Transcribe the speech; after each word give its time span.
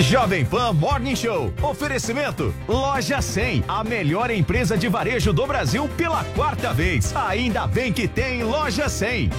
Jovem 0.00 0.44
Pan 0.44 0.72
Morning 0.72 1.14
Show. 1.14 1.52
Oferecimento. 1.62 2.54
Loja 2.66 3.20
100. 3.20 3.64
A 3.68 3.84
melhor 3.84 4.30
empresa 4.30 4.76
de 4.76 4.88
varejo 4.88 5.32
do 5.32 5.46
Brasil 5.46 5.88
pela 5.96 6.24
quarta 6.34 6.72
vez. 6.72 7.14
Ainda 7.14 7.66
bem 7.66 7.92
que 7.92 8.08
tem 8.08 8.42
Loja 8.42 8.88
100. 8.88 9.30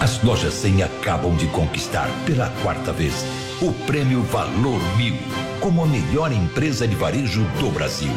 As 0.00 0.22
lojas 0.22 0.54
100 0.54 0.82
acabam 0.84 1.36
de 1.36 1.46
conquistar 1.48 2.08
pela 2.24 2.48
quarta 2.62 2.92
vez 2.92 3.24
o 3.60 3.72
prêmio 3.86 4.22
Valor 4.22 4.80
Mil 4.96 5.14
como 5.60 5.82
a 5.82 5.86
melhor 5.86 6.32
empresa 6.32 6.88
de 6.88 6.94
varejo 6.94 7.42
do 7.58 7.70
Brasil. 7.70 8.10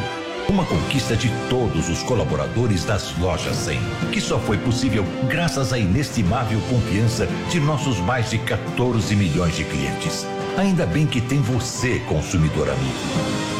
Uma 0.48 0.64
conquista 0.64 1.14
de 1.14 1.30
todos 1.50 1.90
os 1.90 2.02
colaboradores 2.02 2.84
das 2.84 3.16
lojas 3.18 3.56
100, 3.56 3.78
que 4.12 4.20
só 4.20 4.38
foi 4.38 4.56
possível 4.56 5.04
graças 5.28 5.72
à 5.72 5.78
inestimável 5.78 6.58
confiança 6.70 7.26
de 7.50 7.60
nossos 7.60 7.98
mais 7.98 8.30
de 8.30 8.38
14 8.38 9.14
milhões 9.14 9.56
de 9.56 9.64
clientes. 9.64 10.26
Ainda 10.56 10.86
bem 10.86 11.04
que 11.04 11.20
tem 11.20 11.40
você, 11.40 11.98
consumidor 12.08 12.70
amigo. 12.70 12.94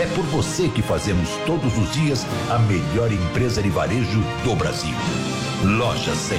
É 0.01 0.07
por 0.15 0.25
você 0.27 0.69
que 0.69 0.81
fazemos 0.81 1.29
todos 1.45 1.77
os 1.77 1.93
dias 1.93 2.25
a 2.49 2.59
melhor 2.61 3.11
empresa 3.11 3.61
de 3.61 3.69
varejo 3.69 4.21
do 4.45 4.55
Brasil. 4.55 4.95
Loja 5.65 6.15
100. 6.15 6.39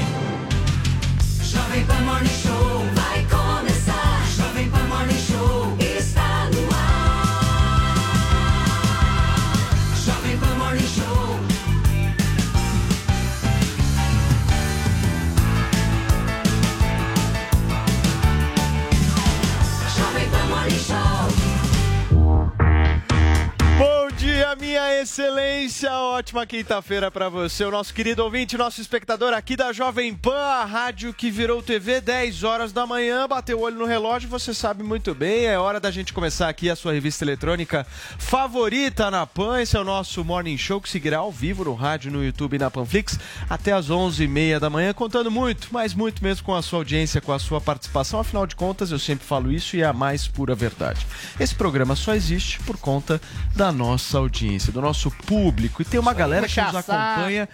Jovem 1.44 1.86
Pan 1.86 2.02
Morning 2.06 2.30
Show 2.30 2.86
vai 2.96 3.26
começar. 3.26 3.55
Minha 24.56 25.02
excelência. 25.02 25.92
Ótima 25.92 26.46
quinta-feira 26.46 27.12
pra 27.12 27.30
você, 27.30 27.66
o 27.66 27.72
nosso 27.72 27.94
querido 27.94 28.24
ouvinte, 28.24 28.58
nosso 28.58 28.80
espectador 28.80 29.34
aqui 29.34 29.56
da 29.56 29.74
Jovem 29.74 30.14
Pan, 30.14 30.36
a 30.36 30.66
rádio 30.66 31.14
que 31.14 31.30
virou 31.30 31.62
TV, 31.62 32.00
10 32.00 32.44
horas 32.44 32.72
da 32.72 32.86
manhã. 32.86 33.28
Bateu 33.28 33.60
o 33.60 33.62
olho 33.62 33.78
no 33.78 33.86
relógio, 33.86 34.30
você 34.30 34.54
sabe 34.54 34.84
muito 34.84 35.14
bem. 35.14 35.46
É 35.46 35.58
hora 35.58 35.80
da 35.80 35.92
gente 35.92 36.14
começar 36.14 36.48
aqui 36.48 36.70
a 36.70 36.76
sua 36.76 36.94
revista 36.94 37.24
eletrônica 37.24 37.86
favorita 38.18 39.12
na 39.12 39.26
Pan. 39.26 39.62
Esse 39.62 39.76
é 39.76 39.80
o 39.80 39.84
nosso 39.84 40.24
Morning 40.24 40.58
Show 40.58 40.80
que 40.80 40.90
seguirá 40.90 41.18
ao 41.18 41.32
vivo 41.32 41.66
no 41.66 41.74
rádio, 41.74 42.12
no 42.12 42.24
YouTube 42.24 42.56
e 42.56 42.60
na 42.60 42.72
Panflix 42.72 43.20
até 43.50 43.74
as 43.74 43.90
11h30 43.90 44.60
da 44.60 44.70
manhã, 44.70 44.94
contando 44.94 45.30
muito, 45.30 45.68
mas 45.72 45.94
muito 45.94 46.24
mesmo 46.24 46.46
com 46.46 46.56
a 46.56 46.62
sua 46.62 46.80
audiência, 46.80 47.22
com 47.22 47.34
a 47.34 47.40
sua 47.40 47.60
participação. 47.60 48.20
Afinal 48.20 48.48
de 48.48 48.56
contas, 48.56 48.92
eu 48.92 49.00
sempre 49.00 49.26
falo 49.26 49.52
isso 49.52 49.76
e 49.76 49.82
é 49.82 49.86
a 49.86 49.94
mais 49.94 50.28
pura 50.28 50.56
verdade. 50.56 51.06
Esse 51.40 51.56
programa 51.56 51.96
só 51.96 52.14
existe 52.14 52.60
por 52.60 52.78
conta 52.78 53.22
da 53.56 53.72
nossa 53.72 54.18
audiência, 54.18 54.45
do 54.72 54.82
nosso 54.82 55.10
público. 55.12 55.82
E 55.82 55.86
tem 55.86 56.00
uma 56.00 56.14
galera 56.14 56.48
que 56.48 56.62
nos 56.62 56.76
acompanha 56.76 57.50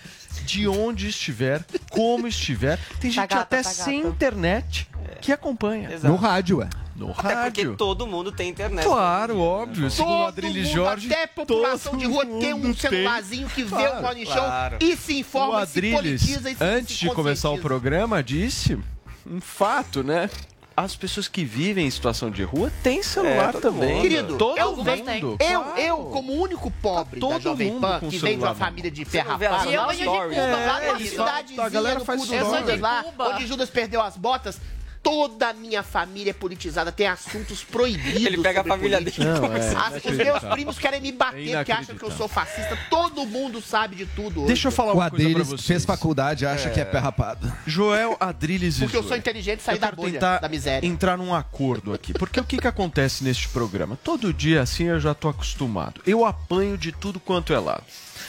de 0.46 0.68
onde 0.68 1.08
estiver, 1.08 1.64
como 1.90 2.28
estiver. 2.28 2.80
Tem 3.00 3.12
gente 3.12 3.28
gata, 3.28 3.42
até 3.42 3.64
tá 3.64 3.70
sem 3.70 4.02
internet 4.02 4.88
que 5.22 5.32
acompanha. 5.32 5.90
No 6.04 6.16
rádio, 6.16 6.58
ué. 6.60 6.70
No 6.96 7.12
Até 7.12 7.22
porque 7.46 7.62
rádio. 7.62 7.76
todo 7.78 8.06
mundo 8.06 8.32
tem 8.32 8.50
internet. 8.50 8.86
Claro, 8.86 9.40
óbvio. 9.40 9.90
Segundo 9.90 10.12
o 10.14 10.18
Todo 10.18 10.28
Adrilles 10.28 10.68
mundo, 10.68 10.76
Jorge, 10.76 11.08
até 11.12 11.28
população 11.28 11.94
todo 11.94 12.00
de 12.00 12.06
rua 12.06 12.26
tem 12.26 12.54
um 12.54 12.60
mundo 12.60 12.80
celularzinho 12.80 13.50
que 13.50 13.64
vê 13.64 13.70
Claro, 13.70 14.00
o 14.00 14.02
Morning 14.04 14.26
Show 14.26 14.36
claro. 14.36 14.78
e 14.80 14.96
se 14.96 15.14
O 15.14 15.16
informa, 15.18 15.64
e 15.64 15.66
se 15.66 15.72
Adrilles, 15.80 15.96
politiza 15.96 16.52
e 16.52 16.56
se 16.56 16.64
antes 16.64 16.98
se 16.98 17.08
de 17.08 17.14
começar 17.16 17.50
o 17.50 17.58
programa, 17.58 18.22
disse 18.22 18.78
um 19.26 19.42
fato, 19.42 20.04
né? 20.04 20.30
As 20.76 20.96
pessoas 20.96 21.28
que 21.28 21.44
vivem 21.44 21.86
em 21.86 21.92
situação 21.92 22.32
de 22.32 22.44
rua 22.44 22.72
têm 22.82 23.04
celular 23.04 23.54
É, 23.54 23.60
também. 23.60 23.90
mundo. 23.96 24.02
Querido, 24.02 24.38
todo 24.38 24.58
eu 24.58 24.72
mundo. 24.72 24.84
venho- 24.84 25.38
Eu, 25.40 25.64
Claro. 25.64 25.80
eu, 25.82 25.98
como 26.06 26.34
único 26.34 26.72
pobre 26.72 27.20
Tá 27.20 27.28
da 27.28 27.34
todo 27.34 27.44
Jovem 27.44 27.72
mundo 27.72 27.82
Pan, 27.82 28.00
com 28.00 28.10
que 28.10 28.18
vem 28.18 28.38
de 28.38 28.44
uma 28.44 28.56
família 28.56 28.90
de 28.90 29.02
E 29.02 29.74
eu 29.74 29.88
venho 29.88 30.06
de. 30.06 30.06
Cuba, 30.06 30.42
lá 30.42 30.56
lá 30.66 30.82
numa 30.82 31.00
cidadezinha 31.00 31.64
A 31.66 31.70
galera 31.70 32.00
no 32.00 32.06
faz 32.06 32.22
cu 32.22 32.26
do 32.28 32.34
Eu 32.34 32.46
sou 32.46 32.58
Judas 32.58 32.76
de 32.76 32.82
lá, 32.82 33.04
Cuba. 33.04 33.30
onde 33.30 33.48
Judas 33.48 33.70
perdeu 33.70 34.02
as 34.02 34.16
botas, 34.18 34.62
toda 35.04 35.50
a 35.50 35.54
minha 35.54 35.82
família 35.84 36.30
é 36.30 36.34
politizada, 36.34 36.92
tem 36.92 37.08
assuntos 37.08 37.64
proibidos 37.64 38.24
Ele 38.26 38.38
pega 38.42 38.62
a 38.62 38.64
família 38.64 38.98
política. 39.00 39.26
dele. 39.26 39.40
Não, 39.40 39.56
é. 39.56 39.76
As- 39.98 40.06
os 40.06 40.12
meus 40.16 40.40
primos 40.44 40.78
querem 40.80 41.02
me 41.02 41.12
bater 41.12 41.50
É 41.50 41.58
porque 41.58 41.72
acham 41.72 41.96
que 41.96 42.04
eu 42.04 42.12
sou 42.12 42.28
fascista. 42.28 42.78
Todo 42.90 43.26
mundo 43.26 43.62
sabe 43.62 43.96
de 43.96 44.06
tudo 44.06 44.42
hoje. 44.42 44.48
Deixa 44.48 44.68
eu 44.68 44.72
falar 44.72 44.94
O 44.94 44.98
uma 44.98 45.10
coisa 45.10 45.30
pra 45.32 45.44
vocês. 45.44 45.66
fez 45.66 45.86
faculdade, 45.86 46.46
acha 46.46 46.70
que 46.70 46.80
é 46.80 46.86
pé 46.86 47.00
rapado. 47.00 47.52
Joel, 47.66 48.16
Adriles 48.20 48.78
e 48.78 48.80
Porque 48.82 48.98
eu 48.98 49.04
sou 49.04 49.18
inteligente 49.18 49.60
e 49.60 49.64
saí 49.64 49.80
da 49.80 49.92
bolha, 49.92 50.14
tentar 50.14 50.40
da 50.40 50.48
miséria. 50.50 50.86
entrar 50.88 51.18
num 51.18 51.34
acordo 51.34 51.94
aqui. 51.94 52.14
Porque 52.14 52.40
o 52.40 52.44
que, 52.44 52.58
que 52.58 52.68
acontece 52.68 53.24
neste 53.24 53.48
programa? 53.50 53.98
Todo 54.04 54.32
dia, 54.34 54.62
assim, 54.62 54.84
eu 54.86 55.00
já 55.00 55.14
tô 55.14 55.28
acostumado. 55.30 56.02
Eu 56.06 56.26
apanho 56.26 56.78
de 56.78 56.92
tudo 56.92 57.20
quanto 57.20 57.54
é 57.54 57.60
lado. 57.60 57.84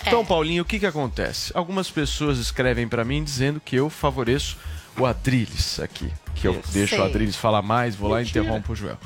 Então, 0.06 0.24
Paulinho, 0.24 0.62
o 0.62 0.66
que, 0.66 0.78
que 0.78 0.86
acontece? 0.86 1.52
Algumas 1.54 1.90
pessoas 1.90 2.38
escrevem 2.38 2.88
pra 2.88 3.04
mim 3.04 3.22
dizendo 3.22 3.60
que 3.64 3.76
eu 3.76 3.88
favoreço 3.88 4.56
o 4.98 5.06
Adriles 5.06 5.80
aqui. 5.80 6.10
Que 6.34 6.48
eu 6.48 6.60
deixo 6.72 6.94
o 6.94 6.98
Sei. 6.98 7.06
Adriles 7.06 7.36
falar 7.36 7.62
mais, 7.62 7.94
vou 7.94 8.10
lá 8.10 8.20
e 8.22 8.24
interrompo 8.26 8.72
o 8.72 8.76
Joel. 8.76 8.98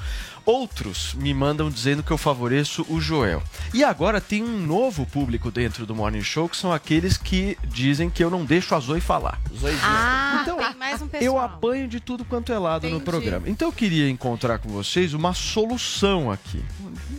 Outros 0.44 1.12
me 1.14 1.34
mandam 1.34 1.68
dizendo 1.68 2.04
que 2.04 2.10
eu 2.12 2.16
favoreço 2.16 2.86
o 2.88 3.00
Joel. 3.00 3.42
E 3.74 3.82
agora 3.82 4.20
tem 4.20 4.44
um 4.44 4.58
novo 4.64 5.04
público 5.04 5.50
dentro 5.50 5.84
do 5.84 5.92
Morning 5.94 6.22
Show, 6.22 6.48
que 6.48 6.56
são 6.56 6.72
aqueles 6.72 7.16
que 7.16 7.58
dizem 7.64 8.08
que 8.08 8.22
eu 8.22 8.30
não 8.30 8.44
deixo 8.44 8.72
a 8.74 8.78
Zoe 8.78 9.00
falar. 9.00 9.40
Ah, 9.82 10.38
Então, 10.42 10.56
tem 10.56 10.74
mais 10.76 11.02
um 11.02 11.08
pessoal. 11.08 11.34
Eu 11.34 11.38
apanho 11.40 11.88
de 11.88 11.98
tudo 11.98 12.24
quanto 12.24 12.52
é 12.52 12.58
lado 12.60 12.82
no 12.84 12.90
Entendi. 12.96 13.04
programa. 13.04 13.48
Então 13.48 13.66
eu 13.68 13.72
queria 13.72 14.08
encontrar 14.08 14.58
com 14.58 14.68
vocês 14.68 15.14
uma 15.14 15.34
solução 15.34 16.30
aqui. 16.30 16.64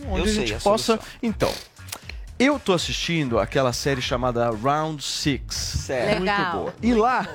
Onde 0.08 0.20
Eu 0.20 0.24
a 0.24 0.26
sei 0.26 0.34
gente 0.34 0.54
a 0.54 0.60
possa. 0.60 0.96
solução. 0.96 0.98
Então. 1.22 1.52
Eu 2.38 2.58
tô 2.58 2.72
assistindo 2.72 3.38
aquela 3.40 3.72
série 3.72 4.00
chamada 4.00 4.48
Round 4.50 5.02
Six. 5.02 5.54
Certo. 5.56 6.08
Muito 6.08 6.20
Legal, 6.20 6.52
boa. 6.52 6.74
E 6.80 6.94
lá 6.94 7.28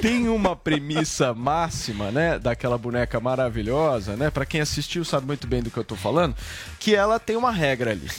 tem 0.00 0.28
uma 0.28 0.54
premissa 0.54 1.32
máxima, 1.34 2.10
né, 2.10 2.38
daquela 2.38 2.76
boneca 2.76 3.18
maravilhosa, 3.18 4.14
né? 4.14 4.30
Para 4.30 4.44
quem 4.44 4.60
assistiu 4.60 5.04
sabe 5.04 5.26
muito 5.26 5.46
bem 5.46 5.62
do 5.62 5.70
que 5.70 5.78
eu 5.78 5.84
tô 5.84 5.96
falando, 5.96 6.36
que 6.78 6.94
ela 6.94 7.18
tem 7.18 7.34
uma 7.34 7.50
regra 7.50 7.92
ali. 7.92 8.10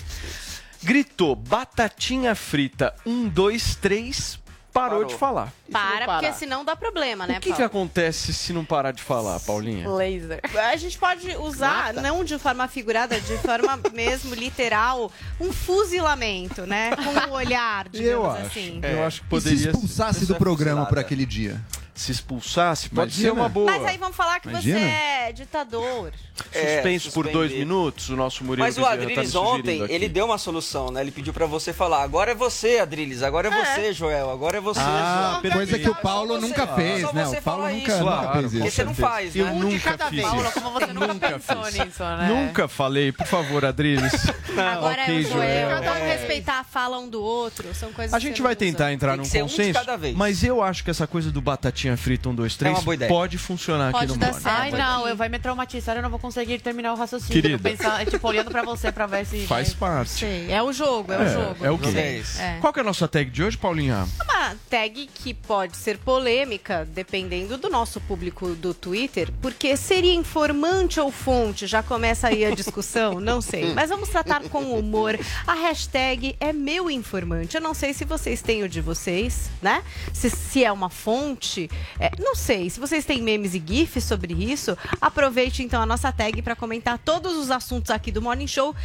Gritou 0.81 1.35
batatinha 1.35 2.33
frita, 2.33 2.93
um, 3.05 3.29
dois, 3.29 3.75
três, 3.75 4.39
parou, 4.73 4.99
Parou. 4.99 5.05
de 5.05 5.15
falar. 5.15 5.53
Para, 5.71 6.05
porque 6.05 6.33
senão 6.33 6.65
dá 6.65 6.75
problema, 6.75 7.25
né, 7.27 7.37
o 7.37 7.41
que, 7.41 7.49
que 7.49 7.49
Paulo? 7.51 7.65
acontece 7.65 8.33
se 8.33 8.51
não 8.51 8.65
parar 8.65 8.91
de 8.91 9.01
falar, 9.03 9.39
Paulinha? 9.39 9.87
Laser. 9.89 10.39
A 10.71 10.75
gente 10.75 10.97
pode 10.97 11.29
usar, 11.37 11.93
não 11.93 12.23
de 12.23 12.37
forma 12.39 12.67
figurada, 12.67 13.19
de 13.21 13.37
forma 13.37 13.79
mesmo 13.93 14.33
literal, 14.33 15.11
um 15.39 15.53
fuzilamento, 15.53 16.65
né? 16.65 16.91
Com 16.95 17.31
o 17.31 17.33
olhar, 17.35 17.87
digamos 17.89 18.11
Eu 18.13 18.29
acho. 18.31 18.45
assim. 18.47 18.79
Eu 18.83 19.05
acho 19.05 19.21
que 19.21 19.25
E 19.35 19.41
se 19.41 19.43
poderia 19.49 19.69
expulsasse 19.71 20.25
do 20.25 20.35
é 20.35 20.37
programa 20.39 20.85
por 20.85 20.97
aquele 20.99 21.25
dia? 21.25 21.61
Se 21.95 22.11
expulsasse, 22.11 22.89
pode 22.89 23.11
Imagina. 23.13 23.29
ser 23.29 23.31
uma 23.39 23.47
boa. 23.49 23.71
Mas 23.71 23.85
aí 23.85 23.97
vamos 23.97 24.15
falar 24.15 24.39
que 24.39 24.49
Imagina. 24.49 24.79
você 24.79 24.85
é 24.85 25.31
ditador. 25.31 26.11
É, 26.51 26.75
Suspenso 26.75 27.11
por 27.11 27.27
dois 27.29 27.51
minutos, 27.51 28.09
o 28.09 28.15
nosso 28.15 28.43
Murilo 28.43 28.65
Mas 28.65 28.77
o 28.77 28.81
tá 28.81 28.91
Adriles 28.93 29.29
sugerindo 29.29 29.41
ontem, 29.59 29.83
aqui. 29.83 29.93
ele 29.93 30.09
deu 30.09 30.25
uma 30.25 30.37
solução, 30.39 30.89
né? 30.89 31.01
Ele 31.01 31.11
pediu 31.11 31.31
pra 31.31 31.45
você 31.45 31.71
falar, 31.71 32.01
agora 32.01 32.31
é 32.31 32.35
você, 32.35 32.79
Adriles, 32.79 33.21
agora 33.21 33.49
é 33.49 33.51
você, 33.51 33.93
Joel, 33.93 34.31
agora 34.31 34.57
é 34.57 34.61
você. 34.61 34.79
Ah, 34.81 35.39
Joel. 35.43 35.53
coisa 35.53 35.77
que 35.77 35.89
o 35.89 35.93
Paulo 35.95 36.35
você- 36.39 36.47
nunca 36.47 36.67
fez, 36.67 37.13
né? 37.13 37.27
O 37.27 37.41
Paulo 37.41 37.41
fala 37.43 37.69
nunca, 37.69 37.91
isso. 37.93 38.01
Claro, 38.03 38.21
fez 38.21 38.33
com 38.33 38.49
Porque 38.49 38.67
isso. 38.67 38.75
você 38.75 38.83
não 38.83 38.95
faz, 38.95 39.35
Eu 39.35 39.45
né? 39.45 39.51
Um 39.51 39.55
de 39.59 39.65
nunca 39.75 39.91
cada 39.91 40.05
fiz 40.09 40.15
vez. 40.19 40.27
Paulo, 40.29 40.43
isso. 40.43 40.53
como 40.53 40.71
você 40.79 40.93
nunca 40.93 41.29
pensou 41.39 41.63
fiz. 41.65 41.85
nisso, 41.85 42.03
né? 42.03 42.27
Nunca 42.27 42.67
falei, 42.67 43.11
por 43.11 43.27
favor, 43.27 43.63
Adriles. 43.65 44.13
Agora 44.73 45.01
é 45.03 45.11
o 45.11 45.21
Joel. 45.21 45.69
Joel. 45.69 45.83
Vamos 45.83 46.03
respeitar 46.07 46.59
a 46.59 46.63
fala 46.63 46.97
um 46.99 47.07
do 47.07 47.21
outro. 47.21 47.73
São 47.75 47.93
coisas 47.93 48.13
A 48.13 48.17
que 48.19 48.25
gente 48.27 48.41
vai 48.41 48.55
tentar 48.55 48.91
entrar 48.91 49.15
num 49.17 49.23
um 49.23 49.29
consenso, 49.29 49.73
cada 49.79 49.95
vez. 49.97 50.15
mas 50.15 50.43
eu 50.43 50.61
acho 50.63 50.83
que 50.83 50.89
essa 50.89 51.05
coisa 51.07 51.31
do 51.31 51.41
batatinha 51.41 51.82
batatinha 51.83 51.97
frita, 51.97 52.29
um, 52.29 52.35
dois, 52.35 52.55
três, 52.55 52.73
É 52.73 52.77
uma 52.77 52.83
boa 52.83 52.95
ideia. 52.95 53.09
pode 53.09 53.37
funcionar 53.37 53.89
aqui 53.89 54.07
no 54.07 54.15
Morning. 54.15 54.39
Ai, 54.45 54.71
não, 54.71 55.07
eu 55.07 55.15
vai 55.15 55.29
me 55.29 55.37
traumatizar, 55.37 55.95
eu 55.95 56.01
não 56.01 56.09
vou 56.09 56.19
conseguir 56.19 56.59
terminar 56.61 56.93
o 56.93 56.95
raciocínio. 56.95 57.41
Querida. 57.41 57.69
Pensar, 57.69 58.05
tipo, 58.05 58.27
olhando 58.27 58.49
pra 58.49 58.63
você 58.63 58.91
pra 58.91 59.05
ver 59.05 59.25
se. 59.25 59.45
Faz 59.45 59.73
parte. 59.73 60.11
Sei. 60.11 60.51
É 60.51 60.61
o 60.61 60.71
jogo, 60.71 61.11
é, 61.11 61.23
o 61.23 61.29
jogo. 61.29 61.65
É 61.65 61.71
o 61.71 61.77
quê? 61.77 62.23
É. 62.39 62.57
Qual 62.61 62.71
que 62.71 62.79
é 62.79 62.81
a 62.81 62.85
nossa 62.85 63.07
tag 63.07 63.29
de 63.29 63.43
hoje, 63.43 63.57
Paulinha? 63.57 64.07
Uma 64.23 64.55
tag 64.69 65.09
que 65.13 65.33
pode 65.33 65.75
ser 65.75 65.97
polêmica, 65.97 66.87
dependendo 66.91 67.57
do 67.57 67.69
nosso 67.69 67.99
público 68.01 68.49
do 68.55 68.73
Twitter, 68.73 69.31
porque 69.41 69.75
seria 69.75 70.13
informante 70.13 70.99
ou 70.99 71.11
fonte? 71.11 71.67
Já 71.67 71.83
começa 71.83 72.27
aí 72.27 72.45
a 72.45 72.51
discussão? 72.51 73.19
Não 73.19 73.41
sei. 73.41 73.73
Mas 73.73 73.89
vamos 73.89 74.09
tratar 74.09 74.41
com 74.43 74.77
humor. 74.77 75.17
A 75.45 75.53
hashtag 75.53 76.35
é 76.39 76.53
meu 76.53 76.89
informante. 76.89 77.55
Eu 77.55 77.61
não 77.61 77.73
sei 77.73 77.93
se 77.93 78.05
vocês 78.05 78.41
têm 78.41 78.63
o 78.63 78.69
de 78.69 78.81
vocês, 78.81 79.49
né? 79.61 79.83
Se, 80.13 80.29
se 80.29 80.63
é 80.63 80.71
uma 80.71 80.89
fonte. 80.89 81.69
É, 81.99 82.11
não 82.19 82.35
sei. 82.35 82.69
Se 82.69 82.79
vocês 82.79 83.05
têm 83.05 83.21
memes 83.21 83.53
e 83.53 83.63
GIFs 83.65 84.03
sobre 84.03 84.33
isso, 84.33 84.77
aproveite 84.99 85.63
então 85.63 85.81
a 85.81 85.85
nossa 85.85 86.11
tag 86.11 86.41
para 86.41 86.55
comentar 86.55 86.97
todos 86.97 87.37
os 87.37 87.51
assuntos 87.51 87.91
aqui 87.91 88.11
do 88.11 88.21
Morning 88.21 88.47
Show. 88.47 88.75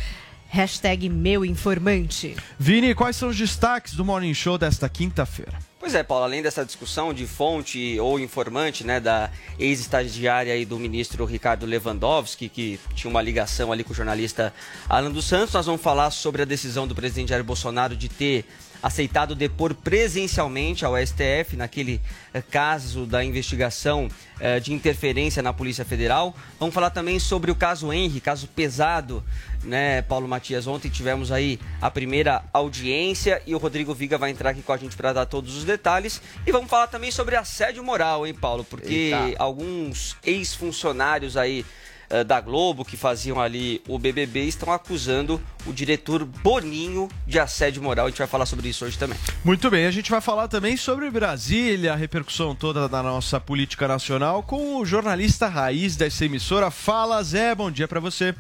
Hashtag 0.49 1.09
meu 1.09 1.45
informante. 1.45 2.35
Vini, 2.59 2.95
quais 2.95 3.17
são 3.17 3.29
os 3.29 3.37
destaques 3.37 3.95
do 3.95 4.05
Morning 4.05 4.33
Show 4.33 4.57
desta 4.57 4.89
quinta-feira? 4.89 5.68
Pois 5.81 5.95
é, 5.95 6.03
Paulo, 6.03 6.25
além 6.25 6.43
dessa 6.43 6.65
discussão 6.65 7.15
de 7.15 7.25
fonte 7.25 8.01
ou 8.01 8.19
informante, 8.19 8.83
né, 8.83 8.99
da 8.99 9.31
ex-estagiária 9.61 10.53
aí 10.53 10.65
do 10.65 10.77
ministro 10.77 11.25
Ricardo 11.25 11.65
Lewandowski, 11.65 12.49
que 12.49 12.81
tinha 12.97 13.09
uma 13.09 13.23
ligação 13.23 13.71
ali 13.71 13.85
com 13.85 13.93
o 13.93 13.95
jornalista 13.95 14.53
Alan 14.89 15.13
dos 15.13 15.27
Santos, 15.27 15.55
nós 15.55 15.67
vamos 15.67 15.81
falar 15.81 16.11
sobre 16.11 16.43
a 16.43 16.45
decisão 16.45 16.85
do 16.89 16.97
presidente 16.97 17.29
Jair 17.29 17.45
Bolsonaro 17.45 17.95
de 17.95 18.09
ter 18.09 18.45
aceitado 18.83 19.35
depor 19.35 19.75
presencialmente 19.75 20.85
ao 20.85 20.95
STF 20.97 21.57
naquele 21.57 22.01
eh, 22.33 22.43
caso 22.43 23.07
da 23.07 23.25
investigação 23.25 24.09
eh, 24.41 24.61
de 24.61 24.73
interferência 24.73 25.43
na 25.43 25.53
Polícia 25.53 25.85
Federal. 25.85 26.35
Vamos 26.59 26.75
falar 26.75 26.91
também 26.91 27.19
sobre 27.19 27.51
o 27.51 27.57
caso 27.57 27.93
Henry, 27.93 28.21
caso 28.21 28.47
pesado, 28.49 29.23
né, 29.65 30.03
Paulo 30.03 30.29
Matias? 30.29 30.67
Ontem 30.67 30.89
tivemos 30.89 31.33
aí 31.33 31.59
a 31.81 31.91
primeira 31.91 32.45
audiência 32.53 33.43
e 33.47 33.55
o 33.55 33.59
Rodrigo 33.59 33.95
Viga 33.95 34.19
vai 34.19 34.31
entrar 34.31 34.51
aqui 34.51 34.63
com 34.63 34.73
a 34.73 34.77
gente 34.77 34.97
para 34.97 35.13
dar 35.13 35.27
todos 35.27 35.57
os 35.57 35.65
detalhes. 35.65 36.21
E 36.47 36.53
vamos 36.53 36.71
falar 36.71 36.87
também 36.87 37.11
sobre 37.11 37.37
assédio 37.37 37.83
moral, 37.83 38.27
hein, 38.27 38.35
Paulo? 38.35 38.65
Porque 38.65 39.13
Eita. 39.13 39.43
alguns 39.43 40.17
ex-funcionários 40.25 41.37
aí 41.37 41.65
eh, 42.11 42.25
da 42.25 42.41
Globo 42.41 42.85
que 42.85 42.97
faziam 42.97 43.39
ali 43.39 43.83
o 43.87 43.99
BBB 43.99 44.45
estão 44.45 44.73
acusando 44.73 45.41
o 45.67 45.73
diretor 45.73 46.25
Boninho 46.25 47.09
de 47.27 47.39
assédio 47.39 47.83
moral. 47.83 48.07
A 48.07 48.09
gente 48.09 48.19
vai 48.19 48.27
falar 48.27 48.47
sobre 48.47 48.69
isso 48.69 48.85
hoje 48.85 48.97
também. 48.97 49.19
Muito 49.45 49.71
bem, 49.71 49.87
a 49.87 49.91
gente 49.91 50.11
vai 50.11 50.21
falar 50.21 50.49
também 50.49 50.77
sobre 50.77 51.11
Brasília, 51.11 51.93
a 51.93 51.97
repercussão 51.97 52.55
toda 52.55 52.89
da 52.89 53.03
nossa 53.03 53.39
política 53.39 53.87
nacional 53.87 54.43
com 54.43 54.77
o 54.77 54.87
jornalista 54.87 55.49
raiz 55.49 55.97
dessa 55.97 56.25
emissora. 56.25 56.71
Fala, 56.71 57.23
Zé, 57.23 57.55
bom 57.55 57.71
dia 57.71 57.87
pra 57.87 58.01
você. 58.01 58.35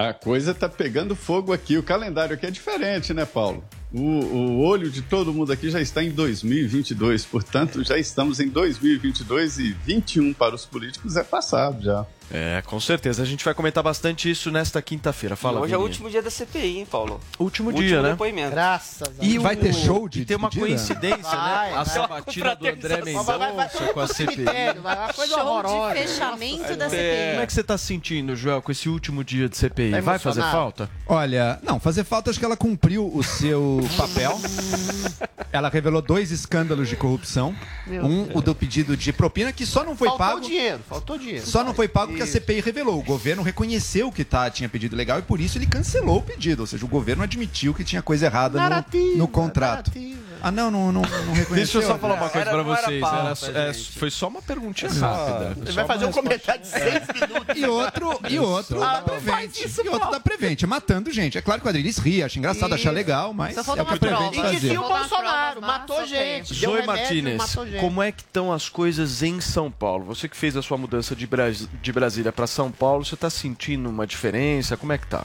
A 0.00 0.14
coisa 0.14 0.54
tá 0.54 0.66
pegando 0.66 1.14
fogo 1.14 1.52
aqui. 1.52 1.76
O 1.76 1.82
calendário 1.82 2.34
aqui 2.34 2.46
é 2.46 2.50
diferente, 2.50 3.12
né, 3.12 3.26
Paulo? 3.26 3.62
O, 3.92 4.00
o 4.00 4.60
olho 4.60 4.88
de 4.88 5.02
todo 5.02 5.30
mundo 5.30 5.52
aqui 5.52 5.68
já 5.68 5.78
está 5.78 6.02
em 6.02 6.10
2022, 6.10 7.26
portanto, 7.26 7.84
já 7.84 7.98
estamos 7.98 8.40
em 8.40 8.48
2022 8.48 9.58
e 9.58 9.72
21 9.84 10.32
para 10.32 10.54
os 10.54 10.64
políticos 10.64 11.16
é 11.16 11.22
passado 11.22 11.82
já. 11.82 12.06
É, 12.32 12.62
com 12.64 12.78
certeza. 12.78 13.22
A 13.22 13.26
gente 13.26 13.44
vai 13.44 13.52
comentar 13.54 13.82
bastante 13.82 14.30
isso 14.30 14.50
nesta 14.52 14.80
quinta-feira. 14.80 15.34
Fala, 15.34 15.58
E 15.58 15.62
hoje 15.64 15.74
é 15.74 15.76
o 15.76 15.80
Vini. 15.80 15.90
último 15.90 16.10
dia 16.10 16.22
da 16.22 16.30
CPI, 16.30 16.78
hein, 16.78 16.86
Paulo? 16.88 17.20
Último 17.38 17.70
Último 17.70 17.86
dia, 17.88 18.00
né? 18.02 18.10
depoimento. 18.10 18.50
Graças 18.52 19.02
a 19.18 19.24
E 19.24 19.30
Deus. 19.32 19.42
Vai 19.42 19.56
ter 19.56 19.72
show 19.74 20.06
E 20.06 20.10
de 20.10 20.24
tem 20.24 20.36
uma 20.36 20.48
coincidência, 20.50 21.22
Vai, 21.36 21.70
né? 21.72 21.76
A 21.78 21.84
sabatina 21.84 22.54
do 22.54 22.68
André 22.68 23.02
Mendonça 23.02 23.92
com 23.92 24.00
a 24.00 24.06
CPI. 24.06 24.44
vai, 24.44 24.78
uma 24.78 25.12
coisa 25.12 25.34
Show 25.34 25.44
horrorosa. 25.46 25.94
de 25.94 26.00
fechamento 26.06 26.62
da 26.76 26.84
Como 26.84 26.90
CPI. 26.90 27.42
é 27.42 27.46
que 27.46 27.52
você 27.52 27.62
tá 27.64 27.76
se 27.76 27.86
sentindo, 27.86 28.36
Joel, 28.36 28.62
com 28.62 28.70
esse 28.70 28.88
último 28.88 29.24
dia 29.24 29.48
de 29.48 29.56
CPI? 29.56 29.90
Tá 29.90 30.00
Vai 30.00 30.18
fazer 30.20 30.42
falta? 30.42 30.88
Olha, 31.08 31.58
não, 31.64 31.80
fazer 31.80 32.04
falta, 32.04 32.30
acho 32.30 32.38
que 32.38 32.44
ela 32.44 32.56
cumpriu 32.56 33.10
o 33.12 33.24
seu 33.24 33.80
papel. 33.98 34.40
Ela 35.52 35.68
revelou 35.68 36.00
dois 36.00 36.30
escândalos 36.30 36.88
de 36.88 36.94
corrupção. 36.94 37.54
Meu 37.86 38.04
um, 38.04 38.22
Deus. 38.24 38.36
o 38.36 38.40
do 38.40 38.54
pedido 38.54 38.96
de 38.96 39.12
propina, 39.12 39.52
que 39.52 39.66
só 39.66 39.82
não 39.82 39.96
foi 39.96 40.06
Faltou 40.08 40.26
pago. 40.26 40.40
dinheiro, 40.42 40.80
faltou 40.88 41.18
dinheiro. 41.18 41.44
Só 41.44 41.64
não 41.64 41.74
foi 41.74 41.88
pago 41.88 42.19
porque 42.26 42.36
a. 42.36 42.40
CPI 42.40 42.60
revelou. 42.60 42.98
O 42.98 43.02
governo 43.02 43.42
reconheceu 43.42 44.10
que 44.12 44.24
tá, 44.24 44.48
tinha 44.50 44.68
pedido 44.68 44.94
legal 44.96 45.18
e 45.18 45.22
por 45.22 45.40
isso 45.40 45.58
ele 45.58 45.66
cancelou 45.66 46.18
o 46.18 46.22
pedido. 46.22 46.60
Ou 46.60 46.66
seja, 46.66 46.84
o 46.84 46.88
governo 46.88 47.22
admitiu 47.22 47.72
que 47.74 47.84
tinha 47.84 48.02
coisa 48.02 48.26
errada 48.26 48.58
no- 48.58 48.64
no, 49.16 49.28
contrato. 49.28 49.88
narrativa. 49.88 50.20
Ah, 50.42 50.50
não, 50.50 50.70
não, 50.70 50.92
não, 50.92 51.02
não 51.02 51.32
reconheceu. 51.32 51.54
Deixa 51.54 51.78
eu 51.78 51.82
só 51.82 51.98
falar 51.98 52.14
uma 52.14 52.28
coisa 52.28 52.48
Era- 52.48 52.50
pra 52.50 52.64
não 52.64 52.72
era 52.74 52.86
vocês. 52.86 53.00
pauta, 53.00 53.46
Era 53.46 53.70
é, 53.70 53.74
foi 53.74 54.10
só 54.10 54.28
uma 54.28 54.42
perguntinha 54.42 54.90
Só- 54.90 55.06
rápida. 55.06 55.56
Ele 55.64 55.72
vai 55.72 55.86
fazer 55.86 56.04
um 56.06 56.12
comentário 56.12 56.60
de 56.62 56.68
seis 56.68 57.02
minutos. 57.14 57.56
E 57.56 57.64
outro, 57.66 58.20
e 58.28 58.38
outro 58.38 58.82
Ah, 58.82 58.94
da 58.94 59.02
Prevent. 59.02 59.56
isso, 59.60 59.82
E 59.84 59.88
outro 59.88 60.10
da 60.10 60.20
Prevent, 60.20 60.62
matando 60.64 61.10
gente. 61.12 61.36
É 61.38 61.42
claro 61.42 61.60
que 61.60 61.66
o 61.66 61.70
Adriles 61.70 61.98
ri, 61.98 62.22
acha 62.22 62.38
engraçado, 62.38 62.74
acha 62.74 62.90
legal, 62.90 63.32
mas 63.32 63.54
Só 63.54 63.60
é 63.60 63.64
falta 63.64 63.82
o 63.82 63.86
que 63.86 63.90
a 63.90 63.94
uma 63.94 63.98
Prevent. 64.00 64.32
E 64.32 64.36
fazia. 64.36 64.60
dizia 64.60 64.80
o 64.80 64.88
Bolsonaro, 64.88 65.60
matou 65.60 66.06
gente. 66.06 66.54
Zoe 66.54 66.66
remédio, 66.80 66.86
Martinez, 66.86 67.36
matou 67.38 67.66
gente. 67.66 67.80
como 67.80 68.02
é 68.02 68.12
que 68.12 68.22
estão 68.22 68.52
as 68.52 68.68
coisas 68.68 69.22
em 69.22 69.40
São 69.40 69.70
Paulo? 69.70 70.04
Você 70.06 70.28
que 70.28 70.36
fez 70.36 70.56
a 70.56 70.62
sua 70.62 70.76
mudança 70.78 71.14
de, 71.14 71.26
Bras- 71.26 71.68
de 71.82 71.92
Brasília 71.92 72.32
para 72.32 72.46
São 72.46 72.70
Paulo, 72.70 73.04
você 73.04 73.16
tá 73.16 73.28
sentindo 73.30 73.88
uma 73.88 74.06
diferença? 74.06 74.76
Como 74.76 74.92
é 74.92 74.98
que 74.98 75.06
tá? 75.06 75.24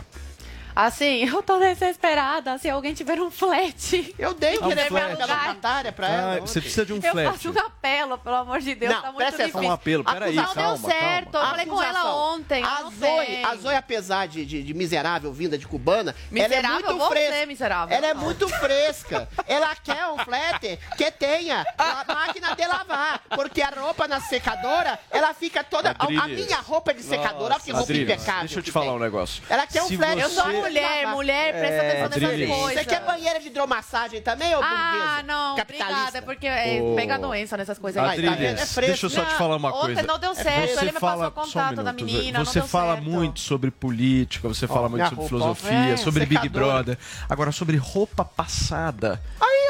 Assim, 0.75 1.23
eu 1.29 1.41
tô 1.41 1.57
desesperada. 1.59 2.57
Se 2.57 2.69
alguém 2.69 2.93
tiver 2.93 3.19
um 3.21 3.31
flat. 3.31 4.13
Eu 4.19 4.33
dei 4.33 4.57
um 4.59 4.71
flat. 4.87 5.15
da 5.15 5.25
locatária 5.25 5.91
pra 5.91 6.07
ela. 6.09 6.21
Ah, 6.25 6.35
ontem. 6.35 6.41
você 6.47 6.59
precisa 6.61 6.85
de 6.85 6.93
um 6.93 6.97
Eu 6.97 7.11
flat. 7.11 7.31
faço 7.31 7.51
um 7.51 7.59
apelo, 7.59 8.17
pelo 8.17 8.35
amor 8.35 8.59
de 8.59 8.75
Deus. 8.75 8.93
Não, 8.93 9.01
tá 9.01 9.11
muito 9.11 9.31
difícil. 9.31 9.59
Um 9.61 9.71
apelo, 9.71 10.03
peraí, 10.03 10.35
Não 10.35 10.53
calma, 10.53 10.77
deu 10.77 10.89
certo. 10.89 11.31
calma. 11.31 11.47
Eu 11.47 11.49
falei 11.51 11.65
com 11.65 11.81
ela 11.83 12.15
ontem. 12.33 12.63
A 12.63 12.81
não 12.81 12.91
Zoe, 12.91 13.43
a 13.45 13.55
Zoe, 13.55 13.75
apesar 13.75 14.27
de, 14.27 14.45
de, 14.45 14.63
de 14.63 14.73
miserável 14.73 15.31
vinda 15.31 15.57
de 15.57 15.65
cubana, 15.67 16.13
Miserável 16.29 16.65
ela 16.67 16.77
é 16.77 16.93
muito 16.93 17.07
fresca. 17.07 17.45
miserável. 17.45 17.97
Ela 17.97 18.07
é 18.07 18.13
muito 18.13 18.49
fresca. 18.49 19.29
Ela 19.47 19.75
quer 19.75 20.07
um 20.07 20.17
flat 20.19 20.79
que 20.97 21.11
tenha 21.11 21.65
a 21.77 22.03
máquina 22.13 22.55
de 22.55 22.67
lavar. 22.67 23.21
Porque 23.29 23.61
a 23.61 23.69
roupa 23.69 24.07
na 24.07 24.19
secadora, 24.19 24.99
ela 25.09 25.33
fica 25.33 25.63
toda. 25.63 25.91
A, 25.97 26.05
a 26.05 26.27
minha 26.27 26.57
roupa 26.57 26.93
de 26.93 27.01
secadora, 27.03 27.53
olha 27.55 27.63
que 27.63 27.71
roupa 27.71 27.83
Adriles, 27.85 28.11
impecável. 28.11 28.39
deixa 28.41 28.59
eu 28.59 28.63
te 28.63 28.71
falar 28.71 28.87
tem. 28.87 28.95
um 28.95 28.99
negócio. 28.99 29.43
Ela 29.49 29.65
quer 29.67 29.83
um 29.83 29.87
Se 29.87 29.95
flat. 29.97 30.19
Eu 30.19 30.29
sou 30.29 30.43
Você- 30.43 30.51
mulher, 30.67 30.97
lavar. 31.03 31.13
mulher, 31.15 31.53
presta 31.59 31.77
atenção 31.81 32.09
nessas 32.09 32.23
Adriles. 32.23 32.55
coisas. 32.55 32.83
Você 32.83 32.85
quer 32.89 33.01
banheira 33.05 33.39
de 33.39 33.47
hidromassagem 33.47 34.21
também, 34.21 34.55
ô 34.55 34.59
Ah, 34.61 34.61
burguesa? 34.61 35.23
não, 35.23 35.55
Capitalista. 35.55 35.93
obrigada, 36.01 36.21
porque 36.23 36.47
é, 36.47 36.79
Ô, 36.81 36.95
pega 36.95 37.17
doença 37.17 37.57
nessas 37.57 37.77
coisas 37.79 38.01
aí. 38.03 38.09
Adriles, 38.11 38.29
tá 38.31 38.35
vendo? 38.39 38.59
é 38.59 38.65
fresco. 38.65 38.81
deixa 38.81 39.05
eu 39.05 39.09
só 39.09 39.25
te 39.25 39.35
falar 39.35 39.55
uma 39.57 39.69
Não, 39.69 39.77
coisa. 39.79 39.93
Ontem 40.01 40.07
não 40.07 40.19
deu 40.19 40.31
É 40.31 40.35
certo, 40.35 40.73
Você 40.73 40.79
ele 40.85 40.91
me 40.91 40.99
fala, 40.99 41.31
passou 41.31 41.43
o 41.43 41.47
só 41.51 41.59
um 41.59 41.63
contato 41.63 41.83
da 41.83 41.93
minuto, 41.93 42.05
menina, 42.13 42.39
você 42.45 42.59
não 42.59 42.65
deu 42.65 42.69
fala 42.69 42.93
certo. 42.95 43.09
muito 43.09 43.39
sobre 43.39 43.71
política, 43.71 44.47
você 44.47 44.67
fala 44.67 44.81
muito 44.89 44.95
minha 44.95 45.05
sobre 45.09 45.21
roupa, 45.21 45.29
filosofia, 45.55 45.93
é, 45.93 45.97
sobre 45.97 46.25
Big 46.25 46.41
secadora. 46.41 46.65
Brother. 46.73 46.97
Agora, 47.29 47.51
sobre 47.51 47.77
roupa 47.77 48.25
passada. 48.25 49.21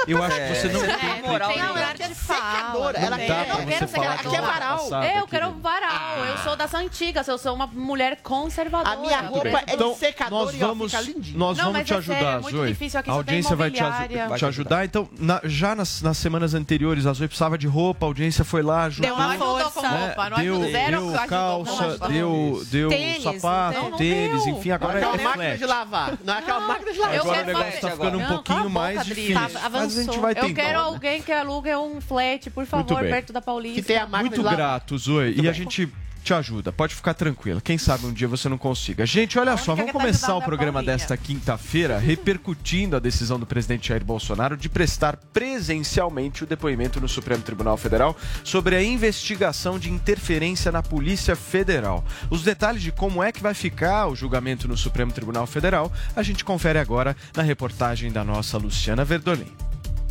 eu 0.08 0.22
acho 0.24 0.36
que 0.36 0.56
você 0.56 0.68
não 0.70 0.84
É, 0.86 0.98
tem 0.98 1.22
moral 1.24 1.48
Tem 1.50 1.58
nenhuma. 1.58 1.74
lugar 1.80 1.98
de 1.98 2.16
secadora, 2.16 3.00
não 3.00 3.08
ela 3.08 3.18
quer- 3.18 3.30
Eu 3.30 3.48
não 3.48 3.56
você 3.56 3.66
quero 3.66 3.88
falar 3.88 4.06
ela 4.06 4.18
secadora. 4.18 4.30
quer 4.42 4.42
varal. 4.48 4.78
passada, 4.78 5.06
Eu 5.08 5.12
quero 5.12 5.28
querido. 5.28 5.50
um 5.50 5.62
varal. 5.62 6.26
Eu 6.26 6.38
sou 6.40 6.56
das 6.56 6.74
antigas, 6.74 7.28
eu 7.28 7.38
sou 7.38 7.56
uma 7.56 7.68
mulher 7.68 8.18
conservadora. 8.22 8.96
A 8.96 9.02
minha 9.02 9.22
roupa 9.22 9.48
é 9.66 9.74
Então, 9.74 9.94
de 9.94 9.98
secador 10.00 10.46
nós 10.46 10.56
e 10.60 10.64
ó, 10.64 10.68
vamos, 10.92 11.34
nós 11.34 11.58
Não, 11.58 11.72
vamos 11.74 11.88
te 11.88 11.94
é 11.94 11.98
ajudar, 11.98 12.40
é 12.40 12.42
Zoe. 12.52 12.68
difícil 12.70 13.00
aqui, 13.00 13.10
a 13.10 13.14
tem 13.14 13.18
audiência 13.18 13.56
vai 13.56 13.72
te, 13.72 14.46
ajudar. 14.46 14.86
Então, 14.86 15.10
na- 15.20 15.42
já 15.44 15.76
nas, 15.76 16.02
nas 16.02 16.18
semanas 16.18 16.54
anteriores, 16.54 17.06
a 17.06 17.14
Zoe 17.14 17.28
precisava 17.28 17.58
de 17.58 17.68
roupa, 17.68 18.06
a 18.06 18.08
audiência 18.08 18.44
foi 18.44 18.62
lá, 18.62 18.84
ajudou. 18.86 19.06
Deu 19.10 19.16
uma 19.16 19.36
força. 19.36 19.72
com 19.72 19.82
né? 19.82 20.06
roupa, 20.06 20.30
não 20.30 20.38
deu, 20.38 20.54
ajudou. 20.54 20.72
Zero 20.72 20.90
deu 20.92 20.98
ajudou, 21.00 21.20
não 21.22 21.28
calça, 21.28 22.08
deu, 22.08 22.64
deu 22.72 22.90
Tênis, 22.90 23.24
sapato, 23.24 23.78
não 23.80 23.90
deu. 23.90 23.98
tênis, 23.98 24.46
Não 24.46 24.52
enfim, 24.58 24.70
Não 24.70 24.74
é 24.74 24.76
agora 24.76 25.00
é 25.00 25.04
aquela 25.04 25.24
máquina 25.24 25.34
flat. 25.46 25.58
de 25.58 25.66
lavar. 25.66 26.14
Não 26.24 26.34
é 26.34 26.38
aquela 26.38 26.60
máquina 26.62 26.92
de 26.94 27.00
lavar. 27.00 27.16
Eu 27.16 27.22
Agora 27.22 27.42
o 27.42 27.46
negócio 27.46 27.72
tá 27.72 27.80
fazer- 27.82 27.92
ficando 27.96 28.18
um 28.18 28.22
Não, 28.22 28.28
pouquinho 28.30 28.70
mais 28.70 29.06
difícil. 29.06 29.34
Tá, 29.36 29.70
Mas 29.70 29.98
a 29.98 30.04
gente 30.04 30.20
vai 30.20 30.32
Eu 30.32 30.36
tentar. 30.42 30.62
quero 30.62 30.80
alguém 30.80 31.22
que 31.22 31.32
alugue 31.32 31.76
um 31.76 32.00
flat, 32.02 32.50
por 32.50 32.66
favor, 32.66 33.00
perto 33.02 33.34
da 33.34 33.42
Paulista. 33.42 33.82
Que 33.82 33.88
tem 33.88 33.98
a 33.98 34.02
máquina 34.08 34.22
Muito 34.22 34.36
de 34.36 34.42
lavar. 34.42 34.58
grato, 34.58 34.98
Zoe. 34.98 35.36
e 35.42 35.48
a 35.48 35.52
gente 35.52 35.92
te 36.26 36.34
ajuda. 36.34 36.74
Pode 36.74 36.96
ficar 36.96 37.14
tranquila. 37.14 37.62
Quem 37.62 37.78
sabe 37.78 38.06
um 38.06 38.12
dia 38.12 38.28
você 38.28 38.50
não 38.50 38.58
consiga. 38.58 39.06
Gente, 39.06 39.38
olha 39.38 39.56
só, 39.56 39.76
vamos 39.76 39.94
tá 39.94 40.00
começar 40.00 40.36
o 40.36 40.42
é 40.42 40.44
programa 40.44 40.82
desta 40.82 41.16
quinta-feira 41.16 42.00
repercutindo 42.00 42.96
a 42.96 43.00
decisão 43.00 43.40
do 43.40 43.46
presidente 43.46 43.90
Jair 43.90 44.04
Bolsonaro 44.04 44.58
de 44.58 44.68
prestar 44.68 45.18
presencialmente 45.32 46.44
o 46.44 46.48
depoimento 46.48 47.00
no 47.00 47.08
Supremo 47.08 47.44
Tribunal 47.44 47.78
Federal 47.78 48.18
sobre 48.44 48.76
a 48.76 48.84
investigação 48.84 49.78
de 49.78 49.92
interferência 49.92 50.72
na 50.72 50.82
Polícia 50.82 51.36
Federal. 51.36 52.04
Os 52.30 52.44
detalhes 52.44 52.82
de 52.82 52.92
como 52.92 53.24
é 53.24 53.32
que 53.32 53.44
vai 53.44 53.54
ficar 53.54 54.08
o 54.08 54.16
julgamento 54.16 54.68
no 54.68 54.76
Supremo 54.76 55.12
Tribunal 55.12 55.46
Federal, 55.46 55.92
a 56.16 56.24
gente 56.24 56.44
confere 56.44 56.80
agora 56.80 57.16
na 57.36 57.44
reportagem 57.44 58.12
da 58.12 58.24
nossa 58.24 58.58
Luciana 58.58 59.06
Verdolim. 59.06 59.65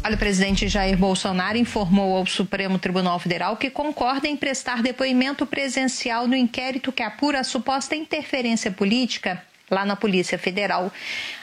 Olha, 0.06 0.16
o 0.16 0.18
presidente 0.18 0.68
Jair 0.68 0.99
Bolsonaro 0.99 1.56
informou 1.56 2.14
ao 2.18 2.26
Supremo 2.26 2.78
Tribunal 2.78 3.18
Federal 3.18 3.56
que 3.56 3.70
concorda 3.70 4.28
em 4.28 4.37
prestar 4.37 4.82
depoimento 4.82 5.46
presencial 5.46 6.26
no 6.28 6.37
inquérito 6.37 6.92
que 6.92 7.02
apura 7.02 7.40
a 7.40 7.44
suposta 7.44 7.96
interferência 7.96 8.70
política 8.70 9.42
lá 9.70 9.82
na 9.87 9.96
Polícia 9.96 10.38
Federal. 10.38 10.92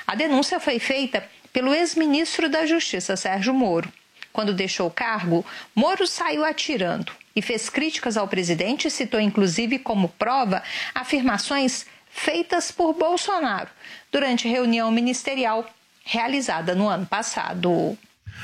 A 0.06 0.14
denúncia 0.14 0.60
foi 0.60 0.78
feita 0.78 1.28
pelo 1.52 1.74
ex-ministro 1.74 2.48
da 2.48 2.64
Justiça, 2.68 3.16
Sérgio 3.16 3.52
Moro. 3.52 3.92
Quando 4.32 4.54
deixou 4.54 4.86
o 4.90 4.92
cargo, 4.92 5.44
Moro 5.74 6.06
saiu 6.06 6.46
atirando 6.46 7.12
e 7.36 7.42
fez 7.42 7.68
críticas 7.68 8.16
ao 8.16 8.28
presidente 8.28 8.92
citou 8.92 9.20
inclusive 9.20 9.80
como 9.80 10.08
prova 10.08 10.62
afirmações 10.94 11.88
feitas 12.12 12.72
por 12.72 12.94
Bolsonaro 12.94 13.70
durante 14.12 14.48
reunião 14.48 14.92
ministerial 14.92 15.68
realizada 16.06 16.76
no 16.76 16.88
ano 16.88 17.08
passado. 17.08 17.98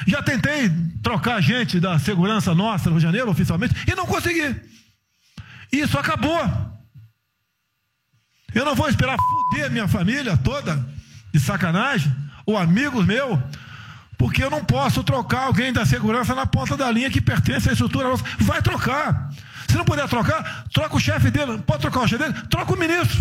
Já 0.05 0.21
tentei 0.21 0.69
trocar 1.01 1.41
gente 1.41 1.79
da 1.79 1.97
segurança 1.97 2.53
nossa 2.53 2.85
no 2.85 2.91
Rio 2.91 2.99
de 2.99 3.05
Janeiro, 3.05 3.31
oficialmente, 3.31 3.73
e 3.89 3.95
não 3.95 4.05
consegui. 4.05 4.55
Isso 5.71 5.97
acabou. 5.97 6.39
Eu 8.53 8.65
não 8.65 8.75
vou 8.75 8.89
esperar 8.89 9.17
fuder 9.17 9.71
minha 9.71 9.87
família 9.87 10.37
toda, 10.37 10.85
de 11.33 11.39
sacanagem, 11.39 12.13
ou 12.45 12.57
amigos 12.57 13.05
meus, 13.05 13.39
porque 14.17 14.43
eu 14.43 14.49
não 14.49 14.63
posso 14.63 15.03
trocar 15.03 15.43
alguém 15.43 15.71
da 15.71 15.85
segurança 15.85 16.33
na 16.33 16.45
ponta 16.45 16.75
da 16.75 16.89
linha 16.89 17.11
que 17.11 17.21
pertence 17.21 17.69
à 17.69 17.73
estrutura 17.73 18.09
nossa. 18.09 18.23
Vai 18.39 18.61
trocar. 18.61 19.29
Se 19.67 19.75
não 19.75 19.85
puder 19.85 20.07
trocar, 20.07 20.65
troca 20.73 20.95
o 20.95 20.99
chefe 20.99 21.29
dele. 21.29 21.59
Pode 21.59 21.81
trocar 21.81 21.99
o 22.01 22.07
chefe 22.07 22.23
dele? 22.23 22.47
Troca 22.49 22.73
o 22.73 22.77
ministro. 22.77 23.17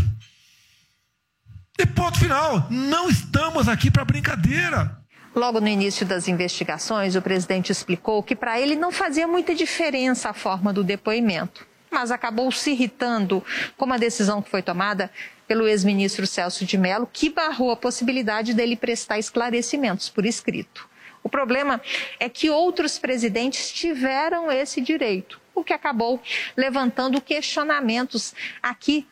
E 1.78 1.84
ponto 1.84 2.18
final. 2.18 2.66
Não 2.70 3.10
estamos 3.10 3.68
aqui 3.68 3.90
para 3.90 4.04
brincadeira. 4.04 4.96
Logo 5.36 5.60
no 5.60 5.68
início 5.68 6.06
das 6.06 6.28
investigações, 6.28 7.14
o 7.14 7.20
presidente 7.20 7.70
explicou 7.70 8.22
que 8.22 8.34
para 8.34 8.58
ele 8.58 8.74
não 8.74 8.90
fazia 8.90 9.28
muita 9.28 9.54
diferença 9.54 10.30
a 10.30 10.32
forma 10.32 10.72
do 10.72 10.82
depoimento, 10.82 11.66
mas 11.90 12.10
acabou 12.10 12.50
se 12.50 12.70
irritando 12.70 13.44
com 13.76 13.84
uma 13.84 13.98
decisão 13.98 14.40
que 14.40 14.48
foi 14.48 14.62
tomada 14.62 15.10
pelo 15.46 15.68
ex-ministro 15.68 16.26
Celso 16.26 16.64
de 16.64 16.78
Mello, 16.78 17.06
que 17.12 17.28
barrou 17.28 17.70
a 17.70 17.76
possibilidade 17.76 18.54
dele 18.54 18.76
prestar 18.76 19.18
esclarecimentos 19.18 20.08
por 20.08 20.24
escrito. 20.24 20.88
O 21.22 21.28
problema 21.28 21.82
é 22.18 22.30
que 22.30 22.48
outros 22.48 22.98
presidentes 22.98 23.70
tiveram 23.70 24.50
esse 24.50 24.80
direito, 24.80 25.38
o 25.54 25.62
que 25.62 25.74
acabou 25.74 26.18
levantando 26.56 27.20
questionamentos 27.20 28.34
aqui 28.62 29.06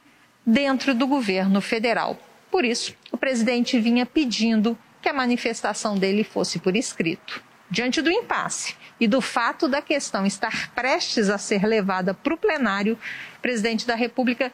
dentro 0.46 0.94
do 0.94 1.06
governo 1.06 1.60
federal. 1.60 2.18
Por 2.50 2.64
isso, 2.64 2.94
o 3.12 3.18
presidente 3.18 3.78
vinha 3.78 4.06
pedindo 4.06 4.78
que 5.04 5.08
a 5.10 5.12
manifestação 5.12 5.98
dele 5.98 6.24
fosse 6.24 6.58
por 6.58 6.74
escrito. 6.74 7.44
Diante 7.70 8.00
do 8.00 8.10
impasse 8.10 8.74
e 8.98 9.06
do 9.06 9.20
fato 9.20 9.68
da 9.68 9.82
questão 9.82 10.24
estar 10.24 10.72
prestes 10.72 11.28
a 11.28 11.36
ser 11.36 11.66
levada 11.66 12.14
para 12.14 12.32
o 12.32 12.38
plenário, 12.38 12.98
o 13.36 13.40
presidente 13.42 13.86
da 13.86 13.94
República 13.94 14.50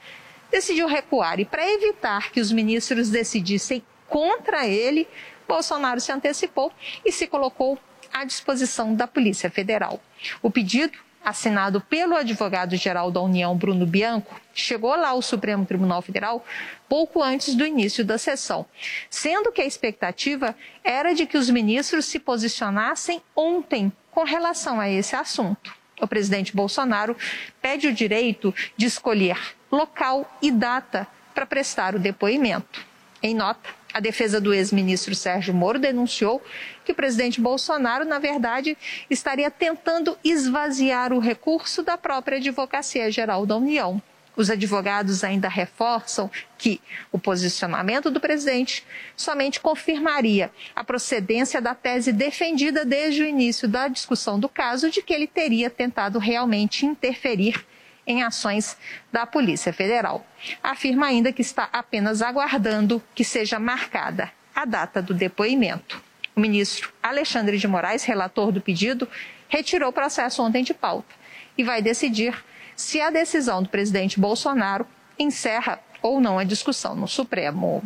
decidiu 0.50 0.88
recuar 0.88 1.38
e, 1.38 1.44
para 1.44 1.64
evitar 1.70 2.32
que 2.32 2.40
os 2.40 2.50
ministros 2.50 3.10
decidissem 3.10 3.80
contra 4.08 4.66
ele, 4.66 5.06
Bolsonaro 5.46 6.00
se 6.00 6.10
antecipou 6.10 6.72
e 7.04 7.12
se 7.12 7.28
colocou 7.28 7.78
à 8.12 8.24
disposição 8.24 8.92
da 8.92 9.06
Polícia 9.06 9.48
Federal. 9.48 10.02
O 10.42 10.50
pedido 10.50 10.98
assinado 11.24 11.80
pelo 11.80 12.16
advogado-geral 12.16 13.10
da 13.10 13.20
União, 13.20 13.56
Bruno 13.56 13.86
Bianco, 13.86 14.40
chegou 14.54 14.94
lá 14.96 15.08
ao 15.08 15.22
Supremo 15.22 15.66
Tribunal 15.66 16.02
Federal 16.02 16.44
pouco 16.88 17.22
antes 17.22 17.54
do 17.54 17.66
início 17.66 18.04
da 18.04 18.18
sessão, 18.18 18.66
sendo 19.08 19.52
que 19.52 19.60
a 19.60 19.66
expectativa 19.66 20.56
era 20.82 21.14
de 21.14 21.26
que 21.26 21.36
os 21.36 21.50
ministros 21.50 22.06
se 22.06 22.18
posicionassem 22.18 23.22
ontem 23.34 23.92
com 24.10 24.24
relação 24.24 24.80
a 24.80 24.88
esse 24.88 25.14
assunto. 25.14 25.74
O 26.00 26.08
presidente 26.08 26.56
Bolsonaro 26.56 27.16
pede 27.60 27.86
o 27.86 27.92
direito 27.92 28.54
de 28.76 28.86
escolher 28.86 29.38
local 29.70 30.30
e 30.40 30.50
data 30.50 31.06
para 31.34 31.46
prestar 31.46 31.94
o 31.94 31.98
depoimento. 31.98 32.84
Em 33.22 33.34
nota, 33.34 33.79
a 33.92 34.00
defesa 34.00 34.40
do 34.40 34.54
ex-ministro 34.54 35.14
Sérgio 35.14 35.54
Moro 35.54 35.78
denunciou 35.78 36.42
que 36.84 36.92
o 36.92 36.94
presidente 36.94 37.40
Bolsonaro, 37.40 38.04
na 38.04 38.18
verdade, 38.18 38.76
estaria 39.08 39.50
tentando 39.50 40.16
esvaziar 40.24 41.12
o 41.12 41.18
recurso 41.18 41.82
da 41.82 41.96
própria 41.98 42.38
Advocacia 42.38 43.10
Geral 43.10 43.46
da 43.46 43.56
União. 43.56 44.02
Os 44.36 44.48
advogados 44.48 45.24
ainda 45.24 45.48
reforçam 45.48 46.30
que 46.56 46.80
o 47.10 47.18
posicionamento 47.18 48.10
do 48.10 48.20
presidente 48.20 48.84
somente 49.16 49.60
confirmaria 49.60 50.50
a 50.74 50.84
procedência 50.84 51.60
da 51.60 51.74
tese 51.74 52.12
defendida 52.12 52.84
desde 52.84 53.22
o 53.22 53.26
início 53.26 53.68
da 53.68 53.88
discussão 53.88 54.38
do 54.38 54.48
caso 54.48 54.88
de 54.88 55.02
que 55.02 55.12
ele 55.12 55.26
teria 55.26 55.68
tentado 55.68 56.18
realmente 56.18 56.86
interferir 56.86 57.66
em 58.10 58.22
ações 58.22 58.76
da 59.12 59.24
Polícia 59.26 59.72
Federal. 59.72 60.26
Afirma 60.62 61.06
ainda 61.06 61.32
que 61.32 61.42
está 61.42 61.68
apenas 61.72 62.22
aguardando 62.22 63.02
que 63.14 63.24
seja 63.24 63.58
marcada 63.58 64.30
a 64.54 64.64
data 64.64 65.00
do 65.00 65.14
depoimento. 65.14 66.02
O 66.34 66.40
ministro 66.40 66.92
Alexandre 67.02 67.58
de 67.58 67.68
Moraes, 67.68 68.04
relator 68.04 68.52
do 68.52 68.60
pedido, 68.60 69.08
retirou 69.48 69.90
o 69.90 69.92
processo 69.92 70.42
ontem 70.42 70.62
de 70.62 70.74
pauta 70.74 71.14
e 71.56 71.64
vai 71.64 71.82
decidir 71.82 72.34
se 72.76 73.00
a 73.00 73.10
decisão 73.10 73.62
do 73.62 73.68
presidente 73.68 74.18
Bolsonaro 74.18 74.86
encerra 75.18 75.78
ou 76.02 76.20
não 76.20 76.38
a 76.38 76.44
discussão 76.44 76.94
no 76.94 77.06
Supremo. 77.06 77.82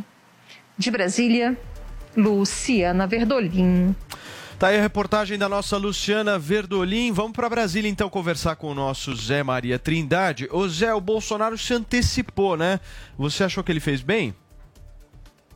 De 0.79 0.91
Brasília, 0.91 1.59
Luciana 2.17 3.07
Verdolim. 3.07 3.95
Tá 4.59 4.69
aí 4.69 4.79
a 4.79 4.81
reportagem 4.83 5.37
da 5.37 5.49
nossa 5.49 5.77
Luciana 5.77 6.39
Verdolim. 6.39 7.13
Vamos 7.13 7.33
para 7.33 7.49
Brasília 7.51 7.89
então 7.91 8.09
conversar 8.09 8.57
com 8.57 8.69
o 8.71 8.75
nosso 8.75 9.15
Zé 9.15 9.43
Maria 9.43 9.79
Trindade. 9.79 10.49
Ô 10.51 10.67
Zé, 10.69 10.95
o 10.95 11.01
Bolsonaro 11.01 11.59
se 11.59 11.75
antecipou, 11.75 12.57
né? 12.57 12.81
Você 13.19 13.43
achou 13.45 13.65
que 13.65 13.73
ele 13.73 13.81
fez 13.81 14.01
bem? 14.01 14.35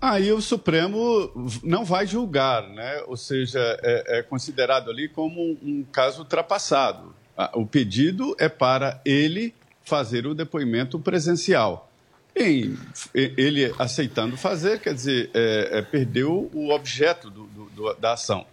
Aí 0.01 0.31
o 0.33 0.41
Supremo 0.41 1.31
não 1.63 1.85
vai 1.85 2.07
julgar, 2.07 2.69
né? 2.69 3.03
Ou 3.07 3.17
seja, 3.17 3.59
é, 3.83 4.19
é 4.19 4.23
considerado 4.23 4.91
ali 4.91 5.09
como 5.09 5.41
um, 5.43 5.57
um 5.63 5.85
caso 5.91 6.21
ultrapassado. 6.21 7.15
O 7.55 7.65
pedido 7.65 8.35
é 8.39 8.49
para 8.49 9.01
ele 9.05 9.55
fazer 9.85 10.27
o 10.27 10.35
depoimento 10.35 10.99
presencial. 10.99 11.89
Ele 12.35 13.73
aceitando 13.79 14.37
fazer, 14.37 14.81
quer 14.81 14.93
dizer, 14.95 15.31
é, 15.33 15.79
é, 15.79 15.83
perdeu 15.83 16.51
o 16.53 16.71
objeto 16.71 17.31
do- 17.31 17.47
do- 17.75 17.95
da 17.95 18.13
ação. 18.13 18.45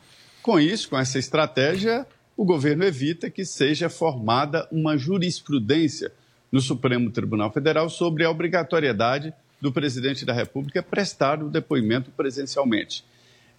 Com 0.45 0.59
isso, 0.59 0.89
com 0.89 0.99
essa 0.99 1.17
estratégia, 1.17 2.05
o 2.37 2.45
governo 2.45 2.83
evita 2.83 3.31
que 3.31 3.43
seja 3.43 3.89
formada 3.89 4.67
uma 4.71 4.95
jurisprudência 4.95 6.11
no 6.51 6.61
Supremo 6.61 7.09
Tribunal 7.09 7.51
Federal 7.51 7.89
sobre 7.89 8.23
a 8.23 8.29
obrigatoriedade 8.29 9.33
do 9.59 9.71
presidente 9.71 10.23
da 10.23 10.33
República 10.33 10.83
prestar 10.83 11.41
o 11.41 11.49
depoimento 11.49 12.11
presencialmente. 12.11 13.03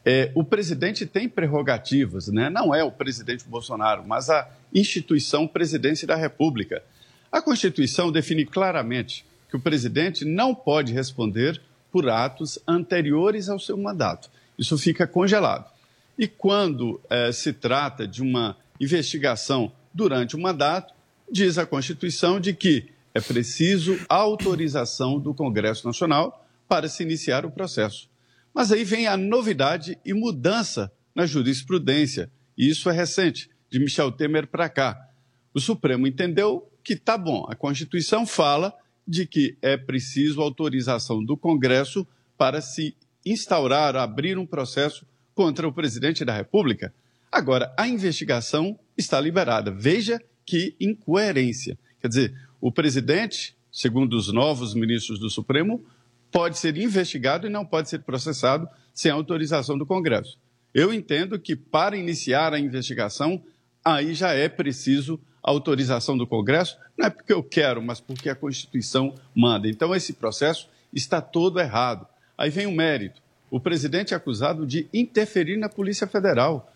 É, 0.04 0.30
o 0.32 0.44
presidente 0.44 1.04
tem 1.06 1.28
prerrogativas, 1.28 2.28
né? 2.28 2.48
não 2.48 2.72
é 2.72 2.84
o 2.84 2.92
presidente 2.92 3.44
Bolsonaro, 3.48 4.04
mas 4.06 4.30
a 4.30 4.48
instituição 4.72 5.44
Presidência 5.48 6.06
da 6.06 6.14
República. 6.14 6.84
A 7.32 7.42
Constituição 7.42 8.12
define 8.12 8.46
claramente 8.46 9.26
que 9.50 9.56
o 9.56 9.60
presidente 9.60 10.24
não 10.24 10.54
pode 10.54 10.92
responder 10.92 11.60
por 11.90 12.08
atos 12.08 12.60
anteriores 12.64 13.48
ao 13.48 13.58
seu 13.58 13.76
mandato. 13.76 14.30
Isso 14.56 14.78
fica 14.78 15.04
congelado. 15.04 15.74
E 16.18 16.26
quando 16.26 17.00
eh, 17.10 17.30
se 17.32 17.52
trata 17.52 18.06
de 18.06 18.22
uma 18.22 18.56
investigação 18.80 19.72
durante 19.92 20.34
o 20.34 20.40
mandato, 20.40 20.94
diz 21.30 21.58
a 21.58 21.66
Constituição 21.66 22.40
de 22.40 22.52
que 22.52 22.88
é 23.14 23.20
preciso 23.20 23.98
autorização 24.08 25.18
do 25.18 25.34
Congresso 25.34 25.86
Nacional 25.86 26.46
para 26.68 26.88
se 26.88 27.02
iniciar 27.02 27.46
o 27.46 27.50
processo. 27.50 28.08
Mas 28.54 28.72
aí 28.72 28.84
vem 28.84 29.06
a 29.06 29.16
novidade 29.16 29.98
e 30.04 30.12
mudança 30.12 30.90
na 31.14 31.26
jurisprudência, 31.26 32.30
e 32.56 32.68
isso 32.68 32.88
é 32.90 32.92
recente, 32.92 33.50
de 33.70 33.78
Michel 33.78 34.12
Temer 34.12 34.46
para 34.46 34.68
cá. 34.68 35.08
O 35.52 35.60
Supremo 35.60 36.06
entendeu 36.06 36.70
que 36.84 36.96
tá 36.96 37.16
bom, 37.18 37.46
a 37.48 37.54
Constituição 37.54 38.26
fala 38.26 38.72
de 39.06 39.26
que 39.26 39.56
é 39.62 39.76
preciso 39.76 40.40
autorização 40.40 41.24
do 41.24 41.36
Congresso 41.36 42.06
para 42.36 42.60
se 42.60 42.94
instaurar, 43.24 43.96
abrir 43.96 44.38
um 44.38 44.46
processo 44.46 45.06
contra 45.36 45.68
o 45.68 45.72
presidente 45.72 46.24
da 46.24 46.34
República. 46.34 46.92
Agora, 47.30 47.70
a 47.76 47.86
investigação 47.86 48.76
está 48.96 49.20
liberada. 49.20 49.70
Veja 49.70 50.18
que 50.46 50.74
incoerência. 50.80 51.78
Quer 52.00 52.08
dizer, 52.08 52.34
o 52.58 52.72
presidente, 52.72 53.54
segundo 53.70 54.14
os 54.16 54.32
novos 54.32 54.74
ministros 54.74 55.18
do 55.20 55.28
Supremo, 55.28 55.84
pode 56.32 56.58
ser 56.58 56.78
investigado 56.78 57.46
e 57.46 57.50
não 57.50 57.66
pode 57.66 57.90
ser 57.90 57.98
processado 57.98 58.66
sem 58.94 59.12
autorização 59.12 59.76
do 59.76 59.84
Congresso. 59.84 60.38
Eu 60.72 60.90
entendo 60.90 61.38
que 61.38 61.54
para 61.54 61.98
iniciar 61.98 62.54
a 62.54 62.58
investigação, 62.58 63.42
aí 63.84 64.14
já 64.14 64.32
é 64.32 64.48
preciso 64.48 65.20
autorização 65.42 66.16
do 66.16 66.26
Congresso, 66.26 66.78
não 66.96 67.06
é 67.06 67.10
porque 67.10 67.32
eu 67.32 67.42
quero, 67.42 67.82
mas 67.82 68.00
porque 68.00 68.30
a 68.30 68.34
Constituição 68.34 69.14
manda. 69.34 69.68
Então 69.68 69.94
esse 69.94 70.14
processo 70.14 70.68
está 70.94 71.20
todo 71.20 71.60
errado. 71.60 72.06
Aí 72.38 72.48
vem 72.48 72.66
o 72.66 72.72
mérito. 72.72 73.20
O 73.50 73.60
presidente 73.60 74.12
é 74.12 74.16
acusado 74.16 74.66
de 74.66 74.88
interferir 74.92 75.56
na 75.56 75.68
Polícia 75.68 76.06
Federal. 76.06 76.72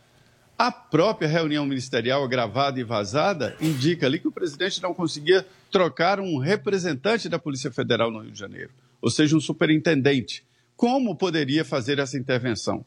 A 0.56 0.70
própria 0.70 1.26
reunião 1.26 1.64
ministerial 1.64 2.28
gravada 2.28 2.78
e 2.78 2.84
vazada 2.84 3.56
indica 3.60 4.06
ali 4.06 4.18
que 4.18 4.28
o 4.28 4.32
presidente 4.32 4.82
não 4.82 4.92
conseguia 4.92 5.46
trocar 5.70 6.20
um 6.20 6.38
representante 6.38 7.28
da 7.28 7.38
Polícia 7.38 7.70
Federal 7.70 8.10
no 8.10 8.20
Rio 8.20 8.30
de 8.30 8.38
Janeiro, 8.38 8.70
ou 9.00 9.10
seja, 9.10 9.36
um 9.36 9.40
superintendente. 9.40 10.44
Como 10.76 11.16
poderia 11.16 11.64
fazer 11.64 11.98
essa 11.98 12.18
intervenção? 12.18 12.84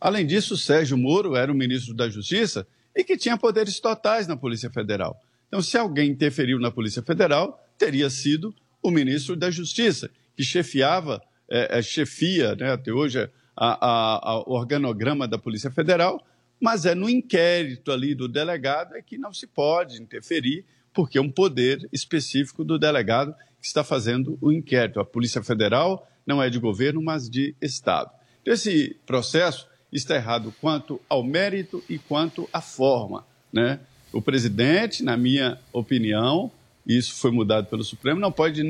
Além 0.00 0.26
disso, 0.26 0.56
Sérgio 0.56 0.98
Moro 0.98 1.34
era 1.34 1.50
o 1.50 1.54
ministro 1.54 1.94
da 1.94 2.08
Justiça 2.08 2.66
e 2.94 3.02
que 3.02 3.16
tinha 3.16 3.38
poderes 3.38 3.80
totais 3.80 4.26
na 4.26 4.36
Polícia 4.36 4.70
Federal. 4.70 5.18
Então, 5.48 5.62
se 5.62 5.78
alguém 5.78 6.10
interferiu 6.10 6.58
na 6.58 6.70
Polícia 6.70 7.02
Federal, 7.02 7.64
teria 7.78 8.10
sido 8.10 8.54
o 8.82 8.90
ministro 8.90 9.34
da 9.34 9.50
Justiça, 9.50 10.10
que 10.36 10.42
chefiava, 10.42 11.22
é, 11.48 11.78
é, 11.78 11.82
chefia, 11.82 12.54
né, 12.54 12.72
até 12.72 12.92
hoje, 12.92 13.28
a- 13.56 14.42
o 14.46 14.52
organograma 14.54 15.28
da 15.28 15.38
Polícia 15.38 15.70
Federal, 15.70 16.24
mas 16.60 16.86
é 16.86 16.94
no 16.94 17.08
inquérito 17.08 17.92
ali 17.92 18.14
do 18.14 18.26
delegado 18.26 18.94
é 18.96 19.02
que 19.02 19.18
não 19.18 19.32
se 19.32 19.46
pode 19.46 20.00
interferir, 20.00 20.64
porque 20.92 21.18
é 21.18 21.20
um 21.20 21.30
poder 21.30 21.86
específico 21.92 22.64
do 22.64 22.78
delegado 22.78 23.34
que 23.60 23.66
está 23.66 23.84
fazendo 23.84 24.38
o 24.40 24.50
inquérito. 24.52 25.00
A 25.00 25.04
Polícia 25.04 25.42
Federal 25.42 26.08
não 26.26 26.42
é 26.42 26.48
de 26.48 26.58
governo, 26.58 27.02
mas 27.02 27.28
de 27.28 27.54
Estado. 27.60 28.10
Então, 28.42 28.54
esse 28.54 28.96
processo 29.06 29.68
está 29.92 30.16
errado 30.16 30.54
quanto 30.60 31.00
ao 31.08 31.22
mérito 31.22 31.82
e 31.88 31.98
quanto 31.98 32.48
à 32.52 32.60
forma. 32.60 33.24
Né? 33.52 33.78
O 34.12 34.20
presidente, 34.20 35.02
na 35.02 35.16
minha 35.16 35.58
opinião, 35.72 36.50
isso 36.86 37.14
foi 37.14 37.30
mudado 37.30 37.66
pelo 37.66 37.82
Supremo, 37.84 38.20
não 38.20 38.32
pode 38.32 38.62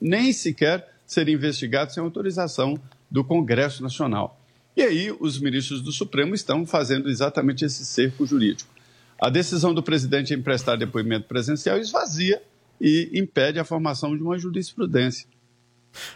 nem 0.00 0.32
sequer 0.32 0.91
ser 1.12 1.28
investigado 1.28 1.92
sem 1.92 2.02
autorização 2.02 2.80
do 3.10 3.22
Congresso 3.22 3.82
Nacional. 3.82 4.40
E 4.76 4.82
aí, 4.82 5.14
os 5.20 5.38
ministros 5.38 5.82
do 5.82 5.92
Supremo 5.92 6.34
estão 6.34 6.66
fazendo 6.66 7.10
exatamente 7.10 7.64
esse 7.64 7.84
cerco 7.84 8.24
jurídico. 8.24 8.70
A 9.20 9.28
decisão 9.28 9.74
do 9.74 9.82
presidente 9.82 10.32
em 10.34 10.42
prestar 10.42 10.76
depoimento 10.76 11.28
presencial 11.28 11.78
esvazia 11.78 12.42
e 12.80 13.10
impede 13.14 13.58
a 13.58 13.64
formação 13.64 14.16
de 14.16 14.22
uma 14.22 14.38
jurisprudência. 14.38 15.28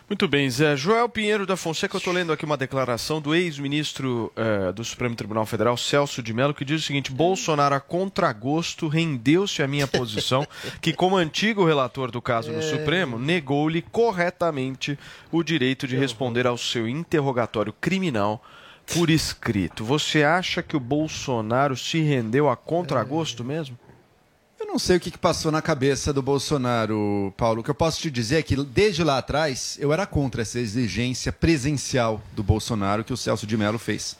Muito 0.08 0.26
bem, 0.26 0.48
Zé. 0.48 0.76
Joel 0.76 1.08
Pinheiro 1.08 1.46
da 1.46 1.56
Fonseca, 1.56 1.96
eu 1.96 1.98
estou 1.98 2.12
lendo 2.12 2.32
aqui 2.32 2.44
uma 2.44 2.56
declaração 2.56 3.20
do 3.20 3.34
ex-ministro 3.34 4.32
eh, 4.36 4.72
do 4.72 4.84
Supremo 4.84 5.14
Tribunal 5.14 5.44
Federal, 5.46 5.76
Celso 5.76 6.22
de 6.22 6.32
Mello, 6.32 6.54
que 6.54 6.64
diz 6.64 6.82
o 6.82 6.84
seguinte: 6.84 7.12
Bolsonaro, 7.12 7.74
a 7.74 7.80
contragosto, 7.80 8.88
rendeu-se 8.88 9.62
à 9.62 9.66
minha 9.66 9.86
posição, 9.86 10.46
que, 10.80 10.92
como 10.92 11.16
antigo 11.16 11.64
relator 11.64 12.10
do 12.10 12.22
caso 12.22 12.52
no 12.52 12.62
Supremo, 12.62 13.18
negou-lhe 13.18 13.82
corretamente 13.82 14.98
o 15.30 15.42
direito 15.42 15.86
de 15.86 15.96
responder 15.96 16.46
ao 16.46 16.56
seu 16.56 16.88
interrogatório 16.88 17.72
criminal 17.72 18.42
por 18.94 19.10
escrito. 19.10 19.84
Você 19.84 20.22
acha 20.22 20.62
que 20.62 20.76
o 20.76 20.80
Bolsonaro 20.80 21.76
se 21.76 22.00
rendeu 22.00 22.48
a 22.48 22.56
contragosto 22.56 23.44
mesmo? 23.44 23.78
Não 24.76 24.78
sei 24.78 24.98
o 24.98 25.00
que, 25.00 25.10
que 25.10 25.16
passou 25.16 25.50
na 25.50 25.62
cabeça 25.62 26.12
do 26.12 26.20
Bolsonaro, 26.20 27.32
Paulo. 27.34 27.62
O 27.62 27.64
que 27.64 27.70
eu 27.70 27.74
posso 27.74 27.98
te 27.98 28.10
dizer 28.10 28.36
é 28.36 28.42
que 28.42 28.54
desde 28.62 29.02
lá 29.02 29.16
atrás 29.16 29.78
eu 29.80 29.90
era 29.90 30.04
contra 30.04 30.42
essa 30.42 30.60
exigência 30.60 31.32
presencial 31.32 32.22
do 32.34 32.42
Bolsonaro 32.42 33.02
que 33.02 33.10
o 33.10 33.16
Celso 33.16 33.46
de 33.46 33.56
Mello 33.56 33.78
fez. 33.78 34.18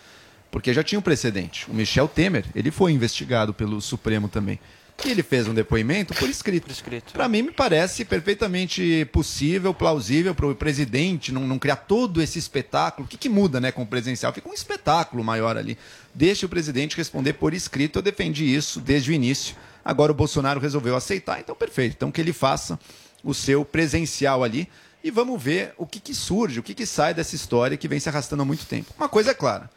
Porque 0.51 0.73
já 0.73 0.83
tinha 0.83 0.99
um 0.99 1.03
precedente. 1.03 1.71
O 1.71 1.75
Michel 1.75 2.09
Temer, 2.09 2.47
ele 2.55 2.71
foi 2.71 2.93
investigado 2.93 3.53
pelo 3.53 3.83
Supremo 3.83 4.31
também. 4.31 4.59
E 5.05 5.11
ele 5.11 5.23
fez 5.23 5.47
um 5.47 5.53
depoimento 5.53 6.15
por 6.15 6.31
escrito. 6.31 6.75
Para 7.13 7.29
mim, 7.29 7.43
me 7.43 7.51
parece 7.51 8.03
perfeitamente 8.03 9.07
possível, 9.13 9.75
plausível 9.75 10.35
para 10.35 10.47
o 10.47 10.55
presidente 10.55 11.33
não, 11.33 11.47
não 11.47 11.59
criar 11.59 11.77
todo 11.77 12.23
esse 12.23 12.39
espetáculo. 12.39 13.05
O 13.05 13.09
que, 13.09 13.19
que 13.19 13.29
muda 13.29 13.61
né, 13.61 13.71
com 13.71 13.83
o 13.83 13.87
presencial? 13.87 14.33
Fica 14.33 14.49
um 14.49 14.55
espetáculo 14.55 15.23
maior 15.23 15.59
ali. 15.59 15.77
Deixe 16.15 16.47
o 16.47 16.49
presidente 16.49 16.97
responder 16.97 17.35
por 17.35 17.53
escrito. 17.53 17.99
Eu 17.99 18.03
defendi 18.03 18.47
isso 18.47 18.81
desde 18.81 19.11
o 19.11 19.13
início. 19.13 19.55
Agora 19.87 20.11
o 20.11 20.15
Bolsonaro 20.17 20.59
resolveu 20.59 20.97
aceitar, 20.97 21.39
então 21.39 21.55
perfeito. 21.55 21.95
Então 21.95 22.11
que 22.11 22.21
ele 22.21 22.33
faça 22.33 22.77
o 23.23 23.33
seu 23.33 23.65
presencial 23.65 24.43
ali 24.43 24.69
e 25.03 25.13
vamos 25.13 25.41
ver 25.41 25.75
o 25.79 25.87
que, 25.87 26.01
que 26.01 26.13
surge, 26.13 26.59
o 26.59 26.63
que, 26.63 26.75
que 26.75 26.85
sai 26.85 27.15
dessa 27.15 27.37
história 27.37 27.77
que 27.77 27.87
vem 27.87 28.01
se 28.01 28.09
arrastando 28.09 28.43
há 28.43 28.45
muito 28.45 28.67
tempo. 28.67 28.93
Uma 28.99 29.09
coisa 29.09 29.31
é 29.31 29.35
clara: 29.35 29.71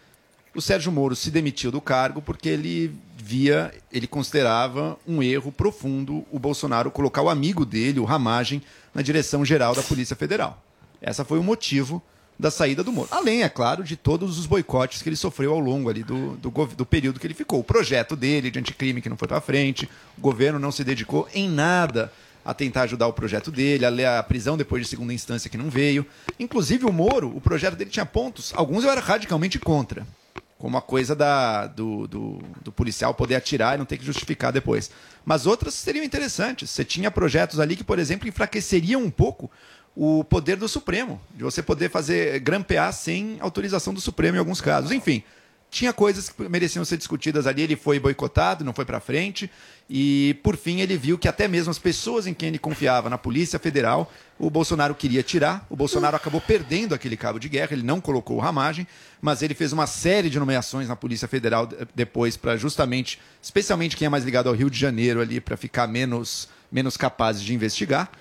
o 0.56 0.60
Sérgio 0.60 0.92
Moro 0.92 1.16
se 1.16 1.30
demitiu 1.30 1.72
do 1.72 1.80
cargo 1.80 2.24
porque 2.24 2.50
ele 2.50 2.98
via, 3.16 3.72
ele 3.92 4.08
considerava 4.08 4.98
um 5.08 5.22
erro 5.22 5.52
profundo 5.52 6.26
o 6.32 6.40
Bolsonaro 6.40 6.90
colocar 6.90 7.22
o 7.22 7.30
amigo 7.30 7.64
dele, 7.64 8.00
o 8.00 8.04
Ramagem, 8.04 8.64
na 8.96 9.04
direção 9.04 9.46
geral 9.46 9.76
da 9.76 9.84
Polícia 9.84 10.16
Federal. 10.16 10.60
Essa 11.00 11.24
foi 11.24 11.38
o 11.38 11.44
motivo 11.44 12.02
da 12.40 12.50
saída 12.50 12.82
do 12.86 12.94
Moro. 12.94 13.10
Além, 13.12 13.44
é 13.44 13.50
claro, 13.50 13.84
de 13.84 13.98
todos 13.98 14.40
os 14.40 14.46
boicotes 14.46 15.02
que 15.02 15.10
ele 15.10 15.18
sofreu 15.18 15.52
ao 15.52 15.60
longo 15.60 15.90
ali 15.90 16.06
do, 16.06 16.38
do, 16.38 16.50
do 16.50 16.86
período 16.86 17.20
que 17.20 17.28
ele 17.28 17.34
ficou. 17.34 17.60
O 17.60 17.64
projeto 17.64 18.16
dele 18.16 18.50
de 18.50 18.58
anticrime 18.58 19.02
que 19.02 19.10
não 19.10 19.18
foi 19.18 19.28
para 19.28 19.42
frente, 19.42 19.90
o 20.18 20.22
governo 20.22 20.58
não 20.58 20.72
se 20.72 20.86
dedicou 20.86 21.28
em 21.34 21.50
nada 21.50 22.12
a 22.46 22.54
tentar 22.54 22.84
ajudar 22.84 23.08
o 23.08 23.14
projeto 23.14 23.52
dele, 23.52 23.86
a, 23.86 24.20
a 24.20 24.24
prisão 24.24 24.56
depois 24.56 24.82
de 24.84 24.88
segunda 24.88 25.14
instância 25.14 25.50
que 25.50 25.58
não 25.58 25.70
veio. 25.70 26.06
Inclusive 26.40 26.86
o 26.86 26.94
Moro, 26.94 27.36
o 27.36 27.42
projeto 27.42 27.76
dele 27.76 27.90
tinha 27.90 28.06
pontos, 28.06 28.54
alguns 28.56 28.86
eu 28.86 28.90
era 28.90 29.02
radicalmente 29.02 29.60
contra. 29.60 30.08
Como 30.58 30.78
a 30.78 30.82
coisa 30.82 31.16
da, 31.16 31.68
do, 31.68 32.08
do, 32.08 32.40
do 32.62 32.72
policial 32.72 33.14
poder 33.14 33.36
atirar 33.36 33.76
e 33.76 33.78
não 33.78 33.86
ter 33.86 33.98
que 33.98 34.06
justificar 34.06 34.52
depois. 34.52 34.92
Mas 35.26 35.46
outras 35.46 35.74
seriam 35.74 36.04
interessantes. 36.04 36.70
Você 36.70 36.84
tinha 36.84 37.10
projetos 37.10 37.62
ali 37.62 37.78
que, 37.78 37.84
por 37.84 37.98
exemplo, 37.98 38.28
enfraqueceriam 38.28 39.02
um 39.02 39.10
pouco 39.10 39.50
o 39.96 40.24
poder 40.24 40.56
do 40.56 40.68
Supremo, 40.68 41.20
de 41.36 41.44
você 41.44 41.62
poder 41.62 41.90
fazer 41.90 42.40
grampear 42.40 42.94
sem 42.94 43.38
autorização 43.40 43.94
do 43.94 44.00
Supremo 44.00 44.38
em 44.38 44.40
alguns 44.40 44.62
casos. 44.62 44.92
Enfim, 44.92 45.24
tinha 45.72 45.94
coisas 45.94 46.30
que 46.30 46.50
mereciam 46.50 46.84
ser 46.84 46.98
discutidas 46.98 47.46
ali. 47.46 47.62
Ele 47.62 47.76
foi 47.76 48.00
boicotado, 48.00 48.64
não 48.64 48.74
foi 48.74 48.86
para 48.86 49.00
frente. 49.00 49.52
E, 49.88 50.36
por 50.42 50.56
fim, 50.56 50.82
ele 50.82 50.96
viu 50.98 51.18
que 51.18 51.28
até 51.28 51.48
mesmo 51.48 51.70
as 51.70 51.78
pessoas 51.78 52.26
em 52.28 52.34
quem 52.34 52.50
ele 52.50 52.60
confiava 52.60 53.10
na 53.10 53.18
Polícia 53.18 53.60
Federal, 53.60 54.12
o 54.40 54.50
Bolsonaro 54.50 54.96
queria 54.96 55.22
tirar. 55.22 55.66
O 55.70 55.76
Bolsonaro 55.76 56.16
acabou 56.16 56.40
perdendo 56.42 56.96
aquele 56.96 57.18
cabo 57.18 57.40
de 57.40 57.50
guerra, 57.50 57.74
ele 57.74 57.84
não 57.84 58.00
colocou 58.00 58.38
o 58.38 58.40
Ramagem, 58.40 58.88
mas 59.22 59.42
ele 59.42 59.54
fez 59.54 59.74
uma 59.74 59.86
série 59.86 60.30
de 60.30 60.40
nomeações 60.40 60.88
na 60.88 60.96
Polícia 60.96 61.28
Federal 61.28 61.68
de- 61.68 61.76
depois 61.94 62.38
para 62.38 62.56
justamente, 62.56 63.20
especialmente 63.42 63.98
quem 63.98 64.06
é 64.06 64.10
mais 64.10 64.24
ligado 64.24 64.48
ao 64.48 64.56
Rio 64.56 64.70
de 64.70 64.80
Janeiro 64.80 65.22
ali, 65.22 65.42
para 65.42 65.58
ficar 65.58 65.88
menos, 65.88 66.48
menos 66.72 66.96
capazes 66.96 67.42
de 67.44 67.54
investigar. 67.54 68.12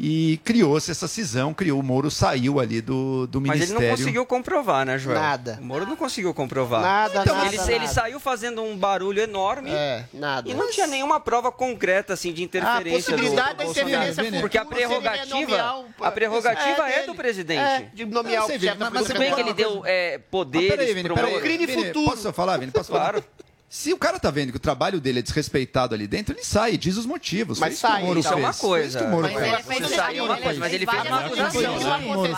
E 0.00 0.38
criou-se 0.44 0.88
essa 0.92 1.08
cisão, 1.08 1.52
criou 1.52 1.80
o 1.80 1.82
Moro, 1.82 2.08
saiu 2.08 2.60
ali 2.60 2.80
do, 2.80 3.26
do 3.26 3.40
Mas 3.40 3.50
ele 3.56 3.58
Ministério. 3.66 3.88
não 3.90 3.96
conseguiu 3.96 4.24
comprovar, 4.26 4.86
né, 4.86 4.96
Joel? 4.96 5.18
Nada. 5.20 5.58
O 5.60 5.64
Moro 5.64 5.86
não 5.86 5.96
conseguiu 5.96 6.32
comprovar. 6.32 6.80
Nada, 6.82 7.20
então, 7.22 7.34
nada, 7.34 7.48
ele, 7.48 7.56
nada. 7.56 7.72
ele 7.72 7.88
saiu 7.88 8.20
fazendo 8.20 8.62
um 8.62 8.76
barulho 8.76 9.20
enorme. 9.20 9.70
É, 9.72 10.04
nada. 10.14 10.48
E 10.48 10.54
não 10.54 10.70
tinha 10.70 10.86
nenhuma 10.86 11.18
prova 11.18 11.50
concreta, 11.50 12.12
assim, 12.12 12.32
de 12.32 12.44
interferência 12.44 13.12
A 13.12 13.16
possibilidade 13.18 13.48
do, 13.54 13.56
da 13.56 13.64
do 13.64 13.64
Bolsonaro. 13.64 13.90
interferência 14.04 14.40
Porque 14.40 14.56
a 14.58 14.64
prerrogativa, 14.64 15.34
nomear 15.40 15.84
a 16.00 16.10
prerrogativa 16.12 16.88
É, 16.88 16.92
é, 16.92 16.94
dele. 16.94 17.06
do 17.08 17.14
presidente. 17.16 17.60
É, 17.60 17.90
de 17.92 18.04
nomear 18.06 18.42
Eu 18.42 18.44
o 18.44 18.46
chefe 18.52 18.66
da 18.66 18.74
mas- 18.90 19.02
Tudo 19.02 19.08
mas 19.08 19.18
bem 19.18 19.34
que 19.34 19.40
ele 19.40 19.52
deu 19.52 19.82
é, 19.84 20.18
Mas 20.18 20.26
poderes 20.30 20.68
peraí, 20.70 20.94
Vini, 20.94 21.08
peraí. 21.12 21.40
crime 21.40 21.66
Vini, 21.66 21.84
futuro. 21.86 22.10
Posso 22.10 22.32
falar, 22.32 22.56
Vini? 22.58 22.70
Posso 22.70 22.92
falar? 22.92 23.10
Claro. 23.14 23.24
Se 23.70 23.92
o 23.92 23.98
cara 23.98 24.18
tá 24.18 24.30
vendo 24.30 24.50
que 24.50 24.56
o 24.56 24.60
trabalho 24.60 24.98
dele 24.98 25.18
é 25.18 25.22
desrespeitado 25.22 25.94
ali 25.94 26.06
dentro, 26.06 26.34
ele 26.34 26.42
sai 26.42 26.78
diz 26.78 26.96
os 26.96 27.04
motivos. 27.04 27.58
Mas 27.58 27.74
isso 27.74 27.82
sai, 27.82 28.02
Moro 28.02 28.18
isso 28.20 28.28
é 28.28 28.32
fez. 28.32 28.44
uma 28.44 28.50
isso 28.50 28.60
coisa. 28.60 29.08
Moro 29.08 29.22
Mas 29.22 29.32
fez. 29.34 29.52
ele 29.52 29.62
fez 29.62 29.90
isso 29.90 30.00
aí, 30.00 30.20
uma 30.22 30.36
coisa, 30.38 30.60
mas 30.60 30.72
ele 30.72 30.86
fez 30.86 31.06
uma 31.06 31.20
acusação. 31.26 31.60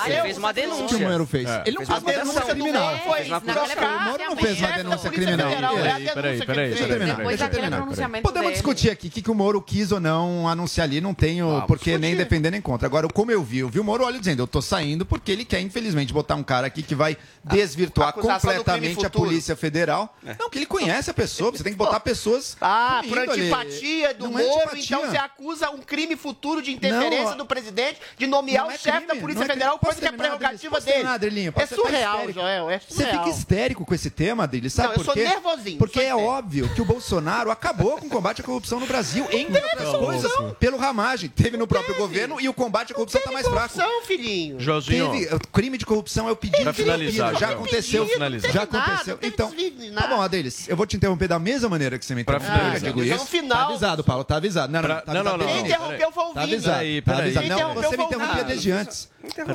Ele 0.07 0.21
fez 0.23 0.39
uma 0.39 0.51
O 0.51 0.55
que 0.55 0.61
o 0.61 0.63
denúncia. 0.63 1.09
Moro 1.09 1.27
fez? 1.27 1.49
É. 1.49 1.63
Ele 1.67 1.79
não 1.79 1.87
Fez 1.87 1.99
fez 2.03 2.03
uma 2.03 2.13
denúncia 2.13 2.43
criminal. 2.43 2.99
Foi 2.99 3.17
Fez 3.19 3.29
uma 3.29 3.41
trocar 3.41 3.63
acusação. 3.63 3.97
O 3.97 4.05
Moro 4.11 4.25
não 4.25 4.37
fez 4.37 4.59
uma 4.59 4.73
denúncia 4.73 5.11
criminal. 5.11 5.51
Federal, 5.51 5.79
é 5.79 5.79
a 5.79 5.83
Peraí, 5.83 6.05
denúncia 6.05 6.47
peraí, 6.47 6.69
Deixa 6.71 6.85
eu 6.85 7.51
terminar. 7.51 8.23
Podemos 8.23 8.53
discutir 8.53 8.91
aqui 8.91 9.07
o 9.07 9.11
que, 9.11 9.31
o 9.31 9.35
Moro 9.35 9.63
quis 9.63 9.93
ou 9.93 10.01
não 10.01 10.49
anunciar 10.49 10.85
ali, 10.89 11.01
não 11.01 11.15
tenho 11.15 11.63
por 11.69 11.79
que 11.79 11.97
nem 11.97 12.17
defender 12.17 12.51
nem 12.51 12.61
contra. 12.61 12.89
Agora, 12.89 13.07
como 13.09 13.31
eu 13.31 13.43
vi, 13.45 13.59
eu 13.59 13.69
vi 13.69 13.79
o 13.79 13.85
Moro 13.85 14.05
olha 14.05 14.19
dizendo, 14.19 14.43
eu 14.43 14.49
tô 14.49 14.61
saindo 14.61 15.07
porque 15.07 15.31
ele 15.31 15.45
quer, 15.45 15.61
infelizmente, 15.61 16.13
botar 16.13 16.35
um 16.35 16.43
cara 16.43 16.67
aqui 16.67 16.83
que 16.83 16.95
vai 16.97 17.17
desvirtuar 17.45 18.13
completamente 18.15 19.07
a. 19.07 19.11
Polícia 19.11 19.55
Federal. 19.55 20.17
Não, 20.39 20.51
que 20.51 20.59
ele 20.59 20.67
conhece 20.67 21.11
a 21.11 21.15
pessoa, 21.23 21.51
você 21.53 21.63
tem 21.63 21.73
que 21.73 21.79
botar 21.79 22.01
pessoas. 22.01 22.57
Ah, 22.73 23.03
por 23.09 23.19
antipatia 23.19 24.15
do 24.15 24.29
Não 24.29 24.39
é 24.39 24.43
Moro, 24.43 24.61
antipatia. 24.71 24.85
então 24.97 25.11
você 25.11 25.17
acusa 25.17 25.71
um 25.71 25.79
crime 25.79 26.15
futuro 26.17 26.63
de 26.63 26.73
interferência 26.73 27.31
Não, 27.31 27.37
do 27.39 27.47
presidente 27.47 27.99
de 28.17 28.27
nomear 28.27 28.67
o 28.67 28.71
é 28.71 28.79
chefe 28.79 28.99
crime, 28.99 29.07
da 29.07 29.17
Polícia 29.17 29.43
é 29.45 29.47
Federal, 29.47 29.79
crime. 29.79 29.85
coisa 29.93 30.01
que 30.01 30.15
é 30.15 30.17
prerrogativa 30.17 30.81
dele. 30.81 31.07
Adrilinho? 31.07 31.53
É 31.57 31.67
surreal, 31.67 32.15
histérico? 32.17 32.41
Joel, 32.41 32.71
é 32.71 32.79
Você 32.79 32.95
surreal. 32.95 33.25
fica 33.25 33.37
histérico 33.37 33.85
com 33.85 33.95
esse 33.95 34.11
tema, 34.11 34.45
Adriles, 34.45 34.73
sabe 34.73 34.89
Não, 34.89 34.95
eu 34.95 34.99
por 34.99 35.05
sou 35.05 35.15
quê? 35.15 35.25
nervosinho, 35.25 35.79
Porque 35.79 36.01
sou 36.01 36.09
é 36.09 36.15
óbvio 36.15 36.73
que 36.75 36.81
o 36.83 36.85
Bolsonaro 36.85 37.51
acabou 37.51 37.99
com 37.99 38.07
o 38.07 38.11
combate 38.11 38.41
à 38.41 38.45
corrupção 38.45 38.79
no 38.79 38.87
Brasil, 38.87 39.27
entre 39.31 39.63
outras 39.63 39.97
coisas, 39.97 40.33
pelo 40.59 40.77
ramagem. 40.77 41.29
Teve 41.31 41.57
no 41.57 41.67
próprio 41.67 41.95
governo 41.97 42.41
e 42.41 42.49
o 42.49 42.55
combate 42.55 42.93
à 42.93 42.95
corrupção 42.95 43.19
está 43.21 43.33
mais 43.33 43.47
fraco. 43.47 43.75
Corrupção, 43.75 44.03
filhinho. 44.07 44.61
Joãozinho, 44.61 45.11
Teve, 45.11 45.35
o 45.35 45.41
crime 45.49 45.79
de 45.79 45.87
corrupção 45.87 46.29
é 46.29 46.33
o 46.33 46.37
pedido 46.37 46.73
de. 46.73 47.11
Já 47.11 47.51
aconteceu. 47.51 48.09
Já 48.53 48.63
aconteceu. 48.63 49.19
Então, 49.23 49.53
tá 49.95 50.07
bom, 50.07 50.21
Adriles, 50.21 50.69
eu 50.69 50.77
vou 50.77 50.87
te 50.87 50.97
interromper 50.97 51.10
da 51.17 51.39
mesma 51.39 51.69
maneira 51.69 51.99
que 51.99 52.05
você 52.05 52.15
me 52.15 52.23
interrompeu. 52.23 52.49
finalizar. 52.51 52.77
eu 52.89 52.95
digo 52.95 53.01
Ah, 53.01 53.05
isso. 53.15 53.25
no 53.25 53.27
final- 53.31 53.59
Tá 53.59 53.65
avisado, 53.67 54.05
Paulo, 54.05 54.25
tá 54.25 54.37
avisado. 54.37 54.73
Não, 54.73 54.81
não, 54.83 54.89
Pra- 54.89 55.01
tá 55.03 55.15
não, 55.15 55.23
não, 55.25 55.31
avisado 55.33 55.39
não, 55.39 55.47
Quem 55.47 55.63
desde 55.63 55.71
não, 55.79 55.81
o 55.81 55.91
início. 55.91 55.95
interrompeu 55.97 56.13
foi 56.13 56.25
o 56.31 56.35
Tá 56.35 56.41
Vini. 56.41 56.53
avisado. 56.55 56.77
Peraí, 56.79 57.03
Tá 57.03 57.13
avisado. 57.41 57.49
Não, 57.61 57.75
você 57.75 57.97
me 57.97 58.05
interrompia 58.05 58.45
desde 58.45 58.71
antes. 58.73 59.09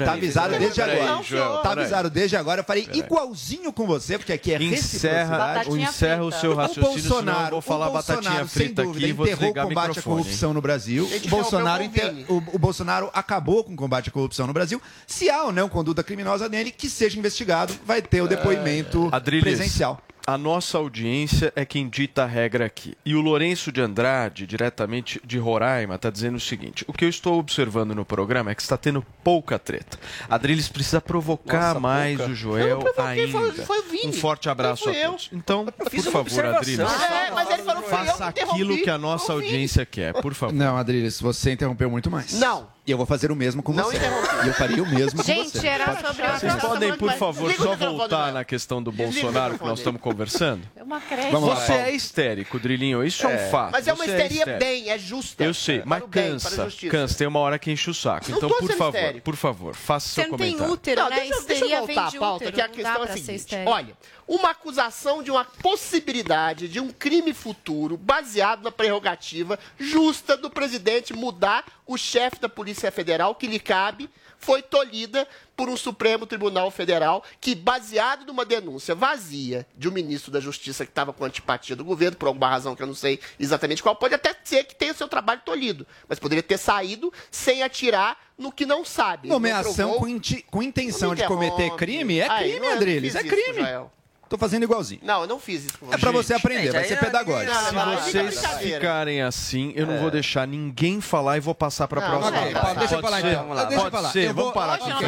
Tá 0.05 0.13
avisado 0.13 0.49
peraí, 0.51 0.59
desde 0.63 0.81
agora. 0.81 1.23
Joel, 1.23 1.57
Tá 1.57 1.71
avisado 1.71 2.09
desde 2.09 2.35
agora. 2.37 2.61
Eu 2.61 2.65
falei 2.65 2.87
igualzinho 2.93 3.73
com 3.73 3.85
você, 3.87 4.17
porque 4.17 4.33
aqui 4.33 4.53
é 4.53 4.61
Encerra, 4.61 5.53
reciprocidade. 5.55 5.69
o- 5.69 5.77
encerra 5.77 6.23
o 6.23 6.31
seu 6.31 6.51
O 6.51 6.55
raciocínio, 6.55 6.99
senão 7.01 7.43
eu 7.45 7.49
vou 7.51 7.61
falar 7.61 7.87
o 7.89 7.91
Bolsonaro, 7.93 8.21
batatinha 8.23 8.47
frita 8.47 8.83
dúvida, 8.83 9.05
aqui 9.05 9.09
e 9.09 9.13
vou 9.13 9.25
enterrou 9.25 9.41
desligar 9.41 9.65
o 9.65 9.67
o 9.67 9.69
combate 9.69 9.99
à 9.99 10.01
corrupção 10.01 10.53
no 10.53 10.61
Brasil. 10.61 11.09
O 11.25 11.27
Bolsonaro, 11.29 11.83
inter- 11.83 12.13
o 12.29 12.35
o, 12.35 12.43
o 12.53 12.59
Bolsonaro 12.59 13.09
acabou 13.13 13.63
com 13.63 13.73
o 13.73 13.75
combate 13.75 14.09
à 14.09 14.11
corrupção 14.11 14.45
no 14.45 14.53
Brasil. 14.53 14.81
Se 15.07 15.29
há 15.29 15.43
ou 15.43 15.51
não 15.51 15.67
conduta 15.69 16.03
criminosa 16.03 16.47
nele, 16.49 16.69
que 16.71 16.89
seja 16.89 17.17
investigado, 17.17 17.73
vai 17.85 18.01
ter 18.01 18.21
o 18.21 18.27
depoimento 18.27 19.09
Adriles, 19.11 19.43
presencial. 19.43 19.99
A 20.27 20.39
nossa 20.39 20.79
audiência 20.79 21.53
é 21.55 21.63
quem 21.63 21.87
dita 21.87 22.23
a 22.23 22.25
regra 22.25 22.65
aqui. 22.65 22.97
E 23.05 23.13
o 23.13 23.21
Lourenço 23.21 23.71
de 23.71 23.79
Andrade, 23.79 24.47
diretamente 24.47 25.21
de 25.23 25.37
Roraima, 25.37 25.93
está 25.95 26.09
dizendo 26.09 26.37
o 26.37 26.39
seguinte: 26.39 26.83
o 26.87 26.93
que 26.93 27.05
eu 27.05 27.09
estou 27.09 27.37
observando 27.37 27.93
no 27.93 28.03
programa 28.03 28.49
é 28.49 28.55
que 28.55 28.61
está 28.63 28.75
tendo 28.75 29.05
pouca 29.23 29.54
treta. 29.59 29.97
Adriles 30.29 30.67
precisa 30.67 30.99
provocar 31.01 31.67
Nossa, 31.69 31.79
mais 31.79 32.17
pouca. 32.17 32.31
o 32.31 32.35
Joel 32.35 32.67
Eu 32.67 32.75
não 32.79 32.83
provoquei, 32.93 33.31
foi- 33.31 33.49
ainda. 33.49 33.65
foi 33.65 33.79
o 33.79 33.83
Vini. 33.83 34.07
um 34.07 34.13
forte 34.13 34.49
abraço 34.49 34.89
a 34.89 34.93
todos. 34.93 35.29
Então, 35.31 35.65
por 35.65 35.89
favor. 36.03 36.45
Adriles, 36.45 36.79
É, 36.79 37.31
mas 37.31 37.49
ele 37.49 37.63
falou, 37.63 37.83
fui 37.83 37.91
eu 37.93 37.97
faça 38.05 38.31
que 38.31 38.39
aquilo 38.41 38.77
que 38.77 38.89
a 38.89 38.97
nossa 38.97 39.33
audiência 39.33 39.85
quer, 39.85 40.13
por 40.21 40.33
favor. 40.33 40.53
Não, 40.53 40.77
Adriles, 40.77 41.19
você 41.19 41.51
interrompeu 41.51 41.89
muito 41.89 42.09
mais. 42.11 42.33
Não. 42.33 42.74
E 42.87 42.91
eu 42.91 42.97
vou 42.97 43.05
fazer 43.07 43.31
o 43.31 43.35
mesmo 43.35 43.63
com 43.63 43.73
Não 43.73 43.85
você. 43.85 43.97
interrompi. 43.97 44.45
E 44.45 44.47
eu 44.47 44.53
faria 44.53 44.83
o 44.83 44.85
mesmo 44.87 45.19
com 45.19 45.25
Gente, 45.25 45.57
você. 45.57 45.67
era 45.67 45.85
Pode- 45.85 46.07
sobre 46.07 46.27
Vocês 46.27 46.53
a 46.53 46.57
podem, 46.57 46.95
por 46.95 47.11
favor, 47.13 47.49
Desliga 47.49 47.71
o 47.71 47.77
só 47.79 47.89
voltar 47.91 48.31
na 48.31 48.43
questão 48.45 48.83
do 48.83 48.91
Bolsonaro 48.91 49.57
que 49.57 49.65
nós 49.65 49.79
estamos 49.79 49.99
conversando? 49.99 50.61
É 50.75 50.83
uma 50.83 51.01
creche. 51.01 51.31
Você 51.31 51.71
é 51.73 51.91
histérico, 51.95 52.59
Drilinho, 52.59 53.03
isso 53.03 53.25
é, 53.25 53.35
um 53.47 53.49
fato. 53.49 53.71
Mas 53.71 53.87
é 53.87 53.93
uma 53.93 54.03
Você 54.05 54.11
histeria 54.11 54.37
histérico. 54.37 54.59
bem, 54.59 54.89
é 54.91 54.99
justa. 54.99 55.43
Eu 55.43 55.53
sei, 55.55 55.79
Para 55.79 55.87
mas 55.89 56.03
cansa, 56.11 56.67
cansa, 56.91 57.17
tem 57.17 57.25
uma 57.27 57.39
hora 57.39 57.57
que 57.57 57.71
enche 57.71 57.89
o 57.89 57.93
saco. 57.93 58.29
Não 58.29 58.37
Então, 58.37 58.49
por 58.49 58.71
favor, 58.73 58.97
histérico. 58.99 59.25
por 59.25 59.35
favor, 59.35 59.75
faça 59.75 60.07
Você 60.07 60.21
seu 60.21 60.29
não 60.31 60.37
tem 60.37 60.51
comentário. 60.51 60.73
útero, 60.73 61.01
Não, 61.01 61.09
né? 61.09 61.15
deixa, 61.15 61.29
deixa 61.31 61.53
Histeria 61.53 61.77
eu 61.77 61.85
vem 61.87 61.95
voltar 61.95 62.11
de 62.11 62.17
à 62.17 62.19
pauta, 62.19 62.35
útero, 62.45 62.55
que 62.55 62.61
a 62.61 62.67
questão 62.69 63.03
é 63.03 63.09
a 63.11 63.17
seguinte. 63.17 63.55
Olha, 63.65 63.97
uma 64.27 64.51
acusação 64.51 65.23
de 65.23 65.31
uma 65.31 65.43
possibilidade 65.45 66.67
de 66.67 66.79
um 66.79 66.89
crime 66.91 67.33
futuro 67.33 67.97
baseado 67.97 68.63
na 68.63 68.71
prerrogativa 68.71 69.57
justa 69.79 70.37
do 70.37 70.49
presidente 70.51 71.13
mudar 71.13 71.63
o 71.85 71.97
chefe 71.97 72.39
da 72.39 72.49
Polícia 72.49 72.91
Federal, 72.91 73.35
que 73.35 73.47
lhe 73.47 73.59
cabe, 73.59 74.09
foi 74.37 74.61
tolhida 74.61 75.27
por 75.55 75.69
um 75.69 75.77
Supremo 75.77 76.25
Tribunal 76.25 76.69
Federal 76.69 77.23
que, 77.39 77.55
baseado 77.55 78.25
numa 78.25 78.43
denúncia 78.45 78.93
vazia 78.93 79.65
de 79.77 79.87
um 79.87 79.91
ministro 79.91 80.31
da 80.31 80.39
Justiça 80.39 80.85
que 80.85 80.91
estava 80.91 81.13
com 81.13 81.23
antipatia 81.23 81.75
do 81.75 81.85
governo, 81.85 82.17
por 82.17 82.27
alguma 82.27 82.49
razão 82.49 82.75
que 82.75 82.83
eu 82.83 82.87
não 82.87 82.93
sei 82.95 83.19
exatamente 83.39 83.81
qual, 83.81 83.95
pode 83.95 84.13
até 84.13 84.35
ser 84.43 84.63
que 84.65 84.75
tenha 84.75 84.91
o 84.91 84.95
seu 84.95 85.07
trabalho 85.07 85.41
tolhido, 85.45 85.87
mas 86.07 86.19
poderia 86.19 86.43
ter 86.43 86.57
saído 86.57 87.11
sem 87.31 87.63
atirar 87.63 88.17
no 88.37 88.51
que 88.51 88.65
não 88.65 88.83
sabe. 88.83 89.29
Não 89.29 89.35
Nomeação 89.37 89.73
provou- 89.91 89.99
com, 89.99 90.19
com 90.51 90.63
intenção 90.63 91.15
de 91.15 91.21
me 91.21 91.27
cometer 91.27 91.71
crime 91.75 92.19
é 92.19 92.27
crime, 92.27 92.67
Adriles. 92.67 93.15
É 93.15 93.19
isso, 93.21 93.29
crime. 93.29 93.59
Joel. 93.61 93.91
Tô 94.27 94.37
fazendo 94.37 94.63
igualzinho. 94.63 95.01
Não, 95.03 95.21
eu 95.21 95.27
não 95.27 95.39
fiz 95.39 95.65
isso 95.65 95.77
com 95.77 95.85
você. 95.85 95.95
É 95.95 95.97
pra 95.97 96.11
você 96.11 96.33
Gente, 96.33 96.41
aprender, 96.45 96.71
vai 96.71 96.83
ser 96.85 96.93
é- 96.95 96.97
pedagógico. 96.97 97.53
Não, 97.53 97.61
Se 97.67 97.73
não, 97.73 97.85
não, 97.85 97.97
vocês 97.97 98.41
ficarem 98.59 99.21
assim, 99.21 99.71
eu 99.75 99.85
não 99.85 99.93
É. 99.95 99.99
vou 99.99 100.09
deixar 100.11 100.47
ninguém 100.47 100.99
falar 100.99 101.37
e 101.37 101.39
vou 101.39 101.53
passar 101.53 101.87
para 101.87 102.01
a 102.03 102.09
Não, 102.09 102.17
próxima. 102.19 102.37
pauta. 102.41 102.59
Paulo, 102.59 102.79
deixa 102.79 102.95
eu 102.95 103.01
falar 103.01 103.19
então. 103.19 103.35
Vamos 103.35 103.55
lá, 103.55 103.63
Deixa 103.65 103.75
eu 103.75 103.79
Pode 103.91 103.95
falar. 103.95 104.11
ser, 104.11 104.19
Eu 104.29 104.33
vou- 104.33 104.43
vamos 104.45 104.53
parar 104.53 104.77
com 104.79 104.89
não 104.89 104.99
tá. 104.99 105.05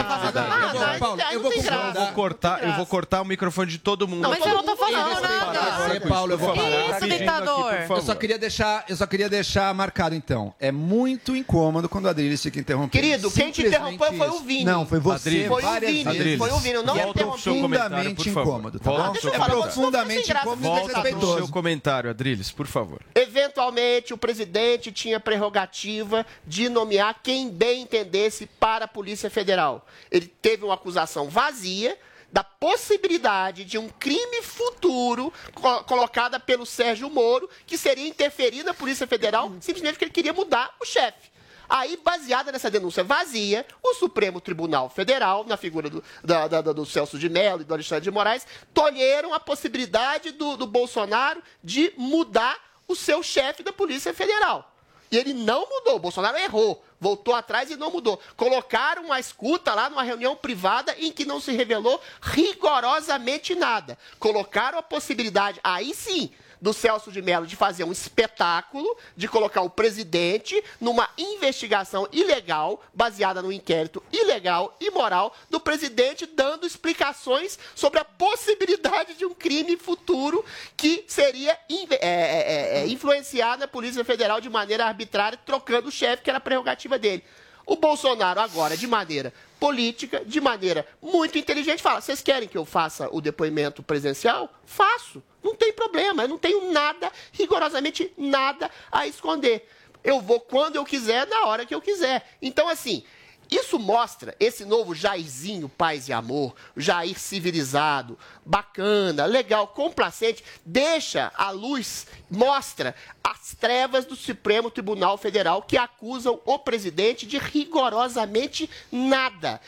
Eu 1.34 1.42
vou, 1.42 1.52
Paulo, 1.52 1.68
eu 1.68 1.94
não 1.94 2.14
cortar, 2.14 2.64
eu 2.64 2.74
vou 2.74 2.86
cortar 2.86 3.22
o 3.22 3.26
microfone 3.26 3.72
de 3.72 3.78
todo 3.78 4.08
mundo. 4.08 4.22
Não, 4.22 4.30
mas 4.30 4.40
eu 4.46 4.54
não 4.54 4.64
tô 4.64 4.76
falando 4.76 5.16
Você, 5.16 5.22
nada. 5.22 6.08
Paulo, 6.08 6.34
eu 6.34 6.38
vou 6.38 6.54
parar. 6.56 6.98
Isso, 6.98 7.08
ditador. 7.08 7.74
Eu 7.90 8.02
só 8.02 8.16
queria 8.16 8.38
deixar, 8.38 8.86
eu 8.88 8.96
só 8.96 9.06
queria 9.06 9.30
deixar 9.30 9.74
marcado 9.74 10.16
então. 10.16 10.54
É 10.60 10.72
muito 10.72 11.36
incômodo 11.36 11.90
quando 11.90 12.06
o 12.06 12.10
Adriles 12.10 12.42
fica 12.42 12.60
interrompendo. 12.60 12.92
Querido, 12.92 13.32
quem 13.32 13.52
te 13.52 13.66
interrompeu 13.66 14.14
foi 14.14 14.30
o. 14.30 14.40
Vini. 14.48 14.64
Não, 14.64 14.86
foi 14.86 15.00
você. 15.00 15.46
Foi 15.48 15.64
o 15.64 15.80
Vini, 15.80 16.38
foi 16.38 16.52
o 16.52 16.58
Vini, 16.60 16.76
eu 16.76 16.84
não 16.84 16.96
interrompi. 16.96 18.32
favor. 18.32 18.48
incômodo, 18.48 18.80
tá 18.80 18.92
bom? 18.92 19.07
Não 19.08 19.62
Profundamente 19.62 20.22
fica 20.22 20.26
sem 20.26 20.34
graça, 20.34 20.48
incômodo 20.48 20.62
e 20.62 20.70
não 20.70 20.76
Volta 20.76 20.94
pro 20.94 21.02
desrespeitoso. 21.04 21.38
seu 21.38 21.48
comentário, 21.54 22.10
Adriles, 22.10 22.52
por 22.52 22.68
favor. 22.68 23.02
Eventualmente, 23.16 24.14
o 24.14 24.18
presidente 24.18 24.92
tinha 24.92 25.20
prerrogativa 25.20 26.26
de 26.46 26.70
nomear 26.70 27.20
quem 27.24 27.50
bem 27.50 27.82
entendesse 27.84 28.46
para 28.46 28.86
a 28.86 28.88
Polícia 28.88 29.30
Federal. 29.30 29.86
Ele 30.12 30.28
teve 30.28 30.64
uma 30.66 30.74
acusação 30.74 31.30
vazia 31.30 31.98
da 32.32 32.44
possibilidade 32.44 33.64
de 33.64 33.78
um 33.78 33.88
crime 33.88 34.42
futuro 34.42 35.32
co- 35.54 35.84
colocada 35.86 36.40
pelo 36.40 36.66
Sérgio 36.66 37.10
Moro, 37.10 37.50
que 37.66 37.78
seria 37.78 38.08
interferir 38.08 38.64
na 38.64 38.74
Polícia 38.74 39.08
Federal, 39.08 39.52
simplesmente 39.62 39.94
porque 39.94 40.06
ele 40.06 40.12
queria 40.12 40.34
mudar 40.34 40.76
o 40.82 40.86
chefe. 40.86 41.30
Aí, 41.70 41.98
baseada 42.04 42.52
nessa 42.52 42.70
denúncia 42.72 43.04
vazia, 43.04 43.66
o 43.84 43.94
Supremo 43.96 44.40
Tribunal 44.40 44.90
Federal, 44.90 45.44
na 45.46 45.58
figura 45.58 45.90
do, 45.90 46.04
da- 46.24 46.48
da- 46.48 46.62
do 46.62 46.86
Celso 46.86 47.20
de 47.20 47.30
Mello 47.30 47.62
e 47.62 47.64
do 47.66 47.74
Alexandre 47.74 48.04
de 48.04 48.12
Moraes, 48.12 48.46
tolheram 48.74 49.34
a 49.34 49.40
possibilidade 49.40 50.32
do, 50.32 50.56
do 50.58 50.66
Bolsonaro 50.68 51.42
de 51.64 51.94
mudar 51.98 52.58
o 52.88 52.96
seu 52.96 53.22
chefe 53.22 53.64
da 53.64 53.74
Polícia 53.74 54.14
Federal. 54.14 54.74
E 55.10 55.18
ele 55.18 55.34
não 55.34 55.62
mudou. 55.70 55.96
O 55.96 56.00
Bolsonaro 56.00 56.38
errou. 56.38 56.84
Voltou 57.00 57.34
atrás 57.36 57.70
e 57.72 57.76
não 57.78 57.92
mudou. 57.92 58.20
Colocaram 58.36 59.06
uma 59.06 59.20
escuta 59.20 59.74
lá 59.74 59.90
numa 59.90 60.04
reunião 60.04 60.36
privada 60.36 60.94
em 60.98 61.12
que 61.12 61.24
não 61.26 61.40
se 61.40 61.52
revelou 61.54 62.02
rigorosamente 62.22 63.56
nada. 63.56 63.98
Colocaram 64.20 64.78
a 64.78 64.84
possibilidade, 64.84 65.60
aí 65.64 65.94
sim, 65.94 66.30
do 66.62 66.74
Celso 66.74 67.12
de 67.12 67.22
Mello 67.22 67.46
de 67.46 67.56
fazer 67.56 67.84
um 67.84 67.92
espetáculo, 67.92 68.98
de 69.16 69.28
colocar 69.28 69.62
o 69.62 69.70
presidente 69.70 70.62
numa 70.80 71.10
investigação 71.18 72.08
ilegal, 72.12 72.84
baseada 72.94 73.42
no 73.42 73.52
inquérito 73.52 74.04
ilegal, 74.12 74.76
imoral, 74.80 75.36
do 75.50 75.60
presidente 75.60 76.26
dando 76.26 76.66
explicações 76.66 77.58
sobre 77.76 78.00
a 78.00 78.06
possibilidade 78.06 79.16
de 79.16 79.26
um 79.26 79.34
crime 79.34 79.78
futuro 79.78 80.44
que 80.76 81.06
seria 81.08 81.52
é, 81.52 81.66
é, 81.70 81.98
é, 82.02 82.80
é, 82.80 82.88
influenciar 82.88 83.58
na 83.58 83.68
Polícia 83.68 84.04
Federal 84.04 84.42
de 84.42 84.50
maneira 84.50 84.86
arbitrária, 84.86 85.38
trocando 85.46 85.90
o 85.90 85.92
chefe, 85.92 86.24
que 86.24 86.30
era 86.30 86.38
a 86.38 86.42
prerrogativa 86.42 86.98
dele. 86.98 87.24
O 87.68 87.76
Bolsonaro 87.76 88.40
agora, 88.40 88.78
de 88.78 88.88
maneira 88.88 89.34
política, 89.60 90.24
de 90.26 90.40
maneira 90.40 90.88
muito 91.02 91.38
inteligente, 91.38 91.84
fala: 91.84 92.00
vocês 92.00 92.22
querem 92.22 92.48
que 92.48 92.58
eu 92.58 92.64
faça 92.64 93.10
o 93.12 93.20
depoimento 93.20 93.84
presencial? 93.84 94.50
Faço. 94.66 95.22
Não 95.44 95.54
tem 95.54 95.74
problema. 95.74 96.24
Eu 96.24 96.30
não 96.30 96.38
tenho 96.38 96.72
nada, 96.72 97.12
rigorosamente 97.34 98.10
nada 98.18 98.72
a 98.90 99.06
esconder. 99.06 99.68
Eu 100.02 100.22
vou 100.22 100.40
quando 100.40 100.78
eu 100.78 100.86
quiser, 100.86 101.28
na 101.28 101.46
hora 101.46 101.66
que 101.66 101.76
eu 101.76 101.82
quiser. 101.82 102.26
Então, 102.42 102.70
assim, 102.70 103.04
isso 103.50 103.80
mostra 103.80 104.36
esse 104.40 104.66
novo 104.66 104.94
Jairzinho 104.94 105.70
Paz 105.70 106.10
e 106.10 106.14
Amor, 106.14 106.56
Jair 106.76 107.18
civilizado, 107.18 108.18
bacana, 108.46 109.26
legal, 109.26 109.68
complacente, 109.68 110.44
deixa 110.66 111.32
a 111.36 111.50
luz, 111.52 112.08
mostra 112.30 112.96
as 113.24 113.56
trevas 113.56 114.06
do 114.06 114.16
Supremo 114.16 114.70
Tribunal 114.70 115.18
Federal 115.18 115.62
que 115.62 115.78
acusam 115.78 116.40
o 116.46 116.60
presidente 116.60 117.26
de 117.26 117.38
rigorosamente 117.38 118.70
nada. 118.92 119.62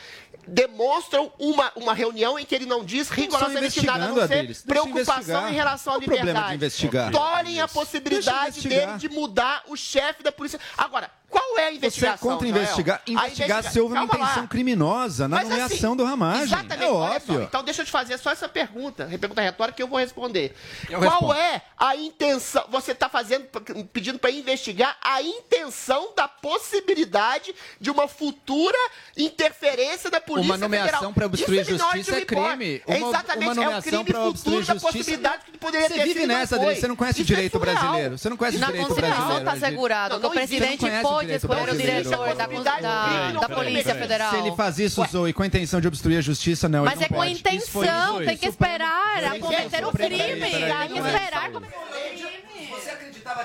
Demonstram 0.46 1.32
uma, 1.38 1.72
uma 1.76 1.94
reunião 1.94 2.38
em 2.38 2.44
que 2.44 2.54
ele 2.54 2.66
não 2.66 2.84
diz 2.84 3.08
rigorosamente 3.08 3.84
nada, 3.84 4.04
a 4.04 4.08
não 4.08 4.26
ser 4.26 4.62
preocupação 4.66 5.48
em 5.48 5.52
relação 5.54 5.94
à 5.94 5.96
o 5.96 6.00
problema 6.00 6.22
de 6.24 6.26
liberdade. 6.28 6.54
investigar? 6.54 7.12
Tolhem 7.12 7.60
a 7.60 7.68
possibilidade 7.68 8.48
investigar. 8.58 8.86
dele 8.86 8.98
de 8.98 9.08
mudar 9.08 9.62
o 9.68 9.76
chefe 9.76 10.22
da 10.22 10.32
polícia. 10.32 10.58
Agora, 10.76 11.10
qual 11.28 11.44
é 11.58 11.62
a 11.62 11.64
Você 11.66 11.70
é 11.70 11.74
investigação? 11.76 12.28
contra 12.30 12.48
investigar, 12.48 13.02
investigar 13.06 13.58
investiga- 13.58 13.62
se 13.72 13.80
houve 13.80 13.94
uma 13.94 14.06
Calma 14.08 14.24
lá. 14.24 14.30
intenção 14.32 14.46
criminosa 14.48 15.28
na 15.28 15.36
Mas, 15.36 15.48
nomeação 15.48 15.88
assim, 15.92 15.96
do 15.96 16.04
Ramagem. 16.04 16.42
Exatamente, 16.42 16.82
É 16.82 16.90
olha 16.90 17.20
só, 17.20 17.32
óbvio. 17.32 17.42
Então 17.42 17.62
deixa 17.62 17.82
eu 17.82 17.86
te 17.86 17.92
fazer 17.92 18.18
só 18.18 18.30
essa 18.32 18.48
pergunta, 18.48 19.06
pergunta 19.06 19.40
retórica 19.40 19.76
que 19.76 19.82
eu 19.82 19.86
vou 19.86 19.98
responder. 19.98 20.56
Eu 20.88 20.98
Qual 20.98 21.10
respondo. 21.10 21.34
é 21.34 21.62
a 21.78 21.94
intenção? 21.94 22.64
Você 22.70 22.90
está 22.92 23.08
fazendo, 23.08 23.44
pedindo 23.92 24.18
para 24.18 24.30
investigar 24.32 24.96
a 25.00 25.22
intenção 25.22 26.12
da 26.16 26.26
possibilidade 26.26 27.54
de 27.80 27.90
uma 27.90 28.08
futura 28.08 28.76
interferência 29.16 30.10
da 30.10 30.20
polícia 30.30 30.54
Uma 30.54 30.58
nomeação 30.58 31.12
pra 31.12 31.26
obstruir 31.26 31.60
Isso 31.62 31.70
é 31.70 31.78
justiça 31.78 32.16
é 32.16 32.24
crime. 32.24 32.82
É 32.86 32.96
exatamente, 32.98 33.44
uma 33.44 33.50
é 33.50 33.52
o 33.52 33.54
nomeação 33.54 33.82
crime 33.82 34.04
pra 34.04 34.24
obstruir 34.24 34.56
futuro 34.64 34.66
da 34.66 34.72
justiça- 34.74 34.92
possibilidade 34.98 35.42
que 35.52 35.58
poderia 35.58 35.88
Você 35.88 35.94
ter 35.94 36.04
vive 36.04 36.26
nessa. 36.26 36.56
Adriles. 36.56 36.78
Você 36.80 36.88
não 36.88 36.96
conhece 36.96 37.20
o 37.20 37.22
Isso 37.22 37.32
é 37.32 37.34
direito 37.36 37.52
surreal. 37.58 37.76
brasileiro. 37.80 38.18
Você 38.18 38.28
não 38.30 38.36
conhece 38.36 38.56
o 38.56 38.60
Na 38.60 38.66
direito 38.66 38.86
Constituição 38.88 39.16
brasileiro. 39.16 39.38
está 39.40 39.50
Adriles. 39.50 39.68
assegurado 39.68 40.14
Não, 40.14 40.20
que 40.20 40.26
o 40.26 40.30
presidente 40.30 40.84
o 40.84 41.02
pode 41.02 41.32
escolher 41.32 41.70
o 41.70 41.76
diretor 41.76 42.34
da, 42.34 42.46
da- 42.80 43.04
crime, 43.26 43.40
da 43.40 43.48
Polícia. 43.48 43.94
Federal. 43.94 44.30
Se 44.30 44.36
ele 44.38 44.52
faz 44.56 44.78
isso, 44.78 45.04
Zoe, 45.10 45.32
com 45.32 45.42
a 45.42 45.46
intenção 45.46 45.80
de 45.80 45.88
obstruir 45.88 46.18
a 46.18 46.20
justiça, 46.20 46.68
não. 46.68 46.84
Mas 46.84 46.94
ele 46.94 47.04
é 47.04 47.08
com 47.08 47.14
a 47.14 47.18
pode. 47.18 47.32
intenção, 47.32 48.24
tem 48.24 48.36
que 48.36 48.46
esperar 48.46 49.24
a 49.24 49.38
cometer 49.38 49.82
é 49.82 49.86
o 49.86 49.92
crime. 49.92 50.16
Tem 50.18 50.40
que 50.40 50.98
esperar 50.98 51.50
cometer 51.50 51.76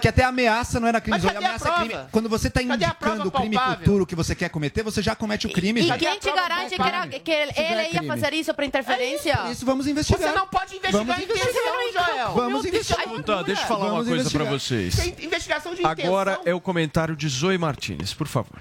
Que 0.01 0.07
até 0.07 0.23
ameaça 0.23 0.79
não 0.79 0.87
era 0.87 0.99
crime. 1.01 1.17
Mas 1.21 1.35
ameaça 1.35 1.69
é 1.69 1.71
crime. 1.73 1.95
Quando 2.11 2.29
você 2.29 2.47
está 2.47 2.61
indicando 2.61 3.27
o 3.27 3.31
crime 3.31 3.55
palpável? 3.55 3.77
futuro 3.79 4.05
que 4.05 4.15
você 4.15 4.35
quer 4.35 4.49
cometer, 4.49 4.83
você 4.83 5.01
já 5.01 5.15
comete 5.15 5.47
o 5.47 5.51
crime. 5.51 5.81
E 5.81 5.83
gente. 5.87 5.99
quem 5.99 6.19
te 6.19 6.31
garante 6.31 6.75
que, 6.75 6.81
era- 6.81 7.07
que 7.07 7.31
ele, 7.31 7.51
é 7.55 7.71
ele 7.71 7.81
ia 7.83 7.89
crime. 7.99 8.07
fazer 8.07 8.33
isso 8.33 8.53
para 8.53 8.65
interferência? 8.65 9.37
Por 9.37 9.51
isso 9.51 9.65
vamos 9.65 9.87
investigar. 9.87 10.29
Você 10.29 10.35
não 10.37 10.47
pode 10.47 10.75
investigar 10.75 10.91
Vamos 11.05 11.15
a 11.15 11.21
intenção, 11.21 11.91
Joel. 11.93 12.33
Vamos 12.33 12.65
investigar. 12.65 13.07
é 13.07 13.15
Então, 13.17 13.43
deixa 13.43 13.61
eu 13.61 13.67
falar 13.67 13.85
Vamos 13.89 14.07
uma 14.07 14.15
coisa 14.15 14.29
pra 14.29 14.43
investigar. 14.45 14.91
vocês. 14.91 14.95
Tem 15.17 15.25
investigação 15.25 15.73
de 15.75 15.81
intenção. 15.81 16.05
Agora 16.05 16.39
é 16.45 16.53
o 16.53 16.61
comentário 16.61 17.15
de 17.15 17.27
Zoe 17.27 17.57
Martinez, 17.57 18.13
por 18.13 18.27
favor. 18.27 18.59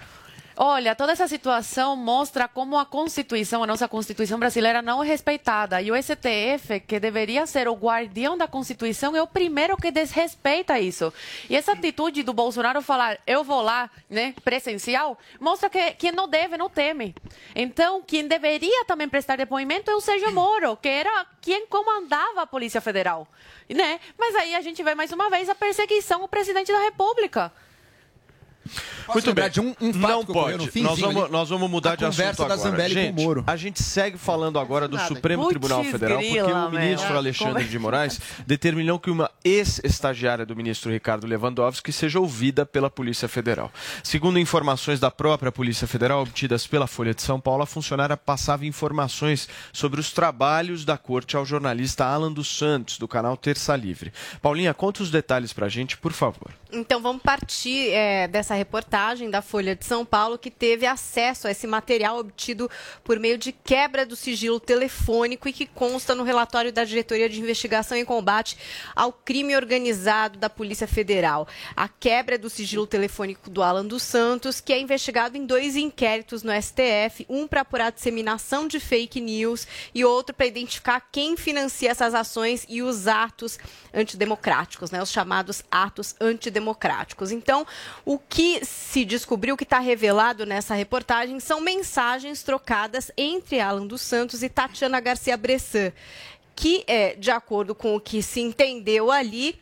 Olha, 0.57 0.95
toda 0.95 1.11
essa 1.11 1.27
situação 1.27 1.97
mostra 1.97 2.47
como 2.47 2.79
a 2.79 2.87
Constituição, 2.87 3.65
a 3.65 3.67
nossa 3.67 3.89
Constituição 3.89 4.39
brasileira 4.39 4.81
não 4.81 5.03
é 5.03 5.07
respeitada. 5.07 5.83
E 5.83 5.91
o 5.91 5.97
STF, 6.01 6.79
que 6.87 7.01
deveria 7.01 7.45
ser 7.45 7.67
o 7.67 7.75
guardião 7.75 8.39
da 8.39 8.47
Constituição, 8.47 9.17
é 9.17 9.23
o 9.23 9.27
primeiro 9.27 9.77
que 9.77 9.91
desrespeita 9.91 10.79
isso. 10.79 11.13
E 11.51 11.57
essa 11.57 11.73
atitude 11.73 12.23
do 12.23 12.33
Bolsonaro 12.33 12.81
falar, 12.83 13.19
eu 13.27 13.43
vou 13.43 13.63
lá, 13.63 13.91
né, 14.09 14.33
presencial, 14.45 15.19
mostra 15.41 15.69
que 15.69 15.91
quem 15.95 16.13
não 16.13 16.29
deve, 16.29 16.57
não 16.57 16.71
teme. 16.71 17.17
Então, 17.57 18.01
quem 18.01 18.29
deveria 18.29 18.85
também 18.85 19.09
prestar 19.09 19.37
depoimento 19.37 19.91
é 19.91 19.95
o 19.97 20.01
Sérgio 20.01 20.33
Moro, 20.33 20.77
que 20.77 20.89
era 20.89 21.27
quem 21.41 21.67
comandava 21.67 22.43
a 22.43 22.47
Polícia 22.47 22.81
Federal. 22.81 23.27
Né? 23.69 23.99
Mas 24.17 24.37
aí 24.37 24.55
a 24.55 24.61
gente 24.61 24.81
vê 24.85 24.95
mais 24.95 25.11
uma 25.11 25.29
vez 25.29 25.49
a 25.49 25.55
perseguição 25.55 26.23
ao 26.23 26.29
presidente 26.29 26.71
da 26.71 26.79
República. 26.79 27.51
Muito 29.13 29.35
bem. 29.35 29.51
de 29.51 29.61
um- 29.61 29.75
um 29.81 29.93
fato 29.93 30.13
não 30.13 30.25
pode. 30.25 30.71
finzinho 30.71 30.85
nós, 30.89 30.99
vamos, 31.01 31.31
nós 31.31 31.49
vamos 31.51 31.71
mudar 31.71 31.93
A 31.93 31.97
de 31.97 32.05
assunto 32.05 32.43
agora. 32.43 32.57
Zambelli 32.57 32.95
com 32.95 33.01
o 33.01 33.03
gente, 33.05 33.23
Moro. 33.23 33.45
a 33.47 33.57
gente 33.57 33.83
segue 33.83 34.19
falando 34.19 34.59
agora 34.59 34.89
do. 34.89 34.99
Supremo 35.05 35.43
Putz 35.43 35.51
Tribunal 35.51 35.85
Federal, 35.85 36.19
porque 36.19 36.33
grila, 36.33 36.67
o 36.67 36.71
ministro 36.71 37.09
meu. 37.09 37.19
Alexandre 37.19 37.65
de 37.65 37.79
Moraes 37.79 38.21
determinou 38.47 38.99
que 38.99 39.11
uma 39.11 39.31
ex-estagiária 39.45 40.47
do 40.47 40.55
ministro 40.57 40.91
Ricardo 40.91 41.27
Lewandowski 41.27 41.93
seja 41.93 42.19
ouvida 42.21 42.65
pela 42.65 42.89
Polícia 42.91 43.29
Federal. 43.29 43.71
Segundo 44.03 44.39
informações 44.39 44.99
da 45.01 45.11
própria 45.11 45.51
Polícia 45.53 45.87
Federal 45.87 46.23
obtidas 46.23 46.67
pela 46.67 46.87
Folha 46.87 47.15
de 47.15 47.23
São 47.23 47.41
Paulo, 47.41 47.63
a 47.63 47.67
funcionária 47.67 48.17
passava 48.17 48.65
informações 48.67 49.49
sobre 49.73 50.01
os 50.01 50.13
trabalhos 50.13 50.85
da 50.85 50.97
corte 50.97 51.37
ao 51.37 51.45
jornalista 51.45 52.05
Alan 52.05 52.33
dos 52.33 52.49
Santos, 52.49 52.99
do 52.99 53.07
canal 53.09 53.37
Terça 53.37 53.75
Livre. 53.77 54.13
Paulinha, 54.41 54.73
conta 54.75 55.03
os 55.03 55.11
detalhes 55.11 55.53
pra 55.53 55.69
gente, 55.69 55.97
por 55.97 56.13
favor. 56.13 56.51
Então 56.73 57.01
vamos 57.01 57.23
partir 57.23 57.91
é, 57.91 58.27
dessa 58.29 58.54
reportagem 58.55 59.31
da 59.31 59.43
Folha 59.43 59.75
de 59.75 59.85
São 59.85 60.05
Paulo 60.05 60.39
que 60.39 60.51
teve 60.51 60.87
acesso 60.87 61.47
a 61.47 61.51
esse 61.51 61.67
material 61.67 62.19
obtido 62.19 62.71
por 63.03 63.19
meio 63.19 63.39
de 63.39 63.53
quebra 63.53 64.05
do 64.05 64.17
sigilo 64.17 64.61
telefônico 64.61 65.49
e 65.49 65.53
que 65.53 65.67
consta 65.67 66.15
no 66.15 66.25
relatório 66.25 66.73
da 66.73 66.85
Diretoria 66.85 67.29
de 67.29 67.41
Investigação 67.41 67.97
e 67.97 68.05
Combate 68.05 68.57
ao 68.95 69.13
Crime 69.13 69.57
Organizado 69.57 70.39
da 70.39 70.51
Polícia 70.51 70.87
Federal. 70.87 71.49
A 71.75 71.89
quebra 71.89 72.39
do 72.39 72.51
sigilo 72.51 72.87
telefônico 72.87 73.49
do 73.51 73.63
Alan 73.63 73.87
dos 73.87 74.03
Santos, 74.03 74.61
que 74.61 74.73
é 74.73 74.81
investigado 74.81 75.37
em 75.37 75.47
dois 75.47 75.77
inquéritos 75.77 76.43
no 76.43 76.53
STF, 76.53 77.27
um 77.29 77.47
para 77.47 77.63
apurar 77.63 77.87
a 77.87 77.91
disseminação 77.91 78.69
de 78.69 78.79
fake 78.79 79.21
news 79.21 79.67
e 79.95 80.05
outro 80.05 80.35
para 80.35 80.47
identificar 80.47 81.01
quem 81.11 81.37
financia 81.37 81.91
essas 81.91 82.15
ações 82.15 82.67
e 82.69 82.83
os 82.83 83.07
atos 83.07 83.59
antidemocráticos, 83.93 84.91
né, 84.91 85.03
os 85.03 85.11
chamados 85.11 85.63
atos 85.71 86.15
antidemocráticos. 86.21 87.31
Então, 87.31 87.67
o 88.05 88.19
que 88.19 88.44
se 88.63 89.05
descobriu, 89.05 89.57
que 89.57 89.65
está 89.65 89.79
revelado 89.79 90.47
nessa 90.47 90.75
reportagem, 90.75 91.41
são 91.41 91.61
mensagens 91.61 92.43
trocadas 92.43 93.11
entre 93.17 93.61
Alan 93.61 93.87
dos 93.87 94.03
Santos 94.03 94.43
e 94.43 94.49
Tatiana 94.49 95.01
Garcia 95.01 95.37
Bressan, 95.37 95.93
que, 96.55 96.85
é, 96.87 97.15
de 97.15 97.31
acordo 97.31 97.75
com 97.75 97.97
o 97.97 98.01
que 98.01 98.23
se 98.23 98.41
entendeu 98.41 99.11
ali, 99.11 99.59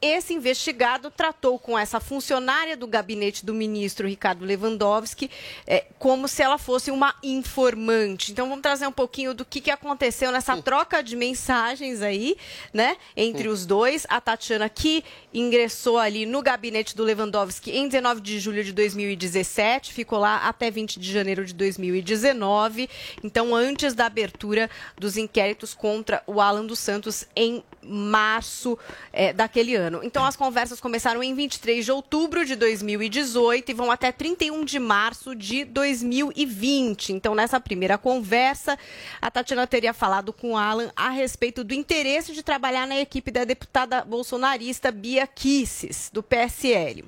esse 0.00 0.34
investigado 0.34 1.10
tratou 1.10 1.58
com 1.58 1.78
essa 1.78 1.98
funcionária 1.98 2.76
do 2.76 2.86
gabinete 2.86 3.44
do 3.44 3.54
ministro 3.54 4.06
Ricardo 4.06 4.44
Lewandowski 4.44 5.30
é, 5.66 5.86
como 5.98 6.28
se 6.28 6.42
ela 6.42 6.58
fosse 6.58 6.90
uma 6.90 7.14
informante. 7.22 8.32
Então 8.32 8.48
vamos 8.48 8.62
trazer 8.62 8.86
um 8.86 8.92
pouquinho 8.92 9.32
do 9.32 9.44
que, 9.44 9.60
que 9.60 9.70
aconteceu 9.70 10.30
nessa 10.30 10.60
troca 10.60 11.02
de 11.02 11.16
mensagens 11.16 12.02
aí, 12.02 12.36
né, 12.72 12.96
entre 13.16 13.48
os 13.48 13.64
dois. 13.64 14.06
A 14.08 14.20
Tatiana 14.20 14.68
que 14.68 15.02
ingressou 15.32 15.98
ali 15.98 16.26
no 16.26 16.42
gabinete 16.42 16.94
do 16.94 17.02
Lewandowski 17.02 17.70
em 17.70 17.88
19 17.88 18.20
de 18.20 18.38
julho 18.38 18.62
de 18.62 18.72
2017, 18.72 19.92
ficou 19.92 20.18
lá 20.18 20.46
até 20.48 20.70
20 20.70 21.00
de 21.00 21.12
janeiro 21.12 21.44
de 21.44 21.54
2019. 21.54 22.88
Então 23.24 23.54
antes 23.54 23.94
da 23.94 24.06
abertura 24.06 24.68
dos 24.96 25.16
inquéritos 25.16 25.74
contra 25.74 26.22
o 26.26 26.40
Alan 26.40 26.66
dos 26.66 26.78
Santos 26.78 27.26
em 27.34 27.64
março 27.82 28.78
é, 29.12 29.32
daquele 29.32 29.74
ano. 29.74 29.95
Então, 30.02 30.24
as 30.24 30.36
conversas 30.36 30.80
começaram 30.80 31.22
em 31.22 31.34
23 31.34 31.84
de 31.84 31.92
outubro 31.92 32.44
de 32.44 32.56
2018 32.56 33.70
e 33.70 33.74
vão 33.74 33.90
até 33.90 34.12
31 34.12 34.64
de 34.64 34.78
março 34.78 35.34
de 35.34 35.64
2020. 35.64 37.12
Então, 37.12 37.34
nessa 37.34 37.60
primeira 37.60 37.98
conversa, 37.98 38.78
a 39.20 39.30
Tatiana 39.30 39.66
teria 39.66 39.92
falado 39.92 40.32
com 40.32 40.52
o 40.52 40.56
Alan 40.56 40.90
a 40.96 41.10
respeito 41.10 41.62
do 41.62 41.74
interesse 41.74 42.32
de 42.32 42.42
trabalhar 42.42 42.86
na 42.86 42.98
equipe 42.98 43.30
da 43.30 43.44
deputada 43.44 44.04
bolsonarista 44.04 44.90
Bia 44.90 45.26
Kisses, 45.26 46.10
do 46.12 46.22
PSL. 46.22 47.04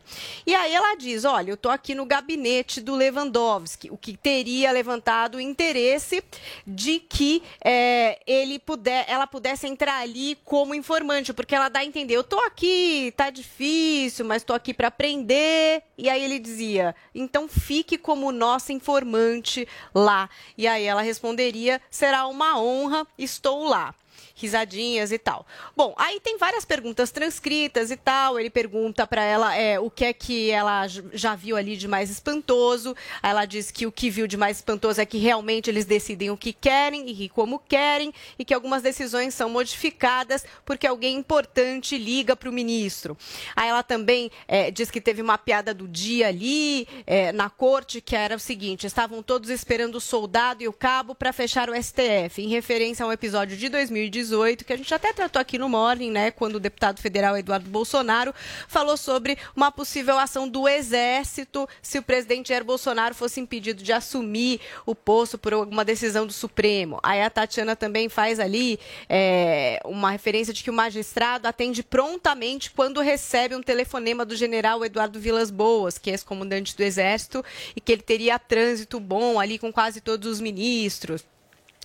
E 0.47 0.55
aí 0.55 0.75
ela 0.75 0.97
diz: 0.97 1.25
Olha, 1.25 1.51
eu 1.51 1.55
estou 1.55 1.71
aqui 1.71 1.95
no 1.95 2.05
gabinete 2.05 2.81
do 2.81 2.95
Lewandowski, 2.95 3.91
o 3.91 3.97
que 3.97 4.17
teria 4.17 4.73
levantado 4.73 5.37
o 5.37 5.41
interesse 5.41 6.23
de 6.67 7.01
que 7.01 7.43
é, 7.65 8.21
ele 8.27 8.59
puder, 8.59 9.05
ela 9.09 9.27
pudesse 9.27 9.67
entrar 9.67 10.01
ali 10.01 10.37
como 10.45 10.75
informante, 10.75 11.33
porque 11.33 11.55
ela 11.55 11.69
dá 11.69 11.81
a 11.81 11.85
entender, 11.85 12.15
eu 12.15 12.25
tô 12.25 12.39
aqui, 12.41 12.68
tá 13.17 13.31
difícil, 13.31 14.25
mas 14.25 14.43
tô 14.43 14.53
aqui 14.53 14.73
para 14.73 14.89
aprender. 14.89 15.83
E 15.97 16.09
aí 16.09 16.23
ele 16.23 16.39
dizia, 16.39 16.95
então 17.15 17.49
fique 17.49 17.99
como 17.99 18.33
nossa 18.33 18.73
informante 18.73 19.67
lá. 19.95 20.29
E 20.57 20.67
aí 20.67 20.85
ela 20.85 21.03
responderia, 21.03 21.81
será 21.91 22.27
uma 22.27 22.61
honra, 22.61 23.07
estou 23.19 23.65
lá 23.65 23.95
risadinhas 24.39 25.11
e 25.11 25.19
tal. 25.19 25.45
Bom, 25.77 25.95
aí 25.99 26.21
tem 26.21 26.39
várias 26.39 26.65
perguntas 26.65 27.11
transcritas 27.11 27.91
e 27.91 27.97
tal. 27.97 28.39
Ele 28.39 28.49
pergunta 28.49 29.07
para 29.07 29.23
ela 29.23 29.55
é, 29.55 29.79
o 29.81 29.91
que 29.91 30.05
é 30.05 30.13
que 30.13 30.51
ela 30.51 30.87
já 30.87 31.35
viu 31.35 31.57
ali 31.57 31.77
de 31.77 31.89
mais 31.89 32.09
espantoso. 32.09 32.97
Aí 33.23 33.31
Ela 33.31 33.45
diz 33.45 33.71
que 33.71 33.87
o 33.87 33.93
que 33.93 34.09
viu 34.09 34.27
de 34.27 34.37
mais 34.37 34.59
espantoso 34.59 35.01
é 35.01 35.07
que 35.07 35.19
realmente 35.19 35.69
eles 35.69 35.85
decidem 35.85 36.31
o 36.31 36.37
que 36.37 36.53
querem 36.53 37.09
e 37.11 37.29
como 37.29 37.59
querem 37.59 38.13
e 38.39 38.45
que 38.45 38.55
algumas 38.55 38.83
decisões 38.83 39.35
são 39.35 39.51
modificadas 39.51 40.45
porque 40.65 40.87
alguém 40.87 41.17
importante 41.17 41.99
liga 41.99 42.37
para 42.37 42.49
o 42.49 42.53
ministro. 42.53 43.17
Aí 43.57 43.69
ela 43.69 43.83
também 43.83 44.31
é, 44.47 44.71
diz 44.71 44.91
que 44.91 45.01
teve 45.01 45.21
uma 45.21 45.37
piada 45.37 45.75
do 45.75 45.89
dia 45.89 46.29
ali 46.29 46.87
é, 47.07 47.33
na 47.33 47.51
corte 47.51 48.01
que 48.01 48.15
era 48.15 48.37
o 48.37 48.39
seguinte: 48.39 48.87
estavam 48.87 49.23
todos 49.23 49.51
esperando 49.51 49.97
o 49.97 50.01
soldado 50.01 50.63
e 50.63 50.69
o 50.69 50.73
cabo 50.73 51.15
para 51.15 51.33
fechar 51.33 51.69
o 51.69 51.75
STF, 51.75 52.41
em 52.41 52.49
referência 52.49 53.05
a 53.05 53.09
um 53.09 53.13
episódio 53.13 53.57
de 53.57 53.69
2018 53.69 54.28
que 54.65 54.73
a 54.73 54.77
gente 54.77 54.93
até 54.93 55.13
tratou 55.13 55.41
aqui 55.41 55.59
no 55.59 55.69
Morning, 55.69 56.11
né, 56.11 56.31
quando 56.31 56.57
o 56.57 56.61
deputado 56.61 57.01
federal 57.01 57.37
Eduardo 57.37 57.69
Bolsonaro 57.69 58.35
falou 58.67 58.97
sobre 58.97 59.39
uma 59.55 59.71
possível 59.71 60.19
ação 60.19 60.49
do 60.49 60.69
Exército 60.69 61.69
se 61.83 61.99
o 61.99 62.03
presidente 62.03 62.49
Jair 62.49 62.65
Bolsonaro 62.65 63.15
fosse 63.15 63.41
impedido 63.41 63.83
de 63.83 63.93
assumir 63.93 64.61
o 64.85 64.95
posto 64.95 65.39
por 65.39 65.53
alguma 65.53 65.85
decisão 65.85 66.27
do 66.27 66.33
Supremo. 66.33 66.99
Aí 67.03 67.23
a 67.23 67.31
Tatiana 67.31 67.75
também 67.75 68.09
faz 68.09 68.39
ali 68.41 68.79
é, 69.09 69.81
uma 69.85 70.11
referência 70.11 70.53
de 70.53 70.63
que 70.63 70.71
o 70.71 70.75
magistrado 70.75 71.47
atende 71.47 71.83
prontamente 71.83 72.71
quando 72.71 73.01
recebe 73.01 73.55
um 73.55 73.63
telefonema 73.63 74.25
do 74.25 74.37
general 74.37 74.85
Eduardo 74.85 75.21
Vilas 75.21 75.51
Boas, 75.51 75.99
que 75.99 76.11
é 76.11 76.13
ex-comandante 76.13 76.77
do 76.77 76.83
Exército, 76.83 77.45
e 77.75 77.81
que 77.81 77.93
ele 77.93 78.03
teria 78.03 78.39
trânsito 78.39 79.01
bom 79.01 79.39
ali 79.41 79.59
com 79.59 79.73
quase 79.73 80.01
todos 80.01 80.31
os 80.31 80.41
ministros. 80.41 81.25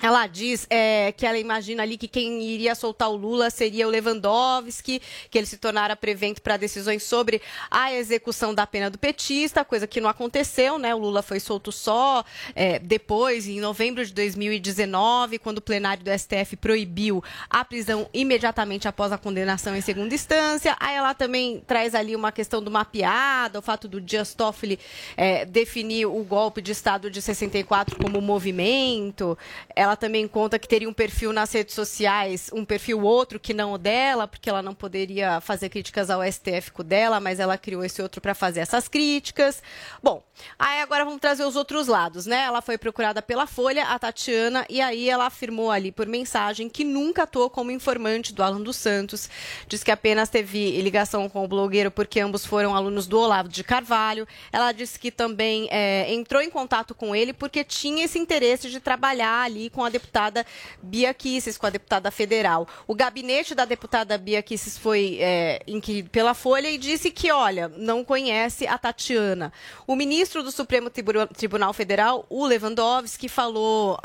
Ela 0.02 0.28
diz 0.28 0.68
é, 0.70 1.14
que 1.14 1.26
ela 1.26 1.38
imagina 1.38 1.82
ali 1.82 1.98
que 1.98 2.10
quem 2.10 2.42
iria 2.42 2.76
soltar 2.76 3.10
o 3.10 3.16
Lula 3.16 3.50
seria 3.50 3.88
o 3.88 3.90
Lewandowski, 3.90 5.02
que 5.30 5.38
ele 5.38 5.48
se 5.48 5.58
tornara 5.58 5.96
prevento 5.96 6.42
para 6.42 6.58
decisões 6.58 7.04
sobre 7.04 7.42
a 7.72 7.94
execução 7.94 8.54
da 8.54 8.68
pena 8.68 8.90
do 8.90 8.98
petista, 8.98 9.64
coisa 9.64 9.88
que 9.88 10.02
não 10.02 10.10
aconteceu, 10.10 10.78
né? 10.78 10.94
O 10.94 10.98
Lula 10.98 11.22
foi 11.22 11.40
solto 11.40 11.72
só 11.72 12.26
é, 12.54 12.80
depois, 12.80 13.48
em 13.48 13.62
novembro 13.62 14.06
de 14.06 14.14
2019, 14.14 15.40
quando 15.40 15.60
o 15.60 15.62
plenário 15.62 16.04
do 16.04 16.12
STF 16.12 16.58
proibiu 16.58 17.24
a 17.50 17.64
prisão 17.64 18.10
imediatamente 18.14 18.90
após 18.90 19.14
a 19.14 19.18
condenação 19.18 19.74
em 19.74 19.82
segunda 19.82 20.14
instância. 20.14 20.76
Aí 20.82 20.98
ela 20.98 21.14
também 21.14 21.64
traz 21.66 21.96
ali 21.96 22.14
uma 22.14 22.32
questão 22.32 22.62
de 22.62 22.68
uma 22.68 22.84
piada, 22.84 23.60
o 23.60 23.62
fato 23.62 23.88
do 23.88 24.02
Dias 24.02 24.34
Toffoli 24.34 24.78
é, 25.16 25.46
definir 25.46 26.08
o 26.08 26.24
golpe 26.26 26.62
de 26.62 26.74
Estado 26.74 27.10
de 27.10 27.22
64 27.22 27.96
como 27.96 28.20
movimento. 28.20 29.38
Ela 29.84 29.98
também 29.98 30.26
conta 30.30 30.58
que 30.58 30.68
teria 30.68 30.88
um 30.88 30.94
perfil 30.94 31.34
nas 31.34 31.52
redes 31.52 31.76
sociais, 31.76 32.50
um 32.54 32.64
perfil 32.64 33.02
outro 33.02 33.38
que 33.38 33.54
não 33.54 33.74
o 33.74 33.78
dela, 33.78 34.28
porque 34.28 34.50
ela 34.50 34.62
não 34.62 34.74
poderia 34.74 35.42
fazer 35.42 35.68
críticas 35.68 36.10
ao 36.10 36.24
STF 36.24 36.72
com 36.72 36.84
dela, 36.84 37.20
mas 37.20 37.38
ela 37.38 37.58
criou 37.58 37.84
esse 37.84 38.02
outro 38.02 38.22
para 38.22 38.34
fazer 38.34 38.62
essas 38.62 38.88
críticas. 38.88 39.62
Bom, 40.02 40.24
aí 40.58 40.82
agora 40.82 41.04
vamos 41.04 41.20
trazer 41.20 41.44
os 41.44 41.58
outros 41.58 41.88
lados, 41.88 42.26
né? 42.26 42.44
Ela 42.44 42.62
foi 42.62 42.78
procurada 42.78 43.22
pela 43.22 43.46
Folha, 43.46 43.84
a 43.88 44.00
Tatiana, 44.00 44.66
e 44.70 44.80
aí 44.80 45.10
ela 45.10 45.26
afirmou 45.26 45.70
ali 45.70 45.92
por 45.92 46.08
mensagem 46.08 46.70
que 46.70 46.86
nunca 46.86 47.24
atuou 47.24 47.50
como 47.50 47.70
informante 47.70 48.34
do 48.34 48.42
Alan 48.42 48.62
dos 48.62 48.78
Santos. 48.78 49.30
Diz 49.68 49.84
que 49.84 49.92
apenas 49.92 50.30
teve 50.30 50.82
ligação 50.82 51.28
com 51.28 51.44
o 51.44 51.48
blogueiro 51.48 51.92
porque 51.92 52.22
ambos 52.22 52.46
foram 52.46 52.74
alunos 52.74 53.06
do 53.06 53.20
Olavo 53.20 53.50
de 53.50 53.66
Carvalho. 53.66 54.26
Ela 54.50 54.72
disse 54.72 54.98
que 54.98 55.12
também 55.12 55.68
é, 55.70 56.14
entrou 56.14 56.42
em 56.42 56.50
contato 56.50 56.96
com 56.96 57.14
ele 57.14 57.34
porque 57.34 57.66
tinha 57.66 58.06
esse 58.06 58.18
interesse 58.18 58.70
de 58.70 58.80
trabalhar 58.80 59.44
ali 59.44 59.70
com 59.74 59.84
a 59.84 59.90
deputada 59.90 60.46
Bia 60.82 61.14
Kisses, 61.14 61.58
com 61.58 61.66
a 61.66 61.70
deputada 61.70 62.10
federal. 62.12 62.68
O 62.88 62.96
gabinete 62.96 63.54
da 63.54 63.66
deputada 63.66 64.18
Bia 64.18 64.42
Kisses 64.42 64.78
foi 64.78 65.18
é, 65.20 65.62
inquirido 65.68 66.10
pela 66.10 66.34
Folha 66.34 66.70
e 66.70 66.78
disse 66.78 67.12
que, 67.12 67.32
olha, 67.32 67.68
não 67.68 68.06
conhece 68.06 68.66
a 68.68 68.78
Tatiana. 68.78 69.52
O 69.86 69.96
ministro 69.96 70.44
do 70.44 70.52
Supremo 70.52 70.90
Tribu- 70.90 71.28
Tribunal 71.28 71.74
Federal, 71.74 72.26
o 72.30 72.46
Lewandowski, 72.46 73.28
falou 73.28 74.00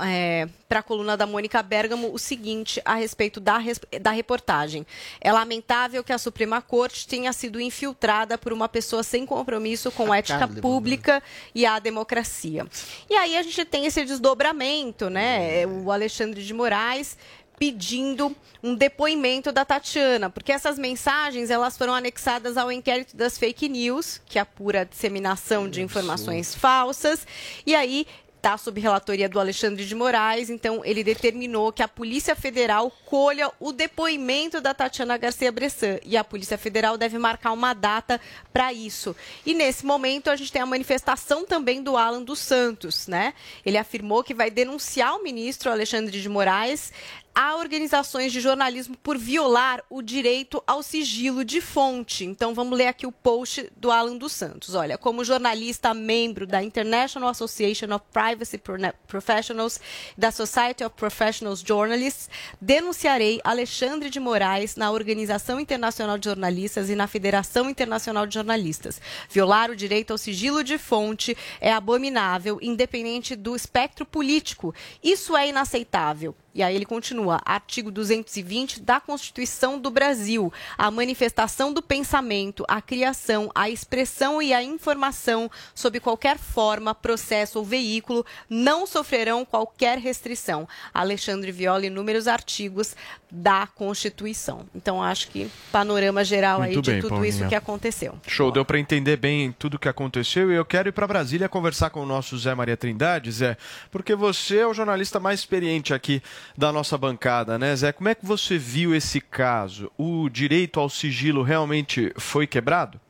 para 0.68 0.80
a 0.80 0.82
coluna 0.82 1.16
da 1.16 1.26
Mônica 1.26 1.62
Bergamo 1.62 2.12
o 2.12 2.18
seguinte 2.18 2.80
a 2.84 2.94
respeito 2.94 3.40
da, 3.40 3.58
da 4.00 4.10
reportagem. 4.10 4.86
É 5.20 5.32
lamentável 5.32 6.02
que 6.02 6.12
a 6.12 6.18
Suprema 6.18 6.60
Corte 6.62 7.06
tenha 7.06 7.32
sido 7.32 7.60
infiltrada 7.60 8.38
por 8.38 8.52
uma 8.52 8.68
pessoa 8.68 9.02
sem 9.02 9.26
compromisso 9.26 9.90
com 9.92 10.12
a 10.12 10.18
ética 10.18 10.46
pública 10.60 11.22
e 11.54 11.66
a 11.66 11.78
democracia. 11.78 12.66
E 13.08 13.14
aí 13.14 13.36
a 13.36 13.42
gente 13.42 13.64
tem 13.64 13.86
esse 13.86 14.04
desdobramento, 14.04 15.10
né? 15.10 15.57
O 15.66 15.90
Alexandre 15.90 16.44
de 16.44 16.54
Moraes 16.54 17.16
pedindo 17.58 18.34
um 18.62 18.74
depoimento 18.74 19.50
da 19.50 19.64
Tatiana, 19.64 20.30
porque 20.30 20.52
essas 20.52 20.78
mensagens 20.78 21.50
elas 21.50 21.76
foram 21.76 21.92
anexadas 21.92 22.56
ao 22.56 22.70
inquérito 22.70 23.16
das 23.16 23.36
fake 23.36 23.68
news, 23.68 24.20
que 24.26 24.38
apura 24.38 24.82
a 24.82 24.84
disseminação 24.84 25.68
de 25.68 25.82
informações 25.82 26.54
falsas, 26.54 27.26
e 27.66 27.74
aí 27.74 28.06
está 28.38 28.56
sob 28.56 28.80
relatoria 28.80 29.28
do 29.28 29.38
Alexandre 29.38 29.84
de 29.84 29.94
Moraes, 29.94 30.48
então 30.48 30.80
ele 30.84 31.04
determinou 31.04 31.72
que 31.72 31.82
a 31.82 31.88
Polícia 31.88 32.34
Federal 32.34 32.90
colha 33.04 33.50
o 33.60 33.72
depoimento 33.72 34.60
da 34.60 34.72
Tatiana 34.72 35.18
Garcia 35.18 35.52
Bressan 35.52 35.98
e 36.04 36.16
a 36.16 36.24
Polícia 36.24 36.56
Federal 36.56 36.96
deve 36.96 37.18
marcar 37.18 37.52
uma 37.52 37.74
data 37.74 38.20
para 38.52 38.72
isso. 38.72 39.14
E 39.44 39.54
nesse 39.54 39.84
momento 39.84 40.30
a 40.30 40.36
gente 40.36 40.52
tem 40.52 40.62
a 40.62 40.66
manifestação 40.66 41.44
também 41.44 41.82
do 41.82 41.96
Alan 41.96 42.22
dos 42.22 42.38
Santos, 42.38 43.06
né? 43.08 43.34
Ele 43.66 43.76
afirmou 43.76 44.22
que 44.22 44.32
vai 44.32 44.50
denunciar 44.50 45.16
o 45.16 45.22
ministro 45.22 45.70
Alexandre 45.70 46.20
de 46.20 46.28
Moraes 46.28 46.92
a 47.40 47.54
organizações 47.54 48.32
de 48.32 48.40
jornalismo 48.40 48.96
por 48.96 49.16
violar 49.16 49.80
o 49.88 50.02
direito 50.02 50.60
ao 50.66 50.82
sigilo 50.82 51.44
de 51.44 51.60
fonte. 51.60 52.24
Então 52.24 52.52
vamos 52.52 52.76
ler 52.76 52.88
aqui 52.88 53.06
o 53.06 53.12
post 53.12 53.70
do 53.76 53.92
Alan 53.92 54.16
dos 54.16 54.32
Santos. 54.32 54.74
Olha, 54.74 54.98
como 54.98 55.22
jornalista 55.22 55.94
membro 55.94 56.48
da 56.48 56.64
International 56.64 57.28
Association 57.28 57.94
of 57.94 58.04
Privacy 58.12 58.58
Pro- 58.58 58.74
Professionals 59.06 59.78
da 60.16 60.32
Society 60.32 60.82
of 60.82 60.96
Professional 60.96 61.54
Journalists, 61.54 62.28
denunciarei 62.60 63.40
Alexandre 63.44 64.10
de 64.10 64.18
Moraes 64.18 64.74
na 64.74 64.90
Organização 64.90 65.60
Internacional 65.60 66.18
de 66.18 66.24
Jornalistas 66.24 66.90
e 66.90 66.96
na 66.96 67.06
Federação 67.06 67.70
Internacional 67.70 68.26
de 68.26 68.34
Jornalistas. 68.34 69.00
Violar 69.30 69.70
o 69.70 69.76
direito 69.76 70.10
ao 70.10 70.18
sigilo 70.18 70.64
de 70.64 70.76
fonte 70.76 71.36
é 71.60 71.72
abominável, 71.72 72.58
independente 72.60 73.36
do 73.36 73.54
espectro 73.54 74.04
político. 74.04 74.74
Isso 75.00 75.36
é 75.36 75.48
inaceitável. 75.48 76.34
E 76.54 76.62
aí 76.62 76.74
ele 76.74 76.86
continua, 76.86 77.40
artigo 77.44 77.90
220 77.90 78.80
da 78.80 78.98
Constituição 79.00 79.78
do 79.78 79.90
Brasil. 79.90 80.52
A 80.76 80.90
manifestação 80.90 81.72
do 81.72 81.82
pensamento, 81.82 82.64
a 82.66 82.80
criação, 82.80 83.50
a 83.54 83.70
expressão 83.70 84.42
e 84.42 84.52
a 84.52 84.62
informação, 84.62 85.50
sob 85.74 86.00
qualquer 86.00 86.38
forma, 86.38 86.94
processo 86.94 87.58
ou 87.58 87.64
veículo, 87.64 88.24
não 88.48 88.86
sofrerão 88.86 89.44
qualquer 89.44 89.98
restrição. 89.98 90.66
Alexandre 90.92 91.52
viola 91.52 91.86
inúmeros 91.86 92.26
artigos 92.26 92.96
da 93.30 93.66
Constituição. 93.66 94.66
Então, 94.74 95.02
acho 95.02 95.28
que 95.28 95.50
panorama 95.70 96.24
geral 96.24 96.62
aí 96.62 96.72
Muito 96.72 96.84
de 96.86 96.92
bem, 96.92 97.00
tudo 97.00 97.10
Paulinha. 97.10 97.28
isso 97.28 97.46
que 97.46 97.54
aconteceu. 97.54 98.18
Show, 98.26 98.50
deu 98.50 98.64
para 98.64 98.78
entender 98.78 99.16
bem 99.18 99.52
tudo 99.52 99.74
o 99.74 99.78
que 99.78 99.88
aconteceu 99.88 100.50
e 100.50 100.54
eu 100.54 100.64
quero 100.64 100.88
ir 100.88 100.92
para 100.92 101.06
Brasília 101.06 101.48
conversar 101.48 101.90
com 101.90 102.00
o 102.00 102.06
nosso 102.06 102.36
Zé 102.38 102.54
Maria 102.54 102.76
Trindade, 102.76 103.30
Zé, 103.30 103.56
porque 103.90 104.14
você 104.14 104.58
é 104.58 104.66
o 104.66 104.72
jornalista 104.72 105.20
mais 105.20 105.40
experiente 105.40 105.92
aqui 105.92 106.22
da 106.56 106.72
nossa 106.72 106.96
bancada, 106.98 107.58
né, 107.58 107.74
Zé? 107.76 107.92
Como 107.92 108.08
é 108.08 108.14
que 108.14 108.24
você 108.26 108.56
viu 108.58 108.94
esse 108.94 109.20
caso? 109.20 109.90
O 109.98 110.28
direito 110.28 110.80
ao 110.80 110.88
sigilo 110.88 111.42
realmente 111.42 112.12
foi 112.16 112.46
quebrado? 112.46 113.00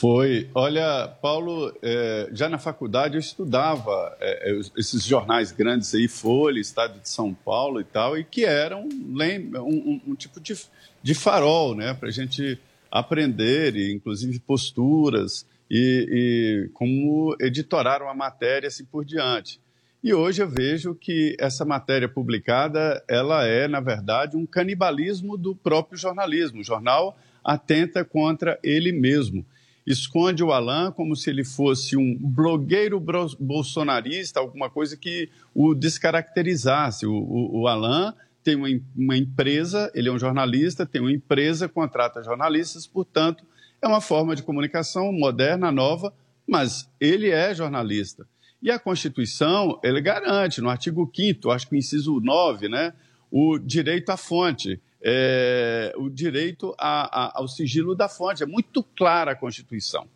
Foi. 0.00 0.48
Olha, 0.54 1.08
Paulo, 1.20 1.72
é, 1.82 2.28
já 2.32 2.48
na 2.48 2.58
faculdade 2.58 3.14
eu 3.14 3.20
estudava 3.20 4.16
é, 4.20 4.50
é, 4.52 4.60
esses 4.76 5.04
jornais 5.04 5.50
grandes 5.52 5.94
aí, 5.94 6.06
Folha, 6.08 6.60
Estado 6.60 7.00
de 7.00 7.08
São 7.08 7.32
Paulo 7.34 7.80
e 7.80 7.84
tal, 7.84 8.16
e 8.18 8.24
que 8.24 8.44
eram 8.44 8.82
um, 8.82 9.58
um- 9.60 10.00
um 10.08 10.14
tipo 10.14 10.40
de, 10.40 10.54
de 11.02 11.14
farol, 11.14 11.74
né, 11.74 11.94
para 11.94 12.08
a 12.08 12.12
gente 12.12 12.58
aprender, 12.90 13.74
e, 13.76 13.92
inclusive 13.92 14.38
posturas, 14.40 15.46
e, 15.70 16.66
e 16.68 16.70
como 16.72 17.36
editoraram 17.40 18.08
a 18.08 18.14
matéria 18.14 18.68
assim 18.68 18.84
por 18.84 19.04
diante. 19.04 19.60
E 20.04 20.12
hoje 20.12 20.42
eu 20.42 20.46
vejo 20.46 20.94
que 20.94 21.34
essa 21.40 21.64
matéria 21.64 22.06
publicada, 22.06 23.02
ela 23.08 23.46
é, 23.46 23.66
na 23.66 23.80
verdade, 23.80 24.36
um 24.36 24.44
canibalismo 24.44 25.34
do 25.34 25.56
próprio 25.56 25.96
jornalismo. 25.96 26.60
O 26.60 26.62
jornal 26.62 27.16
atenta 27.42 28.04
contra 28.04 28.58
ele 28.62 28.92
mesmo. 28.92 29.46
Esconde 29.86 30.44
o 30.44 30.52
Alain 30.52 30.92
como 30.92 31.16
se 31.16 31.30
ele 31.30 31.42
fosse 31.42 31.96
um 31.96 32.18
blogueiro 32.20 33.02
bolsonarista, 33.40 34.40
alguma 34.40 34.68
coisa 34.68 34.94
que 34.94 35.30
o 35.54 35.74
descaracterizasse. 35.74 37.06
O, 37.06 37.14
o, 37.14 37.60
o 37.62 37.66
Alain 37.66 38.12
tem 38.42 38.56
uma, 38.56 38.68
uma 38.94 39.16
empresa, 39.16 39.90
ele 39.94 40.10
é 40.10 40.12
um 40.12 40.18
jornalista, 40.18 40.84
tem 40.84 41.00
uma 41.00 41.12
empresa, 41.12 41.66
contrata 41.66 42.22
jornalistas, 42.22 42.86
portanto, 42.86 43.42
é 43.80 43.88
uma 43.88 44.02
forma 44.02 44.36
de 44.36 44.42
comunicação 44.42 45.10
moderna, 45.14 45.72
nova, 45.72 46.12
mas 46.46 46.90
ele 47.00 47.30
é 47.30 47.54
jornalista. 47.54 48.26
E 48.64 48.70
a 48.70 48.78
Constituição, 48.78 49.78
ele 49.84 50.00
garante, 50.00 50.62
no 50.62 50.70
artigo 50.70 51.06
5º, 51.06 51.50
acho 51.54 51.68
que 51.68 51.76
inciso 51.76 52.18
9, 52.18 52.66
né, 52.66 52.94
o 53.30 53.58
direito 53.58 54.08
à 54.08 54.16
fonte, 54.16 54.80
é, 55.02 55.92
o 55.98 56.08
direito 56.08 56.74
a- 56.78 57.24
a- 57.26 57.32
ao 57.34 57.46
sigilo 57.46 57.94
da 57.94 58.08
fonte. 58.08 58.42
É 58.42 58.46
muito 58.46 58.82
clara 58.82 59.32
a 59.32 59.36
Constituição. 59.36 60.06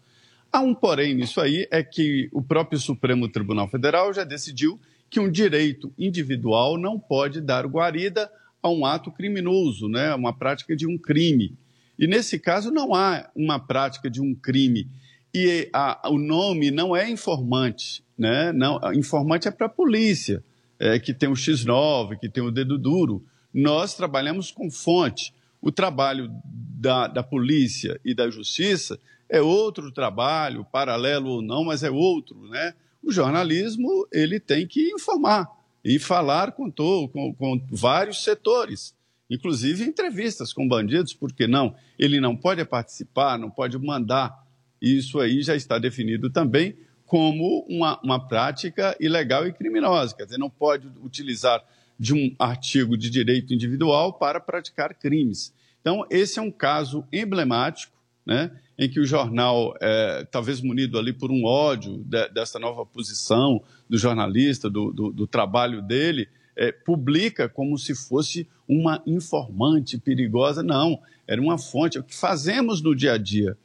Há 0.51 0.61
um 0.61 0.75
porém 0.75 1.15
nisso 1.15 1.43
aí, 1.43 1.69
é 1.71 1.83
que 1.83 2.31
o 2.33 2.41
próprio 2.41 2.79
Supremo 2.79 3.29
Tribunal 3.29 3.69
Federal 3.69 4.15
já 4.15 4.25
decidiu 4.25 4.81
que 5.11 5.21
um 5.21 5.31
direito 5.31 5.93
individual 5.99 6.79
não 6.79 6.99
pode 6.99 7.43
dar 7.43 7.67
guarida 7.67 8.33
a 8.63 8.71
um 8.71 8.87
ato 8.87 9.11
criminoso, 9.11 9.89
né, 9.91 10.15
uma 10.15 10.33
prática 10.33 10.75
de 10.75 10.87
um 10.87 10.97
crime. 10.97 11.55
E 11.99 12.07
nesse 12.07 12.39
caso 12.39 12.71
não 12.71 12.95
há 12.95 13.29
uma 13.37 13.59
prática 13.59 14.09
de 14.09 14.23
um 14.23 14.35
crime. 14.35 14.89
E 15.35 15.69
a- 15.73 16.09
o 16.11 16.19
nome 16.19 16.71
não 16.71 16.97
é 16.97 17.09
informante, 17.09 18.03
né? 18.17 18.53
Não, 18.53 18.81
informante 18.95 19.47
é 19.49 19.51
para 19.51 19.67
a 19.67 19.71
polícia, 19.71 20.43
é, 20.79 20.99
que 20.99 21.13
tem 21.13 21.29
o 21.29 21.37
X9, 21.37 22.19
que 22.19 22.29
tem 22.29 22.43
o 22.43 22.51
dedo 22.51 22.79
duro. 22.79 23.25
Nós 23.53 23.95
trabalhamos 23.95 24.51
com 24.51 24.71
fonte. 24.71 25.35
O 25.61 25.71
trabalho 25.73 26.31
da, 26.45 27.07
da 27.09 27.23
polícia 27.23 28.01
e 28.05 28.15
da 28.15 28.31
justiça 28.31 28.99
é 29.29 29.41
outro 29.41 29.91
trabalho, 29.93 30.65
paralelo 30.65 31.31
ou 31.31 31.43
não, 31.43 31.65
mas 31.65 31.83
é 31.83 31.91
outro, 31.91 32.49
né? 32.49 32.75
O 33.03 33.13
jornalismo 33.13 34.07
ele 34.13 34.41
tem 34.41 34.67
que 34.67 34.91
informar 34.93 35.49
e 35.85 35.99
falar 35.99 36.53
com, 36.53 36.71
to, 36.71 37.09
com, 37.09 37.35
com 37.35 37.61
vários 37.71 38.23
setores, 38.25 38.95
inclusive 39.29 39.85
entrevistas 39.85 40.53
com 40.53 40.67
bandidos, 40.67 41.13
por 41.13 41.33
que 41.33 41.47
não? 41.47 41.75
Ele 41.99 42.21
não 42.21 42.37
pode 42.37 42.65
participar, 42.65 43.39
não 43.39 43.51
pode 43.51 43.77
mandar. 43.79 44.47
Isso 44.81 45.19
aí 45.21 45.43
já 45.43 45.55
está 45.57 45.79
definido 45.79 46.31
também 46.31 46.77
como 47.07 47.65
uma, 47.69 47.99
uma 48.03 48.29
prática 48.29 48.97
ilegal 49.01 49.47
e 49.47 49.53
criminosa. 49.53 50.15
Quer 50.15 50.25
dizer, 50.25 50.39
não 50.39 50.51
pode 50.51 50.89
utilizar 51.03 51.63
de 51.99 52.15
um 52.15 52.35
artigo 52.39 52.97
de 52.97 53.11
direito 53.11 53.53
individual 53.53 54.13
para 54.13 54.39
praticar 54.41 54.95
crimes. 54.95 55.53
Então, 55.81 56.07
esse 56.11 56.39
é 56.39 56.43
um 56.43 56.51
caso 56.51 57.05
emblemático, 57.13 57.97
né, 58.27 58.51
em 58.79 58.89
que 58.89 59.01
o 59.01 59.07
jornal, 59.07 59.75
é, 59.81 60.25
talvez 60.31 60.61
munido 60.61 60.99
ali 60.99 61.13
por 61.13 61.31
um 61.31 61.45
ódio 61.45 62.05
de- 62.05 62.29
dessa 62.29 62.59
nova 62.59 62.85
posição 62.85 63.63
do 63.89 63.97
jornalista, 63.97 64.69
do, 64.69 64.93
do- 64.93 65.11
do 65.11 65.27
trabalho 65.27 65.81
dele, 65.81 66.29
é, 66.55 66.71
publica 66.71 67.49
como 67.49 67.79
se 67.79 67.95
fosse 67.95 68.47
uma 68.69 69.03
informante 69.07 69.97
perigosa. 69.97 70.63
Não, 70.63 71.01
era 71.27 71.41
uma 71.41 71.57
fonte, 71.57 71.99
o 71.99 72.03
que 72.05 72.15
fazemos 72.15 72.83
no 72.83 72.95
dia 72.95 73.15
a 73.15 73.19
dia. 73.19 73.57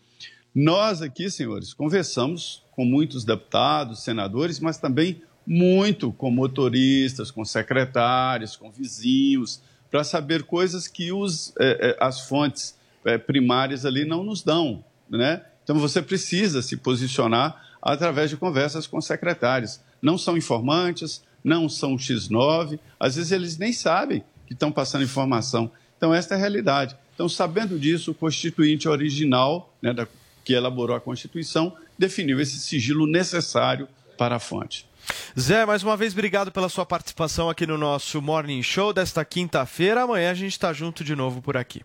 Nós 0.56 1.02
aqui, 1.02 1.32
senhores, 1.32 1.74
conversamos 1.74 2.64
com 2.72 2.86
muitos 2.86 3.24
deputados, 3.24 4.04
senadores, 4.04 4.60
mas 4.60 4.78
também 4.78 5.22
muito 5.46 6.12
com 6.12 6.30
motoristas, 6.30 7.32
com 7.32 7.44
secretários, 7.44 8.56
com 8.56 8.72
vizinhos, 8.72 9.62
para 9.90 10.04
saber 10.04 10.44
coisas 10.44 10.88
que 10.88 11.12
os, 11.12 11.54
eh, 11.60 11.78
eh, 11.90 11.98
as 12.00 12.22
fontes 12.28 12.78
eh, 13.04 13.18
primárias 13.18 13.86
ali 13.86 14.06
não 14.06 14.24
nos 14.24 14.44
dão. 14.44 14.84
Né? 15.10 15.44
Então 15.64 15.78
você 15.78 16.02
precisa 16.02 16.62
se 16.62 16.78
posicionar 16.78 17.76
através 17.82 18.30
de 18.30 18.38
conversas 18.38 18.86
com 18.88 19.02
secretários. 19.02 19.80
Não 20.02 20.18
são 20.18 20.38
informantes, 20.38 21.24
não 21.44 21.68
são 21.68 21.96
X9, 21.96 22.80
às 23.00 23.16
vezes 23.16 23.32
eles 23.32 23.58
nem 23.58 23.74
sabem 23.74 24.24
que 24.48 24.54
estão 24.54 24.72
passando 24.72 25.04
informação. 25.04 25.72
Então, 25.98 26.14
esta 26.14 26.36
é 26.36 26.38
a 26.38 26.40
realidade. 26.40 26.96
Então, 27.14 27.30
sabendo 27.30 27.80
disso, 27.80 28.12
o 28.12 28.14
constituinte 28.14 28.90
original, 28.90 29.74
né, 29.82 29.94
da, 29.94 30.08
que 30.44 30.54
elaborou 30.54 30.96
a 30.96 31.02
Constituição, 31.02 31.76
definiu 31.98 32.40
esse 32.40 32.60
sigilo 32.60 33.08
necessário 33.08 33.88
para 34.18 34.36
a 34.36 34.40
fonte. 34.40 34.88
Zé, 35.38 35.66
mais 35.66 35.84
uma 35.84 35.98
vez, 35.98 36.14
obrigado 36.14 36.52
pela 36.52 36.70
sua 36.70 36.86
participação 36.86 37.50
aqui 37.50 37.68
no 37.68 37.78
nosso 37.78 38.22
Morning 38.22 38.64
Show 38.64 38.94
desta 38.94 39.24
quinta-feira. 39.26 40.04
Amanhã 40.04 40.32
a 40.32 40.36
gente 40.36 40.54
está 40.54 40.72
junto 40.72 41.04
de 41.04 41.16
novo 41.16 41.42
por 41.42 41.58
aqui. 41.58 41.82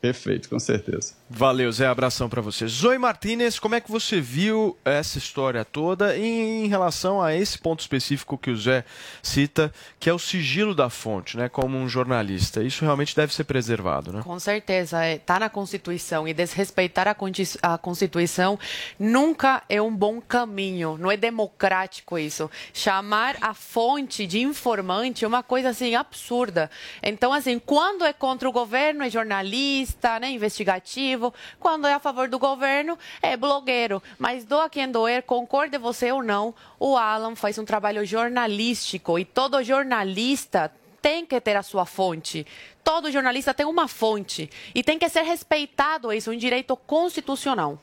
Perfeito, 0.00 0.48
com 0.48 0.58
certeza. 0.58 1.19
Valeu, 1.32 1.70
Zé. 1.70 1.86
Abração 1.86 2.28
para 2.28 2.42
você. 2.42 2.66
Zoe 2.66 2.98
Martinez, 2.98 3.60
como 3.60 3.76
é 3.76 3.80
que 3.80 3.88
você 3.88 4.20
viu 4.20 4.76
essa 4.84 5.16
história 5.16 5.64
toda 5.64 6.18
em, 6.18 6.66
relação 6.66 7.22
a 7.22 7.32
esse 7.32 7.56
ponto 7.56 7.78
específico 7.78 8.36
que 8.36 8.50
o 8.50 8.56
Zé 8.56 8.84
cita, 9.22 9.72
que 10.00 10.10
é 10.10 10.12
o 10.12 10.18
sigilo 10.18 10.74
da 10.74 10.90
fonte, 10.90 11.36
né? 11.36 11.48
Como 11.48 11.78
um 11.78 11.88
jornalista. 11.88 12.64
Isso 12.64 12.84
realmente 12.84 13.14
deve 13.14 13.32
ser 13.32 13.44
preservado, 13.44 14.12
né? 14.12 14.22
Com 14.24 14.40
certeza, 14.40 15.08
está 15.08 15.38
na 15.38 15.48
Constituição 15.48 16.26
e 16.26 16.34
desrespeitar 16.34 17.06
a, 17.06 17.14
a 17.62 17.78
Constituição 17.78 18.58
nunca 18.98 19.62
é 19.68 19.80
um 19.80 19.94
bom 19.94 20.20
caminho, 20.20 20.98
não 20.98 21.12
é 21.12 21.16
democrático 21.16 22.18
isso. 22.18 22.50
Chamar 22.74 23.36
a 23.40 23.54
fonte 23.54 24.26
de 24.26 24.40
informante 24.40 25.24
é 25.24 25.28
uma 25.28 25.44
coisa 25.44 25.68
assim 25.68 25.94
absurda. 25.94 26.68
Então, 27.00 27.32
assim, 27.32 27.60
quando 27.60 28.04
é 28.04 28.12
contra 28.12 28.48
o 28.48 28.52
governo 28.52 29.04
é 29.04 29.10
jornalista, 29.10 30.18
né, 30.18 30.28
investigativo, 30.30 31.19
quando 31.58 31.86
é 31.86 31.94
a 31.94 31.98
favor 31.98 32.28
do 32.28 32.38
governo 32.38 32.98
é 33.20 33.36
blogueiro. 33.36 34.02
Mas 34.18 34.44
doa 34.44 34.70
quem 34.70 34.90
doer, 34.90 35.22
concorde 35.22 35.76
você 35.78 36.10
ou 36.12 36.22
não, 36.22 36.54
o 36.78 36.96
Alan 36.96 37.34
faz 37.34 37.58
um 37.58 37.64
trabalho 37.64 38.04
jornalístico 38.04 39.18
e 39.18 39.24
todo 39.24 39.62
jornalista 39.62 40.72
tem 41.02 41.24
que 41.24 41.40
ter 41.40 41.56
a 41.56 41.62
sua 41.62 41.86
fonte. 41.86 42.46
Todo 42.84 43.10
jornalista 43.10 43.54
tem 43.54 43.66
uma 43.66 43.88
fonte 43.88 44.50
e 44.74 44.82
tem 44.82 44.98
que 44.98 45.08
ser 45.08 45.22
respeitado 45.22 46.12
isso, 46.12 46.30
um 46.30 46.36
direito 46.36 46.76
constitucional. 46.76 47.78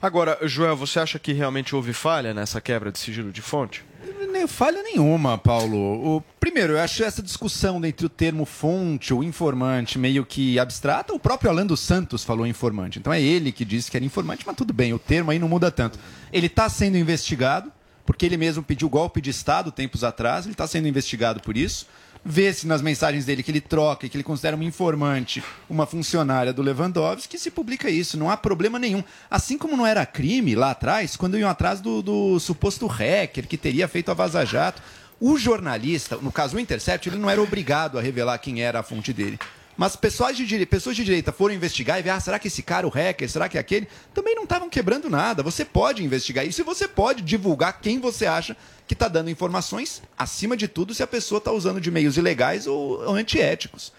Agora, 0.00 0.38
Joel, 0.42 0.76
você 0.76 1.00
acha 1.00 1.18
que 1.18 1.32
realmente 1.32 1.74
houve 1.74 1.92
falha 1.92 2.32
nessa 2.32 2.60
quebra 2.60 2.92
de 2.92 2.98
sigilo 2.98 3.32
de 3.32 3.42
fonte? 3.42 3.84
Nem 4.32 4.46
falha 4.46 4.82
nenhuma, 4.82 5.38
Paulo. 5.38 6.16
O, 6.16 6.20
primeiro, 6.40 6.74
eu 6.74 6.80
acho 6.80 7.02
essa 7.02 7.22
discussão 7.22 7.84
entre 7.84 8.04
o 8.04 8.08
termo 8.08 8.44
fonte 8.44 9.14
ou 9.14 9.22
informante 9.22 9.98
meio 9.98 10.26
que 10.26 10.58
abstrata. 10.58 11.14
O 11.14 11.18
próprio 11.18 11.50
Alan 11.50 11.66
dos 11.66 11.80
Santos 11.80 12.24
falou 12.24 12.46
informante. 12.46 12.98
Então 12.98 13.12
é 13.12 13.20
ele 13.20 13.52
que 13.52 13.64
disse 13.64 13.90
que 13.90 13.96
era 13.96 14.04
informante, 14.04 14.44
mas 14.46 14.56
tudo 14.56 14.72
bem, 14.72 14.92
o 14.92 14.98
termo 14.98 15.30
aí 15.30 15.38
não 15.38 15.48
muda 15.48 15.70
tanto. 15.70 15.98
Ele 16.32 16.46
está 16.46 16.68
sendo 16.68 16.98
investigado, 16.98 17.72
porque 18.04 18.26
ele 18.26 18.36
mesmo 18.36 18.62
pediu 18.62 18.88
golpe 18.88 19.20
de 19.20 19.30
Estado 19.30 19.72
tempos 19.72 20.04
atrás, 20.04 20.44
ele 20.44 20.52
está 20.52 20.66
sendo 20.66 20.88
investigado 20.88 21.40
por 21.40 21.56
isso. 21.56 21.86
Vê-se 22.24 22.66
nas 22.66 22.80
mensagens 22.80 23.26
dele 23.26 23.42
que 23.42 23.50
ele 23.50 23.60
troca 23.60 24.06
e 24.06 24.08
que 24.08 24.16
ele 24.16 24.24
considera 24.24 24.56
uma 24.56 24.64
informante 24.64 25.44
uma 25.68 25.84
funcionária 25.84 26.54
do 26.54 26.62
Lewandowski, 26.62 27.28
que 27.28 27.38
se 27.38 27.50
publica 27.50 27.90
isso, 27.90 28.16
não 28.16 28.30
há 28.30 28.36
problema 28.36 28.78
nenhum. 28.78 29.04
Assim 29.30 29.58
como 29.58 29.76
não 29.76 29.86
era 29.86 30.06
crime 30.06 30.54
lá 30.54 30.70
atrás, 30.70 31.16
quando 31.16 31.38
iam 31.38 31.50
atrás 31.50 31.80
do, 31.80 32.00
do 32.00 32.40
suposto 32.40 32.86
hacker 32.86 33.46
que 33.46 33.58
teria 33.58 33.86
feito 33.86 34.10
a 34.10 34.14
Vaza 34.14 34.44
Jato. 34.44 34.80
O 35.20 35.38
jornalista, 35.38 36.16
no 36.16 36.32
caso 36.32 36.56
o 36.56 36.60
Intercept, 36.60 37.08
ele 37.08 37.18
não 37.18 37.30
era 37.30 37.42
obrigado 37.42 37.98
a 37.98 38.02
revelar 38.02 38.38
quem 38.38 38.62
era 38.62 38.80
a 38.80 38.82
fonte 38.82 39.12
dele. 39.12 39.38
Mas 39.76 39.96
pessoas 39.96 40.36
de, 40.36 40.46
dire... 40.46 40.64
pessoas 40.66 40.94
de 40.94 41.04
direita 41.04 41.32
foram 41.32 41.54
investigar 41.54 41.98
e 41.98 42.02
ver, 42.02 42.10
ah, 42.10 42.20
será 42.20 42.38
que 42.38 42.48
esse 42.48 42.62
cara, 42.62 42.86
o 42.86 42.90
hacker, 42.90 43.28
será 43.28 43.48
que 43.48 43.56
é 43.56 43.60
aquele? 43.60 43.88
Também 44.12 44.34
não 44.34 44.44
estavam 44.44 44.68
quebrando 44.68 45.10
nada. 45.10 45.42
Você 45.42 45.64
pode 45.64 46.04
investigar 46.04 46.46
isso 46.46 46.60
e 46.60 46.64
você 46.64 46.86
pode 46.86 47.22
divulgar 47.22 47.80
quem 47.80 47.98
você 47.98 48.26
acha 48.26 48.56
que 48.86 48.94
está 48.94 49.08
dando 49.08 49.30
informações, 49.30 50.02
acima 50.16 50.56
de 50.56 50.68
tudo, 50.68 50.94
se 50.94 51.02
a 51.02 51.06
pessoa 51.06 51.38
está 51.38 51.50
usando 51.50 51.80
de 51.80 51.90
meios 51.90 52.16
ilegais 52.16 52.66
ou, 52.66 53.00
ou 53.02 53.14
antiéticos. 53.14 53.92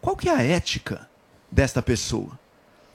Qual 0.00 0.16
que 0.16 0.28
é 0.28 0.32
a 0.32 0.42
ética 0.42 1.08
desta 1.50 1.82
pessoa? 1.82 2.38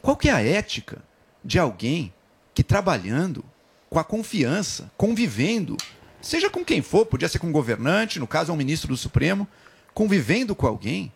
Qual 0.01 0.15
que 0.15 0.29
é 0.29 0.31
a 0.31 0.41
ética 0.41 1.01
de 1.43 1.59
alguém 1.59 2.13
que 2.53 2.63
trabalhando 2.63 3.43
com 3.89 3.99
a 3.99 4.03
confiança, 4.03 4.91
convivendo, 4.97 5.77
seja 6.21 6.49
com 6.49 6.63
quem 6.63 6.81
for, 6.81 7.05
podia 7.05 7.27
ser 7.27 7.39
com 7.39 7.47
um 7.47 7.51
governante, 7.51 8.19
no 8.19 8.27
caso 8.27 8.51
é 8.51 8.53
um 8.53 8.57
ministro 8.57 8.87
do 8.87 8.97
Supremo, 8.97 9.47
convivendo 9.93 10.55
com 10.55 10.65
alguém, 10.65 11.11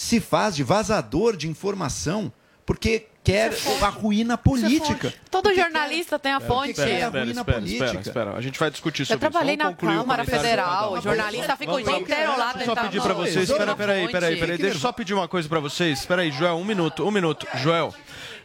se 0.00 0.18
faz 0.18 0.56
de 0.56 0.62
vazador 0.62 1.36
de 1.36 1.46
informação 1.46 2.32
porque 2.64 3.06
quer 3.22 3.52
a 3.82 3.88
ruína 3.88 4.38
política. 4.38 5.12
Todo 5.30 5.54
jornalista 5.54 6.18
tem 6.18 6.32
a 6.32 6.40
fonte. 6.40 6.70
Espera, 6.70 6.90
espera, 6.90 7.26
espera, 7.26 7.60
espera, 7.60 8.00
espera. 8.00 8.34
A 8.34 8.40
gente 8.40 8.58
vai 8.58 8.70
discutir 8.70 9.02
Eu 9.02 9.06
sobre 9.06 9.26
isso. 9.26 9.30
trabalhei 9.30 9.58
Vamos 9.58 9.82
na 9.82 9.98
Câmara 9.98 10.24
Federal, 10.24 10.94
o 10.94 11.02
jornalista 11.02 11.54
fica 11.54 11.72
o 11.72 11.82
dia 11.82 11.98
inteiro 11.98 12.30
lá 12.30 12.54
Deixa 12.54 12.60
eu 12.60 12.64
só 12.64 12.74
tentando... 12.74 12.90
pedir 12.90 13.02
pra 13.02 13.12
vocês, 13.12 13.50
espera, 13.50 13.76
peraí, 13.76 14.08
peraí, 14.08 14.36
peraí, 14.38 14.56
deixa 14.56 14.76
eu 14.76 14.80
só 14.80 14.90
pedir 14.90 15.12
uma 15.12 15.28
coisa 15.28 15.46
pra 15.46 15.60
vocês. 15.60 15.98
Espera 15.98 16.22
aí, 16.22 16.30
Joel, 16.30 16.54
um 16.54 16.64
minuto, 16.64 17.06
um 17.06 17.10
minuto. 17.10 17.46
Joel, 17.56 17.94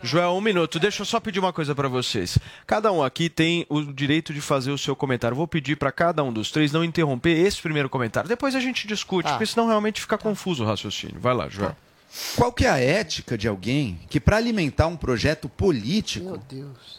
Joel, 0.02 0.32
um 0.32 0.42
minuto. 0.42 0.80
Deixa 0.80 1.02
eu 1.02 1.06
só 1.06 1.20
pedir 1.20 1.40
uma 1.40 1.52
coisa 1.54 1.74
pra 1.74 1.88
vocês. 1.88 2.38
Cada 2.68 2.92
um 2.92 3.04
aqui 3.04 3.30
tem 3.30 3.66
o 3.70 3.82
direito 3.82 4.34
de 4.34 4.42
fazer 4.42 4.72
o 4.72 4.78
seu 4.78 4.96
comentário. 4.96 5.36
Vou 5.36 5.48
pedir 5.48 5.76
pra 5.78 5.92
cada 5.92 6.24
um 6.24 6.32
dos 6.32 6.52
três 6.52 6.72
não 6.72 6.84
interromper 6.84 7.32
esse 7.46 7.62
primeiro 7.62 7.90
comentário. 7.90 8.28
Depois 8.30 8.56
a 8.56 8.60
gente 8.60 8.88
discute, 8.88 9.28
porque 9.30 9.46
senão 9.46 9.68
realmente 9.68 10.02
fica 10.02 10.18
confuso 10.18 10.64
o 10.64 10.68
raciocínio. 10.68 11.18
Vai 11.20 11.34
lá, 11.34 11.50
Joel. 11.50 11.76
Qual 12.38 12.52
que 12.54 12.66
é 12.66 12.70
a 12.70 12.80
ética 12.80 13.38
de 13.38 13.46
alguém 13.46 14.00
que, 14.10 14.22
para 14.22 14.38
alimentar 14.38 14.88
um 14.88 14.96
projeto 14.96 15.50
político, 15.50 16.40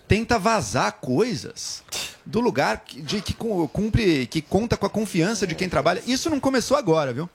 tenta 0.06 0.38
vazar 0.38 0.92
coisas 1.00 1.82
do 2.26 2.38
lugar 2.40 2.82
de 2.86 3.22
que 3.22 3.32
cu- 3.32 3.66
cumpre, 3.68 4.26
que 4.26 4.42
conta 4.42 4.76
com 4.76 4.84
a 4.84 4.90
confiança 4.90 5.46
de 5.46 5.54
quem 5.54 5.68
trabalha? 5.70 6.02
Isso 6.06 6.28
não 6.28 6.38
começou 6.38 6.76
agora, 6.76 7.14
viu? 7.14 7.30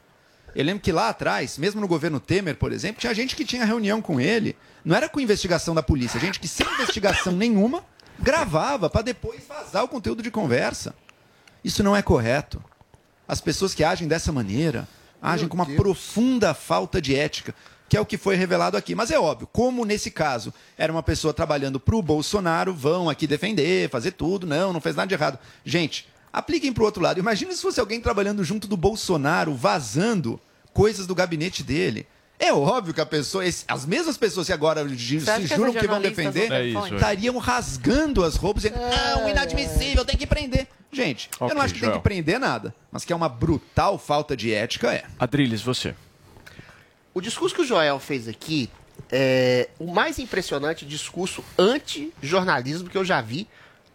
Eu 0.53 0.63
lembro 0.65 0.83
que 0.83 0.91
lá 0.91 1.09
atrás, 1.09 1.57
mesmo 1.57 1.81
no 1.81 1.87
governo 1.87 2.19
Temer, 2.19 2.55
por 2.55 2.71
exemplo, 2.71 2.99
tinha 3.01 3.15
gente 3.15 3.35
que 3.35 3.45
tinha 3.45 3.65
reunião 3.65 3.99
com 4.01 4.19
ele. 4.21 4.55
Não 4.83 4.95
era 4.95 5.07
com 5.07 5.19
investigação 5.19 5.75
da 5.75 5.83
polícia, 5.83 6.19
gente 6.19 6.39
que 6.39 6.47
sem 6.47 6.65
investigação 6.73 7.33
nenhuma 7.33 7.83
gravava 8.19 8.89
para 8.89 9.01
depois 9.01 9.41
vazar 9.47 9.83
o 9.83 9.87
conteúdo 9.87 10.23
de 10.23 10.31
conversa. 10.31 10.93
Isso 11.63 11.83
não 11.83 11.95
é 11.95 12.01
correto. 12.01 12.63
As 13.27 13.39
pessoas 13.39 13.73
que 13.73 13.83
agem 13.83 14.07
dessa 14.07 14.31
maneira 14.31 14.87
agem 15.21 15.47
com 15.47 15.55
uma 15.55 15.65
profunda 15.65 16.53
falta 16.53 16.99
de 16.99 17.15
ética, 17.15 17.53
que 17.87 17.95
é 17.95 18.01
o 18.01 18.05
que 18.05 18.17
foi 18.17 18.35
revelado 18.35 18.75
aqui. 18.75 18.95
Mas 18.95 19.11
é 19.11 19.19
óbvio, 19.19 19.47
como 19.51 19.85
nesse 19.85 20.09
caso 20.09 20.53
era 20.77 20.91
uma 20.91 21.03
pessoa 21.03 21.33
trabalhando 21.33 21.79
para 21.79 21.95
o 21.95 22.01
Bolsonaro, 22.01 22.73
vão 22.73 23.09
aqui 23.09 23.27
defender, 23.27 23.89
fazer 23.89 24.11
tudo, 24.11 24.47
não, 24.47 24.73
não 24.73 24.81
fez 24.81 24.95
nada 24.95 25.07
de 25.07 25.13
errado. 25.13 25.37
Gente, 25.63 26.07
apliquem 26.33 26.73
para 26.73 26.81
o 26.81 26.85
outro 26.85 27.03
lado. 27.03 27.19
Imagina 27.19 27.53
se 27.53 27.61
fosse 27.61 27.79
alguém 27.79 28.01
trabalhando 28.01 28.43
junto 28.43 28.67
do 28.67 28.75
Bolsonaro, 28.75 29.53
vazando 29.53 30.39
coisas 30.73 31.05
do 31.05 31.13
gabinete 31.13 31.63
dele. 31.63 32.07
É 32.43 32.51
óbvio 32.51 32.91
que 32.91 32.99
a 32.99 33.05
pessoa, 33.05 33.45
esse- 33.45 33.63
as 33.67 33.85
mesmas 33.85 34.17
pessoas 34.17 34.47
que 34.47 34.53
agora 34.53 34.81
se 34.89 34.95
que 34.97 35.47
juram 35.55 35.71
que 35.73 35.85
vão 35.85 36.01
defender, 36.01 36.51
É 36.51 36.65
isso, 36.65 36.85
é. 36.87 36.95
estariam 36.95 37.37
rasgando 37.37 38.23
as 38.25 38.35
roupas, 38.35 38.63
dizendo, 38.63 38.79
não, 38.81 39.29
inadmissível, 39.29 40.03
tem 40.03 40.17
que 40.17 40.25
prender. 40.25 40.67
Gente, 40.91 41.29
eu 41.39 41.45
Ok, 41.45 41.55
não 41.55 41.61
acho 41.63 41.73
que 41.75 41.79
tem 41.79 41.87
Joel. 41.89 41.99
que 42.01 42.03
prender 42.03 42.39
nada, 42.39 42.73
mas 42.91 43.05
que 43.05 43.13
é 43.13 43.15
uma 43.15 43.29
brutal 43.29 43.99
falta 43.99 44.35
de 44.35 44.51
ética, 44.51 44.91
é. 44.91 45.03
Adriles, 45.19 45.61
você. 45.61 45.93
O 47.13 47.21
discurso 47.21 47.53
que 47.53 47.61
o 47.61 47.65
Joel 47.65 47.99
fez 47.99 48.27
aqui 48.27 48.69
é 49.11 49.69
o 49.77 49.93
mais 49.93 50.17
impressionante 50.17 50.83
discurso 50.85 51.43
anti-jornalismo 51.57 52.89
que 52.89 52.97
eu 52.97 53.05
já 53.05 53.21
vi 53.21 53.47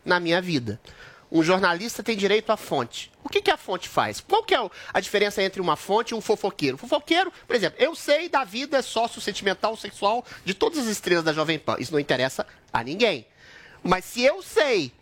na 0.05 0.20
minha 0.20 0.40
vida. 0.40 0.78
Um 1.31 1.43
jornalista 1.43 2.03
tem 2.03 2.16
direito 2.16 2.51
à 2.51 2.57
fonte. 2.57 3.11
O 3.24 3.29
que, 3.29 3.43
que 3.43 3.51
a 3.51 3.57
fonte 3.57 3.89
faz? 3.89 4.20
Qual 4.20 4.45
que 4.45 4.55
é 4.55 4.70
a 4.93 5.01
diferença 5.01 5.43
entre 5.43 5.61
uma 5.61 5.74
fonte 5.74 6.11
e 6.11 6.14
um 6.14 6.20
fofoqueiro? 6.20 6.77
Fofoqueiro, 6.77 7.33
por 7.47 7.57
exemplo, 7.57 7.77
eu 7.83 7.95
sei 7.95 8.29
da 8.29 8.45
vida 8.45 8.81
sócio-sentimental 8.81 9.77
sexual 9.77 10.24
de 10.45 10.55
todas 10.55 10.79
as 10.79 10.87
estrelas 10.87 11.24
da 11.24 11.33
Jovem 11.33 11.59
Pan. 11.59 11.77
Isso 11.79 11.93
não 11.93 11.99
interessa 11.99 12.47
a 12.72 12.85
ninguém. 12.85 13.27
Mas 13.83 14.05
se 14.05 14.22
eu 14.22 14.43
sei 14.43 14.93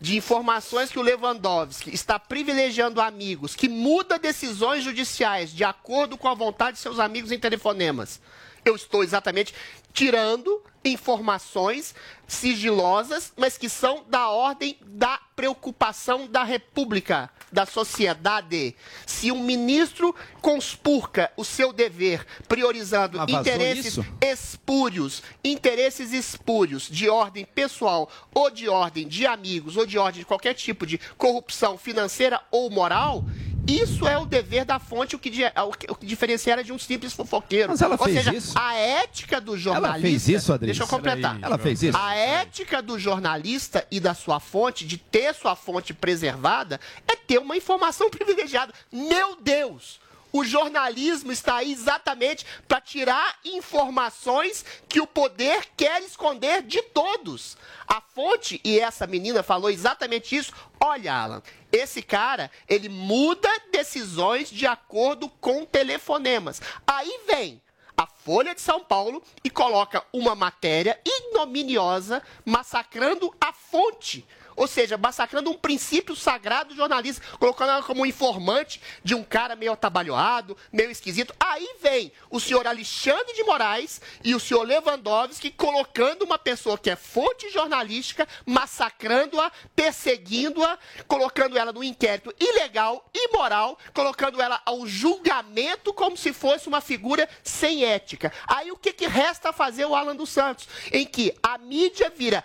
de 0.00 0.16
informações 0.16 0.90
que 0.90 0.98
o 0.98 1.02
Lewandowski 1.02 1.94
está 1.94 2.18
privilegiando 2.18 3.00
amigos, 3.00 3.54
que 3.54 3.68
muda 3.68 4.18
decisões 4.18 4.84
judiciais 4.84 5.50
de 5.52 5.64
acordo 5.64 6.18
com 6.18 6.28
a 6.28 6.34
vontade 6.34 6.76
de 6.76 6.82
seus 6.82 6.98
amigos 6.98 7.32
em 7.32 7.38
telefonemas. 7.38 8.20
Eu 8.66 8.74
estou 8.74 9.04
exatamente 9.04 9.54
tirando 9.92 10.60
informações 10.84 11.94
sigilosas, 12.26 13.32
mas 13.36 13.56
que 13.56 13.68
são 13.68 14.04
da 14.08 14.28
ordem 14.28 14.76
da 14.84 15.20
preocupação 15.36 16.26
da 16.26 16.42
República, 16.42 17.30
da 17.52 17.64
sociedade. 17.64 18.74
Se 19.06 19.30
um 19.30 19.40
ministro 19.40 20.12
conspurca 20.42 21.30
o 21.36 21.44
seu 21.44 21.72
dever 21.72 22.26
priorizando 22.48 23.22
interesses 23.22 23.86
isso? 23.86 24.06
espúrios, 24.20 25.22
interesses 25.44 26.12
espúrios 26.12 26.88
de 26.90 27.08
ordem 27.08 27.44
pessoal 27.44 28.10
ou 28.34 28.50
de 28.50 28.68
ordem 28.68 29.06
de 29.06 29.26
amigos 29.26 29.76
ou 29.76 29.86
de 29.86 29.96
ordem 29.96 30.20
de 30.20 30.26
qualquer 30.26 30.54
tipo 30.54 30.84
de 30.84 30.98
corrupção 31.16 31.78
financeira 31.78 32.40
ou 32.50 32.68
moral, 32.68 33.24
isso 33.68 34.06
é 34.06 34.16
o 34.18 34.24
dever 34.26 34.64
da 34.64 34.78
fonte, 34.78 35.16
o 35.16 35.18
que, 35.18 35.28
di- 35.30 35.42
o 35.88 35.94
que- 35.94 36.06
diferencia 36.06 36.52
ela 36.52 36.62
de 36.64 36.72
um 36.72 36.78
simples 36.78 37.12
fofoqueiro. 37.12 37.70
Mas 37.70 37.82
ela 37.82 37.96
ou 37.98 38.04
fez 38.04 38.16
seja, 38.18 38.34
isso? 38.34 38.52
a 38.58 38.74
ética 38.74 39.40
do 39.40 39.56
jornalista. 39.58 40.00
fez 40.00 40.28
isso, 40.28 40.52
Adriles? 40.52 40.76
Deixa 40.78 40.90
eu 40.90 40.96
completar. 40.96 41.34
Peraí, 41.34 41.44
Ela 41.44 41.58
fez 41.58 41.82
isso? 41.82 41.96
A 41.98 42.14
ética 42.14 42.80
do 42.82 42.98
jornalista 42.98 43.86
e 43.90 43.98
da 44.00 44.14
sua 44.14 44.38
fonte, 44.40 44.86
de 44.86 44.96
ter 44.98 45.34
sua 45.34 45.56
fonte 45.56 45.92
preservada, 45.92 46.80
é 47.08 47.16
ter 47.16 47.38
uma 47.38 47.56
informação 47.56 48.08
privilegiada. 48.10 48.72
Meu 48.92 49.36
Deus! 49.40 49.98
O 50.36 50.44
jornalismo 50.44 51.32
está 51.32 51.56
aí 51.56 51.72
exatamente 51.72 52.44
para 52.68 52.78
tirar 52.78 53.38
informações 53.42 54.66
que 54.86 55.00
o 55.00 55.06
poder 55.06 55.66
quer 55.74 56.02
esconder 56.02 56.60
de 56.60 56.82
todos. 56.82 57.56
A 57.88 58.02
fonte, 58.02 58.60
e 58.62 58.78
essa 58.78 59.06
menina 59.06 59.42
falou 59.42 59.70
exatamente 59.70 60.36
isso. 60.36 60.52
Olha, 60.78 61.14
Alan, 61.14 61.42
esse 61.72 62.02
cara, 62.02 62.50
ele 62.68 62.90
muda 62.90 63.48
decisões 63.72 64.50
de 64.50 64.66
acordo 64.66 65.30
com 65.40 65.64
telefonemas. 65.64 66.60
Aí 66.86 67.20
vem 67.26 67.62
a 67.96 68.06
Folha 68.06 68.54
de 68.54 68.60
São 68.60 68.84
Paulo 68.84 69.22
e 69.42 69.48
coloca 69.48 70.04
uma 70.12 70.34
matéria 70.34 71.00
ignominiosa 71.02 72.22
massacrando 72.44 73.34
a 73.40 73.54
fonte. 73.54 74.22
Ou 74.56 74.66
seja, 74.66 74.96
massacrando 74.96 75.50
um 75.50 75.54
princípio 75.54 76.16
sagrado 76.16 76.74
jornalista, 76.74 77.22
colocando 77.38 77.70
ela 77.70 77.82
como 77.82 78.06
informante 78.06 78.80
de 79.04 79.14
um 79.14 79.22
cara 79.22 79.54
meio 79.54 79.72
atabalhoado, 79.72 80.56
meio 80.72 80.90
esquisito. 80.90 81.34
Aí 81.38 81.76
vem 81.80 82.10
o 82.30 82.40
senhor 82.40 82.66
Alexandre 82.66 83.34
de 83.34 83.44
Moraes 83.44 84.00
e 84.24 84.34
o 84.34 84.40
senhor 84.40 84.62
Lewandowski 84.62 85.50
colocando 85.50 86.22
uma 86.22 86.38
pessoa 86.38 86.78
que 86.78 86.90
é 86.90 86.96
fonte 86.96 87.50
jornalística, 87.50 88.26
massacrando-a, 88.46 89.52
perseguindo-a, 89.74 90.78
colocando 91.06 91.58
ela 91.58 91.72
no 91.72 91.84
inquérito 91.84 92.34
ilegal, 92.40 93.08
imoral, 93.14 93.78
colocando 93.92 94.40
ela 94.40 94.60
ao 94.64 94.86
julgamento 94.86 95.92
como 95.92 96.16
se 96.16 96.32
fosse 96.32 96.68
uma 96.68 96.80
figura 96.80 97.28
sem 97.42 97.84
ética. 97.84 98.32
Aí 98.46 98.70
o 98.72 98.76
que, 98.76 98.92
que 98.92 99.06
resta 99.06 99.52
fazer 99.52 99.84
o 99.84 99.94
Alan 99.94 100.16
dos 100.16 100.30
Santos? 100.30 100.68
Em 100.92 101.04
que 101.04 101.34
a 101.42 101.58
mídia 101.58 102.10
vira 102.14 102.44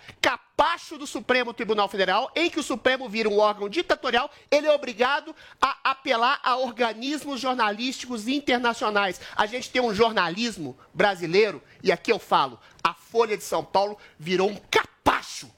capacho 0.56 0.98
do 0.98 1.06
Supremo 1.06 1.52
Tribunal 1.52 1.88
Federal, 1.88 2.30
em 2.36 2.50
que 2.50 2.60
o 2.60 2.62
Supremo 2.62 3.08
vira 3.08 3.28
um 3.28 3.38
órgão 3.38 3.68
ditatorial, 3.68 4.30
ele 4.50 4.66
é 4.66 4.72
obrigado 4.72 5.34
a 5.60 5.76
apelar 5.90 6.40
a 6.42 6.56
organismos 6.56 7.40
jornalísticos 7.40 8.28
internacionais. 8.28 9.20
A 9.34 9.46
gente 9.46 9.70
tem 9.70 9.82
um 9.82 9.94
jornalismo 9.94 10.78
brasileiro, 10.94 11.62
e 11.82 11.90
aqui 11.90 12.12
eu 12.12 12.18
falo, 12.18 12.60
a 12.84 12.94
Folha 12.94 13.36
de 13.36 13.44
São 13.44 13.64
Paulo 13.64 13.98
virou 14.18 14.50
um 14.50 14.56
capacho. 14.70 15.50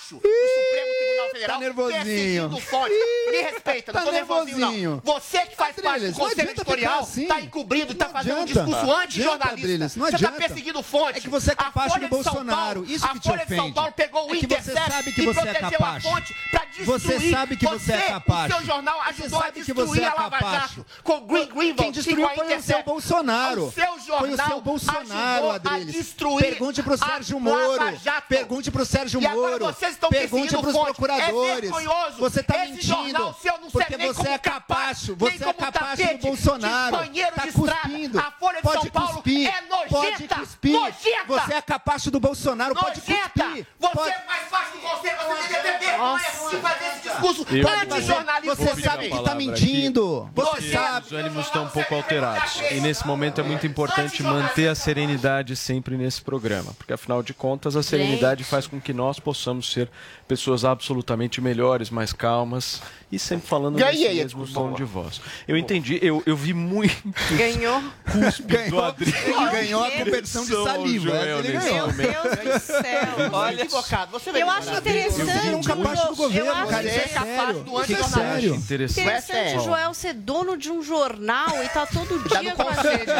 Capacho 0.00 0.14
do 0.16 0.20
Supremo 0.20 0.92
Tribunal 0.98 1.30
Federal. 1.32 1.56
tá 1.56 1.58
nervosinho. 1.60 2.60
fontes. 2.60 2.96
Me 3.30 3.42
respeita, 3.42 3.92
não 3.92 4.00
Tá 4.00 4.06
tô 4.06 4.12
nervosinho, 4.12 4.56
nervosinho. 4.58 5.02
não. 5.04 5.14
Você 5.14 5.38
que 5.46 5.56
faz 5.56 5.74
parte 5.76 5.82
do 5.82 5.88
Adriles, 5.88 6.16
não 6.18 6.28
Conselho 6.28 6.50
Editorial, 6.50 7.00
assim. 7.00 7.26
tá 7.26 7.40
encobrindo, 7.40 7.94
tá 7.94 8.08
fazendo 8.08 8.38
um 8.38 8.42
adianta. 8.42 8.64
discurso 8.64 8.86
Não 8.86 8.96
anti-jornalista. 9.00 9.52
Adriles, 9.52 9.96
não 9.96 10.06
Você 10.06 10.18
tá 10.18 10.32
perseguindo 10.32 10.82
fontes. 10.82 11.16
É 11.16 11.20
que 11.20 11.28
você 11.28 11.50
é 11.52 11.54
Folha 11.70 12.00
do 12.00 12.08
Bolsonaro, 12.08 12.80
Paulo- 12.80 12.84
isso 12.90 13.08
que 13.08 13.20
te 13.20 13.28
A 13.28 13.30
Folha 13.32 13.46
de 13.46 13.54
São 13.54 13.58
ofende. 13.64 13.74
Paulo 13.74 13.92
pegou 13.92 14.22
o 14.22 14.34
É 14.34 14.38
que 14.38 14.46
você 14.46 14.54
Intercept 14.54 14.90
sabe 14.90 15.12
que 15.12 15.20
e 15.22 15.26
você 15.26 15.40
é 15.40 15.42
protegeu 15.54 15.70
capacho. 15.78 16.08
a 16.08 16.10
fonte 16.10 16.34
pra 16.50 16.64
destruir. 16.64 16.86
Você 16.86 17.30
sabe 17.30 17.56
que 17.56 17.66
você 17.66 17.92
é 17.92 18.00
capacho. 18.02 18.54
O 18.54 18.56
seu 18.58 18.66
jornal 18.66 18.98
Você 19.00 19.08
ajudou 19.22 19.38
a 19.38 19.42
sabe 19.42 19.52
que 19.52 19.58
destruir 19.72 19.88
você 19.88 20.00
é 20.00 20.06
a 20.06 20.14
Lava. 20.14 20.38
Jato 20.40 20.86
com 21.04 21.12
o 21.16 21.20
Green 21.22 21.46
Greenwald 21.46 21.76
Quem 21.76 21.92
destruiu 21.92 22.28
foi 22.34 22.56
o 22.56 22.62
seu. 22.62 22.82
Bolsonaro. 22.82 23.66
O 23.66 23.72
seu 23.72 23.98
jornal 24.00 24.18
Foi 24.20 24.30
o 24.32 24.36
seu 24.36 24.60
Bolsonaro, 24.60 25.50
Adriles. 25.50 26.14
Pergunte 26.38 26.82
pro 26.82 26.96
Sérgio 26.98 27.38
Moro. 27.40 28.00
Pergunte 28.28 28.70
pro 28.70 28.84
Sérgio 28.84 29.20
Moro. 29.20 29.74
Vocês 29.90 29.94
estão 29.96 30.10
Pergunte 30.10 30.30
perseguindo 30.52 30.62
pros 30.62 30.72
fontes. 30.74 30.96
procuradores. 30.96 31.70
É. 31.70 32.10
Você 32.18 32.42
tá 32.42 32.64
Esse 32.66 32.86
jornal 32.86 33.04
mentindo. 33.04 33.36
seu 33.42 33.58
não 33.58 33.70
Porque 33.70 33.96
nem 33.96 34.06
você 34.12 34.28
é 34.28 34.38
capacho. 34.38 35.16
capa, 35.16 35.28
nem 35.30 35.38
Você 35.38 35.44
é 35.48 35.52
tapete 35.52 36.14
do 36.18 36.26
Bolsonaro. 36.26 36.96
de 37.10 37.20
Tá 37.22 37.42
de 37.42 37.48
estrada. 37.48 37.80
cuspindo. 37.80 38.18
A 38.18 38.30
Folha 38.32 38.56
de 38.56 38.62
Pode 38.62 38.82
São 38.82 38.90
Paulo 38.90 39.12
cuspir. 39.14 39.48
é 39.48 39.60
nojenta. 39.62 39.88
Pode 39.90 40.28
cuspir. 40.28 40.72
Nojenta. 40.72 41.24
Você 41.26 41.54
é 41.54 41.62
capacho 41.62 42.10
do 42.10 42.20
Bolsonaro. 42.20 42.74
Pode 42.74 43.00
Nojenta. 43.00 43.44
cuspir. 43.44 43.66
Você 43.78 43.92
Pode- 43.94 44.10
é 44.10 44.24
mais 44.26 44.48
fácil 44.48 44.72
do 44.72 44.78
conselho, 44.88 45.16
você 45.18 45.42
devia 45.42 45.62
ter 45.62 45.78
vergonha 45.78 46.16
assim 46.28 46.60
fazer 46.60 46.84
esse 46.86 47.08
discurso 47.08 47.46
Eu- 47.50 47.68
anti-jornalista. 47.68 48.54
Você 48.56 48.82
sabe 48.82 49.10
que 49.10 49.22
tá 49.22 49.34
mentindo. 49.34 50.30
Você 50.34 50.72
sabe. 50.72 51.06
Os 51.06 51.12
ânimos 51.12 51.46
estão 51.46 51.64
um 51.64 51.68
pouco 51.68 51.94
alterados. 51.94 52.60
E 52.70 52.80
nesse 52.80 53.06
momento 53.06 53.40
é 53.40 53.44
muito 53.44 53.66
importante 53.66 54.22
manter 54.22 54.68
a 54.68 54.74
serenidade 54.74 55.56
sempre 55.56 55.96
nesse 55.96 56.20
programa. 56.22 56.72
Porque 56.74 56.92
afinal 56.92 57.22
de 57.22 57.34
contas, 57.34 57.76
a 57.76 57.82
serenidade 57.82 58.44
faz 58.44 58.66
com 58.66 58.80
que 58.80 58.92
nós 58.92 59.18
possamos 59.18 59.70
ser 59.72 59.79
pessoas 60.28 60.64
absolutamente 60.64 61.40
melhores, 61.40 61.90
mais 61.90 62.12
calmas 62.12 62.80
e 63.10 63.18
sempre 63.18 63.48
falando 63.48 63.76
Ganhei 63.76 64.08
nesse 64.08 64.20
a 64.20 64.22
mesmo 64.22 64.46
tom 64.46 64.72
de 64.72 64.84
voz. 64.84 65.20
Eu 65.48 65.56
entendi, 65.56 65.98
eu, 66.00 66.22
eu 66.26 66.36
vi 66.36 66.52
muito 66.54 66.94
Ganhou. 67.36 67.82
cuspe 68.12 68.42
do. 68.70 69.02
Ele 69.02 69.50
ganhou 69.50 69.84
a 69.84 69.90
conversão 69.90 70.44
de 70.44 70.62
saliva. 70.64 71.10
Joel 71.10 71.38
Ele 71.40 71.52
ganhou. 71.58 71.86
momento. 71.88 71.96
Meu 71.96 72.22
Deus 72.22 72.54
do 72.54 72.66
céu. 72.66 73.30
Olha, 73.32 73.62
equivocado. 73.62 74.12
Você 74.12 74.30
Eu 74.30 74.48
acho 74.50 74.70
interessante. 74.74 75.48
É 75.48 75.56
um 75.56 75.62
capacho 75.62 76.02
do 76.06 76.12
eu 76.12 76.16
governo, 76.16 76.52
acho 76.52 76.66
cara. 76.68 76.86
Isso 76.86 76.98
é 76.98 77.08
capaz 77.08 77.26
sério. 77.36 77.60
do 77.64 77.76
é 77.78 77.82
anti-jornalismo. 77.82 78.16
sério. 78.40 78.54
Interessante. 78.56 79.00
Interessante 79.00 79.56
o 79.56 79.60
Joel 79.64 79.94
ser 79.94 80.14
dono 80.14 80.56
de 80.56 80.70
um 80.70 80.82
jornal 80.82 81.62
e 81.64 81.68
tá 81.68 81.86
todo 81.86 82.18
dia 82.28 82.54
com 82.54 82.62
a 82.68 82.74
gente. 82.74 83.10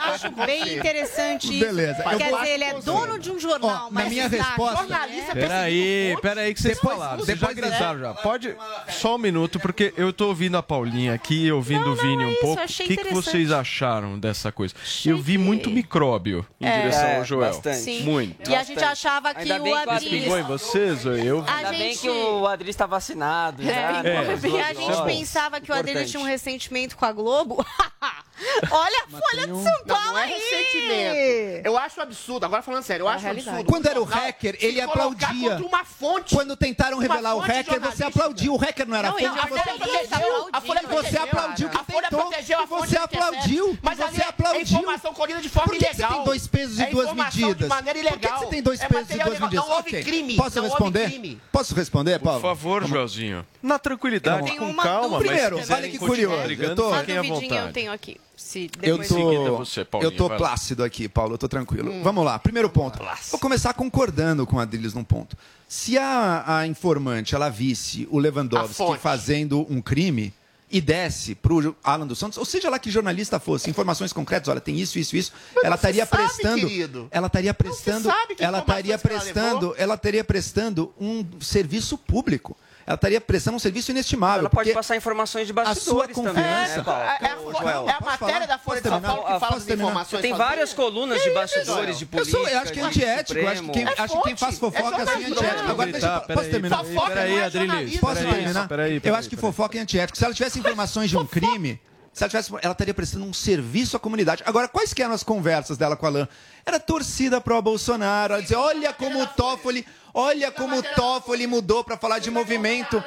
Acho 0.00 0.30
bem 0.46 0.76
interessante 0.78 1.48
isso. 1.50 1.64
Beleza. 1.66 2.02
Quer 2.02 2.30
Eu 2.30 2.38
dizer, 2.38 2.50
ele 2.50 2.64
é 2.64 2.74
dono 2.80 3.18
de 3.18 3.30
um 3.30 3.38
jornal, 3.38 3.86
Ó, 3.88 3.90
na 3.90 3.90
mas 3.90 4.08
minha 4.08 4.28
resposta- 4.28 4.76
jornalista 4.78 5.34
Peraí, 5.72 6.16
peraí 6.20 6.54
que 6.54 6.62
vocês 6.62 6.78
falaram. 6.78 7.18
Vocês 7.18 7.38
já 7.38 7.46
depois- 7.48 7.68
gritaram 7.70 8.00
já. 8.00 8.14
Pode. 8.14 8.56
Só 8.88 9.14
um 9.16 9.18
minuto, 9.18 9.58
porque 9.60 9.92
eu 9.96 10.12
tô 10.12 10.28
ouvindo 10.28 10.56
a 10.56 10.62
Paulinha 10.62 11.14
aqui 11.14 11.46
e 11.46 11.52
ouvindo 11.52 11.84
Não, 11.86 11.92
o 11.92 11.96
Vini 11.96 12.22
é 12.22 12.26
um 12.26 12.30
isso, 12.32 12.40
pouco. 12.40 12.62
O 12.62 12.66
que, 12.66 12.96
que 12.96 13.14
vocês 13.14 13.50
acharam 13.50 14.18
dessa 14.18 14.50
coisa? 14.52 14.74
Eu 15.04 15.18
vi 15.18 15.38
muito 15.38 15.70
micróbio 15.70 16.46
em 16.60 16.66
É. 16.66 16.78
direção 16.80 17.04
É, 17.04 17.16
ao 17.18 17.24
Joel. 17.24 17.50
bastante. 17.52 17.78
Sim. 17.78 18.02
Muito. 18.02 18.50
E 18.50 18.54
a 18.54 18.62
gente 18.62 18.82
achava 18.82 19.34
que 19.34 19.40
Ainda 19.42 19.58
bem 19.60 19.72
o 19.72 19.76
Adriles... 19.76 20.22
Pingou 20.22 20.38
em 20.38 20.42
vocês? 20.42 21.04
Eu 21.04 21.44
Ainda 21.46 21.70
bem 21.70 21.78
gente- 21.92 22.00
que 22.00 22.08
o 22.10 22.46
Adriles 22.46 22.74
está 22.74 22.86
vacinado. 22.86 23.62
É, 23.62 23.66
já, 23.66 24.02
É, 24.04 24.38
e 24.48 24.60
a 24.60 24.72
gente 24.74 25.02
pensava 25.04 25.60
que 25.60 25.70
o 25.70 25.74
Importante. 25.74 26.10
tinha 26.10 26.20
um 26.22 26.26
ressentimento 26.26 26.96
com 26.96 27.04
a 27.04 27.12
Globo. 27.12 27.64
Olha 28.70 29.02
a 29.04 29.10
Folha 29.10 29.46
de 29.46 29.62
São 29.62 29.84
Paulo 29.84 30.04
Não, 30.06 30.12
não 30.12 30.18
é 30.18 30.22
aí! 30.24 30.30
ressentimento. 30.32 31.66
Eu 31.66 31.78
acho 31.78 32.00
absurdo, 32.00 32.44
agora 32.46 32.62
falando 32.62 32.82
sério, 32.82 33.04
eu 33.04 33.10
É 33.10 33.14
acho 33.14 33.24
realidade. 33.24 33.48
absurdo. 33.50 33.70
Quando 33.70 33.86
era 33.86 34.00
o 34.00 34.04
hacker, 34.04 34.56
ele 34.60 34.80
aplaudia. 34.80 35.56
uma 35.58 35.84
fonte. 35.84 36.34
Quando 36.34 36.56
tentaram 36.56 36.98
Uma 36.98 37.02
revelar 37.06 37.34
o 37.34 37.38
hacker, 37.38 37.80
você 37.80 38.04
aplaudiu. 38.04 38.54
O 38.54 38.56
hacker 38.56 38.86
não 38.88 38.96
era 38.96 39.08
Não, 39.10 39.18
fonte, 39.18 39.30
mas 39.34 39.48
você 39.50 39.70
aplaudiu. 39.70 40.48
A 40.52 40.60
Folha 40.60 40.80
Você 40.82 41.16
aplaudiu 41.18 41.68
que 41.68 41.84
tentou. 41.84 42.20
fonte 42.66 42.88
você 42.88 42.96
aplaudiu. 42.96 43.78
Mas 43.82 43.98
você 43.98 44.22
É 44.22 44.24
aplaudiu. 44.28 44.62
informação 44.62 45.14
colhida 45.14 45.40
de 45.40 45.48
forma 45.48 45.68
Por 45.68 45.78
que 45.78 45.84
você 45.84 45.90
ilegal. 45.92 46.12
tem 46.12 46.24
dois 46.24 46.46
pesos 46.46 46.78
e 46.78 46.82
É 46.82 46.86
duas 46.86 47.12
medidas? 47.12 47.56
De 47.58 47.66
maneira 47.66 47.98
Por 48.00 48.18
que 48.18 48.26
ilegal. 48.26 48.38
você 48.38 48.46
tem 48.46 48.62
dois 48.62 48.80
É 48.80 48.88
pesos 48.88 49.10
e 49.10 49.14
duas 49.14 49.26
ilegal. 49.26 49.40
medidas? 49.48 49.66
Não 49.68 49.76
houve 49.76 50.02
crime. 50.02 50.36
Posso 50.36 50.56
não 50.56 50.64
responder? 50.64 51.38
Posso 51.50 51.74
responder, 51.74 52.18
Por 52.18 52.24
Paulo? 52.24 52.40
favor, 52.40 52.84
Joelzinho. 52.86 53.46
Na 53.62 53.78
tranquilidade, 53.78 54.56
com 54.56 54.74
calma, 54.76 55.18
mas 55.18 55.26
Primeiro, 55.26 55.56
olha 55.56 55.88
que 55.88 55.98
curioso, 55.98 56.50
eu 56.62 56.74
tô- 56.74 56.94
fiquem 56.94 57.18
à 57.18 57.22
duvidinha 57.22 57.44
eu 57.52 57.56
vontade. 57.58 57.72
tenho 57.72 57.92
aqui. 57.92 58.20
Se 58.42 58.70
Eu 58.82 58.98
tô, 58.98 59.04
seguida 59.04 59.50
você, 59.52 59.84
Paulinho, 59.84 60.12
eu 60.12 60.16
tô 60.16 60.28
plácido 60.28 60.82
aqui, 60.84 61.08
Paulo, 61.08 61.34
eu 61.34 61.38
tô 61.38 61.48
tranquilo. 61.48 62.02
Vamos 62.02 62.24
lá, 62.24 62.38
primeiro 62.38 62.68
ponto. 62.68 62.98
Vou 63.30 63.40
começar 63.40 63.72
concordando 63.72 64.44
com 64.46 64.58
a 64.58 64.62
Adriles 64.62 64.92
num 64.92 65.04
ponto. 65.04 65.36
Se 65.68 65.96
a, 65.96 66.58
a 66.58 66.66
informante 66.66 67.34
ela 67.34 67.48
visse 67.48 68.06
o 68.10 68.18
Lewandowski 68.18 68.98
fazendo 68.98 69.66
um 69.70 69.80
crime 69.80 70.34
e 70.70 70.80
desse 70.80 71.34
pro 71.34 71.74
Alan 71.84 72.06
dos 72.06 72.18
Santos, 72.18 72.36
ou 72.36 72.44
seja 72.44 72.68
lá 72.68 72.78
que 72.78 72.90
jornalista 72.90 73.38
fosse, 73.38 73.70
informações 73.70 74.12
concretas, 74.12 74.48
olha, 74.48 74.60
tem 74.60 74.78
isso, 74.78 74.98
isso, 74.98 75.16
isso, 75.16 75.32
ela 75.62 75.76
você 75.76 75.88
estaria 75.88 76.06
prestando, 76.06 76.66
querido. 76.66 77.08
ela 77.10 77.26
estaria 77.28 77.54
prestando, 77.54 78.08
ela 78.38 78.58
estaria 78.58 78.94
ela 78.94 78.98
prestando, 78.98 79.74
ela 79.78 79.94
estaria 79.94 80.24
prestando 80.24 80.92
um 81.00 81.24
serviço 81.40 81.96
público. 81.96 82.56
Ela 82.86 82.94
estaria 82.96 83.20
prestando 83.20 83.56
um 83.56 83.60
serviço 83.60 83.90
inestimável. 83.92 84.40
Ela 84.40 84.50
pode 84.50 84.72
passar 84.72 84.96
informações 84.96 85.46
de 85.46 85.52
a 85.52 85.74
sua 85.74 86.06
bastidores 86.06 86.16
também, 86.16 86.32
confiança- 86.44 86.76
né, 86.78 86.82
Paulo? 86.82 87.00
É, 87.00 87.04
é 87.04 87.10
a, 87.10 87.92
é 87.92 87.96
a 87.96 88.00
matéria 88.00 88.16
falar? 88.18 88.46
da 88.46 88.58
Folha 88.58 88.80
de 88.80 88.88
São? 88.88 89.00
Paulo 89.00 89.22
que 89.22 89.28
fala 89.28 89.40
Posso 89.40 89.66
das 89.66 89.78
informações. 89.78 90.22
Tem 90.22 90.34
várias 90.34 90.72
colunas 90.72 91.22
de 91.22 91.30
bastidores 91.30 91.98
de 91.98 92.04
Eu, 92.04 92.08
política. 92.08 92.38
sou, 92.38 92.48
eu 92.48 92.58
acho 92.58 92.72
que 92.72 92.80
é 92.80 92.82
antiético. 92.82 93.38
Eu 93.38 93.48
acho 93.48 93.62
que, 93.62 93.70
quem, 93.70 93.86
Supremo. 93.86 94.02
acho 94.04 94.16
que 94.16 94.22
quem 94.22 94.36
faz 94.36 94.58
fofoca 94.58 94.96
é 94.96 95.02
assim 95.02 95.24
antiético. 95.26 95.70
Agora, 95.70 95.92
deixa, 95.92 96.24
eu- 96.28 96.34
posso 96.34 96.50
terminar? 96.50 96.78
Fofoca 96.84 97.06
Peraí, 97.08 97.30
não 97.30 97.38
é 97.38 97.44
Adrilis. 97.44 97.68
jornalismo. 97.68 98.00
Posso 98.00 98.20
terminar? 98.20 98.68
peraí, 98.68 99.00
eu 99.04 99.14
acho 99.14 99.28
que 99.28 99.36
fofoca 99.36 99.78
é 99.78 99.80
antiético. 99.80 100.18
Se 100.18 100.24
ela 100.24 100.34
tivesse 100.34 100.58
informações 100.58 101.08
de 101.10 101.16
um 101.16 101.24
crime, 101.26 101.80
se 102.12 102.22
ela 102.24 102.28
tivesse, 102.28 102.52
ela 102.62 102.72
estaria 102.72 102.92
prestando 102.94 103.24
um 103.24 103.32
serviço 103.32 103.96
à 103.96 104.00
comunidade. 104.00 104.42
Agora, 104.44 104.68
quais 104.68 104.92
que 104.92 105.02
eram 105.02 105.14
as 105.14 105.22
conversas 105.22 105.78
dela 105.78 105.96
com 105.96 106.04
a 106.06 106.08
Alain? 106.08 106.28
Era 106.64 106.78
torcida 106.78 107.40
pro 107.40 107.60
Bolsonaro. 107.60 108.34
Ela 108.34 108.42
dizia, 108.42 108.58
olha 108.58 108.92
como 108.92 109.20
o 109.22 109.26
Toffoli, 109.26 109.84
olha 110.14 110.50
como 110.52 110.76
o 110.76 110.82
Toffoli 110.82 111.46
mudou 111.46 111.82
para 111.82 111.96
falar 111.96 112.18
de 112.20 112.30
movimento. 112.30 113.02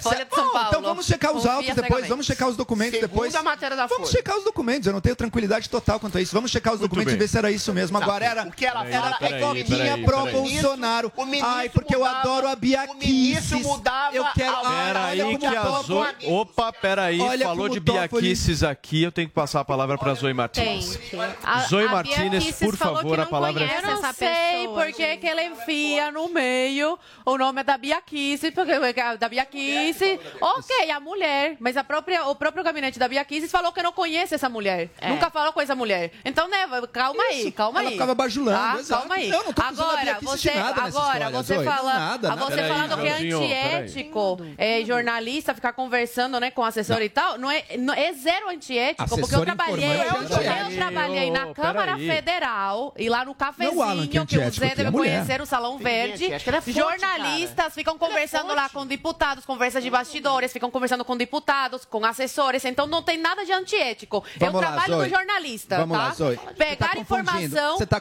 Folha 0.00 0.24
de 0.24 0.34
São 0.34 0.46
Bom, 0.46 0.52
Paulo. 0.52 0.68
Então 0.68 0.82
vamos 0.82 1.04
checar 1.06 1.32
os 1.32 1.44
autos 1.44 1.74
depois, 1.74 2.06
vamos 2.08 2.24
checar 2.24 2.48
os 2.48 2.56
documentos 2.56 2.98
Segunda 3.00 3.08
depois. 3.28 3.44
matéria 3.44 3.76
da 3.76 3.86
Vamos 3.86 4.08
checar 4.10 4.38
os 4.38 4.44
documentos, 4.44 4.86
eu 4.86 4.92
não 4.94 5.00
tenho 5.02 5.14
tranquilidade 5.16 5.68
total 5.68 6.00
quanto 6.00 6.16
a 6.16 6.20
isso. 6.22 6.32
Vamos 6.34 6.50
checar 6.50 6.72
os 6.74 6.80
documentos 6.80 7.12
e 7.12 7.16
ver 7.16 7.28
se 7.28 7.36
era 7.36 7.50
isso 7.50 7.72
mesmo. 7.74 7.98
Agora 7.98 8.24
era 8.24 8.42
O 8.44 8.50
que 8.52 8.64
ela 8.64 8.86
é 8.88 9.18
que 9.18 9.38
Coquinha 9.40 9.64
peraí, 9.66 10.04
pro 10.04 10.22
peraí. 10.24 10.32
Bolsonaro. 10.32 11.12
O 11.16 11.24
ministro 11.26 11.48
Ai, 11.50 11.68
porque 11.68 11.94
eu 11.94 12.04
adoro 12.04 12.48
a 12.48 12.56
Bia 12.56 12.84
o 12.88 12.94
ministro 12.94 13.58
Kicis. 13.58 13.66
mudava 13.66 14.16
Eu 14.16 14.24
quero. 14.34 14.56
a- 14.56 14.60
Peraí 14.88 15.38
que 15.38 15.46
as 15.46 15.62
Toffoli 15.62 16.26
Opa, 16.26 16.72
peraí, 16.72 17.18
falou 17.42 17.68
de 17.68 17.80
biaquices 17.80 18.62
aqui, 18.62 19.02
eu 19.02 19.12
tenho 19.12 19.28
que 19.28 19.34
passar 19.34 19.60
a 19.60 19.64
palavra 19.64 19.98
para 19.98 20.14
Zoe 20.14 20.32
Martins. 20.32 20.98
A, 21.44 21.60
Zoe 21.66 21.84
a 21.86 22.02
Kicis 22.02 22.56
por 22.56 22.76
falou 22.78 22.96
favor, 22.96 23.14
que 23.14 23.20
a 23.20 23.24
não 23.24 23.30
palavra 23.30 23.64
é 23.64 23.66
conhece 23.68 23.84
Eu 23.84 23.90
não 23.90 23.98
essa 23.98 24.12
sei 24.12 24.28
pessoa, 24.28 24.74
por 24.84 24.92
que 24.92 25.26
ele 25.26 25.42
enfia 25.44 26.10
no 26.10 26.28
meio 26.28 26.98
o 27.24 27.36
nome 27.38 27.62
da 27.62 27.76
Bia 27.76 28.00
Kicis, 28.00 28.50
porque 28.54 28.72
da 29.18 29.28
Bia 29.28 29.44
Kicis, 29.44 30.18
ok, 30.40 30.90
a 30.90 31.00
mulher, 31.00 31.56
mas 31.60 31.76
a 31.76 31.84
própria, 31.84 32.26
o 32.26 32.34
próprio 32.34 32.62
gabinete 32.64 32.98
da 32.98 33.08
Bia 33.08 33.24
Kicis 33.24 33.50
falou 33.50 33.72
que 33.72 33.82
não 33.82 33.92
conhece 33.92 34.34
essa 34.34 34.48
mulher, 34.48 34.90
É. 35.00 35.08
nunca 35.08 35.30
falou 35.30 35.52
com 35.52 35.60
essa 35.60 35.74
mulher. 35.74 36.12
Então, 36.24 36.48
né, 36.48 36.66
calma 36.92 37.22
aí, 37.24 37.52
calma 37.52 37.80
ela 37.80 37.88
aí. 37.88 37.94
ficava 37.94 38.14
bajulando, 38.14 38.58
Tá? 38.58 38.76
exato. 38.80 39.00
Calma 39.00 39.14
aí. 39.16 39.28
Eu 39.30 39.44
não 39.44 39.52
tô 39.52 39.62
agora, 39.62 40.18
você, 40.22 40.50
nada 40.54 40.82
agora, 40.82 41.30
você 41.30 41.54
Zoe. 41.56 41.64
fala, 41.64 41.94
Nada, 41.94 42.28
a 42.28 42.36
nada. 42.36 42.44
você 42.44 42.56
Peraí, 42.56 42.70
falando 42.72 43.00
que 43.00 43.06
é 43.06 43.12
antiético, 43.12 44.38
é, 44.56 44.84
jornalista 44.84 45.54
ficar 45.54 45.72
conversando, 45.72 46.38
né, 46.40 46.50
com 46.50 46.64
assessor 46.64 47.02
e 47.02 47.08
tal, 47.08 47.38
não 47.38 47.50
é, 47.50 47.64
não- 47.78 47.94
é 47.94 48.12
zero 48.12 48.48
antiético, 48.48 49.08
porque 49.18 49.34
eu 49.34 49.44
trabalhei, 49.44 49.84
é 49.84 50.08
eu 50.08 50.76
trabalhei 50.76 51.30
na 51.30 51.52
Câmara 51.54 51.92
peraí. 51.96 52.06
Federal 52.68 52.94
e 52.96 53.08
lá 53.08 53.20
no 53.20 53.26
Não, 53.26 53.34
cafezinho 53.34 53.82
Alan, 53.82 54.06
que 54.06 54.26
que 54.26 54.38
o 54.38 54.50
Zé 54.50 54.74
deve 54.74 54.88
é 54.88 54.90
conhecer, 54.90 55.40
o 55.40 55.46
Salão 55.46 55.78
Verde. 55.78 56.26
ela 56.26 56.36
é 56.36 56.60
forte, 56.60 56.72
Jornalistas 56.72 57.74
ficam 57.74 57.98
conversando 57.98 58.54
lá 58.54 58.68
com 58.68 58.86
deputados, 58.86 59.44
conversas 59.44 59.82
de 59.82 59.90
bastidores, 59.90 60.52
ficam 60.52 60.70
conversando 60.70 61.04
com 61.04 61.16
deputados, 61.16 61.84
com 61.84 62.04
assessores, 62.04 62.64
então 62.64 62.86
não 62.86 63.02
tem 63.02 63.18
nada 63.18 63.44
de 63.44 63.52
antiético. 63.52 64.24
eu 64.34 64.46
Vamos 64.46 64.60
lá, 64.60 64.66
trabalho 64.68 64.94
Zoe. 64.94 65.08
no 65.08 65.16
jornalista, 65.16 65.76
Vamos 65.78 65.96
tá? 65.96 66.04
lá, 66.04 66.14
Zoe. 66.14 66.36
Você 66.36 66.54
Pegar 66.54 66.88
tá 66.94 66.98
informação 66.98 67.78
tá 67.78 68.00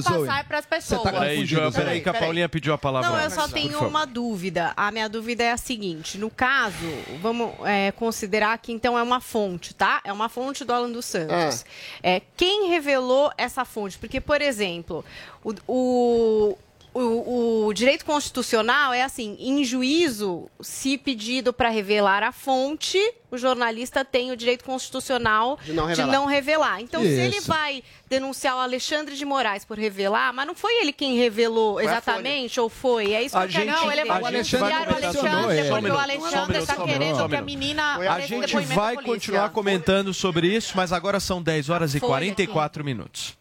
Zoe. 0.00 0.26
passar 0.26 0.44
pras 0.44 0.64
Você 0.64 0.68
tá 0.70 0.76
pessoas. 0.76 1.02
confundindo. 1.02 1.20
Peraí, 1.20 1.46
Joel, 1.46 1.72
peraí 1.72 1.84
Peraí, 1.84 2.00
que 2.02 2.08
a 2.08 2.12
peraí. 2.12 2.26
Paulinha 2.26 2.48
pediu 2.48 2.72
a 2.72 2.78
palavra. 2.78 3.10
Não, 3.10 3.20
eu 3.20 3.30
só 3.30 3.42
por 3.42 3.52
tenho 3.52 3.72
favor. 3.72 3.88
uma 3.88 4.06
dúvida. 4.06 4.72
A 4.76 4.90
minha 4.90 5.08
dúvida 5.08 5.42
é 5.42 5.52
a 5.52 5.56
seguinte: 5.56 6.18
no 6.18 6.30
caso, 6.30 6.76
vamos 7.20 7.52
é, 7.64 7.92
considerar 7.92 8.56
que 8.58 8.72
então 8.72 8.98
é 8.98 9.02
uma 9.02 9.20
fonte, 9.20 9.74
tá? 9.74 10.00
É 10.04 10.12
uma 10.12 10.28
fonte 10.28 10.64
do 10.64 10.72
Alan 10.72 10.90
dos 10.90 11.04
Santos. 11.04 11.64
É, 12.02 12.20
quem 12.36 12.68
revelou 12.68 13.32
essa 13.36 13.64
fonte? 13.64 13.98
Porque, 14.00 14.20
por 14.20 14.40
exemplo, 14.42 15.04
o, 15.44 15.52
o, 15.68 16.58
o- 16.92 17.66
o 17.66 17.72
direito 17.74 18.04
constitucional 18.04 18.92
é 18.92 19.02
assim: 19.02 19.36
em 19.38 19.62
juízo, 19.64 20.48
se 20.60 20.98
pedido 20.98 21.52
para 21.52 21.68
revelar 21.68 22.22
a 22.24 22.32
fonte, 22.32 22.98
o 23.30 23.38
jornalista 23.38 24.04
tem 24.04 24.32
o 24.32 24.36
direito 24.36 24.64
constitucional 24.64 25.56
De 25.64 25.72
não 25.72 25.86
revelar. 25.86 26.12
não 26.12 26.26
revelar. 26.26 26.80
Então, 26.80 27.00
se 27.00 27.06
ele 27.08 27.36
Isso. 27.36 27.46
vai 27.46 27.80
denunciar 28.08 28.56
o 28.56 28.58
Alexandre 28.58 29.14
de 29.14 29.24
Moraes 29.24 29.64
por 29.64 29.78
revelar, 29.78 30.32
mas 30.32 30.44
não 30.48 30.54
foi 30.56 30.80
ele 30.80 30.92
quem 30.92 31.16
revelou 31.16 31.80
exatamente, 31.80 32.58
ou 32.58 32.68
foi? 32.68 33.12
É 33.12 33.22
isso 33.22 33.36
que 33.36 33.40
A 33.42 33.44
eu 33.46 33.48
quero 33.48 33.64
gente- 33.70 33.74
dizer. 33.74 33.92
Ele 33.92 34.02
denunciar 34.02 34.20
o 34.20 34.26
Alexandre, 34.26 35.14
sobre 35.20 35.60
ele. 35.60 35.68
porque 35.70 35.90
o 35.90 35.98
Alexandre 35.98 36.58
está 36.58 36.76
querendo 36.76 37.28
que 37.28 37.36
a 37.36 37.42
menina 37.42 37.96
a 38.12 38.20
gente 38.20 38.56
vai 38.74 38.96
continuar 38.96 39.50
comentando 39.50 40.12
sobre 40.12 40.48
isso, 40.48 40.72
mas 40.76 40.92
agora 40.92 41.20
são 41.20 41.40
10 41.40 41.70
horas 41.70 41.94
e 41.94 42.00
Folha 42.00 42.10
44 42.14 42.84
minutos. 42.84 43.38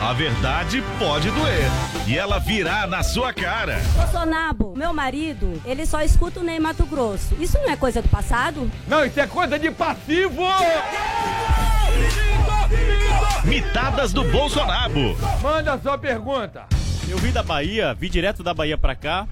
A 0.00 0.14
verdade 0.14 0.82
pode 0.98 1.30
doer. 1.30 1.70
E 2.06 2.16
ela 2.16 2.38
virá 2.38 2.86
na 2.86 3.02
sua 3.02 3.34
cara. 3.34 3.78
Bolsonaro, 3.94 4.72
meu 4.74 4.94
marido, 4.94 5.60
ele 5.64 5.84
só 5.84 6.00
escuta 6.00 6.40
o 6.40 6.42
Ney 6.42 6.58
Mato 6.58 6.86
Grosso. 6.86 7.36
Isso 7.38 7.58
não 7.58 7.70
é 7.70 7.76
coisa 7.76 8.00
do 8.00 8.08
passado? 8.08 8.70
Não, 8.88 9.04
isso 9.04 9.20
é 9.20 9.26
coisa 9.26 9.58
de 9.58 9.70
passivo! 9.70 10.42
Mitadas 13.44 14.12
do 14.12 14.24
Bolsonaro. 14.24 15.16
Manda 15.42 15.74
a 15.74 15.78
sua 15.78 15.98
pergunta. 15.98 16.64
Eu 17.06 17.18
vim 17.18 17.30
da 17.30 17.42
Bahia, 17.42 17.92
vim 17.92 18.08
direto 18.08 18.42
da 18.42 18.54
Bahia 18.54 18.78
pra 18.78 18.94
cá 18.94 19.28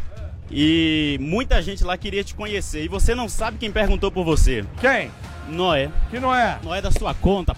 e 0.51 1.17
muita 1.21 1.63
gente 1.63 1.83
lá 1.83 1.97
queria 1.97 2.23
te 2.23 2.35
conhecer. 2.35 2.85
E 2.85 2.89
você 2.89 3.15
não 3.15 3.29
sabe 3.29 3.57
quem 3.59 3.71
perguntou 3.71 4.11
por 4.11 4.25
você. 4.25 4.65
Quem? 4.81 5.11
Noé. 5.49 5.91
Que 6.11 6.21
não 6.21 6.35
é? 6.35 6.59
Noé 6.63 6.81
da 6.81 6.91
sua 6.91 7.15
conta. 7.15 7.57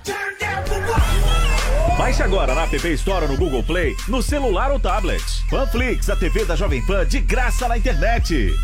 Baixe 1.98 2.22
agora 2.22 2.54
na 2.54 2.62
App 2.62 2.76
Store 2.94 3.26
ou 3.26 3.32
no 3.32 3.36
Google 3.36 3.62
Play, 3.62 3.94
no 4.08 4.22
celular 4.22 4.70
ou 4.72 4.80
tablet. 4.80 5.22
Panflix, 5.50 6.08
a 6.08 6.16
TV 6.16 6.44
da 6.44 6.56
Jovem 6.56 6.84
Pan 6.86 7.06
de 7.06 7.20
graça 7.20 7.68
na 7.68 7.76
internet. 7.76 8.54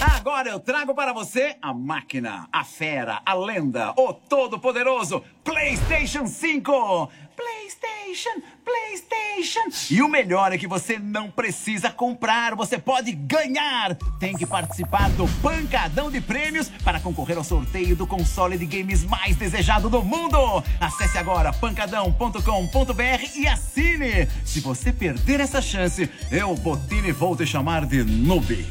Agora 0.00 0.48
eu 0.48 0.60
trago 0.60 0.94
para 0.94 1.12
você 1.12 1.56
a 1.60 1.72
máquina, 1.72 2.48
a 2.52 2.64
fera, 2.64 3.20
a 3.24 3.34
lenda, 3.34 3.92
o 3.96 4.12
todo-poderoso 4.12 5.22
PlayStation 5.42 6.26
5. 6.26 7.10
PlayStation, 7.36 8.42
PlayStation. 8.64 9.92
E 9.92 10.00
o 10.02 10.08
melhor 10.08 10.52
é 10.52 10.58
que 10.58 10.66
você 10.66 10.98
não 10.98 11.30
precisa 11.30 11.90
comprar, 11.90 12.54
você 12.54 12.78
pode 12.78 13.12
ganhar. 13.12 13.96
Tem 14.18 14.36
que 14.36 14.46
participar 14.46 15.10
do 15.10 15.26
Pancadão 15.42 16.10
de 16.10 16.20
Prêmios 16.20 16.68
para 16.84 17.00
concorrer 17.00 17.36
ao 17.36 17.44
sorteio 17.44 17.96
do 17.96 18.06
console 18.06 18.56
de 18.56 18.66
games 18.66 19.04
mais 19.04 19.36
desejado 19.36 19.90
do 19.90 20.02
mundo. 20.02 20.38
Acesse 20.80 21.18
agora 21.18 21.52
pancadão.com.br 21.52 23.36
e 23.36 23.46
assine. 23.46 24.28
Se 24.44 24.60
você 24.60 24.92
perder 24.92 25.40
essa 25.40 25.60
chance, 25.60 26.08
eu, 26.30 26.54
Botini, 26.54 27.12
vou 27.12 27.36
te 27.36 27.46
chamar 27.46 27.84
de 27.84 28.04
noob. 28.04 28.64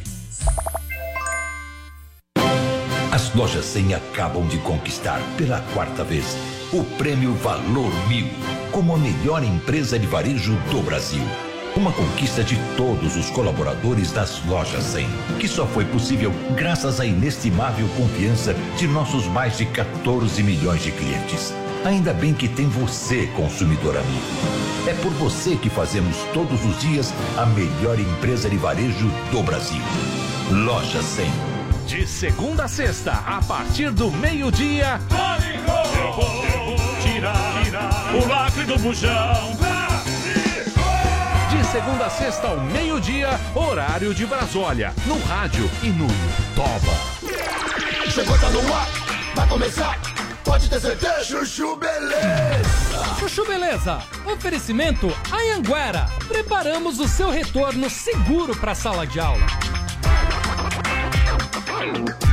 As 3.24 3.34
lojas 3.34 3.64
100 3.64 3.94
acabam 3.94 4.46
de 4.50 4.58
conquistar 4.58 5.22
pela 5.38 5.62
quarta 5.74 6.04
vez 6.04 6.36
o 6.74 6.84
prêmio 6.98 7.34
Valor 7.36 7.90
Mil 8.10 8.28
como 8.70 8.94
a 8.94 8.98
melhor 8.98 9.42
empresa 9.46 9.98
de 9.98 10.06
varejo 10.06 10.54
do 10.70 10.82
Brasil. 10.82 11.24
Uma 11.74 11.94
conquista 11.94 12.44
de 12.44 12.58
todos 12.76 13.16
os 13.16 13.30
colaboradores 13.30 14.12
das 14.12 14.44
lojas 14.46 14.84
100, 14.84 15.08
que 15.40 15.48
só 15.48 15.66
foi 15.66 15.86
possível 15.86 16.34
graças 16.58 17.00
à 17.00 17.06
inestimável 17.06 17.88
confiança 17.96 18.54
de 18.78 18.88
nossos 18.90 19.26
mais 19.28 19.58
de 19.58 19.68
14 19.68 20.44
milhões 20.44 20.84
de 20.84 20.92
clientes. 20.92 21.54
Ainda 21.86 22.14
bem 22.14 22.34
que 22.34 22.50
tem 22.50 22.68
você, 22.68 23.28
consumidor 23.38 23.96
amigo. 23.96 24.86
É 24.86 24.94
por 24.96 25.14
você 25.14 25.56
que 25.56 25.70
fazemos 25.70 26.18
todos 26.34 26.66
os 26.66 26.78
dias 26.82 27.14
a 27.38 27.46
melhor 27.46 27.98
empresa 27.98 28.50
de 28.50 28.58
varejo 28.58 29.08
do 29.32 29.42
Brasil. 29.42 29.82
Loja 30.52 31.02
100. 31.02 31.63
De 31.88 32.08
segunda 32.08 32.64
a 32.64 32.68
sexta, 32.68 33.12
a 33.12 33.42
partir 33.42 33.92
do 33.92 34.10
meio-dia. 34.12 35.00
Tirar 37.02 37.64
o 38.14 38.28
lacre 38.28 38.64
do 38.64 38.78
bujão. 38.80 39.58
De 41.50 41.64
segunda 41.66 42.06
a 42.06 42.10
sexta 42.10 42.48
ao 42.48 42.60
meio-dia, 42.62 43.40
horário 43.54 44.14
de 44.14 44.26
Brasólia. 44.26 44.94
No 45.06 45.20
rádio 45.26 45.70
e 45.84 45.88
no 45.88 46.08
Toba. 46.56 47.14
Chegou, 48.10 48.38
tá 48.40 48.50
no 48.50 48.74
ar, 48.74 48.88
vai 49.36 49.48
começar. 49.48 50.00
Pode 50.44 50.70
ter 50.70 50.80
certeza, 50.80 51.24
Chuchu 51.24 51.76
Beleza. 51.76 53.16
Chuchu 53.20 53.46
Beleza, 53.46 54.00
oferecimento 54.26 55.12
Anhanguera. 55.32 56.10
Preparamos 56.28 57.00
o 57.00 57.08
seu 57.08 57.30
retorno 57.30 57.90
seguro 57.90 58.56
para 58.56 58.72
a 58.74 58.76
sala 58.76 59.08
de 59.08 59.20
aula. 59.20 59.46
Thank 61.84 62.24
you. 62.24 62.33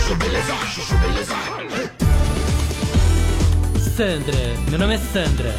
Sandra, 3.95 4.37
meu 4.69 4.77
nome 4.77 4.95
é 4.95 4.97
Sandra. 4.97 5.55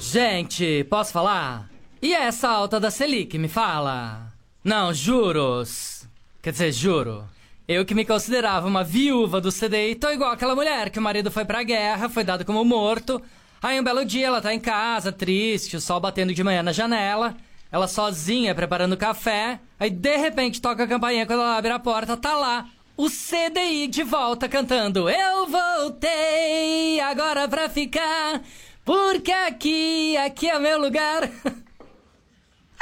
Gente, 0.00 0.84
posso 0.90 1.12
falar? 1.12 1.70
E 2.02 2.12
essa 2.12 2.48
alta 2.48 2.80
da 2.80 2.90
Selic, 2.90 3.38
me 3.38 3.46
fala? 3.46 4.32
Não, 4.64 4.92
juros. 4.92 6.08
Quer 6.42 6.50
dizer, 6.50 6.72
juro. 6.72 7.24
Eu 7.68 7.84
que 7.84 7.94
me 7.94 8.04
considerava 8.04 8.66
uma 8.66 8.82
viúva 8.82 9.40
do 9.40 9.52
CDI, 9.52 9.94
tô 9.94 10.10
igual 10.10 10.32
aquela 10.32 10.56
mulher 10.56 10.90
que 10.90 10.98
o 10.98 11.02
marido 11.02 11.30
foi 11.30 11.44
pra 11.44 11.62
guerra, 11.62 12.08
foi 12.08 12.24
dado 12.24 12.44
como 12.44 12.64
morto. 12.64 13.22
Aí 13.62 13.78
um 13.78 13.84
belo 13.84 14.04
dia 14.04 14.26
ela 14.26 14.40
tá 14.40 14.52
em 14.52 14.58
casa, 14.58 15.12
triste, 15.12 15.76
o 15.76 15.80
sol 15.80 16.00
batendo 16.00 16.34
de 16.34 16.42
manhã 16.42 16.64
na 16.64 16.72
janela. 16.72 17.36
Ela 17.70 17.86
sozinha 17.86 18.54
preparando 18.54 18.96
café. 18.96 19.60
Aí 19.78 19.90
de 19.90 20.16
repente 20.16 20.60
toca 20.60 20.82
a 20.82 20.88
campainha 20.88 21.26
quando 21.26 21.42
ela 21.42 21.58
abre 21.58 21.70
a 21.70 21.78
porta, 21.78 22.16
tá 22.16 22.34
lá. 22.34 22.66
O 22.98 23.08
CDI 23.08 23.86
de 23.86 24.02
volta 24.02 24.48
cantando 24.48 25.08
Eu 25.08 25.46
voltei 25.46 26.98
agora 26.98 27.46
pra 27.46 27.68
ficar 27.68 28.42
Porque 28.84 29.30
aqui, 29.30 30.16
aqui 30.16 30.48
é 30.50 30.58
meu 30.58 30.80
lugar 30.80 31.30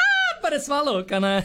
Ah, 0.00 0.38
parece 0.40 0.70
uma 0.70 0.80
louca, 0.80 1.20
né? 1.20 1.44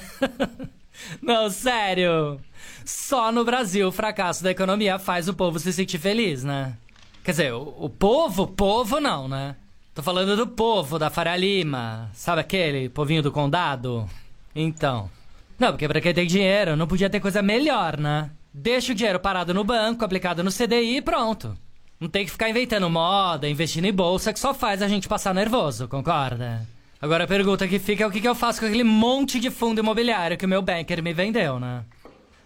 Não, 1.21 1.49
sério 1.49 2.39
Só 2.85 3.29
no 3.29 3.43
Brasil 3.43 3.89
o 3.89 3.91
fracasso 3.91 4.41
da 4.41 4.51
economia 4.51 4.97
faz 4.97 5.27
o 5.27 5.33
povo 5.33 5.59
se 5.59 5.73
sentir 5.73 5.99
feliz, 5.99 6.41
né? 6.41 6.77
Quer 7.25 7.31
dizer, 7.31 7.53
o, 7.53 7.75
o 7.77 7.89
povo, 7.89 8.47
povo 8.47 9.01
não, 9.01 9.27
né? 9.27 9.57
Tô 9.93 10.01
falando 10.01 10.37
do 10.37 10.47
povo 10.47 10.97
da 10.97 11.09
Faria 11.09 11.35
Lima. 11.35 12.09
Sabe 12.13 12.39
aquele 12.39 12.87
povinho 12.89 13.21
do 13.21 13.31
condado? 13.31 14.09
Então. 14.55 15.11
Não, 15.59 15.71
porque 15.71 15.87
pra 15.87 16.01
quem 16.01 16.13
tem 16.13 16.25
dinheiro, 16.25 16.75
não 16.75 16.87
podia 16.87 17.09
ter 17.09 17.19
coisa 17.19 17.41
melhor, 17.43 17.97
né? 17.97 18.31
Deixa 18.53 18.91
o 18.91 18.95
dinheiro 18.95 19.19
parado 19.19 19.53
no 19.53 19.63
banco, 19.63 20.03
aplicado 20.03 20.43
no 20.43 20.51
CDI 20.51 20.97
e 20.97 21.01
pronto. 21.01 21.57
Não 21.99 22.09
tem 22.09 22.25
que 22.25 22.31
ficar 22.31 22.49
inventando 22.49 22.89
moda, 22.89 23.47
investindo 23.47 23.85
em 23.85 23.93
bolsa, 23.93 24.33
que 24.33 24.39
só 24.39 24.53
faz 24.53 24.81
a 24.81 24.87
gente 24.87 25.07
passar 25.07 25.33
nervoso, 25.33 25.87
concorda? 25.87 26.67
Agora 27.01 27.23
a 27.23 27.27
pergunta 27.27 27.67
que 27.67 27.79
fica 27.79 28.03
é 28.03 28.07
o 28.07 28.11
que, 28.11 28.27
eu 28.27 28.35
faço 28.35 28.59
com 28.59 28.65
aquele 28.65 28.83
monte 28.83 29.39
de 29.39 29.49
fundo 29.49 29.79
imobiliário 29.79 30.37
que 30.37 30.45
o 30.45 30.49
meu 30.49 30.61
banker 30.61 31.01
me 31.01 31.13
vendeu, 31.13 31.59
né? 31.59 31.83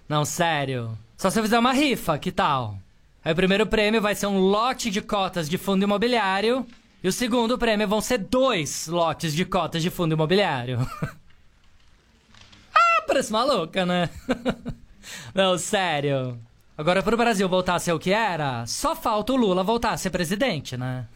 Não, 0.08 0.24
sério. 0.24 0.98
Só 1.18 1.30
se 1.30 1.40
eu 1.40 1.44
fizer 1.44 1.58
uma 1.58 1.74
rifa, 1.74 2.18
que 2.18 2.32
tal? 2.32 2.78
Aí 3.24 3.34
o 3.34 3.36
primeiro 3.36 3.66
prêmio 3.66 4.02
vai 4.02 4.14
ser 4.14 4.28
um 4.28 4.38
lote 4.38 4.92
de 4.92 5.02
cotas 5.02 5.50
de 5.50 5.58
fundo 5.58 5.84
imobiliário. 5.84 6.66
E 7.04 7.08
o 7.08 7.12
segundo 7.12 7.58
prêmio 7.58 7.88
vão 7.88 8.02
ser 8.02 8.20
dois 8.20 8.88
lotes 8.88 9.34
de 9.34 9.44
cotas 9.46 9.82
de 9.82 9.90
fundo 9.90 10.14
imobiliário. 10.14 10.80
ah, 12.74 13.04
parece 13.08 13.32
maluca, 13.32 13.86
né? 13.86 14.10
Não, 15.34 15.58
sério. 15.58 16.40
Agora, 16.78 17.02
pro 17.02 17.16
Brasil 17.18 17.48
voltar 17.48 17.76
a 17.76 17.80
ser 17.80 17.94
o 17.94 18.00
que 18.00 18.12
era, 18.12 18.66
só 18.66 18.96
falta 18.96 19.34
o 19.34 19.36
Lula 19.36 19.64
voltar 19.64 19.92
a 19.92 19.98
ser 19.98 20.10
presidente, 20.10 20.76
né? 20.76 21.08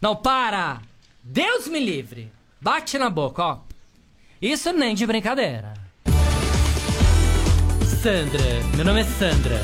Não, 0.00 0.16
para! 0.16 0.80
Deus 1.22 1.68
me 1.68 1.78
livre! 1.78 2.32
Bate 2.60 2.98
na 2.98 3.10
boca, 3.10 3.42
ó. 3.42 3.58
Isso 4.40 4.72
nem 4.72 4.94
de 4.94 5.06
brincadeira. 5.06 5.74
Sandra, 8.02 8.42
meu 8.74 8.84
nome 8.84 9.00
é 9.00 9.04
Sandra. 9.04 9.60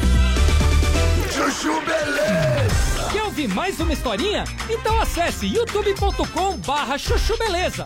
Chuchu 1.31 1.81
Beleza! 1.81 3.11
Quer 3.13 3.23
ouvir 3.25 3.49
mais 3.49 3.79
uma 3.81 3.93
historinha? 3.93 4.45
Então 4.69 5.01
acesse 5.01 5.47
youtube.com 5.47 6.57
barra 6.59 6.99
chuchu 6.99 7.37
beleza. 7.39 7.85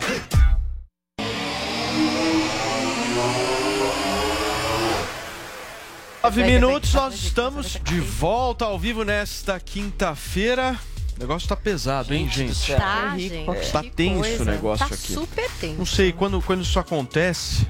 Nove 6.23 6.43
minutos, 6.43 6.93
nós 6.93 7.13
estamos 7.13 7.79
de 7.83 7.99
volta 7.99 8.65
ao 8.65 8.77
vivo 8.77 9.03
nesta 9.03 9.59
quinta-feira. 9.59 10.77
O 11.15 11.19
negócio 11.19 11.47
tá 11.47 11.55
pesado, 11.55 12.13
hein, 12.13 12.29
gente? 12.29 12.75
Tá, 12.75 13.17
gente. 13.17 13.71
Tá 13.71 13.83
tenso 13.95 14.41
o 14.41 14.45
negócio 14.45 14.87
tá 14.87 14.93
aqui. 14.93 15.13
super 15.13 15.49
tenso. 15.59 15.77
Não 15.77 15.85
sei, 15.85 16.11
quando, 16.11 16.41
quando 16.41 16.63
isso 16.63 16.79
acontece, 16.79 17.65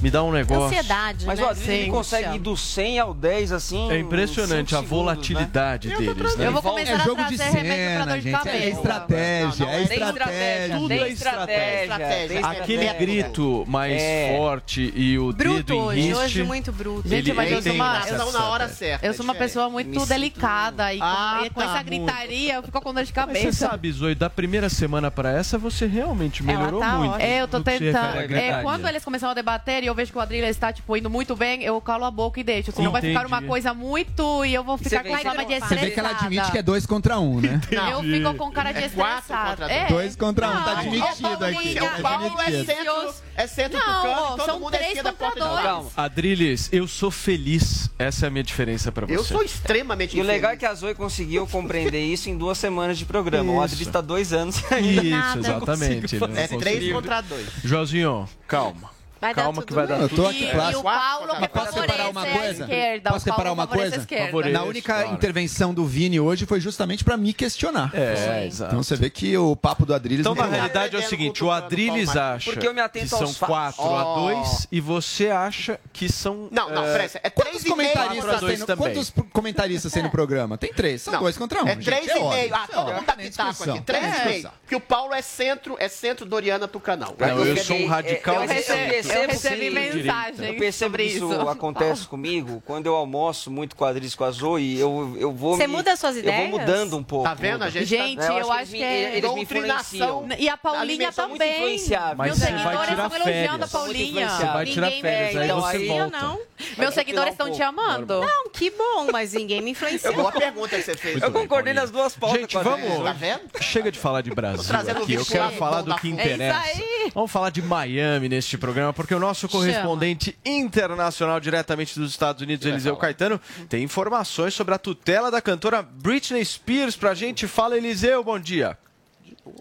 me 0.00 0.10
dá 0.10 0.22
um 0.22 0.32
negócio. 0.32 0.66
Ansiedade, 0.66 1.26
Mas 1.26 1.38
né? 1.38 1.46
Adriano 1.46 1.72
ele 1.72 1.90
consegue 1.90 2.36
ir 2.36 2.38
do 2.38 2.56
100 2.56 2.98
ao 2.98 3.14
10 3.14 3.52
assim. 3.52 3.90
É 3.90 3.98
impressionante 3.98 4.74
a 4.74 4.80
volatilidade 4.80 5.88
segundos, 5.88 6.14
deles, 6.16 6.36
né? 6.36 6.46
Eu 6.46 6.52
vou 6.52 6.62
começar 6.62 6.92
É 6.92 6.94
a 6.94 6.98
jogo 6.98 7.24
de 7.24 7.36
trazer 7.36 7.56
remédio 7.58 7.76
pra 7.76 7.90
cena, 7.92 8.06
dor 8.06 8.16
de 8.16 8.22
gente. 8.22 8.32
cabeça. 8.32 8.56
É 8.56 8.68
estratégia, 8.70 9.64
é 9.64 9.84
Tem 9.86 10.02
estratégia. 10.08 10.76
Tudo 10.76 10.88
tem 10.88 11.00
é 11.00 11.08
estratégia. 11.08 11.82
estratégia. 11.82 12.46
Aquele 12.46 12.92
grito 12.94 13.64
mais 13.68 14.00
É. 14.02 14.36
forte 14.36 14.92
e 14.94 15.18
o 15.18 15.32
dedo 15.32 15.54
Bruto 15.54 15.72
em 15.72 15.80
hoje, 15.82 16.00
riste, 16.00 16.14
hoje 16.16 16.42
muito 16.44 16.72
bruto. 16.72 17.08
Gente, 17.08 17.32
mas 17.32 17.50
eu 17.52 17.62
sou 17.62 17.72
uma- 17.72 17.98
Ação 18.00 18.32
na 18.32 18.44
hora 18.48 18.68
certa. 18.68 19.06
Eu 19.06 19.14
sou 19.14 19.24
uma 19.24 19.34
é 19.34 19.38
pessoa 19.38 19.68
muito 19.70 20.06
delicada 20.06 20.92
e 20.92 20.98
com, 20.98 21.04
Ah, 21.04 21.42
e 21.44 21.50
tá, 21.50 21.64
essa 21.64 21.82
gritaria 21.82 22.54
eu 22.54 22.62
fico 22.62 22.80
com 22.80 22.92
dor 22.94 23.04
de 23.04 23.12
Mas 23.14 23.26
você 23.28 23.40
cabeça. 23.44 23.68
sabe, 23.68 23.92
Zoe, 23.92 24.14
da 24.14 24.28
primeira 24.30 24.68
semana 24.68 25.10
pra 25.10 25.30
essa 25.32 25.58
você 25.58 25.86
realmente 25.86 26.42
melhorou 26.42 26.80
tá 26.80 26.92
muito. 26.98 27.20
É, 27.20 27.40
eu 27.42 27.48
tô 27.48 27.60
tentando. 27.60 28.32
É, 28.34 28.62
quando 28.62 28.86
eles 28.88 29.04
começam 29.04 29.30
a 29.30 29.34
debater 29.34 29.59
e 29.68 29.86
eu 29.86 29.94
vejo 29.94 30.12
que 30.12 30.18
o 30.18 30.20
Adrilha 30.20 30.48
está, 30.48 30.72
tipo, 30.72 30.96
indo 30.96 31.08
muito 31.10 31.36
bem, 31.36 31.62
eu 31.62 31.80
calo 31.80 32.04
a 32.04 32.10
boca 32.10 32.40
e 32.40 32.44
deixo. 32.44 32.72
Senão 32.72 32.90
vai 32.90 33.00
ficar 33.02 33.26
uma 33.26 33.36
Entendi. 33.36 33.48
coisa 33.48 33.74
muito. 33.74 34.44
E 34.44 34.54
eu 34.54 34.64
vou 34.64 34.76
ficar 34.78 35.02
você 35.02 35.08
com 35.08 35.16
cara 35.22 35.44
de 35.44 35.46
Você 35.46 35.54
estressada. 35.54 35.80
vê 35.80 35.90
que 35.90 36.00
ela 36.00 36.10
admite 36.10 36.50
que 36.52 36.58
é 36.58 36.62
dois 36.62 36.86
contra 36.86 37.18
um, 37.18 37.40
né? 37.40 37.60
Eu 37.90 38.02
fico 38.02 38.34
com 38.34 38.50
cara 38.50 38.72
de 38.72 38.78
É 38.84 38.88
quatro 38.88 39.18
estressada. 39.20 39.70
É. 39.70 39.86
Dois 39.88 40.16
contra 40.16 40.48
um, 40.48 40.52
tá 40.52 40.60
Não, 40.74 40.78
admitido 40.78 41.44
aqui. 41.44 41.54
Paulinha, 41.54 41.84
O 41.84 42.02
Paulo 42.02 42.40
é 42.40 42.64
centro, 42.64 43.14
é 43.36 43.46
centro 43.46 43.78
Não, 43.78 44.36
todo 44.36 44.44
são 44.44 44.60
mundo 44.60 44.74
é 44.74 44.78
três 44.78 44.96
esquerda 44.96 45.12
contra. 45.12 45.40
Não, 45.44 45.50
dois. 45.50 45.62
calma. 45.62 45.90
Adriles, 45.96 46.68
eu 46.72 46.86
sou 46.88 47.10
feliz. 47.10 47.90
Essa 47.98 48.26
é 48.26 48.28
a 48.28 48.30
minha 48.30 48.42
diferença 48.44 48.90
pra 48.92 49.06
você. 49.06 49.16
Eu 49.16 49.24
sou 49.24 49.42
extremamente 49.42 50.16
E 50.16 50.20
o 50.20 50.24
legal 50.24 50.52
é 50.52 50.56
que 50.56 50.66
a 50.66 50.72
Zoe 50.74 50.94
conseguiu 50.94 51.46
compreender 51.46 52.02
isso 52.02 52.28
em 52.30 52.36
duas 52.36 52.58
semanas 52.58 52.98
de 52.98 53.04
programa. 53.04 53.52
O 53.52 53.56
Isso. 53.64 53.74
Adri 53.74 53.82
está 53.82 54.00
dois 54.00 54.32
anos 54.32 54.60
ainda. 54.72 55.02
Isso, 55.02 55.38
exatamente. 55.38 56.16
não 56.18 56.36
É 56.36 56.46
três 56.48 56.92
contra 56.92 57.20
dois. 57.20 57.46
Joãozinho, 57.64 58.28
calma. 58.46 58.90
Vai 59.20 59.34
dar 59.34 59.42
calma 59.42 59.56
tudo 59.56 59.66
que 59.66 59.72
vai 59.74 59.86
dar 59.86 59.94
bem. 59.94 60.02
Eu 60.04 60.08
tudo 60.08 60.22
tô 60.22 60.28
aqui, 60.28 60.44
E, 60.44 60.50
certo. 60.50 60.72
e 60.72 60.76
o 60.76 60.82
Paulo 60.82 61.26
Mas 61.28 61.38
que 61.40 61.48
posso 61.48 61.72
separar 61.72 62.08
uma 62.10 62.26
coisa? 62.26 62.62
esquerda. 62.64 63.10
Posso 63.10 63.24
separar 63.24 63.52
uma 63.52 63.66
coisa? 63.66 64.06
Na 64.52 64.62
única 64.62 64.94
Claro. 64.94 65.12
intervenção 65.14 65.74
do 65.74 65.84
Vini 65.84 66.18
hoje 66.18 66.46
foi 66.46 66.60
justamente 66.60 67.04
pra 67.04 67.16
me 67.16 67.32
questionar. 67.32 67.90
É, 67.94 68.46
exato. 68.46 68.70
Então 68.72 68.82
você 68.82 68.96
vê 68.96 69.10
que 69.10 69.36
o 69.36 69.54
papo 69.54 69.84
do 69.84 69.94
Adriles 69.94 70.20
Então, 70.20 70.34
na 70.34 70.46
realidade, 70.46 70.96
é 70.96 70.98
o 70.98 71.02
seguinte: 71.02 71.44
o 71.44 71.50
Adriles 71.50 72.16
acha 72.16 72.50
Porque 72.50 72.66
eu 72.66 72.72
me 72.74 72.80
atento 72.80 73.04
que 73.04 73.10
são 73.10 73.20
aos 73.22 73.36
fatos. 73.36 73.76
4 73.76 73.82
a 73.84 74.14
Oh. 74.14 74.20
2 74.20 74.66
e 74.72 74.80
você 74.80 75.28
acha 75.28 75.78
que 75.92 76.10
são. 76.10 76.48
Não, 76.50 76.70
não, 76.70 76.82
peraí. 76.84 77.10
É 77.22 77.30
Quantos 77.30 77.62
três 77.62 77.64
e 77.66 77.74
meio. 77.76 77.92
quatro 77.92 78.00
a 78.02 78.06
comentaristas, 78.08 78.40
dois 78.40 78.52
tem 78.52 78.60
no, 78.60 78.66
também. 78.66 78.94
quantos 78.94 79.12
comentaristas 79.32 79.92
tem 79.92 80.02
no 80.02 80.10
programa? 80.10 80.56
Tem 80.58 80.72
três, 80.72 81.02
são 81.02 81.12
Não, 81.12 81.20
dois 81.20 81.36
contra 81.36 81.62
um. 81.62 81.68
É 81.68 81.74
gente, 81.74 81.84
três 81.84 82.06
e 82.06 82.10
óbvio, 82.12 82.28
meio. 82.30 82.54
Ah, 82.54 82.66
é 82.68 82.74
todo 82.74 82.92
mundo 82.92 83.04
dá 83.06 83.16
nem 83.16 83.26
pitaco 83.30 83.70
aqui. 83.70 83.80
Três 83.82 84.02
Nem 84.02 84.10
e 84.12 84.14
meio. 84.24 84.30
discussão. 84.34 84.52
Que 84.68 84.76
o 84.76 84.80
Paulo 84.80 85.12
é 85.14 85.22
centro, 85.22 85.76
é 85.78 85.88
centro 85.88 86.24
Doriana 86.26 86.66
Tucanão. 86.66 87.14
Não, 87.18 87.28
eu 87.28 87.44
peguei- 87.44 87.62
sou 87.64 87.76
um 87.76 87.86
radical 87.86 88.34
eu, 88.36 88.42
Eu 88.42 88.48
recebi, 88.48 88.94
percebo 89.10 89.24
eu 89.24 89.28
recebi 89.30 89.60
sim, 89.68 89.70
mensagem 90.00 90.46
Eu 90.48 90.58
percebo 90.58 90.90
sobre 90.90 91.04
que 91.04 91.16
isso, 91.16 91.32
isso. 91.32 91.48
acontece 91.48 92.06
comigo 92.06 92.62
quando 92.66 92.86
eu 92.86 92.94
almoço 92.94 93.50
muito 93.50 93.76
quadris 93.76 94.14
com 94.14 94.24
a 94.24 94.30
Zoe, 94.30 94.78
eu, 94.78 95.16
eu 95.18 95.32
vou 95.32 95.56
Você 95.56 95.66
me- 95.66 95.76
muda 95.76 95.96
suas 95.96 96.14
Eu 96.16 96.22
ideias? 96.22 96.50
vou 96.50 96.58
mudando 96.60 96.96
um 96.96 97.02
pouco. 97.02 97.24
Tá 97.24 97.34
vendo? 97.34 97.62
A 97.64 97.70
gente 97.70 97.86
Gente, 97.86 98.18
tá... 98.18 98.32
eu 98.38 98.50
acho 98.52 98.70
que 98.72 98.82
é 98.82 99.16
eles 99.18 99.34
me 99.34 99.42
influenciam. 99.42 100.28
E 100.38 100.48
a 100.48 100.56
Paulinha 100.56 101.12
também. 101.12 101.54
influenciável. 101.56 102.16
Mas 102.16 102.26
Meus 102.28 102.38
seguidores 102.38 102.88
tirar 102.88 103.04
estão 103.06 103.16
elogiando 103.16 103.64
a 103.64 103.68
férias. 103.68 103.70
Paulinha. 103.72 104.28
Você 104.30 104.44
vai 104.46 104.66
tirar 104.66 104.86
Ninguém 104.86 105.02
férias, 105.02 105.34
me 105.34 105.40
aí 105.40 105.48
você 105.48 105.76
influencia, 105.76 106.00
volta. 106.02 106.18
não. 106.20 106.34
Vai 106.36 106.46
Meus 106.78 106.94
seguidores 106.94 107.32
estão 107.32 107.50
te 107.52 107.62
amando. 107.62 108.20
Não, 108.20 108.50
que 108.50 108.70
bom, 108.70 109.08
mas 109.12 109.32
ninguém 109.32 109.60
me 109.60 109.70
influenciou. 109.72 110.14
Boa 110.14 110.32
pergunta 110.32 110.76
que 110.76 110.82
você 110.82 110.94
fez. 110.96 111.22
Eu 111.22 111.30
concordei 111.32 111.72
nas 111.72 111.90
duas 111.90 112.14
pautas 112.14 112.40
Gente, 112.40 112.54
vamos-. 112.58 113.04
Tá 113.04 113.12
vendo? 113.12 113.40
Chega 113.60 113.90
de 113.90 113.98
falar 113.98 114.20
de 114.20 114.30
Brasil 114.30 114.64
trazendo 114.64 115.02
aqui. 115.02 115.14
Eu 115.14 115.24
quero 115.24 115.50
falar 115.52 115.82
do 115.82 115.94
que 115.96 116.08
interessa. 116.08 116.58
É 116.68 116.72
aí. 116.72 117.10
Vamos 117.14 117.30
falar 117.30 117.50
de 117.50 117.62
Miami 117.62 118.28
neste 118.28 118.56
programa, 118.58 118.92
porque 119.00 119.14
o 119.14 119.18
nosso 119.18 119.48
correspondente 119.48 120.38
internacional 120.44 121.40
diretamente 121.40 121.98
dos 121.98 122.10
Estados 122.10 122.42
Unidos, 122.42 122.66
Eliseu 122.66 122.94
Caetano, 122.98 123.40
tem 123.66 123.82
informações 123.82 124.52
sobre 124.52 124.74
a 124.74 124.78
tutela 124.78 125.30
da 125.30 125.40
cantora 125.40 125.80
Britney 125.80 126.44
Spears 126.44 126.96
pra 126.96 127.14
gente. 127.14 127.46
Fala, 127.46 127.78
Eliseu, 127.78 128.22
bom 128.22 128.38
dia. 128.38 128.76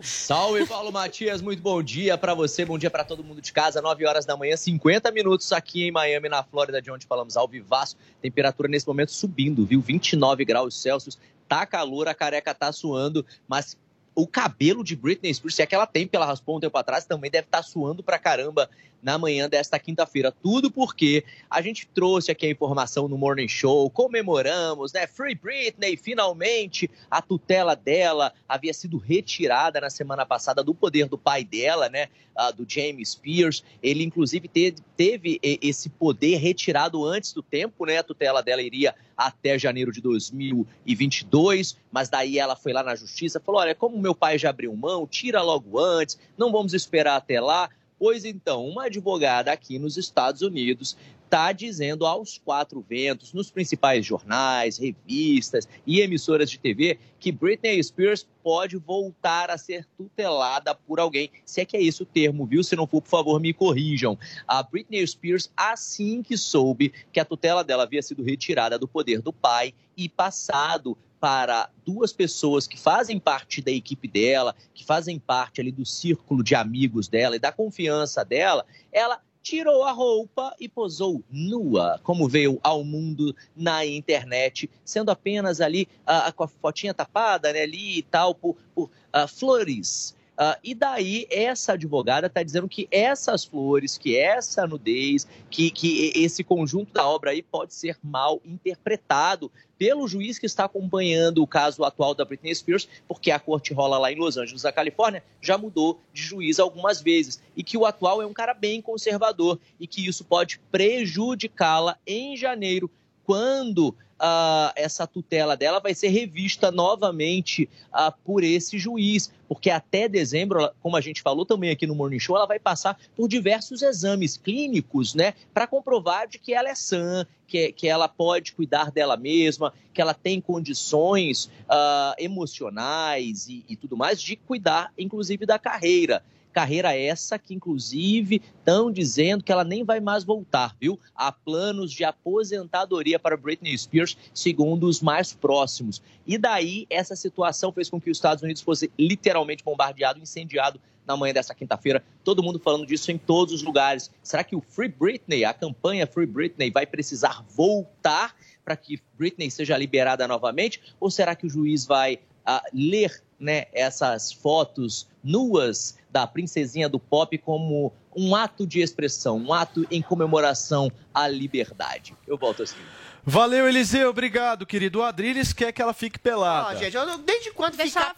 Salve, 0.01 0.65
Paulo 0.65 0.91
Matias, 0.91 1.41
muito 1.41 1.61
bom 1.61 1.81
dia 1.81 2.17
para 2.17 2.33
você, 2.33 2.65
bom 2.65 2.77
dia 2.77 2.91
para 2.91 3.05
todo 3.05 3.23
mundo 3.23 3.41
de 3.41 3.53
casa, 3.53 3.81
9 3.81 4.05
horas 4.05 4.25
da 4.25 4.35
manhã, 4.35 4.57
50 4.57 5.09
minutos 5.11 5.53
aqui 5.53 5.85
em 5.85 5.91
Miami, 5.91 6.27
na 6.27 6.43
Flórida, 6.43 6.81
de 6.81 6.91
onde 6.91 7.07
falamos 7.07 7.37
ao 7.37 7.47
vivaço. 7.47 7.95
Temperatura 8.21 8.67
nesse 8.67 8.85
momento 8.85 9.13
subindo, 9.13 9.65
viu? 9.65 9.79
29 9.79 10.43
graus 10.43 10.75
Celsius, 10.81 11.17
tá 11.47 11.65
calor, 11.65 12.09
a 12.09 12.13
careca 12.13 12.53
tá 12.53 12.73
suando, 12.73 13.25
mas 13.47 13.77
o 14.13 14.27
cabelo 14.27 14.83
de 14.83 14.97
Britney 14.97 15.33
Spears, 15.33 15.55
se 15.55 15.61
é 15.61 15.65
que 15.65 15.73
ela 15.73 15.87
tem, 15.87 16.05
porque 16.05 16.17
ela 16.17 16.25
raspou 16.25 16.57
um 16.57 16.59
tempo 16.59 16.77
atrás, 16.77 17.05
também 17.05 17.31
deve 17.31 17.45
estar 17.47 17.63
suando 17.63 18.03
pra 18.03 18.19
caramba 18.19 18.69
na 19.01 19.17
manhã 19.17 19.49
desta 19.49 19.79
quinta-feira. 19.79 20.31
Tudo 20.31 20.69
porque 20.69 21.23
a 21.49 21.61
gente 21.61 21.87
trouxe 21.87 22.31
aqui 22.31 22.45
a 22.45 22.51
informação 22.51 23.07
no 23.07 23.17
Morning 23.17 23.47
Show, 23.47 23.89
comemoramos, 23.89 24.93
né? 24.93 25.07
Free 25.07 25.35
Britney, 25.35 25.97
finalmente 25.97 26.89
a 27.09 27.21
tutela 27.21 27.75
dela 27.75 28.33
havia 28.47 28.73
sido 28.73 28.97
retirada 28.97 29.79
na 29.81 29.89
semana 29.89 30.25
passada 30.25 30.63
do 30.63 30.73
poder 30.73 31.07
do 31.07 31.17
pai 31.17 31.43
dela, 31.43 31.89
né? 31.89 32.07
ah, 32.39 32.51
do 32.51 32.65
James 32.67 33.09
Spears. 33.09 33.63
Ele, 33.83 34.03
inclusive, 34.03 34.47
teve, 34.47 34.77
teve 34.95 35.39
esse 35.43 35.89
poder 35.89 36.37
retirado 36.37 37.05
antes 37.05 37.33
do 37.33 37.43
tempo, 37.43 37.85
né? 37.85 37.97
A 37.97 38.03
tutela 38.03 38.41
dela 38.41 38.61
iria 38.61 38.95
até 39.17 39.59
janeiro 39.59 39.91
de 39.91 39.99
2022, 39.99 41.77
mas 41.91 42.07
daí 42.07 42.39
ela 42.39 42.55
foi 42.55 42.71
lá 42.71 42.81
na 42.81 42.95
justiça, 42.95 43.41
falou: 43.41 43.59
olha, 43.59 43.75
como 43.75 43.99
meu 43.99 44.15
pai 44.15 44.37
já 44.37 44.49
abriu 44.49 44.73
mão, 44.73 45.05
tira 45.05 45.41
logo 45.41 45.77
antes, 45.77 46.17
não 46.37 46.51
vamos 46.51 46.73
esperar 46.73 47.17
até 47.17 47.41
lá. 47.41 47.69
Pois 47.99 48.23
então, 48.23 48.65
uma 48.65 48.85
advogada 48.85 49.51
aqui 49.51 49.77
nos 49.77 49.97
Estados 49.97 50.41
Unidos 50.41 50.95
está 51.25 51.51
dizendo 51.51 52.07
aos 52.07 52.39
quatro 52.39 52.83
ventos, 52.89 53.33
nos 53.33 53.51
principais 53.51 54.03
jornais, 54.03 54.77
revistas 54.77 55.67
e 55.85 55.99
emissoras 55.99 56.49
de 56.49 56.57
TV, 56.57 56.97
que 57.19 57.31
Britney 57.31 57.83
Spears 57.83 58.25
pode 58.41 58.77
voltar 58.77 59.51
a 59.51 59.57
ser 59.57 59.85
tutelada 59.95 60.73
por 60.73 60.99
alguém. 60.99 61.29
Se 61.45 61.61
é 61.61 61.65
que 61.65 61.77
é 61.77 61.83
esse 61.83 62.01
o 62.01 62.05
termo, 62.05 62.47
viu? 62.47 62.63
Se 62.63 62.75
não 62.75 62.87
for, 62.87 63.01
por 63.01 63.09
favor, 63.09 63.39
me 63.39 63.53
corrijam. 63.53 64.17
A 64.47 64.63
Britney 64.63 65.05
Spears, 65.05 65.51
assim 65.55 66.23
que 66.23 66.35
soube 66.35 66.91
que 67.11 67.19
a 67.19 67.25
tutela 67.25 67.63
dela 67.63 67.83
havia 67.83 68.01
sido 68.01 68.23
retirada 68.23 68.79
do 68.79 68.87
poder 68.87 69.21
do 69.21 69.31
pai 69.31 69.73
e 69.95 70.09
passado 70.09 70.97
para 71.19 71.69
duas 71.85 72.13
pessoas 72.13 72.67
que 72.67 72.79
fazem 72.79 73.19
parte 73.19 73.61
da 73.61 73.71
equipe 73.71 74.07
dela, 74.07 74.55
que 74.73 74.85
fazem 74.85 75.19
parte 75.19 75.59
ali 75.59 75.71
do 75.71 75.85
círculo 75.85 76.43
de 76.43 76.55
amigos 76.55 77.07
dela 77.07 77.35
e 77.35 77.39
da 77.39 77.51
confiança 77.51 78.23
dela, 78.23 78.65
ela 78.91 79.21
tirou 79.41 79.83
a 79.83 79.91
roupa 79.91 80.55
e 80.59 80.67
posou 80.67 81.23
nua, 81.29 81.99
como 82.03 82.27
veio 82.27 82.59
ao 82.61 82.83
mundo 82.83 83.35
na 83.55 83.85
internet, 83.85 84.69
sendo 84.83 85.09
apenas 85.09 85.61
ali 85.61 85.87
ah, 86.05 86.31
com 86.31 86.43
a 86.43 86.47
fotinha 86.47 86.93
tapada, 86.93 87.51
né, 87.51 87.61
ali 87.61 87.99
e 87.99 88.03
tal, 88.03 88.35
por, 88.35 88.55
por 88.75 88.89
ah, 89.11 89.27
flores. 89.27 90.15
Ah, 90.41 90.57
e 90.63 90.73
daí, 90.73 91.27
essa 91.29 91.73
advogada 91.73 92.27
está 92.27 92.41
dizendo 92.41 92.69
que 92.69 92.87
essas 92.91 93.43
flores, 93.43 93.97
que 93.97 94.15
essa 94.15 94.65
nudez, 94.65 95.27
que, 95.49 95.69
que 95.69 96.13
esse 96.15 96.45
conjunto 96.45 96.93
da 96.93 97.05
obra 97.05 97.31
aí 97.31 97.43
pode 97.43 97.73
ser 97.73 97.97
mal 98.01 98.39
interpretado 98.45 99.51
pelo 99.77 100.07
juiz 100.07 100.39
que 100.39 100.45
está 100.45 100.63
acompanhando 100.63 101.43
o 101.43 101.47
caso 101.47 101.83
atual 101.83 102.15
da 102.15 102.23
Britney 102.23 102.55
Spears, 102.55 102.87
porque 103.05 103.31
a 103.31 103.39
corte 103.39 103.73
rola 103.73 103.97
lá 103.97 104.13
em 104.13 104.15
Los 104.15 104.37
Angeles, 104.37 104.63
na 104.63 104.71
Califórnia, 104.71 105.21
já 105.41 105.57
mudou 105.57 105.99
de 106.13 106.21
juiz 106.21 106.57
algumas 106.57 107.01
vezes, 107.01 107.43
e 107.53 107.61
que 107.61 107.77
o 107.77 107.85
atual 107.85 108.21
é 108.21 108.25
um 108.25 108.33
cara 108.33 108.53
bem 108.53 108.81
conservador 108.81 109.59
e 109.77 109.85
que 109.85 110.07
isso 110.07 110.23
pode 110.23 110.57
prejudicá-la 110.71 111.97
em 112.07 112.37
janeiro, 112.37 112.89
quando 113.25 113.93
ah, 114.19 114.73
essa 114.75 115.07
tutela 115.07 115.55
dela 115.55 115.79
vai 115.79 115.93
ser 115.93 116.09
revista 116.09 116.71
novamente 116.71 117.69
ah, 117.91 118.11
por 118.11 118.43
esse 118.43 118.77
juiz, 118.77 119.31
porque 119.47 119.69
até 119.69 120.07
dezembro, 120.07 120.69
como 120.81 120.97
a 120.97 121.01
gente 121.01 121.21
falou 121.21 121.45
também 121.45 121.71
aqui 121.71 121.87
no 121.87 121.95
Morning 121.95 122.19
Show, 122.19 122.35
ela 122.35 122.45
vai 122.45 122.59
passar 122.59 122.99
por 123.15 123.27
diversos 123.27 123.81
exames 123.81 124.37
clínicos, 124.37 125.15
né, 125.15 125.33
para 125.53 125.65
comprovar 125.65 126.27
de 126.27 126.37
que 126.37 126.53
ela 126.53 126.69
é 126.69 126.75
sã, 126.75 127.25
que, 127.47 127.71
que 127.71 127.87
ela 127.87 128.07
pode 128.07 128.51
cuidar 128.53 128.91
dela 128.91 129.17
mesma, 129.17 129.73
que 129.93 130.01
ela 130.01 130.13
tem 130.13 130.39
condições 130.39 131.49
ah, 131.67 132.15
emocionais 132.17 133.47
e, 133.47 133.63
e 133.67 133.75
tudo 133.75 133.95
mais 133.95 134.21
de 134.21 134.35
cuidar, 134.35 134.93
inclusive, 134.97 135.45
da 135.45 135.57
carreira. 135.57 136.23
Carreira 136.53 136.95
essa 136.95 137.37
que, 137.37 137.53
inclusive, 137.53 138.41
estão 138.57 138.91
dizendo 138.91 139.43
que 139.43 139.51
ela 139.51 139.63
nem 139.63 139.83
vai 139.83 139.99
mais 139.99 140.23
voltar, 140.23 140.75
viu? 140.79 140.99
Há 141.15 141.31
planos 141.31 141.91
de 141.91 142.03
aposentadoria 142.03 143.19
para 143.19 143.37
Britney 143.37 143.77
Spears, 143.77 144.17
segundo 144.33 144.87
os 144.87 145.01
mais 145.01 145.33
próximos. 145.33 146.01
E 146.25 146.37
daí, 146.37 146.85
essa 146.89 147.15
situação 147.15 147.71
fez 147.71 147.89
com 147.89 147.99
que 147.99 148.09
os 148.09 148.17
Estados 148.17 148.43
Unidos 148.43 148.61
fosse 148.61 148.91
literalmente 148.97 149.63
bombardeado, 149.63 150.19
incendiado 150.19 150.79
na 151.09 151.17
manhã 151.17 151.33
dessa 151.33 151.55
quinta-feira. 151.55 152.03
Todo 152.23 152.43
mundo 152.43 152.59
falando 152.59 152.85
disso 152.85 153.11
em 153.11 153.17
todos 153.17 153.53
os 153.53 153.63
lugares. 153.63 154.11
Será 154.21 154.43
que 154.43 154.55
o 154.55 154.61
Free 154.61 154.89
Britney, 154.89 155.43
a 155.43 155.53
campanha 155.53 156.05
Free 156.05 156.27
Britney, 156.27 156.69
vai 156.69 156.85
precisar 156.85 157.43
voltar 157.49 158.35
para 158.63 158.75
que 158.75 159.01
Britney 159.17 159.49
seja 159.49 159.75
liberada 159.75 160.27
novamente? 160.27 160.81
Ou 160.99 161.09
será 161.09 161.35
que 161.35 161.47
o 161.47 161.49
juiz 161.49 161.85
vai 161.85 162.19
ah, 162.45 162.63
ler 162.71 163.23
né, 163.39 163.65
essas 163.73 164.31
fotos 164.31 165.07
nuas 165.23 165.97
da 166.11 166.25
princesinha 166.25 166.89
do 166.89 166.99
pop 166.99 167.37
como 167.37 167.93
um 168.15 168.35
ato 168.35 168.65
de 168.65 168.81
expressão, 168.81 169.37
um 169.37 169.53
ato 169.53 169.85
em 169.91 170.01
comemoração 170.01 170.91
à 171.13 171.27
liberdade? 171.27 172.15
Eu 172.27 172.37
volto 172.37 172.63
assim. 172.63 172.77
Valeu, 173.23 173.67
Eliseu. 173.67 174.09
Obrigado, 174.09 174.65
querido. 174.65 174.99
O 174.99 175.03
Adriles 175.03 175.53
quer 175.53 175.71
que 175.71 175.81
ela 175.81 175.93
fique 175.93 176.17
pelada. 176.17 176.77
Gente, 176.77 176.95
eu, 176.95 177.17
desde 177.19 177.51
quando 177.51 177.75
Deixa 177.75 177.99
ficar 177.99 178.15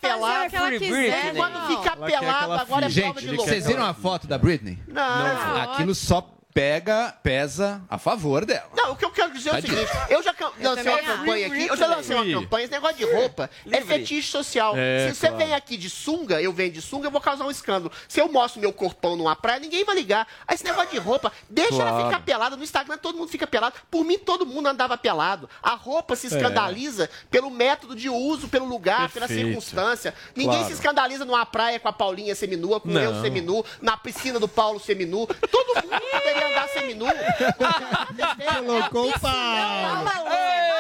Britney. 0.90 1.36
Quando 1.36 1.54
não. 1.54 1.68
ficar 1.68 1.98
ela 2.44 2.62
agora 2.62 2.86
é 2.86 2.90
fique. 2.90 3.02
prova 3.02 3.20
Gente, 3.20 3.30
de 3.30 3.36
louco. 3.36 3.50
vocês 3.50 3.66
viram 3.66 3.84
a 3.86 3.94
foto 3.94 4.28
da 4.28 4.38
Britney? 4.38 4.80
Não. 4.88 5.62
Aquilo 5.64 5.94
só 5.96 6.22
pega, 6.54 7.14
pesa 7.24 7.82
a 7.90 7.98
favor 7.98 8.46
dela. 8.46 8.70
Não, 8.76 8.92
o 8.92 8.96
que 8.96 9.06
eu 9.06 9.12
quero 9.12 9.32
dizer 9.34 9.50
é 9.50 9.52
o 9.52 9.56
Tadinho. 9.56 9.78
seguinte: 9.78 9.92
eu 10.10 10.22
já 10.24 10.34
lancei 10.60 10.92
uma 10.92 11.02
campanha 11.02 11.48
aqui, 11.48 11.68
eu 11.68 11.78
já 11.78 11.88
lancei 11.88 12.16
uma 12.16 12.42
campanha, 12.42 12.64
esse 12.66 12.72
negócio 12.74 12.98
de 12.98 13.06
roupa 13.06 13.50
é 13.70 13.82
fetiche 13.82 14.28
social. 14.30 14.74
É, 14.78 15.10
Se 15.10 15.16
você 15.16 15.32
vem 15.32 15.54
aqui 15.54 15.78
de 15.78 15.90
sunga, 15.90 16.42
eu 16.42 16.52
venho 16.54 16.72
de 16.72 16.82
sunga, 16.82 17.08
eu 17.08 17.12
vou 17.12 17.22
causar 17.22 17.46
um 17.46 17.52
escândalo. 17.52 17.92
Se 18.08 18.20
eu 18.20 18.32
mostro 18.32 18.60
meu 18.62 18.74
corpão 18.74 19.16
numa 19.16 19.36
praia, 19.36 19.60
ninguém 19.60 19.84
vai 19.84 19.96
ligar. 19.96 20.28
Aí 20.48 20.56
esse 20.56 20.64
negócio 20.64 20.92
de 20.92 20.98
roupa, 20.98 21.32
deixa 21.50 21.82
ela 21.82 22.06
ficar 22.06 22.22
pelada. 22.22 22.56
No 22.56 22.64
Instagram 22.64 22.98
todo 22.98 23.18
mundo 23.18 23.30
fica 23.30 23.48
pelado. 23.48 23.76
Por 23.90 24.04
mim, 24.04 24.18
todo 24.18 24.46
mundo 24.46 24.68
andava 24.68 24.98
pelado. 24.98 25.50
A 25.62 25.76
roupa 25.76 26.16
se 26.16 26.28
escandaliza 26.28 27.10
pelo 27.30 27.50
método 27.50 27.96
de 27.96 28.10
uso, 28.10 28.48
pelo 28.48 28.66
lugar, 28.66 29.10
pela 29.10 29.28
circunstância. 29.28 30.14
Ninguém 30.36 30.52
Claro. 30.52 30.68
se 30.68 30.74
escandaliza 30.74 31.26
numa 31.26 31.46
praia 31.46 31.80
com 31.80 31.88
a 31.88 31.94
Paulinha 31.94 32.36
seminua, 32.36 32.80
com 32.80 32.90
Não. 32.90 33.02
eu 33.02 33.22
seminu, 33.22 33.64
na 33.82 33.96
piscina 33.98 34.40
do 34.40 34.48
Paulo 34.48 34.80
seminu. 34.80 35.26
Todo 35.50 35.76
mundo 35.84 36.02
poderia 36.42 36.48
andar 36.48 36.68
seminu. 36.70 37.06
Colocou 38.66 39.10
o 39.10 39.20
pau. 39.20 40.06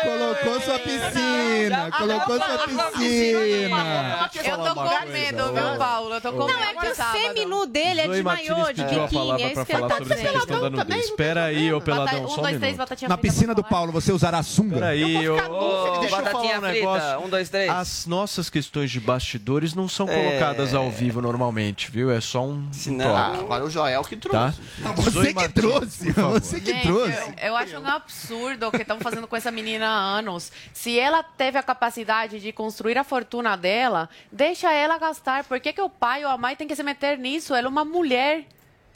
Colocou 0.03 0.61
sua 0.61 0.79
piscina. 0.79 1.91
Colocou 1.91 2.37
sua 2.39 2.57
piscina. 2.67 4.29
Eu 4.43 4.57
tô 4.57 4.73
com 4.75 5.11
medo, 5.11 5.53
viu, 5.53 5.77
Paulo? 5.77 6.13
Eu 6.15 6.21
tô 6.21 6.33
com 6.33 6.45
medo. 6.45 6.57
Não, 6.59 6.63
é 6.63 6.73
que 6.73 6.87
o 6.87 6.95
seminu 6.95 7.65
dele 7.67 8.01
é 8.01 8.07
de 8.07 8.23
maiô, 8.23 8.73
de 8.73 8.83
biquíni. 8.83 9.43
É 9.43 9.51
isso 9.53 9.65
que 9.65 9.71
ele 9.73 9.79
falar 9.81 9.89
tá 9.89 9.99
dizendo. 9.99 10.31
questão 10.33 10.61
da 10.61 10.69
nudez. 10.69 11.05
Espera 11.05 11.43
aí, 11.45 11.71
ô 11.73 11.79
Peladão, 11.81 12.23
Um, 12.25 12.27
só 12.29 12.39
um 12.39 12.43
dois, 12.43 12.57
três, 12.57 12.61
minuto. 12.61 12.77
batatinha 12.77 13.09
Na 13.09 13.17
piscina 13.17 13.53
do. 13.55 13.61
Paulo, 13.63 13.91
você 13.91 14.11
usará 14.11 14.41
sunga? 14.43 14.75
Peraí, 14.75 15.29
ô, 15.29 15.35
Ô, 15.35 15.99
deixa 15.99 16.05
eu 16.05 16.09
falar 16.09 16.23
batatinha 16.23 16.57
um 16.57 16.61
frita, 16.61 16.73
negócio. 16.73 17.19
um, 17.25 17.29
dois, 17.29 17.47
três. 17.49 17.69
As 17.69 18.05
nossas 18.05 18.49
questões 18.49 18.91
de 18.91 18.99
bastidores 18.99 19.73
não 19.73 19.87
são 19.87 20.09
É. 20.09 20.13
colocadas 20.29 20.73
ao 20.73 20.89
vivo 20.89 21.21
normalmente, 21.21 21.89
viu? 21.91 22.11
É 22.11 22.19
só 22.19 22.43
um, 22.43 22.67
não- 22.87 23.15
Ah, 23.15 23.27
agora 23.39 23.63
o 23.63 23.69
Joel 23.69 24.01
que 24.03 24.15
tá? 24.17 24.51
trouxe. 24.51 25.11
Você 25.11 25.33
que 25.33 25.47
trouxe. 25.51 26.11
Você 26.11 26.59
que 26.59 26.71
Gente, 26.73 26.87
trouxe. 26.87 27.33
eu, 27.41 27.47
eu 27.49 27.55
acho 27.55 27.77
um 27.77 27.87
absurdo 27.87 28.67
o 28.67 28.71
que 28.71 28.81
estão 28.81 28.99
fazendo 28.99 29.27
com 29.27 29.35
essa 29.35 29.51
menina 29.51 29.87
há 29.87 30.17
anos. 30.17 30.51
Se 30.73 30.99
ela 30.99 31.23
teve 31.23 31.57
a 31.57 31.63
capacidade 31.63 32.39
de 32.39 32.51
construir 32.51 32.97
a 32.97 33.03
fortuna 33.03 33.55
dela, 33.55 34.09
deixa 34.31 34.71
ela 34.71 34.97
gastar. 34.97 35.43
Por 35.43 35.59
que, 35.59 35.73
que 35.73 35.81
o 35.81 35.89
pai 35.89 36.23
ou 36.25 36.31
a 36.31 36.37
mãe 36.37 36.55
tem 36.55 36.67
que 36.67 36.75
se 36.75 36.83
meter 36.83 37.17
nisso? 37.17 37.53
Ela 37.53 37.67
é 37.67 37.69
uma 37.69 37.85
mulher. 37.85 38.45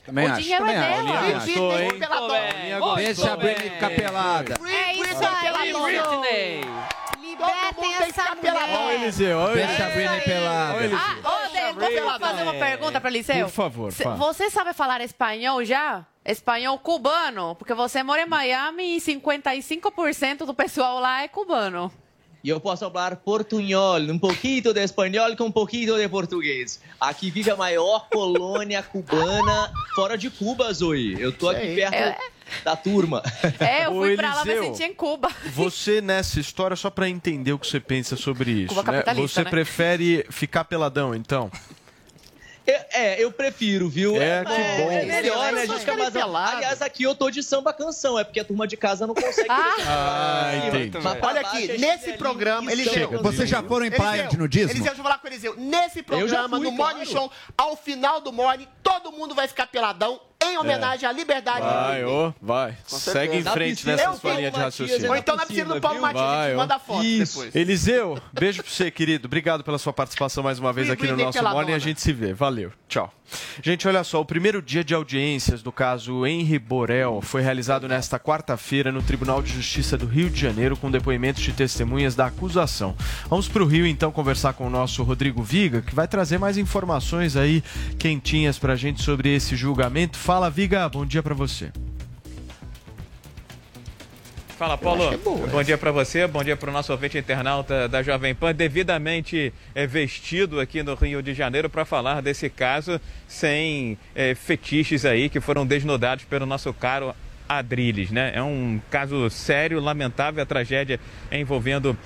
Também 0.05 0.27
o 0.27 0.31
acho, 0.33 0.41
dinheiro 0.41 0.65
também 0.65 0.79
é 0.79 0.93
acho. 0.93 1.05
dela. 1.05 1.37
Acho. 1.37 2.79
Gostou, 2.79 2.95
Deixa 2.95 3.33
a 3.33 3.37
Britney 3.37 3.69
ficar 3.71 3.89
pelada. 3.89 4.55
É 4.67 4.93
isso 4.93 5.25
aí. 5.25 5.73
Britney. 5.73 6.94
Tem 7.89 7.97
que 7.97 8.03
essa 8.03 8.21
ficar 8.21 8.35
peladão. 8.37 8.75
Ó, 8.75 8.79
o 8.79 8.83
mulher. 8.83 9.01
Eliseu, 9.01 9.37
ó, 9.37 9.51
o 9.51 9.53
Deixa 9.53 9.69
a 9.69 9.89
Eliseu. 9.89 9.93
Britney 9.93 10.21
pelada. 10.21 10.79
Ah, 10.95 11.15
ô, 11.19 11.45
posso 11.75 12.19
fazer 12.19 12.43
uma 12.43 12.53
pergunta 12.53 13.01
para 13.01 13.09
Liceu? 13.09 13.45
Por 13.45 13.53
favor, 13.53 13.91
fala. 13.91 14.15
Você 14.15 14.49
sabe 14.49 14.73
falar 14.73 15.01
espanhol 15.01 15.63
já? 15.63 16.05
Espanhol 16.25 16.79
cubano? 16.79 17.55
Porque 17.55 17.73
você 17.73 18.01
mora 18.01 18.21
em 18.21 18.25
Miami 18.27 18.97
e 18.97 19.01
55% 19.01 20.45
do 20.45 20.53
pessoal 20.53 20.99
lá 20.99 21.21
é 21.23 21.27
cubano. 21.27 21.91
E 22.43 22.49
eu 22.49 22.59
posso 22.59 22.89
falar 22.91 23.15
portunhol, 23.15 23.99
um 24.01 24.19
pouquinho 24.19 24.71
de 24.71 24.79
espanhol 24.83 25.35
com 25.35 25.45
um 25.45 25.51
pouquinho 25.51 25.97
de 25.97 26.07
português. 26.07 26.79
Aqui 26.99 27.31
vive 27.31 27.49
a 27.49 27.55
maior 27.55 28.07
colônia 28.13 28.83
cubana 28.83 29.71
fora 29.95 30.15
de 30.15 30.29
Cuba, 30.29 30.71
Zoe. 30.71 31.19
Eu 31.19 31.31
tô 31.31 31.49
aqui 31.49 31.73
perto 31.75 31.95
É. 31.95 32.17
da 32.63 32.75
turma. 32.75 33.21
É, 33.59 33.85
eu 33.85 33.91
Ô, 33.95 34.01
fui 34.01 34.15
pra 34.15 34.35
lá 34.35 34.45
me 34.45 34.51
Eliseu, 34.51 34.73
sentir 34.75 34.91
em 34.91 34.93
Cuba. 34.93 35.29
Você, 35.53 36.01
nessa 36.01 36.39
história, 36.39 36.75
só 36.75 36.89
pra 36.89 37.09
entender 37.09 37.53
o 37.53 37.59
que 37.59 37.67
você 37.67 37.79
pensa 37.79 38.15
sobre 38.15 38.51
isso, 38.51 38.75
Cuba 38.75 38.91
né? 38.91 39.03
Você 39.15 39.43
né? 39.43 39.49
prefere 39.49 40.25
ficar 40.29 40.65
peladão, 40.65 41.15
então? 41.15 41.51
É, 42.67 43.01
é, 43.01 43.23
eu 43.23 43.31
prefiro, 43.31 43.87
viu? 43.87 44.19
É, 44.19 44.43
que 44.43 44.51
bom. 44.51 44.91
É 44.91 45.05
melhor, 45.05 45.53
né? 45.53 45.61
A 45.61 45.65
gente 45.67 45.79
fica 45.79 45.95
mais... 45.95 46.11
pelado. 46.11 46.57
Aliás, 46.57 46.81
aqui 46.81 47.03
eu 47.03 47.13
tô 47.13 47.29
de 47.29 47.43
samba 47.43 47.71
canção, 47.71 48.17
é 48.17 48.23
porque 48.23 48.39
a 48.39 48.45
turma 48.45 48.67
de 48.67 48.75
casa 48.75 49.05
não 49.05 49.13
consegue. 49.13 49.47
Ah, 49.49 50.51
entendi. 50.67 50.97
Mas 51.01 51.17
Olha 51.21 51.41
aqui, 51.41 51.71
é 51.71 51.77
nesse 51.77 52.13
programa, 52.13 52.71
e 52.71 52.73
Eliseu, 52.73 52.93
samba 52.93 53.07
canção. 53.07 53.31
Vocês 53.31 53.49
já 53.49 53.61
foram 53.61 53.85
em 53.85 53.91
praia 53.91 54.27
de 54.27 54.37
nudismo? 54.37 54.71
Eliseu, 54.71 54.85
deixa 54.85 54.99
eu 54.99 55.03
falar 55.03 55.19
com 55.19 55.27
o 55.27 55.29
Eliseu. 55.29 55.55
Nesse 55.55 56.01
programa, 56.01 56.57
fui, 56.57 56.65
no 56.65 56.71
Morning 56.71 57.05
claro. 57.05 57.11
Show, 57.11 57.31
ao 57.55 57.77
final 57.77 58.19
do 58.19 58.31
Morning, 58.31 58.67
todo 58.81 59.11
mundo 59.11 59.35
vai 59.35 59.47
ficar 59.47 59.67
peladão 59.67 60.19
em 60.51 60.57
homenagem 60.57 61.07
à 61.07 61.11
liberdade. 61.11 61.61
Vai, 61.61 62.05
ô, 62.05 62.33
vai. 62.41 62.77
Segue 62.85 63.37
em 63.37 63.43
frente 63.43 63.85
nessa 63.85 64.13
sua 64.13 64.33
linha 64.33 64.51
de 64.51 64.59
raciocínio. 64.59 65.09
Ou 65.09 65.15
então 65.15 65.35
na 65.35 65.45
piscina 65.45 65.73
do 65.73 65.81
Paulo 65.81 66.05
a 66.05 66.11
ó. 66.13 66.55
manda 66.55 66.79
foto 66.79 67.03
Isso. 67.03 67.37
depois. 67.39 67.55
Eliseu, 67.55 68.19
beijo 68.33 68.63
pra 68.63 68.71
você, 68.71 68.91
querido. 68.91 69.27
Obrigado 69.27 69.63
pela 69.63 69.77
sua 69.77 69.93
participação 69.93 70.43
mais 70.43 70.59
uma 70.59 70.71
vez 70.73 70.89
aqui 70.89 71.07
no 71.07 71.17
nosso. 71.17 71.41
Morning. 71.43 71.73
A 71.73 71.79
gente 71.79 72.01
se 72.01 72.11
vê. 72.11 72.33
Valeu. 72.33 72.71
Tchau. 72.87 73.11
Gente, 73.61 73.87
olha 73.87 74.03
só. 74.03 74.21
O 74.21 74.25
primeiro 74.25 74.61
dia 74.61 74.83
de 74.83 74.93
audiências 74.93 75.61
do 75.61 75.71
caso 75.71 76.25
Henri 76.25 76.59
Borel 76.59 77.21
foi 77.21 77.41
realizado 77.41 77.87
nesta 77.87 78.19
quarta-feira 78.19 78.91
no 78.91 79.01
Tribunal 79.01 79.41
de 79.41 79.51
Justiça 79.51 79.97
do 79.97 80.05
Rio 80.05 80.29
de 80.29 80.39
Janeiro 80.39 80.77
com 80.77 80.91
depoimentos 80.91 81.41
de 81.41 81.51
testemunhas 81.51 82.15
da 82.15 82.27
acusação. 82.27 82.95
Vamos 83.29 83.47
pro 83.47 83.65
Rio, 83.65 83.85
então, 83.85 84.11
conversar 84.11 84.53
com 84.53 84.67
o 84.67 84.69
nosso 84.69 85.03
Rodrigo 85.03 85.41
Viga, 85.41 85.81
que 85.81 85.95
vai 85.95 86.07
trazer 86.07 86.37
mais 86.37 86.57
informações 86.57 87.35
aí 87.35 87.63
quentinhas 87.97 88.59
pra 88.59 88.75
gente 88.75 89.01
sobre 89.01 89.33
esse 89.33 89.55
julgamento. 89.55 90.17
Fala, 90.17 90.34
Viga. 90.51 90.89
Bom 90.89 91.05
dia 91.05 91.23
pra 91.23 91.33
você. 91.33 91.71
Fala, 94.57 94.77
Paulo. 94.77 95.13
é 95.13 95.17
boa 95.17 95.47
bom 95.47 95.61
dia 95.63 95.77
para 95.77 95.91
você, 95.91 96.25
bom 96.25 96.41
dia 96.41 96.55
para 96.55 96.69
o 96.69 96.73
nosso 96.73 96.89
ouvinte 96.93 97.17
internauta 97.17 97.89
da 97.89 98.01
Jovem 98.01 98.33
Pan, 98.33 98.55
devidamente 98.55 99.51
eh, 99.73 99.85
vestido 99.85 100.61
aqui 100.61 100.81
no 100.81 100.95
Rio 100.95 101.21
de 101.21 101.33
Janeiro 101.33 101.69
para 101.69 101.83
falar 101.83 102.21
desse 102.21 102.49
caso 102.49 103.01
sem 103.27 103.97
eh, 104.15 104.33
fetiches 104.33 105.03
aí 105.03 105.27
que 105.27 105.41
foram 105.41 105.65
desnudados 105.65 106.23
pelo 106.23 106.45
nosso 106.45 106.73
caro 106.73 107.13
Adriles, 107.49 108.11
né? 108.11 108.31
É 108.33 108.41
um 108.41 108.79
caso 108.89 109.29
sério, 109.29 109.81
lamentável, 109.81 110.41
a 110.41 110.45
tragédia 110.45 111.01
envolvendo 111.29 111.97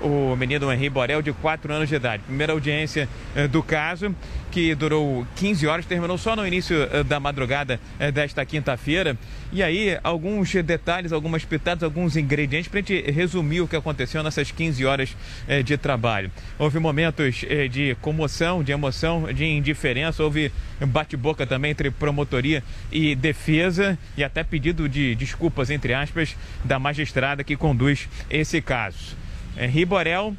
o 0.00 0.36
menino 0.36 0.72
Henri 0.72 0.88
Borel, 0.88 1.22
de 1.22 1.32
4 1.32 1.72
anos 1.72 1.88
de 1.88 1.96
idade. 1.96 2.22
Primeira 2.22 2.52
audiência 2.52 3.08
eh, 3.34 3.48
do 3.48 3.62
caso, 3.62 4.14
que 4.50 4.74
durou 4.74 5.26
15 5.36 5.66
horas, 5.66 5.86
terminou 5.86 6.18
só 6.18 6.34
no 6.34 6.46
início 6.46 6.76
eh, 6.76 7.02
da 7.02 7.20
madrugada 7.20 7.80
eh, 7.98 8.10
desta 8.10 8.44
quinta-feira. 8.44 9.16
E 9.52 9.62
aí, 9.62 9.98
alguns 10.02 10.52
detalhes, 10.54 11.12
algumas 11.12 11.44
pitadas, 11.44 11.82
alguns 11.82 12.16
ingredientes 12.16 12.68
para 12.68 12.80
a 12.80 12.82
gente 12.82 13.10
resumir 13.10 13.60
o 13.60 13.68
que 13.68 13.76
aconteceu 13.76 14.22
nessas 14.22 14.50
15 14.50 14.84
horas 14.84 15.16
eh, 15.46 15.62
de 15.62 15.76
trabalho. 15.76 16.30
Houve 16.58 16.78
momentos 16.78 17.44
de 17.70 17.96
comoção, 18.00 18.62
de 18.62 18.72
emoção, 18.72 19.32
de 19.32 19.44
indiferença, 19.44 20.22
houve 20.22 20.52
bate-boca 20.80 21.46
também 21.46 21.70
entre 21.70 21.90
promotoria 21.90 22.62
e 22.90 23.14
defesa 23.14 23.98
e 24.16 24.24
até 24.24 24.42
pedido 24.42 24.88
de 24.88 25.14
desculpas, 25.14 25.70
entre 25.70 25.94
aspas, 25.94 26.36
da 26.64 26.78
magistrada 26.78 27.44
que 27.44 27.56
conduz 27.56 28.08
esse 28.30 28.60
caso. 28.60 29.16
Henri 29.56 29.84
Borel 29.84 30.36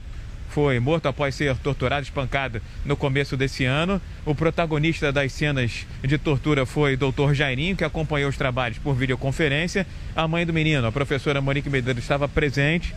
foi 0.49 0.79
morto 0.79 1.07
após 1.07 1.35
ser 1.35 1.55
torturado, 1.57 2.03
espancado 2.03 2.61
no 2.83 2.97
começo 2.97 3.37
desse 3.37 3.65
ano. 3.65 4.01
O 4.25 4.33
protagonista 4.33 5.11
das 5.11 5.31
cenas 5.31 5.85
de 6.03 6.17
tortura 6.17 6.65
foi 6.65 6.97
Dr. 6.97 7.33
Jairinho, 7.33 7.75
que 7.75 7.83
acompanhou 7.83 8.29
os 8.29 8.37
trabalhos 8.37 8.77
por 8.77 8.95
videoconferência. 8.95 9.85
A 10.15 10.27
mãe 10.27 10.45
do 10.45 10.53
menino, 10.53 10.85
a 10.87 10.91
professora 10.91 11.39
Monique 11.39 11.69
Medeiros, 11.69 12.03
estava 12.03 12.27
presente 12.27 12.93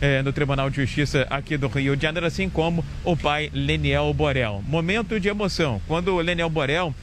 eh, 0.00 0.22
no 0.22 0.32
Tribunal 0.32 0.70
de 0.70 0.76
Justiça 0.76 1.26
aqui 1.28 1.56
do 1.56 1.68
Rio 1.68 1.96
de 1.96 2.02
Janeiro, 2.02 2.26
assim 2.26 2.48
como 2.48 2.84
o 3.04 3.16
pai 3.16 3.50
Leniel 3.52 4.12
Borel. 4.14 4.62
Momento 4.66 5.18
de 5.18 5.28
emoção. 5.28 5.80
Quando 5.86 6.14
o 6.14 6.20
Leniel 6.20 6.50
Borel 6.50 6.94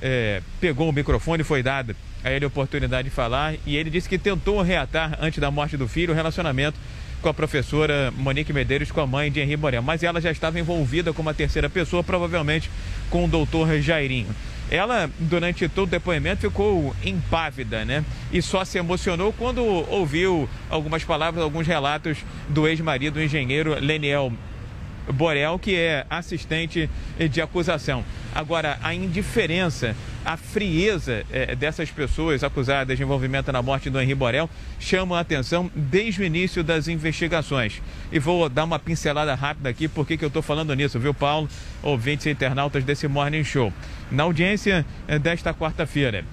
eh, 0.00 0.42
pegou 0.60 0.88
o 0.88 0.92
microfone, 0.92 1.44
foi 1.44 1.62
dado 1.62 1.94
a 2.24 2.30
ele 2.30 2.44
a 2.44 2.48
oportunidade 2.48 3.08
de 3.08 3.14
falar 3.14 3.54
e 3.66 3.76
ele 3.76 3.90
disse 3.90 4.08
que 4.08 4.18
tentou 4.18 4.62
reatar, 4.62 5.18
antes 5.20 5.38
da 5.38 5.50
morte 5.50 5.76
do 5.76 5.88
filho, 5.88 6.12
o 6.12 6.16
relacionamento 6.16 6.78
com 7.22 7.28
a 7.28 7.34
professora 7.34 8.12
Monique 8.16 8.52
Medeiros, 8.52 8.90
com 8.90 9.00
a 9.00 9.06
mãe 9.06 9.30
de 9.30 9.40
Henri 9.40 9.56
Borel. 9.56 9.80
Mas 9.80 10.02
ela 10.02 10.20
já 10.20 10.30
estava 10.30 10.58
envolvida 10.58 11.12
com 11.12 11.22
uma 11.22 11.32
terceira 11.32 11.70
pessoa, 11.70 12.02
provavelmente 12.02 12.68
com 13.08 13.24
o 13.24 13.28
doutor 13.28 13.80
Jairinho. 13.80 14.34
Ela, 14.70 15.08
durante 15.18 15.68
todo 15.68 15.86
o 15.86 15.90
depoimento, 15.90 16.42
ficou 16.42 16.96
impávida, 17.04 17.84
né? 17.84 18.04
E 18.32 18.42
só 18.42 18.64
se 18.64 18.78
emocionou 18.78 19.32
quando 19.32 19.62
ouviu 19.64 20.48
algumas 20.68 21.04
palavras, 21.04 21.44
alguns 21.44 21.66
relatos 21.66 22.18
do 22.48 22.66
ex-marido, 22.66 23.18
o 23.18 23.22
engenheiro 23.22 23.78
Leniel 23.78 24.32
Borel, 25.12 25.58
que 25.58 25.76
é 25.76 26.06
assistente 26.08 26.88
de 27.30 27.40
acusação. 27.40 28.04
Agora, 28.34 28.78
a 28.82 28.94
indiferença, 28.94 29.94
a 30.24 30.36
frieza 30.36 31.24
eh, 31.32 31.54
dessas 31.54 31.90
pessoas 31.90 32.44
acusadas 32.44 32.96
de 32.96 33.02
envolvimento 33.02 33.50
na 33.52 33.60
morte 33.62 33.90
do 33.90 34.00
Henri 34.00 34.14
Borel 34.14 34.48
chamam 34.78 35.16
a 35.16 35.20
atenção 35.20 35.70
desde 35.74 36.22
o 36.22 36.24
início 36.24 36.62
das 36.62 36.88
investigações. 36.88 37.82
E 38.10 38.18
vou 38.18 38.48
dar 38.48 38.64
uma 38.64 38.78
pincelada 38.78 39.34
rápida 39.34 39.68
aqui, 39.68 39.88
porque 39.88 40.16
que 40.16 40.24
eu 40.24 40.28
estou 40.28 40.42
falando 40.42 40.74
nisso, 40.74 40.98
viu, 40.98 41.12
Paulo? 41.12 41.48
Ouvintes 41.82 42.26
e 42.26 42.30
internautas 42.30 42.84
desse 42.84 43.08
Morning 43.08 43.44
Show. 43.44 43.72
Na 44.10 44.22
audiência 44.24 44.86
eh, 45.08 45.18
desta 45.18 45.52
quarta-feira, 45.52 46.24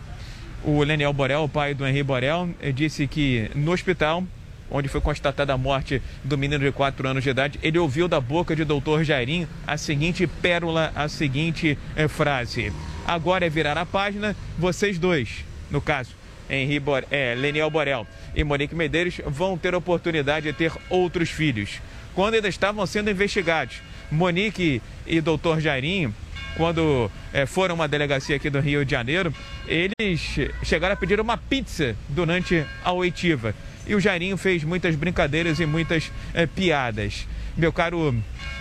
o 0.64 0.84
Leniel 0.84 1.14
Borel, 1.14 1.44
o 1.44 1.50
pai 1.50 1.74
do 1.74 1.88
Henri 1.88 2.04
Borel, 2.04 2.50
eh, 2.62 2.72
disse 2.72 3.08
que 3.08 3.50
no 3.56 3.72
hospital 3.72 4.24
onde 4.72 4.88
foi 4.88 5.02
constatada 5.02 5.54
a 5.54 5.58
morte 5.58 6.02
do 6.24 6.38
menino 6.38 6.64
de 6.64 6.72
4 6.72 7.08
anos 7.08 7.24
de 7.24 7.30
idade, 7.30 7.60
ele 7.64 7.80
ouviu 7.80 8.08
da 8.08 8.22
boca 8.22 8.56
de 8.56 8.64
doutor 8.64 9.04
Jairinho 9.04 9.48
a 9.66 9.78
seguinte 9.78 10.28
pérola, 10.28 10.92
a 10.96 11.08
seguinte 11.08 11.78
eh, 11.96 12.08
frase. 12.08 12.72
Agora 13.10 13.44
é 13.44 13.50
virar 13.50 13.76
a 13.76 13.88
página, 13.88 14.36
vocês 14.56 15.00
dois, 15.00 15.44
no 15.72 15.82
caso, 15.82 16.12
Henri 16.48 16.80
Bor 16.80 17.04
é, 17.10 17.34
Leniel 17.34 17.68
Borel 17.72 18.06
e 18.36 18.44
Monique 18.44 18.76
Medeiros, 18.76 19.20
vão 19.26 19.58
ter 19.58 19.74
oportunidade 19.74 20.46
de 20.46 20.54
ter 20.54 20.72
outros 20.92 21.28
filhos. 21.28 21.82
Quando 22.14 22.36
ainda 22.36 22.48
estavam 22.48 22.86
sendo 22.86 23.10
investigados, 23.10 23.78
Monique 24.12 24.80
e 25.08 25.20
doutor 25.22 25.60
Jairinho 25.60 26.14
quando 26.56 27.10
eh, 27.34 27.48
foram 27.48 27.74
uma 27.74 27.88
delegacia 27.88 28.36
aqui 28.36 28.48
do 28.48 28.60
Rio 28.60 28.86
de 28.86 28.92
Janeiro, 28.92 29.34
eles 29.68 30.22
chegaram 30.62 30.94
a 30.94 30.96
pedir 30.96 31.20
uma 31.20 31.36
pizza 31.36 31.96
durante 32.10 32.64
a 32.84 32.92
oitiva. 32.92 33.56
E 33.88 33.96
o 33.96 34.00
Jairinho 34.00 34.38
fez 34.38 34.64
muitas 34.64 34.96
brincadeiras 34.96 35.60
e 35.60 35.66
muitas 35.66 36.12
eh, 36.32 36.46
piadas. 36.46 37.26
Meu 37.60 37.74
caro 37.74 38.16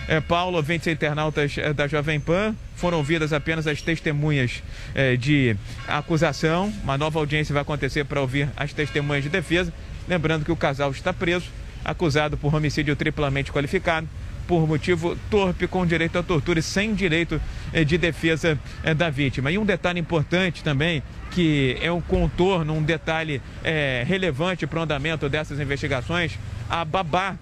eh, 0.09 0.19
Paulo, 0.19 0.57
ouvintes 0.57 0.85
internautas 0.87 1.57
eh, 1.57 1.71
da 1.71 1.87
Jovem 1.87 2.19
Pan, 2.19 2.53
foram 2.75 2.97
ouvidas 2.97 3.31
apenas 3.31 3.65
as 3.65 3.81
testemunhas 3.81 4.61
eh, 4.93 5.15
de 5.15 5.55
acusação. 5.87 6.67
Uma 6.83 6.97
nova 6.97 7.17
audiência 7.17 7.53
vai 7.53 7.61
acontecer 7.61 8.03
para 8.03 8.19
ouvir 8.19 8.49
as 8.57 8.73
testemunhas 8.73 9.23
de 9.23 9.29
defesa. 9.29 9.73
Lembrando 10.05 10.43
que 10.43 10.51
o 10.51 10.55
casal 10.55 10.91
está 10.91 11.13
preso, 11.13 11.45
acusado 11.85 12.35
por 12.35 12.53
homicídio 12.53 12.93
triplamente 12.93 13.53
qualificado, 13.53 14.05
por 14.45 14.67
motivo 14.67 15.15
torpe, 15.29 15.65
com 15.65 15.85
direito 15.85 16.17
à 16.17 16.23
tortura 16.23 16.59
e 16.59 16.61
sem 16.61 16.93
direito 16.93 17.39
eh, 17.71 17.85
de 17.85 17.97
defesa 17.97 18.59
eh, 18.83 18.93
da 18.93 19.09
vítima. 19.09 19.49
E 19.49 19.57
um 19.57 19.63
detalhe 19.63 20.01
importante 20.01 20.61
também, 20.61 21.01
que 21.31 21.77
é 21.81 21.89
um 21.89 22.01
contorno, 22.01 22.73
um 22.73 22.83
detalhe 22.83 23.41
eh, 23.63 24.03
relevante 24.05 24.67
para 24.67 24.79
o 24.79 24.83
andamento 24.83 25.29
dessas 25.29 25.57
investigações, 25.57 26.37
a 26.69 26.83
babá 26.83 27.37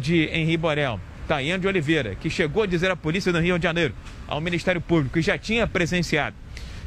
de 0.00 0.28
Henri 0.32 0.56
Borel, 0.56 1.00
Tayane 1.26 1.60
de 1.60 1.68
Oliveira, 1.68 2.14
que 2.16 2.28
chegou 2.28 2.64
a 2.64 2.66
dizer 2.66 2.90
à 2.90 2.96
polícia 2.96 3.32
do 3.32 3.38
Rio 3.38 3.58
de 3.58 3.62
Janeiro, 3.62 3.94
ao 4.26 4.40
Ministério 4.40 4.80
Público, 4.80 5.14
que 5.14 5.22
já 5.22 5.38
tinha 5.38 5.66
presenciado 5.66 6.34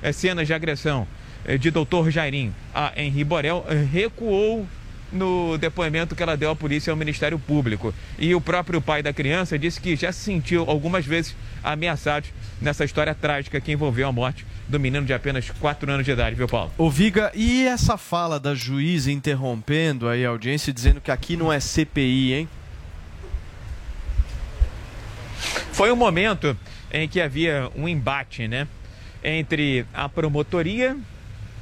eh, 0.01 0.11
cenas 0.11 0.45
de 0.45 0.53
agressão 0.53 1.07
eh, 1.45 1.57
de 1.57 1.71
doutor 1.71 2.11
Jairinho 2.11 2.53
a 2.75 2.91
Henri 2.95 3.23
Borel, 3.23 3.65
recuou 3.89 4.67
no 5.13 5.57
depoimento 5.57 6.15
que 6.15 6.23
ela 6.23 6.35
deu 6.35 6.49
à 6.49 6.55
polícia 6.55 6.89
e 6.89 6.91
ao 6.91 6.97
Ministério 6.97 7.37
Público. 7.39 7.93
E 8.17 8.33
o 8.35 8.41
próprio 8.41 8.81
pai 8.81 9.01
da 9.01 9.13
criança 9.13 9.57
disse 9.57 9.79
que 9.79 9.95
já 9.95 10.11
se 10.11 10.19
sentiu 10.19 10.65
algumas 10.67 11.05
vezes 11.05 11.35
ameaçado 11.63 12.25
nessa 12.61 12.83
história 12.83 13.13
trágica 13.13 13.61
que 13.61 13.71
envolveu 13.71 14.07
a 14.07 14.11
morte 14.11 14.45
do 14.67 14.79
menino 14.79 15.05
de 15.05 15.13
apenas 15.13 15.49
4 15.51 15.91
anos 15.91 16.05
de 16.05 16.11
idade, 16.11 16.35
viu, 16.35 16.47
Paulo? 16.47 16.71
Ô 16.77 16.89
Viga, 16.89 17.31
e 17.35 17.65
essa 17.65 17.97
fala 17.97 18.39
da 18.39 18.55
juíza 18.55 19.11
interrompendo 19.11 20.09
aí 20.09 20.25
a 20.25 20.29
audiência 20.29 20.73
dizendo 20.73 20.99
que 20.99 21.11
aqui 21.11 21.37
não 21.37 21.53
é 21.53 21.59
CPI, 21.59 22.33
hein? 22.33 22.49
Foi 25.74 25.91
um 25.91 25.95
momento 25.95 26.55
em 26.91 27.07
que 27.07 27.19
havia 27.19 27.67
um 27.76 27.88
embate, 27.88 28.47
né? 28.47 28.67
Entre 29.24 29.86
a 29.91 30.07
promotoria, 30.07 30.95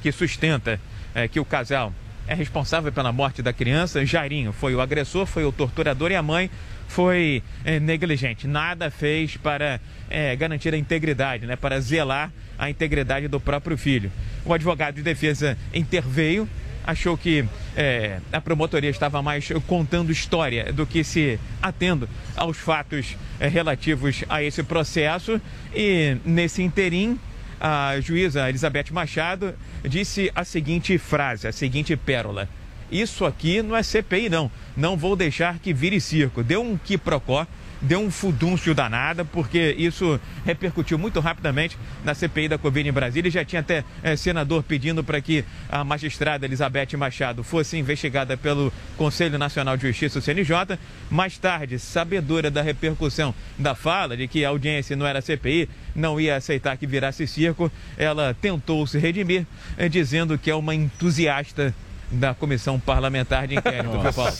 que 0.02 0.12
sustenta 0.12 0.78
eh, 1.14 1.26
que 1.28 1.40
o 1.40 1.46
casal 1.46 1.94
é 2.28 2.34
responsável 2.34 2.92
pela 2.92 3.10
morte 3.10 3.42
da 3.42 3.54
criança, 3.54 4.04
Jairinho 4.04 4.52
foi 4.52 4.74
o 4.74 4.82
agressor, 4.82 5.24
foi 5.24 5.44
o 5.44 5.50
torturador 5.50 6.10
e 6.10 6.14
a 6.14 6.22
mãe 6.22 6.50
foi 6.88 7.42
eh, 7.64 7.80
negligente. 7.80 8.46
Nada 8.46 8.90
fez 8.90 9.38
para 9.38 9.80
eh, 10.10 10.36
garantir 10.36 10.74
a 10.74 10.76
integridade, 10.76 11.46
né? 11.46 11.56
Para 11.56 11.80
zelar 11.80 12.30
a 12.58 12.68
integridade 12.68 13.28
do 13.28 13.40
próprio 13.40 13.78
filho. 13.78 14.12
O 14.44 14.52
advogado 14.52 14.96
de 14.96 15.02
defesa 15.02 15.56
interveio, 15.72 16.46
achou 16.84 17.16
que 17.16 17.44
eh, 17.76 18.18
a 18.32 18.40
promotoria 18.40 18.90
estava 18.90 19.22
mais 19.22 19.48
contando 19.66 20.10
história 20.10 20.72
do 20.72 20.86
que 20.86 21.04
se 21.04 21.38
atendo 21.60 22.08
aos 22.36 22.56
fatos 22.56 23.16
eh, 23.38 23.48
relativos 23.48 24.24
a 24.28 24.42
esse 24.42 24.62
processo 24.62 25.40
e 25.74 26.16
nesse 26.24 26.62
interim 26.62 27.18
a 27.60 28.00
juíza 28.00 28.48
Elizabeth 28.48 28.86
Machado 28.90 29.54
disse 29.84 30.32
a 30.34 30.44
seguinte 30.44 30.98
frase, 30.98 31.46
a 31.46 31.52
seguinte 31.52 31.96
pérola. 31.96 32.48
Isso 32.90 33.24
aqui 33.24 33.62
não 33.62 33.74
é 33.74 33.82
CPI, 33.82 34.28
não. 34.28 34.50
Não 34.76 34.96
vou 34.96 35.16
deixar 35.16 35.58
que 35.58 35.72
vire 35.72 35.98
circo. 35.98 36.42
Deu 36.42 36.60
um 36.60 36.76
quiprocó, 36.76 37.46
deu 37.82 38.00
um 38.00 38.10
fudúncio 38.10 38.74
danada, 38.74 39.24
porque 39.24 39.74
isso 39.76 40.18
repercutiu 40.44 40.96
muito 40.96 41.18
rapidamente 41.20 41.76
na 42.04 42.14
CPI 42.14 42.48
da 42.48 42.58
Covid 42.58 42.88
em 42.88 42.92
Brasília. 42.92 43.30
Já 43.30 43.44
tinha 43.44 43.60
até 43.60 43.84
eh, 44.02 44.16
senador 44.16 44.62
pedindo 44.62 45.02
para 45.02 45.20
que 45.20 45.44
a 45.68 45.82
magistrada 45.82 46.46
Elizabeth 46.46 46.96
Machado 46.96 47.42
fosse 47.42 47.76
investigada 47.76 48.36
pelo 48.36 48.72
Conselho 48.96 49.36
Nacional 49.36 49.76
de 49.76 49.88
Justiça, 49.88 50.20
o 50.20 50.22
CNJ. 50.22 50.78
Mais 51.10 51.36
tarde, 51.36 51.78
sabedora 51.78 52.50
da 52.50 52.62
repercussão 52.62 53.34
da 53.58 53.74
fala, 53.74 54.16
de 54.16 54.28
que 54.28 54.44
a 54.44 54.48
audiência 54.48 54.96
não 54.96 55.06
era 55.06 55.20
CPI, 55.20 55.68
não 55.94 56.20
ia 56.20 56.36
aceitar 56.36 56.76
que 56.76 56.86
virasse 56.86 57.26
circo, 57.26 57.70
ela 57.98 58.34
tentou 58.40 58.86
se 58.86 58.98
redimir, 58.98 59.44
eh, 59.76 59.88
dizendo 59.88 60.38
que 60.38 60.50
é 60.50 60.54
uma 60.54 60.74
entusiasta 60.74 61.74
da 62.12 62.34
Comissão 62.34 62.78
Parlamentar 62.78 63.46
de 63.46 63.56
Inquérito, 63.56 63.98
viu, 63.98 64.12
Paulo? 64.12 64.32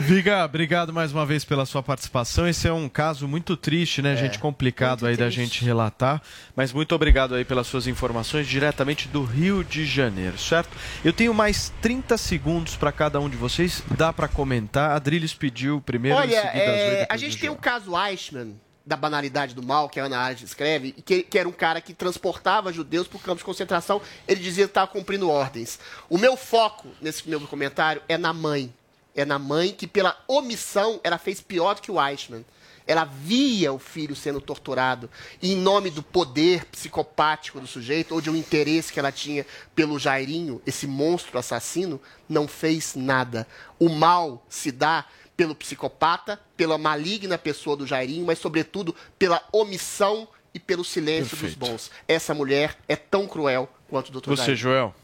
Viga, 0.00 0.44
obrigado 0.44 0.92
mais 0.92 1.12
uma 1.12 1.24
vez 1.24 1.44
pela 1.44 1.64
sua 1.64 1.82
participação. 1.82 2.46
Esse 2.46 2.68
é 2.68 2.72
um 2.72 2.88
caso 2.88 3.26
muito 3.26 3.56
triste, 3.56 4.02
né, 4.02 4.16
gente? 4.16 4.38
Complicado 4.38 5.06
aí 5.06 5.16
da 5.16 5.30
gente 5.30 5.64
relatar. 5.64 6.20
Mas 6.54 6.72
muito 6.72 6.94
obrigado 6.94 7.34
aí 7.34 7.44
pelas 7.44 7.66
suas 7.66 7.86
informações 7.86 8.46
diretamente 8.46 9.08
do 9.08 9.24
Rio 9.24 9.64
de 9.64 9.84
Janeiro, 9.86 10.38
certo? 10.38 10.70
Eu 11.04 11.12
tenho 11.12 11.32
mais 11.32 11.72
30 11.80 12.16
segundos 12.18 12.76
para 12.76 12.92
cada 12.92 13.18
um 13.20 13.28
de 13.28 13.36
vocês. 13.36 13.82
Dá 13.96 14.12
para 14.12 14.28
comentar. 14.28 14.90
A 14.90 14.96
Adriles 14.96 15.34
pediu 15.34 15.80
primeiro, 15.80 16.18
em 16.18 16.20
Olha, 16.20 16.36
é, 16.36 17.06
a 17.08 17.16
gente 17.16 17.38
tem 17.38 17.50
o 17.50 17.56
caso 17.56 17.92
Eichmann, 17.96 18.54
da 18.86 18.96
banalidade 18.96 19.54
do 19.54 19.62
mal, 19.62 19.88
que 19.88 19.98
a 19.98 20.04
Ana 20.04 20.18
Arendt 20.18 20.44
escreve, 20.44 20.92
que, 20.92 21.22
que 21.22 21.38
era 21.38 21.48
um 21.48 21.52
cara 21.52 21.80
que 21.80 21.94
transportava 21.94 22.72
judeus 22.72 23.08
por 23.08 23.22
campos 23.22 23.38
de 23.38 23.44
concentração, 23.44 24.00
ele 24.28 24.40
dizia 24.40 24.64
que 24.64 24.70
estava 24.70 24.86
cumprindo 24.86 25.30
ordens. 25.30 25.78
O 26.10 26.18
meu 26.18 26.36
foco 26.36 26.88
nesse 27.00 27.28
meu 27.28 27.40
comentário 27.42 28.02
é 28.08 28.18
na 28.18 28.32
mãe. 28.32 28.72
É 29.14 29.24
na 29.24 29.38
mãe 29.38 29.72
que, 29.72 29.86
pela 29.86 30.18
omissão, 30.26 31.00
ela 31.02 31.18
fez 31.18 31.40
pior 31.40 31.74
do 31.74 31.82
que 31.82 31.90
o 31.90 32.04
Eichmann. 32.04 32.44
Ela 32.86 33.04
via 33.04 33.72
o 33.72 33.78
filho 33.78 34.14
sendo 34.14 34.42
torturado 34.42 35.08
e, 35.40 35.52
em 35.52 35.56
nome 35.56 35.88
do 35.88 36.02
poder 36.02 36.66
psicopático 36.66 37.58
do 37.58 37.66
sujeito 37.66 38.12
ou 38.12 38.20
de 38.20 38.28
um 38.28 38.36
interesse 38.36 38.92
que 38.92 38.98
ela 38.98 39.10
tinha 39.10 39.46
pelo 39.74 39.98
Jairinho, 39.98 40.60
esse 40.66 40.86
monstro 40.86 41.38
assassino, 41.38 41.98
não 42.28 42.46
fez 42.46 42.94
nada. 42.94 43.46
O 43.78 43.88
mal 43.88 44.44
se 44.50 44.70
dá 44.70 45.06
pelo 45.36 45.54
psicopata, 45.54 46.40
pela 46.56 46.78
maligna 46.78 47.36
pessoa 47.36 47.76
do 47.76 47.86
Jairinho, 47.86 48.26
mas, 48.26 48.38
sobretudo, 48.38 48.94
pela 49.18 49.42
omissão 49.52 50.28
e 50.52 50.60
pelo 50.60 50.84
silêncio 50.84 51.36
Perfeito. 51.36 51.58
dos 51.58 51.68
bons. 51.68 51.90
Essa 52.06 52.32
mulher 52.32 52.78
é 52.88 52.94
tão 52.94 53.26
cruel 53.26 53.68
quanto 53.88 54.08
o 54.08 54.20
Dr. 54.20 54.30
Você, 54.30 54.54
Jairinho. 54.54 54.56
Joel? 54.56 54.94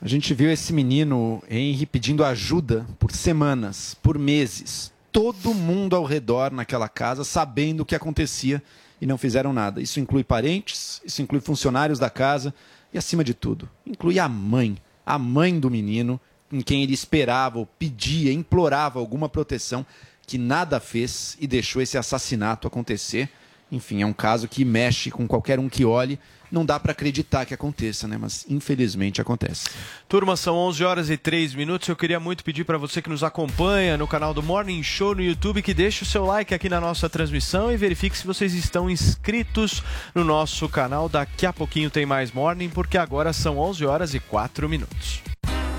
A 0.00 0.08
gente 0.08 0.34
viu 0.34 0.50
esse 0.50 0.72
menino, 0.72 1.42
Henry, 1.48 1.86
pedindo 1.86 2.24
ajuda 2.24 2.86
por 2.98 3.12
semanas, 3.12 3.96
por 4.02 4.18
meses. 4.18 4.92
Todo 5.10 5.54
mundo 5.54 5.96
ao 5.96 6.04
redor 6.04 6.52
naquela 6.52 6.88
casa 6.88 7.24
sabendo 7.24 7.80
o 7.80 7.84
que 7.84 7.94
acontecia 7.94 8.62
e 9.00 9.06
não 9.06 9.16
fizeram 9.16 9.52
nada. 9.52 9.80
Isso 9.80 9.98
inclui 9.98 10.22
parentes, 10.22 11.00
isso 11.04 11.22
inclui 11.22 11.40
funcionários 11.40 11.98
da 11.98 12.10
casa 12.10 12.54
e, 12.92 12.98
acima 12.98 13.24
de 13.24 13.32
tudo, 13.32 13.68
inclui 13.86 14.18
a 14.18 14.28
mãe, 14.28 14.76
a 15.04 15.18
mãe 15.18 15.58
do 15.58 15.70
menino, 15.70 16.20
em 16.52 16.60
quem 16.60 16.82
ele 16.82 16.94
esperava, 16.94 17.58
ou 17.58 17.66
pedia, 17.66 18.32
implorava 18.32 18.98
alguma 18.98 19.28
proteção, 19.28 19.84
que 20.26 20.38
nada 20.38 20.80
fez 20.80 21.36
e 21.40 21.46
deixou 21.46 21.80
esse 21.80 21.96
assassinato 21.96 22.66
acontecer. 22.66 23.28
Enfim, 23.70 24.02
é 24.02 24.06
um 24.06 24.12
caso 24.12 24.46
que 24.46 24.64
mexe 24.64 25.10
com 25.10 25.26
qualquer 25.26 25.58
um 25.58 25.68
que 25.68 25.84
olhe. 25.84 26.18
Não 26.50 26.64
dá 26.64 26.78
para 26.78 26.92
acreditar 26.92 27.44
que 27.44 27.52
aconteça, 27.52 28.06
né? 28.06 28.16
Mas 28.16 28.46
infelizmente 28.48 29.20
acontece. 29.20 29.68
Turma, 30.08 30.36
são 30.36 30.54
11 30.56 30.84
horas 30.84 31.10
e 31.10 31.16
3 31.16 31.54
minutos. 31.54 31.88
Eu 31.88 31.96
queria 31.96 32.20
muito 32.20 32.44
pedir 32.44 32.64
para 32.64 32.78
você 32.78 33.02
que 33.02 33.08
nos 33.08 33.24
acompanha 33.24 33.96
no 33.96 34.06
canal 34.06 34.32
do 34.32 34.42
Morning 34.42 34.82
Show 34.84 35.16
no 35.16 35.22
YouTube 35.22 35.62
que 35.62 35.74
deixe 35.74 36.04
o 36.04 36.06
seu 36.06 36.24
like 36.24 36.54
aqui 36.54 36.68
na 36.68 36.80
nossa 36.80 37.10
transmissão 37.10 37.72
e 37.72 37.76
verifique 37.76 38.16
se 38.16 38.26
vocês 38.26 38.54
estão 38.54 38.88
inscritos 38.88 39.82
no 40.14 40.22
nosso 40.22 40.68
canal. 40.68 41.08
Daqui 41.08 41.46
a 41.46 41.52
pouquinho 41.52 41.90
tem 41.90 42.06
mais 42.06 42.30
Morning, 42.30 42.68
porque 42.68 42.96
agora 42.96 43.32
são 43.32 43.58
11 43.58 43.84
horas 43.84 44.14
e 44.14 44.20
4 44.20 44.68
minutos. 44.68 45.20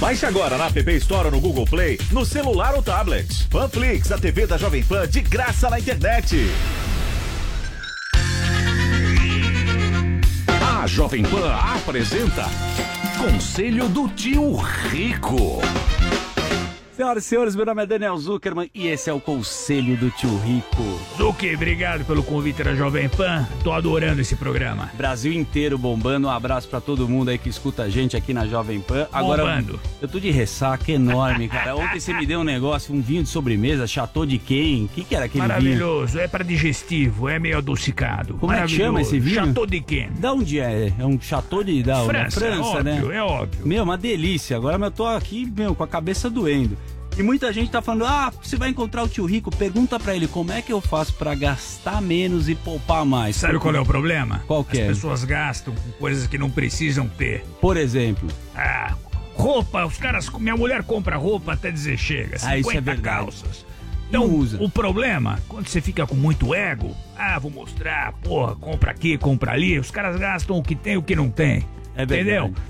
Baixe 0.00 0.26
agora 0.26 0.58
na 0.58 0.66
App 0.66 0.90
Store 0.96 1.26
ou 1.26 1.30
no 1.32 1.40
Google 1.40 1.64
Play, 1.64 1.98
no 2.10 2.24
celular 2.24 2.74
ou 2.74 2.82
tablet. 2.82 3.46
Panflix, 3.48 4.10
a 4.10 4.18
TV 4.18 4.46
da 4.46 4.56
Jovem 4.56 4.82
Pan, 4.82 5.06
de 5.06 5.20
graça 5.20 5.70
na 5.70 5.78
internet. 5.78 6.36
A 10.82 10.86
Jovem 10.86 11.22
Pan 11.22 11.54
apresenta 11.76 12.44
Conselho 13.18 13.88
do 13.88 14.08
Tio 14.08 14.56
Rico. 14.56 15.60
Senhoras 16.96 17.24
e 17.24 17.26
senhores, 17.26 17.56
meu 17.56 17.66
nome 17.66 17.82
é 17.82 17.86
Daniel 17.86 18.16
Zuckerman 18.16 18.70
e 18.72 18.86
esse 18.86 19.10
é 19.10 19.12
o 19.12 19.18
Conselho 19.18 19.96
do 19.96 20.12
Tio 20.12 20.38
Rico. 20.38 21.00
Zuki, 21.18 21.52
obrigado 21.52 22.04
pelo 22.04 22.22
convite 22.22 22.62
da 22.62 22.72
Jovem 22.72 23.08
Pan. 23.08 23.48
Tô 23.64 23.72
adorando 23.72 24.20
esse 24.20 24.36
programa. 24.36 24.88
Brasil 24.94 25.32
inteiro 25.32 25.76
bombando. 25.76 26.28
Um 26.28 26.30
abraço 26.30 26.68
pra 26.68 26.80
todo 26.80 27.08
mundo 27.08 27.30
aí 27.30 27.38
que 27.38 27.48
escuta 27.48 27.82
a 27.82 27.88
gente 27.88 28.16
aqui 28.16 28.32
na 28.32 28.46
Jovem 28.46 28.80
Pan. 28.80 29.08
Agora, 29.12 29.42
Bombando. 29.42 29.80
eu 30.00 30.06
tô 30.06 30.20
de 30.20 30.30
ressaca 30.30 30.92
enorme, 30.92 31.48
cara. 31.48 31.74
Ontem 31.74 31.98
você 31.98 32.14
me 32.14 32.24
deu 32.26 32.38
um 32.38 32.44
negócio, 32.44 32.94
um 32.94 33.00
vinho 33.00 33.24
de 33.24 33.28
sobremesa, 33.28 33.88
Chateau 33.88 34.24
de 34.24 34.38
quem? 34.38 34.84
O 34.84 34.88
que, 34.88 35.02
que 35.02 35.16
era 35.16 35.24
aquele 35.24 35.42
vinho? 35.42 35.48
Maravilhoso, 35.48 36.20
é 36.20 36.28
para 36.28 36.44
digestivo, 36.44 37.28
é 37.28 37.40
meio 37.40 37.58
adocicado. 37.58 38.34
Como 38.34 38.52
é 38.52 38.62
que 38.62 38.68
chama 38.68 39.00
esse 39.00 39.18
vinho? 39.18 39.46
Chateau 39.46 39.66
de 39.66 39.80
quem? 39.80 40.12
Da 40.12 40.32
onde 40.32 40.60
é? 40.60 40.92
É 40.96 41.04
um 41.04 41.20
Chateau 41.20 41.64
de 41.64 41.82
da, 41.82 42.04
França, 42.04 42.38
França, 42.38 42.78
é 42.78 42.82
né? 42.84 42.94
óbvio, 42.98 43.12
é 43.12 43.22
óbvio. 43.22 43.66
Meu, 43.66 43.82
uma 43.82 43.98
delícia. 43.98 44.56
Agora 44.56 44.76
eu 44.76 44.90
tô 44.92 45.06
aqui, 45.06 45.44
meu, 45.44 45.74
com 45.74 45.82
a 45.82 45.88
cabeça 45.88 46.30
doendo. 46.30 46.84
E 47.16 47.22
muita 47.22 47.52
gente 47.52 47.70
tá 47.70 47.80
falando: 47.80 48.04
"Ah, 48.06 48.32
você 48.42 48.56
vai 48.56 48.70
encontrar 48.70 49.02
o 49.04 49.08
tio 49.08 49.24
Rico, 49.24 49.54
pergunta 49.54 49.98
pra 50.00 50.16
ele 50.16 50.26
como 50.26 50.50
é 50.52 50.60
que 50.60 50.72
eu 50.72 50.80
faço 50.80 51.14
pra 51.14 51.34
gastar 51.34 52.02
menos 52.02 52.48
e 52.48 52.54
poupar 52.54 53.04
mais". 53.04 53.36
Sabe 53.36 53.58
qual 53.58 53.74
é 53.74 53.80
o 53.80 53.86
problema? 53.86 54.42
Qual 54.46 54.64
que 54.64 54.78
é? 54.80 54.82
As 54.88 54.96
pessoas 54.96 55.24
gastam 55.24 55.74
com 55.74 55.90
coisas 55.92 56.26
que 56.26 56.36
não 56.38 56.50
precisam 56.50 57.08
ter. 57.08 57.44
Por 57.60 57.76
exemplo, 57.76 58.28
Ah, 58.56 58.94
roupa, 59.34 59.84
os 59.84 59.96
caras. 59.96 60.28
Minha 60.30 60.56
mulher 60.56 60.82
compra 60.82 61.16
roupa 61.16 61.52
até 61.52 61.70
dizer 61.70 61.96
chega. 61.98 62.38
50 62.38 62.48
Ah, 62.48 62.58
isso 62.58 62.70
é 62.70 62.80
verdade. 62.80 63.02
calças. 63.02 63.64
Então, 64.08 64.26
o 64.60 64.68
problema, 64.68 65.40
quando 65.48 65.66
você 65.66 65.80
fica 65.80 66.06
com 66.06 66.14
muito 66.14 66.54
ego, 66.54 66.94
ah, 67.16 67.36
vou 67.38 67.50
mostrar, 67.50 68.12
porra, 68.22 68.54
compra 68.54 68.92
aqui, 68.92 69.18
compra 69.18 69.52
ali, 69.52 69.76
os 69.78 69.90
caras 69.90 70.16
gastam 70.16 70.56
o 70.58 70.62
que 70.62 70.76
tem 70.76 70.94
e 70.94 70.96
o 70.96 71.02
que 71.02 71.16
não 71.16 71.30
tem. 71.30 71.66
É 71.96 72.02
Entendeu? 72.04 72.44
verdade. 72.44 72.66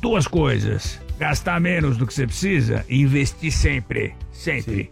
Duas 0.00 0.26
coisas. 0.26 1.00
Gastar 1.18 1.60
menos 1.60 1.96
do 1.96 2.06
que 2.06 2.14
você 2.14 2.26
precisa 2.26 2.84
e 2.88 3.00
investir 3.00 3.52
sempre. 3.52 4.14
Sempre. 4.32 4.88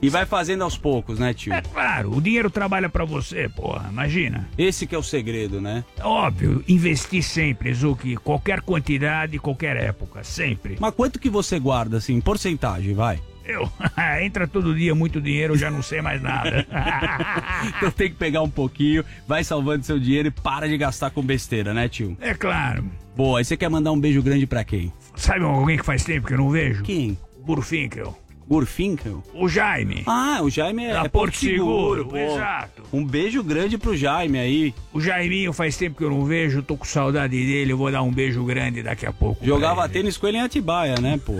E 0.00 0.08
vai 0.10 0.26
fazendo 0.26 0.62
aos 0.62 0.76
poucos, 0.76 1.18
né, 1.18 1.32
tio? 1.32 1.52
É 1.52 1.62
claro, 1.62 2.14
o 2.14 2.20
dinheiro 2.20 2.50
trabalha 2.50 2.90
pra 2.90 3.06
você, 3.06 3.48
porra, 3.48 3.88
imagina. 3.90 4.46
Esse 4.58 4.86
que 4.86 4.94
é 4.94 4.98
o 4.98 5.02
segredo, 5.02 5.62
né? 5.62 5.82
Óbvio, 6.00 6.62
investir 6.68 7.22
sempre, 7.22 7.72
Zuki, 7.72 8.14
qualquer 8.16 8.60
quantidade, 8.60 9.38
qualquer 9.38 9.76
época, 9.78 10.22
sempre. 10.22 10.76
Mas 10.78 10.94
quanto 10.94 11.18
que 11.18 11.30
você 11.30 11.58
guarda, 11.58 11.96
assim, 11.96 12.14
em 12.14 12.20
porcentagem, 12.20 12.92
vai? 12.92 13.18
Eu, 13.46 13.66
entra 14.22 14.46
todo 14.46 14.74
dia 14.74 14.94
muito 14.94 15.20
dinheiro, 15.20 15.54
eu 15.54 15.58
já 15.58 15.70
não 15.70 15.82
sei 15.82 16.02
mais 16.02 16.20
nada. 16.20 16.66
então 17.74 17.90
tem 17.90 18.10
que 18.10 18.16
pegar 18.16 18.42
um 18.42 18.50
pouquinho, 18.50 19.04
vai 19.26 19.42
salvando 19.42 19.84
seu 19.84 19.98
dinheiro 19.98 20.28
e 20.28 20.30
para 20.30 20.68
de 20.68 20.76
gastar 20.76 21.10
com 21.10 21.22
besteira, 21.22 21.72
né, 21.72 21.88
tio? 21.88 22.16
É 22.20 22.34
claro. 22.34 22.84
Boa, 23.16 23.40
e 23.40 23.44
você 23.44 23.56
quer 23.56 23.68
mandar 23.70 23.92
um 23.92 24.00
beijo 24.00 24.22
grande 24.22 24.46
pra 24.46 24.64
quem? 24.64 24.92
Sabe 25.14 25.44
alguém 25.44 25.76
que 25.78 25.84
faz 25.84 26.04
tempo 26.04 26.26
que 26.26 26.34
eu 26.34 26.38
não 26.38 26.50
vejo? 26.50 26.82
Quem? 26.82 27.16
Burfinkel. 27.44 28.16
Burfinkel? 28.46 29.22
O 29.32 29.48
Jaime. 29.48 30.02
Ah, 30.06 30.40
o 30.42 30.50
Jaime 30.50 30.84
é, 30.84 30.92
Da 30.92 31.04
é 31.04 31.08
Porto 31.08 31.36
Seguro, 31.38 32.04
pô. 32.06 32.16
exato. 32.16 32.82
Um 32.92 33.02
beijo 33.04 33.42
grande 33.42 33.78
pro 33.78 33.96
Jaime 33.96 34.38
aí. 34.38 34.74
O 34.92 35.00
Jaiminho 35.00 35.52
faz 35.52 35.76
tempo 35.78 35.96
que 35.96 36.04
eu 36.04 36.10
não 36.10 36.24
vejo, 36.26 36.62
tô 36.62 36.76
com 36.76 36.84
saudade 36.84 37.34
dele, 37.36 37.72
eu 37.72 37.78
vou 37.78 37.90
dar 37.90 38.02
um 38.02 38.12
beijo 38.12 38.44
grande 38.44 38.82
daqui 38.82 39.06
a 39.06 39.12
pouco. 39.12 39.44
Jogava 39.46 39.88
tênis 39.88 40.16
com 40.18 40.26
ele 40.26 40.36
em 40.36 40.42
Atibaia, 40.42 40.96
né, 41.00 41.18
pô? 41.24 41.34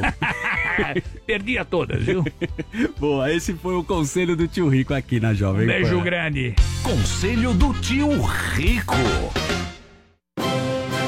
Perdia 1.27 1.65
todas, 1.65 2.03
viu? 2.03 2.25
Boa, 2.99 3.31
esse 3.33 3.53
foi 3.53 3.75
o 3.75 3.85
conselho 3.85 4.35
do 4.35 4.49
tio 4.49 4.69
Rico 4.69 4.95
aqui 4.95 5.21
na 5.21 5.35
Jovem 5.35 5.65
Um 5.65 5.67
beijo 5.67 5.99
Pan. 5.99 6.05
grande. 6.05 6.55
Conselho 6.83 7.53
do 7.53 7.75
Tio 7.75 8.09
Rico. 8.23 8.95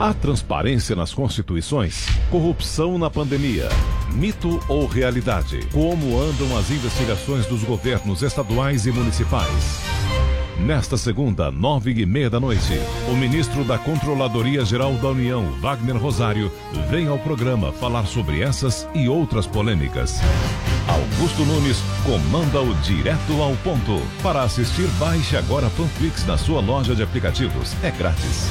Há 0.00 0.14
transparência 0.14 0.94
nas 0.94 1.12
constituições? 1.12 2.06
Corrupção 2.30 2.96
na 2.98 3.10
pandemia? 3.10 3.68
Mito 4.12 4.60
ou 4.68 4.86
realidade? 4.86 5.58
Como 5.72 6.20
andam 6.20 6.56
as 6.56 6.70
investigações 6.70 7.46
dos 7.46 7.64
governos 7.64 8.22
estaduais 8.22 8.86
e 8.86 8.92
municipais? 8.92 10.07
Nesta 10.58 10.96
segunda, 10.96 11.52
nove 11.52 11.92
e 11.92 12.04
meia 12.04 12.28
da 12.28 12.40
noite, 12.40 12.80
o 13.08 13.16
ministro 13.16 13.62
da 13.62 13.78
Controladoria 13.78 14.64
Geral 14.64 14.92
da 14.94 15.08
União, 15.08 15.52
Wagner 15.60 15.96
Rosário, 15.96 16.50
vem 16.90 17.06
ao 17.06 17.18
programa 17.18 17.72
falar 17.72 18.06
sobre 18.06 18.42
essas 18.42 18.86
e 18.92 19.08
outras 19.08 19.46
polêmicas. 19.46 20.20
Augusto 20.88 21.44
Nunes 21.44 21.78
comanda 22.04 22.60
o 22.60 22.74
Direto 22.82 23.40
ao 23.40 23.54
Ponto. 23.58 24.02
Para 24.20 24.42
assistir, 24.42 24.88
baixe 24.98 25.36
agora 25.36 25.68
a 25.68 25.70
Panflix 25.70 26.26
na 26.26 26.36
sua 26.36 26.60
loja 26.60 26.94
de 26.94 27.04
aplicativos. 27.04 27.74
É 27.82 27.92
grátis. 27.92 28.48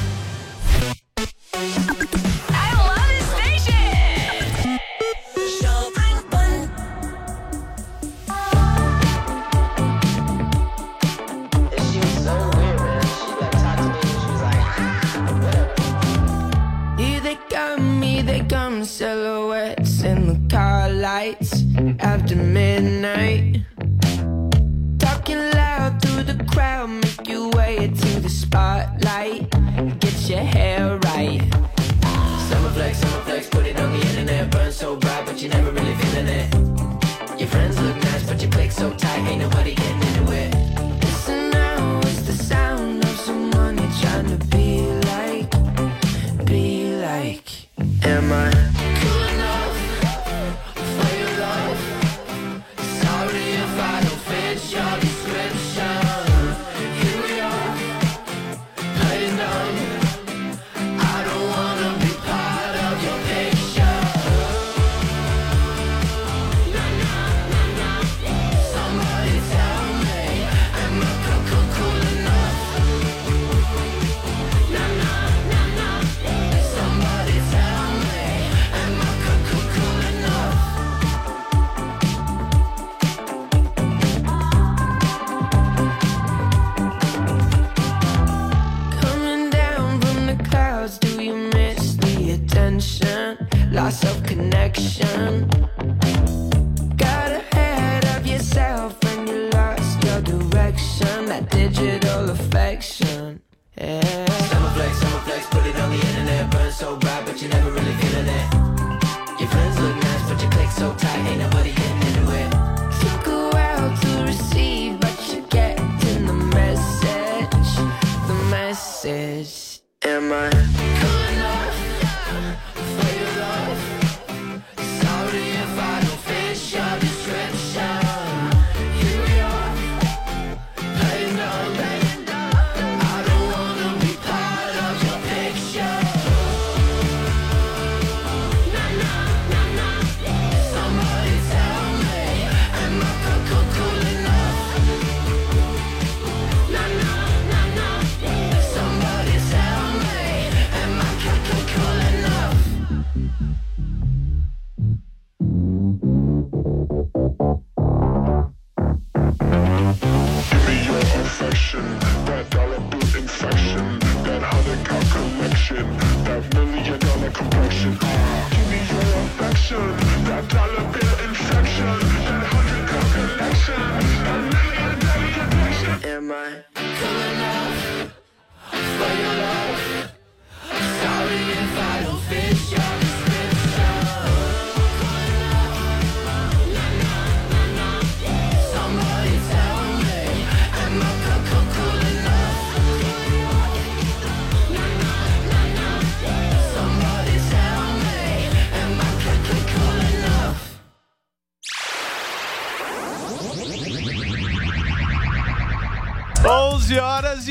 Ain't 39.28 39.42
nobody 39.42 39.74
getting 39.74 40.07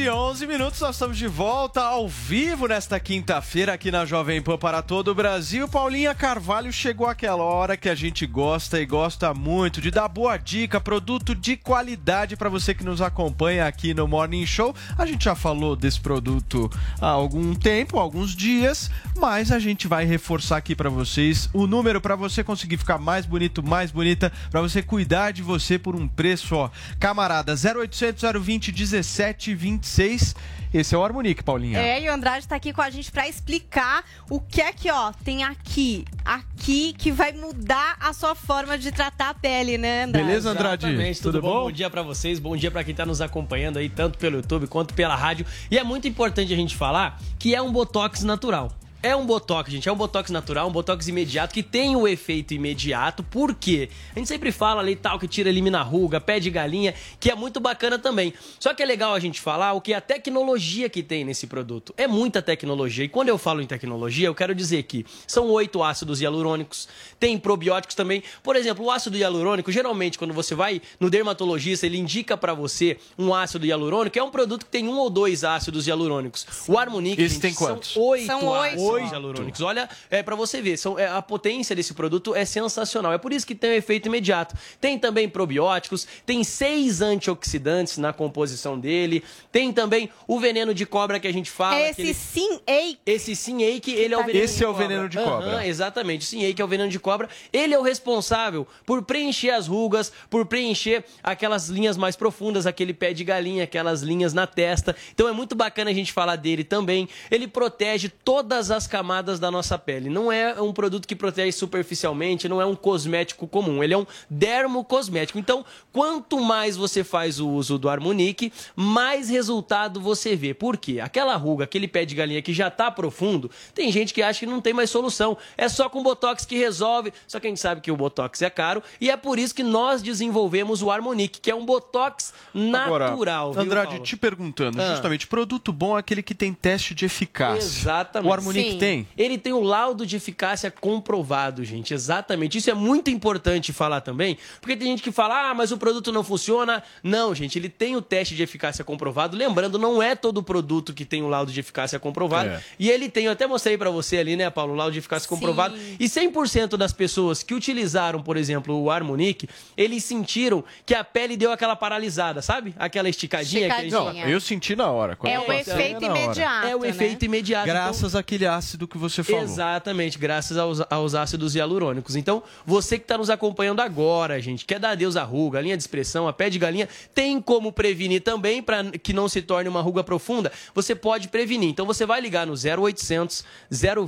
11 0.10 0.48
minutos, 0.48 0.77
nós 0.88 0.96
estamos 0.96 1.18
de 1.18 1.28
volta 1.28 1.82
ao 1.82 2.08
vivo 2.08 2.66
nesta 2.66 2.98
quinta-feira 2.98 3.74
aqui 3.74 3.92
na 3.92 4.06
Jovem 4.06 4.42
Pan 4.42 4.58
para 4.58 4.82
todo 4.82 5.10
o 5.10 5.14
Brasil. 5.14 5.68
Paulinha 5.68 6.16
Carvalho 6.16 6.72
chegou 6.72 7.08
aquela 7.08 7.44
hora 7.44 7.76
que 7.76 7.90
a 7.90 7.96
gente 7.96 8.26
gosta 8.26 8.80
e 8.80 8.86
gosta 8.86 9.34
muito 9.34 9.82
de 9.82 9.92
dar 9.92 10.08
boa 10.08 10.38
dica, 10.38 10.80
produto 10.80 11.36
de 11.36 11.58
qualidade 11.58 12.38
para 12.38 12.48
você 12.48 12.74
que 12.74 12.86
nos 12.86 13.02
acompanha 13.02 13.68
aqui 13.68 13.94
no 13.94 14.08
Morning 14.08 14.46
Show. 14.46 14.74
A 14.98 15.06
gente 15.06 15.26
já 15.26 15.36
falou 15.36 15.76
desse 15.76 16.00
produto 16.00 16.72
há 17.02 17.08
algum 17.10 17.54
tempo, 17.54 18.00
alguns 18.00 18.34
dias, 18.34 18.90
mas 19.18 19.52
a 19.52 19.60
gente 19.60 19.90
vai 19.90 20.06
reforçar 20.06 20.56
aqui 20.56 20.74
para 20.74 20.90
vocês 20.90 21.50
o 21.52 21.68
número 21.68 22.00
para 22.00 22.16
você 22.16 22.46
conseguir 22.46 22.78
ficar 22.78 22.98
mais 22.98 23.26
bonito, 23.26 23.62
mais 23.62 23.92
bonita, 23.92 24.32
para 24.50 24.62
você 24.62 24.82
cuidar 24.82 25.32
de 25.32 25.42
você 25.42 25.78
por 25.78 25.98
um 25.98 26.08
preço, 26.08 26.56
ó, 26.56 26.70
camarada, 26.98 27.56
0800 27.56 28.24
020 28.42 28.72
1726. 28.72 30.34
Esse 30.74 30.94
é 30.94 30.98
o 30.98 31.04
Harmonique, 31.04 31.44
Paulinha. 31.44 31.80
É, 31.80 32.02
e 32.02 32.10
o 32.10 32.14
Andrade 32.14 32.48
tá 32.48 32.56
aqui 32.56 32.74
com 32.74 32.82
a 32.82 32.90
gente 32.90 33.12
pra 33.12 33.28
explicar 33.28 34.04
o 34.30 34.40
que 34.40 34.62
é 34.62 34.74
que, 34.74 34.92
ó, 34.92 35.12
tem 35.24 35.44
aqui, 35.44 36.06
aqui, 36.26 36.94
que 36.94 37.12
vai 37.12 37.32
mudar 37.32 37.96
a 38.00 38.14
sua 38.14 38.36
forma 38.36 38.78
de 38.78 38.92
tratar 38.92 39.30
a 39.30 39.34
pele, 39.34 39.78
né, 39.78 40.04
Andrade? 40.04 40.32
Exatamente, 40.32 41.22
tudo, 41.22 41.34
Tudo 41.34 41.42
bom? 41.42 41.54
bom? 41.54 41.64
Bom 41.66 41.72
dia 41.72 41.90
pra 41.90 42.02
vocês, 42.02 42.40
bom 42.40 42.56
dia 42.56 42.70
pra 42.70 42.84
quem 42.84 42.94
tá 42.94 43.06
nos 43.06 43.22
acompanhando 43.22 43.78
aí, 43.78 43.90
tanto 43.90 44.18
pelo 44.18 44.38
YouTube 44.38 44.68
quanto 44.68 44.94
pela 44.94 45.16
rádio. 45.16 45.46
E 45.72 45.78
é 45.78 45.84
muito 45.84 46.08
importante 46.08 46.54
a 46.54 46.56
gente 46.56 46.76
falar 46.76 47.20
que 47.40 47.56
é 47.56 47.62
um 47.62 47.72
botox 47.72 48.24
natural. 48.24 48.72
É 49.08 49.16
um 49.16 49.26
botox, 49.26 49.72
gente. 49.72 49.88
É 49.88 49.92
um 49.92 49.96
botox 49.96 50.30
natural, 50.30 50.68
um 50.68 50.72
botox 50.72 51.08
imediato 51.08 51.54
que 51.54 51.64
tem 51.64 51.96
o 51.96 52.06
efeito 52.06 52.54
imediato. 52.54 53.24
Por 53.24 53.56
quê? 53.56 53.88
A 54.14 54.20
gente 54.20 54.28
sempre 54.28 54.52
fala 54.52 54.82
ali 54.82 54.98
tal 54.98 55.18
que 55.18 55.30
tira, 55.30 55.48
elimina 55.48 55.82
ruga, 55.82 56.20
pé 56.20 56.42
de 56.42 56.50
galinha, 56.50 56.94
que 57.18 57.32
é 57.32 57.36
muito 57.36 57.62
bacana 57.62 57.98
também. 57.98 58.34
Só 58.60 58.74
que 58.74 58.84
é 58.84 58.86
legal 58.86 59.14
a 59.14 59.20
gente 59.22 59.40
falar 59.40 59.72
o 59.72 59.80
que 59.80 59.94
a 59.94 60.02
tecnologia 60.02 60.90
que 60.90 61.02
tem 61.02 61.24
nesse 61.24 61.48
produto. 61.48 61.94
É 61.96 62.06
muita 62.06 62.42
tecnologia. 62.42 63.06
E 63.06 63.08
quando 63.08 63.30
eu 63.30 63.38
falo 63.38 63.62
em 63.62 63.66
tecnologia, 63.66 64.28
eu 64.28 64.36
quero 64.36 64.54
dizer 64.54 64.84
que 64.84 65.06
são 65.26 65.48
oito 65.52 65.82
ácidos 65.82 66.20
hialurônicos, 66.20 66.90
tem 67.18 67.38
probióticos 67.38 67.96
também. 67.96 68.22
Por 68.44 68.58
exemplo, 68.58 68.84
o 68.84 68.92
ácido 68.92 69.16
hialurônico, 69.16 69.72
geralmente, 69.72 70.20
quando 70.20 70.34
você 70.34 70.54
vai 70.54 70.82
no 71.00 71.10
dermatologista, 71.10 71.86
ele 71.86 71.98
indica 71.98 72.36
pra 72.36 72.54
você 72.54 72.98
um 73.18 73.34
ácido 73.34 73.66
hialurônico, 73.66 74.20
é 74.20 74.24
um 74.24 74.32
produto 74.32 74.66
que 74.66 74.72
tem 74.72 74.86
um 74.86 74.98
ou 74.98 75.10
dois 75.10 75.46
ácidos 75.46 75.88
hialurônicos. 75.88 76.46
O 76.68 76.78
Esse 77.22 77.36
gente, 77.36 77.42
tem 77.42 77.54
quantos? 77.54 77.94
São 77.94 78.04
oito 78.04 78.26
São 78.26 78.46
oito. 78.46 78.97
Oito. 79.04 79.12
hialurônicos. 79.14 79.62
Olha, 79.62 79.90
é 80.10 80.22
para 80.24 80.36
você 80.36 80.62
ver, 80.62 80.78
são, 80.78 80.98
é, 80.98 81.08
a 81.08 81.22
potência 81.22 81.76
desse 81.76 81.94
produto 81.94 82.36
é 82.36 82.46
sensacional. 82.46 83.14
É 83.14 83.18
por 83.18 83.32
isso 83.34 83.46
que 83.46 83.56
tem 83.56 83.72
o 83.72 83.74
efeito 83.74 84.08
imediato. 84.08 84.56
Tem 84.80 84.98
também 85.00 85.28
probióticos, 85.30 86.08
tem 86.26 86.44
seis 86.44 87.02
antioxidantes 87.02 87.98
na 87.98 88.12
composição 88.14 88.80
dele, 88.80 89.24
tem 89.52 89.72
também 89.72 90.10
o 90.28 90.40
veneno 90.40 90.74
de 90.74 90.86
cobra 90.86 91.20
que 91.20 91.28
a 91.28 91.34
gente 91.34 91.50
fala. 91.52 91.80
Esse 91.80 91.96
que 91.96 92.02
ele- 92.02 92.14
sim, 92.14 92.60
ei. 92.68 92.98
esse 93.06 93.36
Sinake, 93.36 93.92
ele 93.92 94.14
é 94.14 94.18
o 94.18 94.24
veneno 94.26 94.46
Esse 94.46 94.58
de 94.58 94.64
é 94.64 94.68
o 94.68 94.72
cobra. 94.72 94.88
veneno 94.88 95.10
de 95.10 95.18
cobra. 95.18 95.68
exatamente. 95.68 96.22
O 96.22 96.26
Sinake 96.26 96.62
é 96.62 96.66
o 96.66 96.68
veneno 96.68 96.90
de 96.90 97.00
cobra. 97.00 97.30
Ele 97.52 97.74
é 97.74 97.80
o 97.80 97.82
responsável 97.82 98.68
por 98.86 99.02
preencher 99.04 99.52
as 99.52 99.68
rugas, 99.68 100.12
por 100.30 100.46
preencher 100.46 101.04
aquelas 101.24 101.68
linhas 101.70 101.98
mais 101.98 102.16
profundas, 102.16 102.66
aquele 102.66 102.94
pé 102.94 103.14
de 103.14 103.24
galinha, 103.24 103.64
aquelas 103.64 104.02
linhas 104.02 104.34
na 104.34 104.48
testa. 104.48 104.96
Então 105.14 105.28
é 105.28 105.32
muito 105.32 105.56
bacana 105.56 105.92
a 105.92 105.94
gente 105.94 106.12
falar 106.14 106.36
dele 106.36 106.64
também. 106.64 107.08
Ele 107.32 107.48
protege 107.48 108.10
todas 108.10 108.72
as 108.72 108.77
camadas 108.86 109.40
da 109.40 109.50
nossa 109.50 109.78
pele. 109.80 110.10
Não 110.10 110.32
é 110.32 110.62
um 110.62 110.74
produto 110.74 111.08
que 111.08 111.16
protege 111.16 111.54
superficialmente, 111.54 112.50
não 112.50 112.62
é 112.62 112.66
um 112.66 112.76
cosmético 112.76 113.48
comum. 113.48 113.82
Ele 113.84 113.94
é 113.94 113.98
um 113.98 114.06
dermocosmético. 114.30 115.40
Então, 115.40 115.64
quanto 115.92 116.40
mais 116.40 116.76
você 116.76 117.04
faz 117.04 117.40
o 117.40 117.48
uso 117.50 117.78
do 117.78 117.90
Harmonique, 117.90 118.52
mais 118.76 119.30
resultado 119.30 120.00
você 120.02 120.36
vê. 120.36 120.54
Por 120.54 120.78
quê? 120.78 121.00
Aquela 121.00 121.36
ruga, 121.36 121.64
aquele 121.64 121.88
pé 121.88 122.04
de 122.06 122.16
galinha 122.16 122.42
que 122.42 122.54
já 122.54 122.70
tá 122.70 122.92
profundo, 122.92 123.50
tem 123.74 123.92
gente 123.92 124.14
que 124.14 124.22
acha 124.22 124.40
que 124.42 124.46
não 124.46 124.60
tem 124.60 124.74
mais 124.74 124.90
solução. 124.90 125.38
É 125.58 125.70
só 125.70 125.88
com 125.90 126.04
Botox 126.04 126.46
que 126.46 126.58
resolve. 126.58 127.14
Só 127.28 127.40
que 127.40 127.48
a 127.48 127.50
gente 127.50 127.60
sabe 127.62 127.82
que 127.82 127.92
o 127.92 127.96
Botox 127.96 128.42
é 128.42 128.50
caro 128.50 128.84
e 129.00 129.10
é 129.10 129.16
por 129.16 129.40
isso 129.40 129.56
que 129.56 129.64
nós 129.64 130.02
desenvolvemos 130.02 130.82
o 130.82 130.92
Harmonique, 130.92 131.40
que 131.40 131.50
é 131.52 131.56
um 131.56 131.66
Botox 131.66 132.34
Agora, 132.54 133.12
natural. 133.12 133.54
viu, 133.54 133.62
Andrade, 133.62 134.00
te 134.00 134.18
perguntando, 134.18 134.82
Ah. 134.82 134.90
justamente, 134.92 135.28
produto 135.28 135.72
bom 135.72 135.96
é 135.96 136.00
aquele 136.00 136.24
que 136.24 136.34
tem 136.36 136.54
teste 136.54 136.94
de 136.96 137.06
eficácia. 137.06 137.58
Exatamente. 137.60 138.30
O 138.30 138.34
Harmonique 138.68 138.80
tem? 138.80 139.08
Ele 139.18 139.38
tem 139.38 139.54
o 139.54 139.62
laudo 139.62 140.06
de 140.06 140.16
eficácia 140.16 140.70
comprovado, 140.70 141.64
gente. 141.64 141.94
Exatamente. 141.94 142.58
Isso 142.58 142.70
é 142.70 142.74
muito 142.74 143.10
importante 143.10 143.72
falar 143.74 144.02
também, 144.02 144.38
porque 144.62 144.76
tem 144.76 144.88
gente 144.88 145.04
que 145.04 145.12
fala, 145.12 145.50
ah, 145.50 145.54
mas 145.54 145.72
o 145.72 145.78
produto 145.78 146.12
não 146.12 146.24
funciona. 146.24 146.84
Não, 147.04 147.34
gente, 147.34 147.58
ele 147.58 147.70
tem 147.70 147.96
o 147.96 148.02
teste 148.02 148.36
de 148.36 148.44
eficácia 148.44 148.84
comprovado. 148.84 149.38
Lembrando, 149.38 149.78
não 149.80 150.02
é 150.02 150.16
todo 150.16 150.44
produto 150.44 150.94
que 150.94 151.06
tem 151.06 151.22
o 151.22 151.28
laudo 151.28 151.52
de 151.52 151.60
eficácia 151.60 152.00
comprovado. 152.00 152.50
É. 152.50 152.62
E 152.80 152.90
ele 152.90 153.10
tem, 153.10 153.26
eu 153.26 153.32
até 153.32 153.48
mostrei 153.48 153.78
pra 153.78 153.90
você 153.90 154.18
ali, 154.18 154.36
né, 154.36 154.50
Paulo, 154.50 154.74
o 154.74 154.76
laudo 154.76 154.94
de 154.94 155.00
eficácia 155.00 155.28
comprovado. 155.28 155.78
E 156.00 156.06
100% 156.06 156.78
das 156.78 156.94
pessoas 156.94 157.44
que 157.44 157.54
utilizaram, 157.54 158.22
por 158.22 158.38
exemplo, 158.38 158.82
o 158.82 158.92
Harmonique, 158.92 159.48
eles 159.76 160.04
sentiram 160.04 160.64
que 160.86 160.94
a 160.94 161.04
pele 161.04 161.38
deu 161.38 161.52
aquela 161.52 161.76
paralisada, 161.76 162.42
sabe? 162.42 162.74
Aquela 162.78 163.10
esticadinha. 163.10 163.68
que 163.68 163.74
a 163.74 163.82
gente 163.82 163.92
Não, 163.92 164.14
eu 164.14 164.40
senti 164.40 164.76
na 164.76 164.90
hora. 164.90 165.18
É 165.24 165.40
o 165.40 165.44
passei, 165.44 165.74
efeito 165.74 166.02
na 166.02 166.12
hora. 166.12 166.24
imediato. 166.24 166.68
É 166.68 166.76
o 166.76 166.80
né? 166.82 166.90
efeito 166.90 167.26
imediato. 167.26 167.70
Então, 167.70 167.76
Graças 167.76 168.16
àquele 168.16 168.46
ácido 168.58 168.88
que 168.88 168.98
você 168.98 169.24
falou. 169.24 169.42
Exatamente, 169.42 170.18
graças 170.18 170.58
aos, 170.58 170.82
aos 170.90 171.16
ácidos 171.16 171.56
hialurônicos. 171.56 172.16
Então, 172.16 172.44
você 172.66 172.98
que 172.98 173.04
está 173.04 173.18
nos 173.18 173.30
acompanhando 173.30 173.80
agora, 173.82 174.42
gente, 174.42 174.66
quer 174.66 174.80
dar 174.80 174.92
adeus 174.92 175.16
à 175.16 175.24
ruga, 175.24 175.60
a 175.60 175.62
linha 175.62 175.78
de 175.78 175.84
expressão, 175.84 176.28
a 176.28 176.34
pé 176.34 176.50
de 176.50 176.60
galinha, 176.60 176.88
tem 177.14 177.42
como 177.42 177.72
prevenir 177.72 178.22
também 178.22 178.62
para 178.62 178.84
que 178.92 179.14
não 179.14 179.30
se 179.30 179.42
torne 179.42 179.70
uma 179.70 179.82
ruga 179.82 180.04
profunda. 180.04 180.52
Você 180.74 180.96
pode 180.96 181.28
prevenir. 181.30 181.70
Então, 181.70 181.86
você 181.86 182.06
vai 182.06 182.20
ligar 182.22 182.46
no 182.46 182.54
0800 182.54 183.44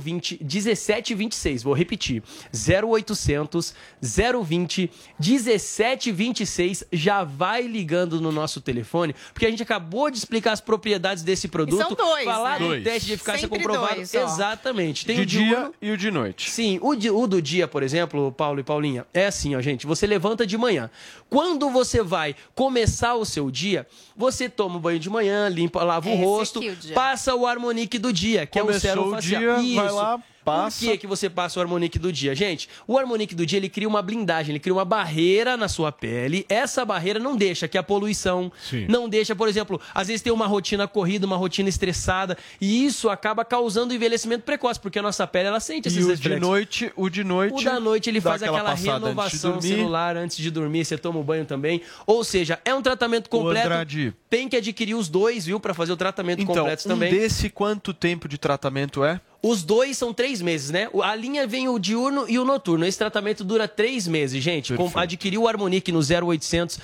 020 0.00 0.38
1726. 0.42 1.62
Vou 1.62 1.74
repetir: 1.74 2.22
0800 2.52 3.74
020 4.02 4.90
1726. 5.18 6.84
Já 6.92 7.24
vai 7.24 7.62
ligando 7.62 8.20
no 8.20 8.32
nosso 8.32 8.60
telefone, 8.60 9.14
porque 9.32 9.46
a 9.46 9.50
gente 9.50 9.62
acabou 9.62 10.10
de 10.10 10.18
explicar 10.18 10.52
as 10.52 10.60
propriedades 10.60 11.22
desse 11.22 11.48
produto. 11.48 11.80
são 11.80 11.94
dois, 11.94 12.24
falar 12.24 12.60
né? 12.60 12.68
do 12.68 12.84
teste 12.84 13.06
de 13.08 13.12
eficácia 13.14 13.42
Sempre 13.42 13.58
comprovado. 13.58 13.94
dois. 13.96 14.10
Exatamente. 14.40 15.04
Tem 15.06 15.16
de 15.16 15.22
o 15.22 15.26
dia 15.26 15.44
diurno- 15.46 15.74
e 15.82 15.90
o 15.90 15.96
de 15.96 16.10
noite. 16.10 16.50
Sim, 16.50 16.78
o, 16.82 16.94
de- 16.94 17.10
o 17.10 17.26
do 17.26 17.40
dia, 17.42 17.68
por 17.68 17.82
exemplo, 17.82 18.32
Paulo 18.32 18.58
e 18.60 18.62
Paulinha, 18.62 19.06
é 19.12 19.26
assim, 19.26 19.54
ó, 19.54 19.60
gente. 19.60 19.86
Você 19.86 20.06
levanta 20.06 20.46
de 20.46 20.56
manhã. 20.56 20.90
Quando 21.28 21.68
você 21.70 22.02
vai 22.02 22.34
começar 22.54 23.14
o 23.14 23.24
seu 23.24 23.50
dia, 23.50 23.86
você 24.16 24.48
toma 24.48 24.76
um 24.76 24.80
banho 24.80 24.98
de 24.98 25.10
manhã, 25.10 25.48
limpa, 25.48 25.82
lava 25.84 26.08
o 26.08 26.12
Esse 26.12 26.22
rosto, 26.24 26.58
aqui, 26.58 26.70
o 26.90 26.94
passa 26.94 27.34
o 27.34 27.46
Harmonique 27.46 27.98
do 27.98 28.12
dia, 28.12 28.46
que 28.46 28.58
é 28.58 28.62
Começou 28.62 28.78
o 28.78 28.80
sérum 28.94 29.08
o 29.08 29.10
facial. 29.10 29.40
dia, 29.40 29.58
Isso. 29.60 29.74
vai 29.76 29.90
lá, 29.92 30.22
passa. 30.50 30.84
Por 30.84 30.90
que, 30.92 30.98
que 30.98 31.06
você 31.06 31.28
passa 31.30 31.58
o 31.58 31.62
Harmonique 31.62 31.98
do 31.98 32.12
dia? 32.12 32.34
Gente, 32.34 32.68
o 32.86 32.98
Harmonique 32.98 33.34
do 33.34 33.44
dia, 33.46 33.58
ele 33.58 33.68
cria 33.68 33.88
uma 33.88 34.02
blindagem, 34.02 34.52
ele 34.52 34.58
cria 34.60 34.72
uma 34.74 34.84
barreira 34.84 35.56
na 35.56 35.68
sua 35.68 35.90
pele. 35.92 36.44
Essa 36.48 36.84
barreira 36.84 37.18
não 37.18 37.36
deixa 37.36 37.68
que 37.68 37.78
a 37.78 37.82
poluição, 37.82 38.50
Sim. 38.60 38.86
não 38.88 39.08
deixa, 39.08 39.34
por 39.34 39.48
exemplo, 39.48 39.80
às 39.94 40.08
vezes 40.08 40.22
tem 40.22 40.32
uma 40.32 40.46
rotina 40.46 40.86
corrida, 40.88 41.26
uma 41.26 41.36
rotina 41.36 41.68
estressada, 41.68 42.36
e 42.60 42.84
isso 42.84 43.08
acaba 43.08 43.44
causando 43.44 43.94
envelhecimento 43.94 44.42
precoce, 44.44 44.78
porque 44.80 44.98
a 44.98 45.02
nossa 45.02 45.26
pele, 45.26 45.48
ela 45.48 45.60
sente 45.60 45.88
esses 45.88 46.06
E 46.06 46.10
o 46.12 46.16
de 46.16 46.36
noite, 46.40 46.92
o 46.96 47.08
de 47.08 47.24
noite. 47.24 47.60
O 47.60 47.64
da 47.64 47.80
noite 47.80 48.10
ele 48.10 48.20
faz 48.20 48.42
aquela, 48.42 48.72
antes 48.72 48.82
de 48.84 48.90
renovação 48.90 49.52
dormir. 49.52 49.68
celular 49.68 50.16
antes 50.16 50.36
de 50.36 50.50
dormir, 50.50 50.84
você 50.84 50.98
toma 50.98 51.18
o 51.18 51.24
banho 51.24 51.44
também. 51.44 51.82
Ou 52.06 52.22
seja, 52.24 52.58
é 52.64 52.74
um 52.74 52.82
tratamento 52.82 53.28
completo. 53.28 53.66
Andrade. 53.66 54.14
Tem 54.28 54.48
que 54.48 54.56
adquirir 54.56 54.94
os 54.94 55.08
dois, 55.08 55.46
viu, 55.46 55.60
Pra 55.60 55.74
fazer 55.74 55.92
o 55.92 55.96
tratamento 55.96 56.40
Então, 56.42 56.54
completo 56.54 56.86
um 56.86 56.90
também. 56.92 57.12
desse, 57.12 57.50
quanto 57.50 57.92
tempo 57.92 58.26
de 58.26 58.38
tratamento 58.38 59.04
é? 59.04 59.20
Os 59.42 59.62
dois 59.62 59.96
são 59.96 60.12
três 60.12 60.42
meses, 60.42 60.70
né? 60.70 60.88
A 61.02 61.14
linha 61.14 61.46
vem 61.46 61.66
o 61.66 61.78
diurno 61.78 62.26
e 62.28 62.38
o 62.38 62.44
noturno. 62.44 62.84
Esse 62.84 62.98
tratamento 62.98 63.42
dura 63.42 63.66
três 63.66 64.06
meses, 64.06 64.42
gente. 64.42 64.74
Com, 64.74 64.90
adquirir 64.94 65.38
o 65.38 65.48
Harmonique 65.48 65.90
no 65.90 66.00
0800 66.00 66.78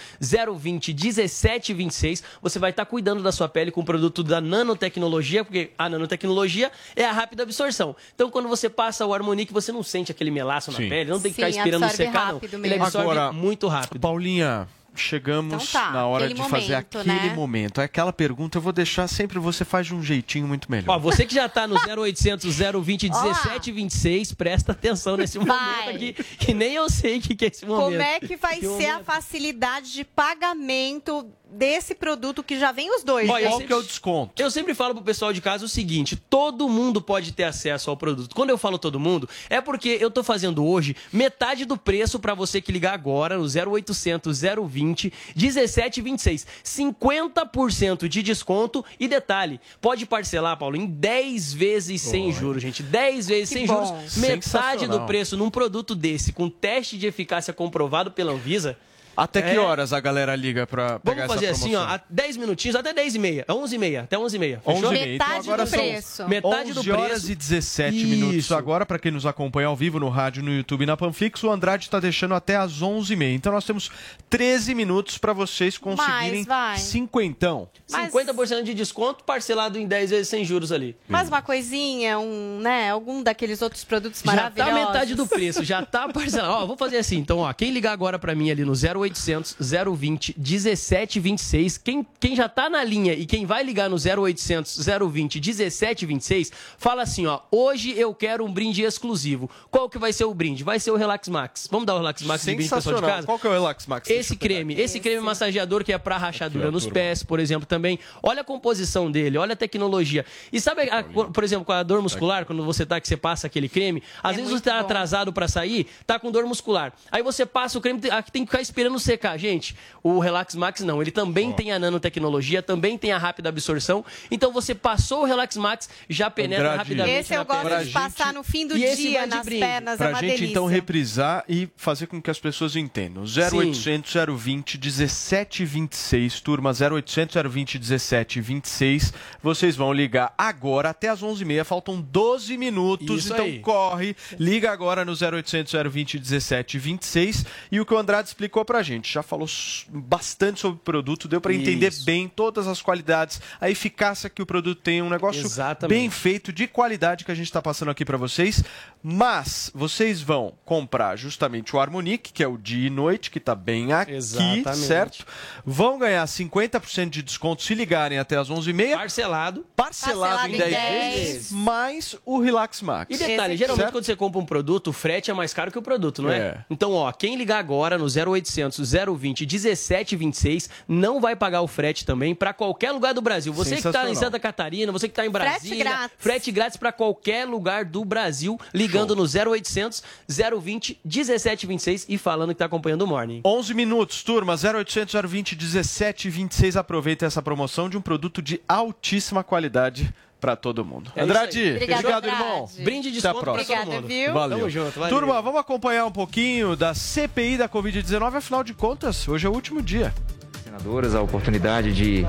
020 0.58 0.94
1726. 0.94 2.22
Você 2.40 2.58
vai 2.58 2.70
estar 2.70 2.86
cuidando 2.86 3.22
da 3.22 3.30
sua 3.30 3.48
pele 3.48 3.70
com 3.70 3.82
o 3.82 3.84
produto 3.84 4.22
da 4.22 4.40
nanotecnologia, 4.40 5.44
porque 5.44 5.70
a 5.76 5.88
nanotecnologia 5.88 6.72
é 6.94 7.04
a 7.04 7.12
rápida 7.12 7.42
absorção. 7.42 7.94
Então, 8.14 8.30
quando 8.30 8.48
você 8.48 8.70
passa 8.70 9.04
o 9.04 9.12
Harmonique, 9.12 9.52
você 9.52 9.70
não 9.70 9.82
sente 9.82 10.10
aquele 10.10 10.30
melaço 10.30 10.70
na 10.72 10.78
Sim. 10.78 10.88
pele, 10.88 11.10
não 11.10 11.20
tem 11.20 11.30
que 11.32 11.36
ficar 11.36 11.52
Sim, 11.52 11.58
esperando 11.58 11.82
absorve 11.84 12.04
secar, 12.06 12.26
não. 12.28 12.34
rápido 12.34 12.64
Ele 12.64 12.74
absorve 12.74 13.10
Agora, 13.10 13.32
muito 13.32 13.68
rápido. 13.68 14.00
Paulinha, 14.00 14.66
chegamos 15.00 15.54
Então 15.54 15.80
tá, 15.82 15.90
na 15.92 16.06
hora 16.06 16.28
de 16.28 16.34
fazer 16.48 16.72
momento, 16.74 16.98
aquele 16.98 17.28
né? 17.28 17.34
momento. 17.34 17.80
Aquela 17.80 18.12
pergunta 18.12 18.58
eu 18.58 18.62
vou 18.62 18.72
deixar 18.72 19.06
sempre 19.08 19.38
você 19.38 19.64
faz 19.64 19.86
de 19.86 19.94
um 19.94 20.02
jeitinho 20.02 20.46
muito 20.46 20.70
melhor. 20.70 20.96
Ó, 20.96 20.98
você 20.98 21.24
que 21.26 21.34
já 21.34 21.48
tá 21.48 21.66
no 21.66 21.76
0800 21.76 22.54
020 22.82 23.08
1726, 23.10 24.32
presta 24.32 24.72
atenção 24.72 25.16
nesse 25.16 25.38
momento 25.38 25.54
Vai. 25.56 25.94
aqui, 25.94 26.12
que 26.38 26.54
nem 26.54 26.74
eu 26.74 26.88
sei 26.90 27.18
o 27.18 27.20
que, 27.20 27.34
que 27.34 27.44
é 27.44 27.48
esse 27.48 27.64
momento. 27.66 27.84
Como 27.84 28.00
é 28.02 28.20
que 28.20 28.36
vai 28.36 28.56
Que 28.56 28.66
ser 28.66 28.86
a 28.86 28.92
momento? 28.94 29.04
facilidade 29.04 29.92
de 29.92 30.04
pagamento 30.04 31.26
desse 31.48 31.94
produto 31.94 32.42
que 32.42 32.58
já 32.58 32.72
vem 32.72 32.94
os 32.94 33.02
dois? 33.04 33.28
Olha, 33.30 33.44
eu 33.44 33.50
gente? 33.50 33.58
sempre- 33.60 33.74
é 33.74 33.76
o 33.76 33.82
desconto? 33.82 34.42
Eu 34.42 34.50
sempre 34.50 34.74
falo 34.74 34.94
pro 34.94 35.04
pessoal 35.04 35.32
de 35.32 35.40
casa 35.40 35.64
o 35.64 35.68
seguinte: 35.68 36.16
todo 36.16 36.68
mundo 36.68 37.00
pode 37.00 37.32
ter 37.32 37.44
acesso 37.44 37.88
ao 37.90 37.96
produto. 37.96 38.34
Quando 38.34 38.50
eu 38.50 38.58
falo 38.58 38.78
todo 38.78 38.98
mundo, 39.00 39.28
é 39.48 39.60
porque 39.60 39.96
eu 40.00 40.10
tô 40.10 40.22
fazendo 40.24 40.64
hoje 40.64 40.96
metade 41.12 41.64
do 41.64 41.76
preço 41.76 42.18
para 42.18 42.34
você 42.34 42.60
que 42.60 42.72
ligar 42.72 42.94
agora 42.94 43.38
no 43.38 43.44
0800 43.46 44.40
020 44.68 45.12
1726. 45.36 46.46
50% 46.64 48.08
de 48.08 48.22
desconto 48.22 48.84
e 48.98 49.06
detalhe, 49.08 49.60
pode 49.80 50.06
parcelar, 50.06 50.56
Paulo, 50.58 50.76
em 50.76 50.86
10 50.86 51.52
vezes 51.52 52.02
sem 52.02 52.32
juros, 52.32 52.62
gente. 52.62 52.82
10 52.82 53.28
vezes 53.28 53.48
Que 53.48 53.54
sem 53.54 53.66
bom. 53.66 53.86
juros. 53.86 54.16
Metade 54.16 54.86
do 54.86 55.00
preço 55.06 55.36
num 55.36 55.50
produto 55.50 55.94
desse, 55.94 56.32
com 56.32 56.48
teste 56.48 56.98
de 56.98 57.06
eficácia 57.06 57.52
comprovado 57.52 58.10
pela 58.10 58.32
Anvisa. 58.32 58.76
Até 59.16 59.42
que 59.42 59.50
É. 59.50 59.58
horas 59.58 59.92
a 59.92 60.00
galera 60.00 60.34
liga 60.36 60.66
pra 60.66 60.98
pegar 61.00 61.22
Vamos 61.26 61.34
fazer 61.34 61.46
assim, 61.48 61.74
ó, 61.74 61.82
a 61.82 62.00
10 62.10 62.36
minutinhos, 62.36 62.76
até 62.76 62.92
10 62.92 63.14
e 63.14 63.18
meia, 63.18 63.44
11 63.48 63.74
e 63.74 63.78
meia, 63.78 64.00
até 64.02 64.18
11 64.18 64.36
e 64.36 64.38
meia. 64.38 64.60
11 64.66 64.80
Fechou? 64.80 64.94
e 64.94 64.98
meia. 64.98 65.14
Então 65.14 65.26
Metade 65.28 65.46
agora 65.48 65.64
do 65.64 65.70
são 65.70 65.78
preço. 65.78 66.28
Metade 66.28 66.72
do 66.72 66.80
11 66.80 66.90
horas 66.92 67.08
preço. 67.10 67.32
e 67.32 67.34
17 67.34 68.04
minutos 68.04 68.36
Isso. 68.36 68.54
agora, 68.54 68.84
para 68.84 68.98
quem 68.98 69.10
nos 69.12 69.24
acompanha 69.26 69.68
ao 69.68 69.76
vivo 69.76 69.98
no 69.98 70.08
rádio, 70.08 70.42
no 70.42 70.52
YouTube 70.52 70.82
e 70.82 70.86
na 70.86 70.96
Panflix, 70.96 71.42
o 71.42 71.50
Andrade 71.50 71.84
está 71.84 71.98
deixando 72.00 72.34
até 72.34 72.56
às 72.56 72.82
11h30. 72.82 73.34
Então 73.34 73.52
nós 73.52 73.64
temos 73.64 73.90
13 74.28 74.74
minutos 74.74 75.18
para 75.18 75.32
vocês 75.32 75.78
conseguirem 75.78 76.44
Mais, 76.44 76.46
vai. 76.46 76.78
cinquentão. 76.78 77.68
Mas- 77.90 78.12
50% 78.12 78.64
de 78.64 78.74
desconto 78.74 79.24
parcelado 79.24 79.78
em 79.78 79.86
10 79.86 80.10
vezes 80.10 80.28
sem 80.28 80.44
juros 80.44 80.72
ali. 80.72 80.96
Mais 81.08 81.28
uma 81.28 81.40
coisinha, 81.40 82.18
um, 82.18 82.58
né, 82.60 82.90
algum 82.90 83.22
daqueles 83.22 83.62
outros 83.62 83.84
produtos 83.84 84.20
Já 84.24 84.32
maravilhosos. 84.32 84.74
tá 84.74 84.86
metade 84.86 85.14
do 85.14 85.26
preço, 85.26 85.64
já 85.64 85.82
tá 85.84 86.08
parcelado. 86.08 86.52
Ó, 86.54 86.66
vou 86.66 86.76
fazer 86.76 86.98
assim, 86.98 87.16
então, 87.18 87.38
ó, 87.38 87.52
quem 87.52 87.70
ligar 87.70 87.92
agora 87.92 88.18
pra 88.18 88.34
mim 88.34 88.50
ali 88.50 88.64
no 88.64 88.74
0800 89.10 89.56
020 89.96 90.34
1726. 90.38 91.78
Quem, 91.78 92.06
quem 92.20 92.36
já 92.36 92.48
tá 92.48 92.68
na 92.68 92.82
linha 92.84 93.12
e 93.12 93.26
quem 93.26 93.46
vai 93.46 93.62
ligar 93.62 93.88
no 93.88 93.96
0800 93.96 94.76
020 95.10 95.36
1726, 95.40 96.52
fala 96.78 97.02
assim, 97.02 97.26
ó, 97.26 97.40
hoje 97.50 97.92
eu 97.96 98.14
quero 98.14 98.44
um 98.44 98.52
brinde 98.52 98.82
exclusivo. 98.82 99.50
Qual 99.70 99.88
que 99.88 99.98
vai 99.98 100.12
ser 100.12 100.24
o 100.24 100.34
brinde? 100.34 100.64
Vai 100.64 100.78
ser 100.80 100.90
o 100.90 100.96
Relax 100.96 101.28
Max. 101.28 101.68
Vamos 101.70 101.86
dar 101.86 101.94
o 101.94 101.98
Relax 101.98 102.22
Max 102.22 102.44
de 102.44 102.54
brinde 102.54 102.68
pro 102.68 102.76
pessoal 102.78 102.94
de 102.94 102.98
Sensacional. 103.00 103.16
casa? 103.16 103.26
Qual 103.26 103.38
que 103.38 103.46
é 103.46 103.50
o 103.50 103.52
Relax 103.52 103.86
Max? 103.86 104.10
Esse 104.10 104.36
creme, 104.36 104.74
aqui. 104.74 104.82
esse 104.82 105.00
creme 105.00 105.20
massageador 105.20 105.84
que 105.84 105.92
é 105.92 105.98
pra 105.98 106.16
rachadura 106.16 106.70
nos 106.70 106.86
pés, 106.86 107.22
por 107.22 107.40
exemplo, 107.40 107.66
também. 107.66 107.98
Olha 108.22 108.40
a 108.40 108.44
composição 108.44 109.10
dele, 109.10 109.38
olha 109.38 109.52
a 109.52 109.56
tecnologia. 109.56 110.24
E 110.52 110.60
sabe, 110.60 110.82
a- 110.90 111.02
por 111.02 111.44
exemplo, 111.44 111.64
com 111.64 111.72
a 111.72 111.82
dor 111.82 112.02
muscular, 112.02 112.44
quando 112.44 112.64
você 112.64 112.84
tá 112.86 113.00
que 113.00 113.08
você 113.08 113.16
passa 113.16 113.46
aquele 113.46 113.68
creme, 113.68 114.02
às 114.22 114.34
É 114.34 114.36
vezes 114.36 114.52
você 114.52 114.62
tá 114.64 114.80
atrasado 114.80 115.32
pra 115.32 115.48
sair, 115.48 115.86
tá 116.06 116.18
com 116.18 116.30
dor 116.30 116.44
muscular. 116.46 116.92
Aí 117.10 117.22
você 117.22 117.44
passa 117.46 117.78
o 117.78 117.80
creme, 117.80 118.00
tem- 118.00 118.10
aqui 118.10 118.30
tem 118.32 118.44
que 118.44 118.50
ficar 118.50 118.60
esperando 118.62 118.95
secar. 118.98 119.38
Gente, 119.38 119.76
o 120.02 120.18
Relax 120.18 120.54
Max 120.54 120.80
não, 120.80 121.00
ele 121.00 121.10
também 121.10 121.52
tem 121.52 121.72
a 121.72 121.78
nanotecnologia, 121.78 122.62
também 122.62 122.96
tem 122.98 123.12
a 123.12 123.18
rápida 123.18 123.48
absorção. 123.48 124.04
Então 124.30 124.52
você 124.52 124.74
passou 124.74 125.22
o 125.22 125.24
Relax 125.24 125.56
Max, 125.56 125.88
já 126.08 126.30
penetra 126.30 126.64
Andrade. 126.72 126.78
rapidamente 126.78 127.18
Esse 127.18 127.34
eu 127.34 127.38
na 127.38 127.44
gosto 127.44 127.84
de 127.84 127.90
passar 127.90 128.32
no 128.32 128.42
fim 128.42 128.66
do 128.66 128.76
E 128.76 128.94
dia 128.96 129.26
nas 129.26 129.44
brinde. 129.44 129.60
pernas, 129.60 129.94
é 129.94 129.96
Pra 129.96 130.08
uma 130.08 130.20
gente 130.20 130.30
delícia. 130.30 130.46
então 130.50 130.66
reprisar 130.66 131.44
e 131.48 131.68
fazer 131.76 132.06
com 132.06 132.20
que 132.20 132.30
as 132.30 132.38
pessoas 132.38 132.76
entendam. 132.76 133.24
0800 133.24 134.14
020 134.36 134.78
1726, 134.78 136.40
turma 136.40 136.70
0800 136.72 137.36
020 137.50 137.78
1726. 137.78 139.12
Vocês 139.42 139.76
vão 139.76 139.92
ligar 139.92 140.34
agora 140.36 140.90
até 140.90 141.08
as 141.08 141.22
11h30, 141.22 141.64
faltam 141.64 142.00
12 142.00 142.56
minutos, 142.56 143.24
Isso 143.24 143.32
então 143.32 143.44
aí. 143.44 143.58
corre, 143.60 144.16
liga 144.38 144.70
agora 144.70 145.04
no 145.04 145.12
0800 145.12 145.72
020 145.90 146.14
1726 146.18 147.44
e 147.70 147.80
o 147.80 147.86
que 147.86 147.94
o 147.94 147.98
Andrade 147.98 148.28
explicou 148.28 148.64
pra 148.64 148.82
gente, 148.82 148.85
já 149.04 149.22
falou 149.22 149.48
bastante 149.88 150.60
sobre 150.60 150.76
o 150.78 150.82
produto, 150.82 151.28
deu 151.28 151.40
pra 151.40 151.52
entender 151.52 151.88
Isso. 151.88 152.04
bem 152.04 152.28
todas 152.28 152.66
as 152.66 152.80
qualidades, 152.82 153.40
a 153.60 153.70
eficácia 153.70 154.28
que 154.30 154.42
o 154.42 154.46
produto 154.46 154.80
tem, 154.80 155.02
um 155.02 155.10
negócio 155.10 155.42
Exatamente. 155.44 155.98
bem 155.98 156.10
feito, 156.10 156.52
de 156.52 156.66
qualidade 156.66 157.24
que 157.24 157.30
a 157.30 157.34
gente 157.34 157.46
está 157.46 157.62
passando 157.62 157.90
aqui 157.90 158.04
para 158.04 158.16
vocês. 158.16 158.62
Mas 159.02 159.70
vocês 159.72 160.20
vão 160.20 160.54
comprar 160.64 161.16
justamente 161.16 161.76
o 161.76 161.78
Harmonic, 161.78 162.32
que 162.32 162.42
é 162.42 162.48
o 162.48 162.56
dia 162.58 162.88
e 162.88 162.90
noite, 162.90 163.30
que 163.30 163.38
está 163.38 163.54
bem 163.54 163.92
aqui, 163.92 164.12
Exatamente. 164.12 164.76
certo? 164.78 165.24
Vão 165.64 165.96
ganhar 165.98 166.24
50% 166.26 167.10
de 167.10 167.22
desconto 167.22 167.62
se 167.62 167.74
ligarem 167.74 168.18
até 168.18 168.36
as 168.36 168.50
11h30. 168.50 168.96
Parcelado. 168.96 169.66
Parcelado, 169.76 170.48
em 170.52 170.58
10 170.58 170.70
vezes, 170.70 171.52
mais 171.52 172.16
o 172.24 172.40
Relax 172.40 172.82
Max. 172.82 173.14
E 173.14 173.18
detalhe, 173.18 173.56
geralmente 173.56 173.82
Certo? 173.82 173.92
quando 173.92 174.04
você 174.04 174.16
compra 174.16 174.40
um 174.40 174.44
produto, 174.46 174.88
o 174.88 174.92
frete 174.92 175.30
é 175.30 175.34
mais 175.34 175.54
caro 175.54 175.70
que 175.70 175.78
o 175.78 175.82
produto, 175.82 176.22
não 176.22 176.30
é? 176.30 176.38
É. 176.38 176.64
Então, 176.68 176.92
ó, 176.92 177.12
quem 177.12 177.36
ligar 177.36 177.58
agora 177.58 177.96
no 177.96 178.06
0800 178.06 178.65
020 178.70 179.42
1726 179.42 180.68
não 180.88 181.20
vai 181.20 181.36
pagar 181.36 181.62
o 181.62 181.68
frete 181.68 182.04
também 182.04 182.34
pra 182.34 182.52
qualquer 182.52 182.92
lugar 182.92 183.14
do 183.14 183.20
Brasil. 183.20 183.52
Você 183.52 183.76
que 183.76 183.82
tá 183.90 184.08
em. 184.10 184.16
Santa 184.16 184.38
Catarina, 184.40 184.90
você 184.90 185.08
que 185.08 185.14
tá 185.14 185.26
em 185.26 185.30
Frete 185.30 185.44
Brasília, 185.44 185.84
grátis. 185.84 186.16
frete 186.18 186.50
grátis 186.50 186.76
pra 186.76 186.90
qualquer 186.90 187.46
lugar 187.46 187.84
do 187.84 188.04
Brasil, 188.04 188.58
ligando 188.72 189.14
no 189.14 189.24
0800 189.24 190.02
020 190.28 190.98
1726 191.04 192.06
e 192.08 192.16
falando 192.18 192.50
que 192.50 192.58
tá 192.58 192.64
acompanhando 192.64 193.02
o 193.02 193.06
Morning. 193.06 193.42
11 193.44 193.74
minutos, 193.74 194.22
turma, 194.22 194.54
0800 194.54 195.14
020 195.30 195.56
1726. 195.56 196.76
Aproveita 196.76 197.26
essa 197.26 197.42
promoção 197.42 197.88
de 197.88 197.96
um 197.96 198.00
produto 198.00 198.40
de 198.40 198.60
altíssima 198.66 199.44
qualidade 199.44 200.12
para 200.46 200.54
todo 200.54 200.84
mundo. 200.84 201.10
É 201.16 201.22
Andrade, 201.22 201.72
obrigado, 201.72 202.04
Andrade. 202.06 202.28
irmão. 202.28 202.68
Brinde 202.78 203.10
de 203.10 203.18
Até 203.18 203.28
a 203.28 203.32
desconto 203.32 203.52
próxima. 203.52 203.78
todo 203.78 203.92
mundo. 203.94 204.06
viu? 204.06 204.32
Valeu. 204.32 204.58
Tamo 204.58 204.70
junto, 204.70 205.00
valeu. 205.00 205.18
Turma, 205.18 205.42
vamos 205.42 205.58
acompanhar 205.60 206.06
um 206.06 206.12
pouquinho 206.12 206.76
da 206.76 206.94
CPI 206.94 207.56
da 207.58 207.68
Covid-19. 207.68 208.36
Afinal 208.36 208.62
de 208.62 208.72
contas, 208.72 209.26
hoje 209.26 209.44
é 209.44 209.50
o 209.50 209.52
último 209.52 209.82
dia. 209.82 210.14
senadoras 210.62 211.16
a 211.16 211.20
oportunidade 211.20 211.92
de 211.92 212.24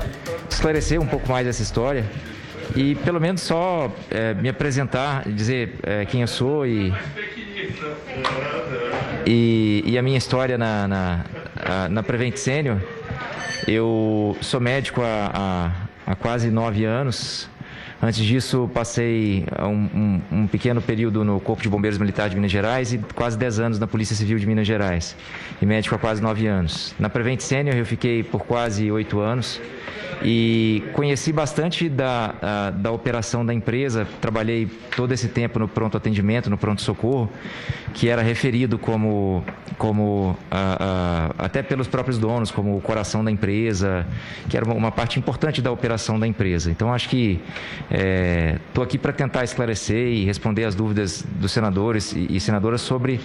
esclarecer 0.50 1.00
um 1.00 1.06
pouco 1.06 1.30
mais 1.30 1.46
essa 1.46 1.62
história 1.62 2.04
e 2.74 2.96
pelo 2.96 3.20
menos 3.20 3.40
só 3.42 3.88
eh, 4.10 4.34
me 4.34 4.48
apresentar, 4.48 5.28
dizer 5.28 5.76
eh, 5.84 6.04
quem 6.06 6.22
eu 6.22 6.26
sou 6.26 6.66
e, 6.66 6.92
e, 9.26 9.84
e 9.86 9.96
a 9.96 10.02
minha 10.02 10.18
história 10.18 10.58
na, 10.58 10.88
na, 10.88 11.24
na 11.88 12.02
Prevent 12.02 12.36
Senior. 12.36 12.80
Eu 13.66 14.36
sou 14.40 14.60
médico 14.60 15.02
há, 15.02 15.30
há, 15.32 16.12
há 16.12 16.16
quase 16.16 16.50
nove 16.50 16.84
anos. 16.84 17.48
Antes 18.00 18.24
disso, 18.24 18.70
passei 18.72 19.44
um, 19.60 19.98
um- 19.98 20.20
um 20.42 20.46
pequeno 20.46 20.80
período 20.80 21.24
no 21.24 21.40
Corpo 21.40 21.60
de 21.62 21.68
Bombeiros 21.68 21.98
Militar 21.98 22.28
de 22.28 22.36
Minas 22.36 22.52
Gerais 22.52 22.92
e 22.92 22.98
quase 23.12 23.36
10 23.36 23.58
anos 23.58 23.78
na 23.80 23.88
Polícia 23.88 24.14
Civil 24.14 24.38
de 24.38 24.46
Minas 24.46 24.68
Gerais. 24.68 25.16
E 25.60 25.66
médico 25.66 25.96
há 25.96 25.98
quase 25.98 26.22
nove 26.22 26.46
anos. 26.46 26.94
Na 26.96 27.08
Prevent 27.08 27.40
Senior, 27.40 27.74
eu 27.74 27.84
fiquei 27.84 28.22
por 28.22 28.44
quase 28.44 28.88
oito 28.92 29.18
anos 29.18 29.60
e 30.22 30.82
conheci 30.92 31.32
bastante 31.32 31.88
da, 31.88 32.34
a- 32.40 32.70
da 32.70 32.92
operação 32.92 33.44
da 33.44 33.52
empresa. 33.52 34.06
Trabalhei 34.20 34.66
todo 34.96 35.12
esse 35.12 35.26
tempo 35.28 35.58
no 35.58 35.66
pronto 35.66 35.96
atendimento, 35.96 36.48
no 36.48 36.56
pronto 36.58 36.82
socorro, 36.82 37.28
que 37.94 38.08
era 38.08 38.22
referido 38.22 38.78
como, 38.78 39.42
como 39.76 40.36
ah, 40.50 41.32
ah, 41.38 41.44
até 41.44 41.62
pelos 41.62 41.88
próprios 41.88 42.16
donos, 42.18 42.50
como 42.52 42.76
o 42.76 42.80
coração 42.80 43.24
da 43.24 43.30
empresa, 43.30 44.06
que 44.48 44.56
era 44.56 44.64
uma- 44.64 44.74
uma 44.74 44.92
parte 44.92 45.18
importante 45.18 45.60
da 45.60 45.70
operação 45.72 46.18
da 46.18 46.26
empresa. 46.28 46.70
Então 46.70 46.92
acho 46.94 47.08
que 47.08 47.40
estou 47.90 48.84
aqui 48.84 48.98
para 48.98 49.12
tentar 49.12 49.44
esclarecer 49.44 50.08
e 50.08 50.24
responder 50.24 50.64
as 50.64 50.74
dúvidas 50.74 51.24
dos 51.36 51.52
senadores 51.52 52.12
e, 52.12 52.26
e 52.30 52.40
senadoras 52.40 52.82
sobre 52.82 53.18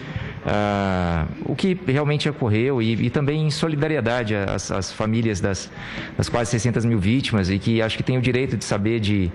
ah, 0.45 1.25
o 1.45 1.55
que 1.55 1.77
realmente 1.85 2.29
ocorreu 2.29 2.81
e, 2.81 2.93
e 2.93 3.09
também 3.09 3.45
em 3.45 3.51
solidariedade 3.51 4.35
às, 4.35 4.71
às 4.71 4.91
famílias 4.91 5.41
das, 5.41 5.69
das 6.17 6.29
quase 6.29 6.51
600 6.51 6.85
mil 6.85 6.99
vítimas 6.99 7.49
e 7.49 7.59
que 7.59 7.81
acho 7.81 7.97
que 7.97 8.03
tem 8.03 8.17
o 8.17 8.21
direito 8.21 8.55
de 8.55 8.63
saber 8.63 8.99
de, 8.99 9.29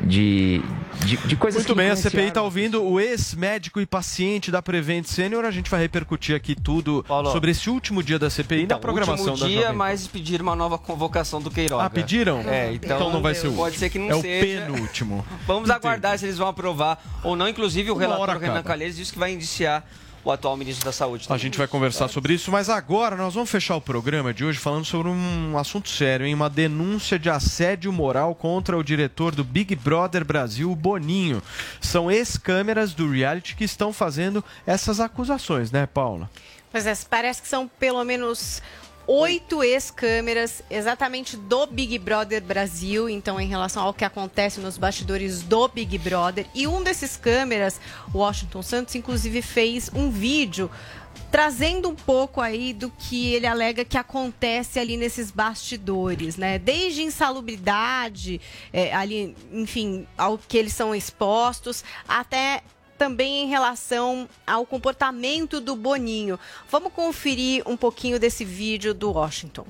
de, 0.00 0.60
de, 1.04 1.16
de 1.16 1.36
coisas 1.36 1.60
Muito 1.60 1.74
que 1.74 1.80
bem, 1.80 1.90
a 1.90 1.96
CPI 1.96 2.28
está 2.28 2.42
ouvindo 2.42 2.82
o 2.82 2.98
ex-médico 2.98 3.80
e 3.80 3.86
paciente 3.86 4.50
da 4.50 4.60
Prevent 4.60 5.04
Senior. 5.06 5.44
A 5.44 5.50
gente 5.50 5.70
vai 5.70 5.80
repercutir 5.80 6.34
aqui 6.34 6.54
tudo 6.54 7.04
sobre 7.30 7.52
esse 7.52 7.70
último 7.70 8.02
dia 8.02 8.18
da 8.18 8.28
CPI 8.28 8.66
na 8.66 8.78
programação 8.78 9.14
Então, 9.14 9.32
último 9.34 9.48
da 9.48 9.52
dia, 9.52 9.62
Jovem 9.62 9.76
mas 9.76 10.06
pediram 10.06 10.44
uma 10.44 10.56
nova 10.56 10.78
convocação 10.78 11.40
do 11.40 11.50
Queiroga. 11.50 11.84
Ah, 11.84 11.90
pediram? 11.90 12.40
É, 12.40 12.72
então, 12.72 12.96
Então 12.96 13.12
não 13.12 13.22
vai 13.22 13.34
ser 13.34 13.48
o 13.48 13.52
Pode 13.52 13.76
último. 13.76 13.78
ser 13.78 13.90
que 13.90 13.98
não 13.98 14.20
É 14.24 14.71
o 14.72 14.74
penúltimo. 14.74 15.26
Vamos 15.46 15.70
aguardar 15.70 16.18
se 16.18 16.24
eles 16.24 16.38
vão 16.38 16.48
aprovar 16.48 17.02
ou 17.22 17.36
não. 17.36 17.48
Inclusive, 17.48 17.90
o 17.90 17.94
Uma 17.94 18.00
relator 18.00 18.38
Renan. 18.38 18.62
Calheiros 18.62 18.96
disse 18.96 19.12
que 19.12 19.18
vai 19.18 19.32
indiciar 19.32 19.84
o 20.24 20.30
atual 20.30 20.56
ministro 20.56 20.84
da 20.84 20.92
Saúde. 20.92 21.26
A 21.28 21.36
gente 21.36 21.58
vai 21.58 21.66
conversar 21.66 22.08
sobre 22.08 22.34
isso, 22.34 22.50
mas 22.50 22.68
agora 22.68 23.16
nós 23.16 23.34
vamos 23.34 23.50
fechar 23.50 23.76
o 23.76 23.80
programa 23.80 24.32
de 24.32 24.44
hoje 24.44 24.58
falando 24.58 24.84
sobre 24.84 25.08
um 25.08 25.58
assunto 25.58 25.88
sério, 25.88 26.24
hein? 26.24 26.34
Uma 26.34 26.48
denúncia 26.48 27.18
de 27.18 27.28
assédio 27.28 27.92
moral 27.92 28.34
contra 28.34 28.76
o 28.76 28.84
diretor 28.84 29.34
do 29.34 29.42
Big 29.42 29.74
Brother 29.74 30.24
Brasil, 30.24 30.70
o 30.70 30.76
Boninho. 30.76 31.42
São 31.80 32.10
ex-câmeras 32.10 32.94
do 32.94 33.10
reality 33.10 33.56
que 33.56 33.64
estão 33.64 33.92
fazendo 33.92 34.44
essas 34.66 35.00
acusações, 35.00 35.72
né, 35.72 35.86
Paula? 35.86 36.30
Pois 36.70 36.86
é, 36.86 36.94
parece 37.10 37.42
que 37.42 37.48
são 37.48 37.68
pelo 37.68 38.02
menos 38.02 38.62
oito 39.06 39.62
ex-câmeras 39.62 40.62
exatamente 40.70 41.36
do 41.36 41.66
Big 41.66 41.98
Brother 41.98 42.42
Brasil, 42.42 43.08
então 43.08 43.40
em 43.40 43.48
relação 43.48 43.82
ao 43.82 43.94
que 43.94 44.04
acontece 44.04 44.60
nos 44.60 44.78
bastidores 44.78 45.42
do 45.42 45.68
Big 45.68 45.98
Brother. 45.98 46.46
E 46.54 46.66
um 46.66 46.82
desses 46.82 47.16
câmeras, 47.16 47.80
Washington 48.14 48.62
Santos, 48.62 48.94
inclusive 48.94 49.42
fez 49.42 49.90
um 49.94 50.10
vídeo 50.10 50.70
trazendo 51.30 51.88
um 51.88 51.94
pouco 51.94 52.42
aí 52.42 52.74
do 52.74 52.90
que 52.90 53.32
ele 53.32 53.46
alega 53.46 53.86
que 53.86 53.96
acontece 53.96 54.78
ali 54.78 54.98
nesses 54.98 55.30
bastidores, 55.30 56.36
né? 56.36 56.58
Desde 56.58 57.02
insalubridade, 57.02 58.38
é, 58.70 58.94
ali, 58.94 59.34
enfim, 59.50 60.06
ao 60.16 60.36
que 60.36 60.58
eles 60.58 60.74
são 60.74 60.94
expostos, 60.94 61.82
até 62.06 62.62
também 63.02 63.42
em 63.42 63.48
relação 63.48 64.28
ao 64.46 64.64
comportamento 64.64 65.60
do 65.60 65.74
Boninho. 65.74 66.38
Vamos 66.70 66.92
conferir 66.92 67.64
um 67.66 67.76
pouquinho 67.76 68.16
desse 68.16 68.44
vídeo 68.44 68.94
do 68.94 69.10
Washington. 69.10 69.66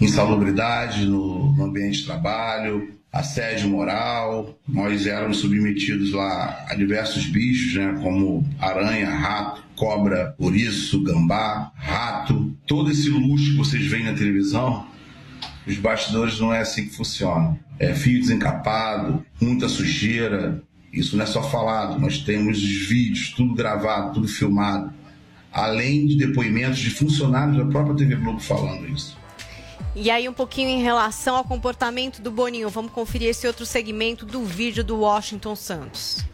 insalubridade 0.00 1.04
no, 1.04 1.52
no 1.52 1.64
ambiente 1.64 1.98
de 1.98 2.06
trabalho, 2.06 2.94
assédio 3.12 3.68
moral. 3.68 4.58
Nós 4.66 5.06
éramos 5.06 5.36
submetidos 5.36 6.12
lá 6.12 6.64
a 6.66 6.74
diversos 6.74 7.26
bichos, 7.26 7.74
né, 7.74 8.00
como 8.02 8.42
aranha, 8.58 9.10
rato, 9.10 9.62
cobra, 9.76 10.34
ouriço, 10.38 11.02
gambá, 11.02 11.72
rato. 11.74 12.56
Todo 12.66 12.90
esse 12.90 13.10
luxo 13.10 13.50
que 13.50 13.58
vocês 13.58 13.86
veem 13.86 14.04
na 14.04 14.14
televisão, 14.14 14.86
os 15.66 15.76
bastidores 15.76 16.40
não 16.40 16.54
é 16.54 16.60
assim 16.60 16.86
que 16.86 16.96
funciona. 16.96 17.60
É 17.78 17.92
fio 17.92 18.18
desencapado, 18.18 19.22
muita 19.38 19.68
sujeira. 19.68 20.62
Isso 20.92 21.16
não 21.16 21.24
é 21.24 21.26
só 21.26 21.42
falado, 21.42 21.98
nós 21.98 22.18
temos 22.18 22.58
os 22.58 22.86
vídeos, 22.86 23.32
tudo 23.34 23.54
gravado, 23.54 24.12
tudo 24.12 24.28
filmado. 24.28 24.92
Além 25.50 26.06
de 26.06 26.16
depoimentos 26.16 26.78
de 26.78 26.90
funcionários 26.90 27.56
da 27.56 27.64
própria 27.64 27.94
TV 27.94 28.16
Globo 28.16 28.40
falando 28.40 28.86
isso. 28.88 29.16
E 29.94 30.10
aí, 30.10 30.26
um 30.26 30.32
pouquinho 30.32 30.70
em 30.70 30.82
relação 30.82 31.36
ao 31.36 31.44
comportamento 31.44 32.22
do 32.22 32.30
Boninho. 32.30 32.70
Vamos 32.70 32.92
conferir 32.92 33.28
esse 33.28 33.46
outro 33.46 33.66
segmento 33.66 34.24
do 34.24 34.42
vídeo 34.42 34.82
do 34.82 34.96
Washington 34.96 35.54
Santos. 35.54 36.24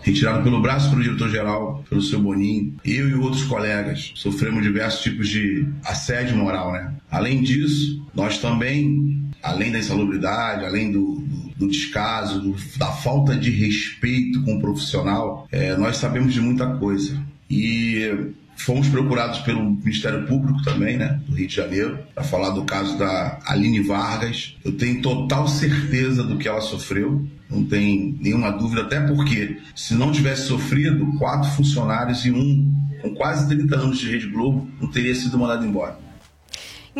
retirado 0.00 0.44
pelo 0.44 0.62
braço 0.62 0.88
pelo 0.88 1.02
diretor-geral, 1.02 1.84
pelo 1.88 2.00
seu 2.00 2.20
Boninho. 2.20 2.76
Eu 2.84 3.08
e 3.08 3.14
outros 3.14 3.42
colegas 3.42 4.12
sofremos 4.14 4.62
diversos 4.62 5.02
tipos 5.02 5.28
de 5.28 5.66
assédio 5.84 6.36
moral, 6.36 6.72
né? 6.72 6.94
Além 7.10 7.42
disso, 7.42 8.06
nós 8.14 8.38
também, 8.38 9.28
além 9.42 9.72
da 9.72 9.80
insalubridade, 9.80 10.64
além 10.64 10.92
do, 10.92 11.16
do, 11.16 11.37
do 11.58 11.68
descaso, 11.68 12.40
do- 12.40 12.56
da 12.78 12.86
falta 12.92 13.36
de 13.36 13.50
respeito 13.50 14.42
com 14.42 14.54
o 14.56 14.60
profissional, 14.60 15.46
eh, 15.50 15.76
nós 15.76 15.96
sabemos 15.96 16.32
de 16.32 16.40
muita 16.40 16.66
coisa. 16.76 17.20
E 17.50 18.32
fomos 18.56 18.88
procurados 18.88 19.38
pelo 19.40 19.62
Ministério 19.70 20.26
Público 20.26 20.62
também, 20.62 20.96
né, 20.96 21.20
do 21.26 21.34
Rio 21.34 21.46
de 21.46 21.54
Janeiro, 21.54 21.98
para 22.14 22.24
falar 22.24 22.50
do 22.50 22.64
caso 22.64 22.98
da 22.98 23.38
Aline 23.46 23.80
Vargas. 23.80 24.56
Eu 24.64 24.72
tenho 24.72 25.00
total 25.00 25.46
certeza 25.48 26.22
do 26.24 26.36
que 26.36 26.48
ela 26.48 26.60
sofreu, 26.60 27.26
não 27.50 27.64
tem 27.64 28.16
nenhuma 28.20 28.50
dúvida, 28.50 28.82
até 28.82 29.00
porque 29.00 29.58
se 29.74 29.94
não 29.94 30.12
tivesse 30.12 30.46
sofrido, 30.48 31.06
quatro 31.18 31.48
funcionários 31.52 32.24
e 32.26 32.30
um 32.30 32.72
com 33.00 33.14
quase 33.14 33.48
30 33.48 33.76
anos 33.76 33.98
de 33.98 34.10
Rede 34.10 34.26
Globo 34.26 34.68
não 34.80 34.88
teria 34.90 35.14
sido 35.14 35.38
mandado 35.38 35.64
embora. 35.64 35.96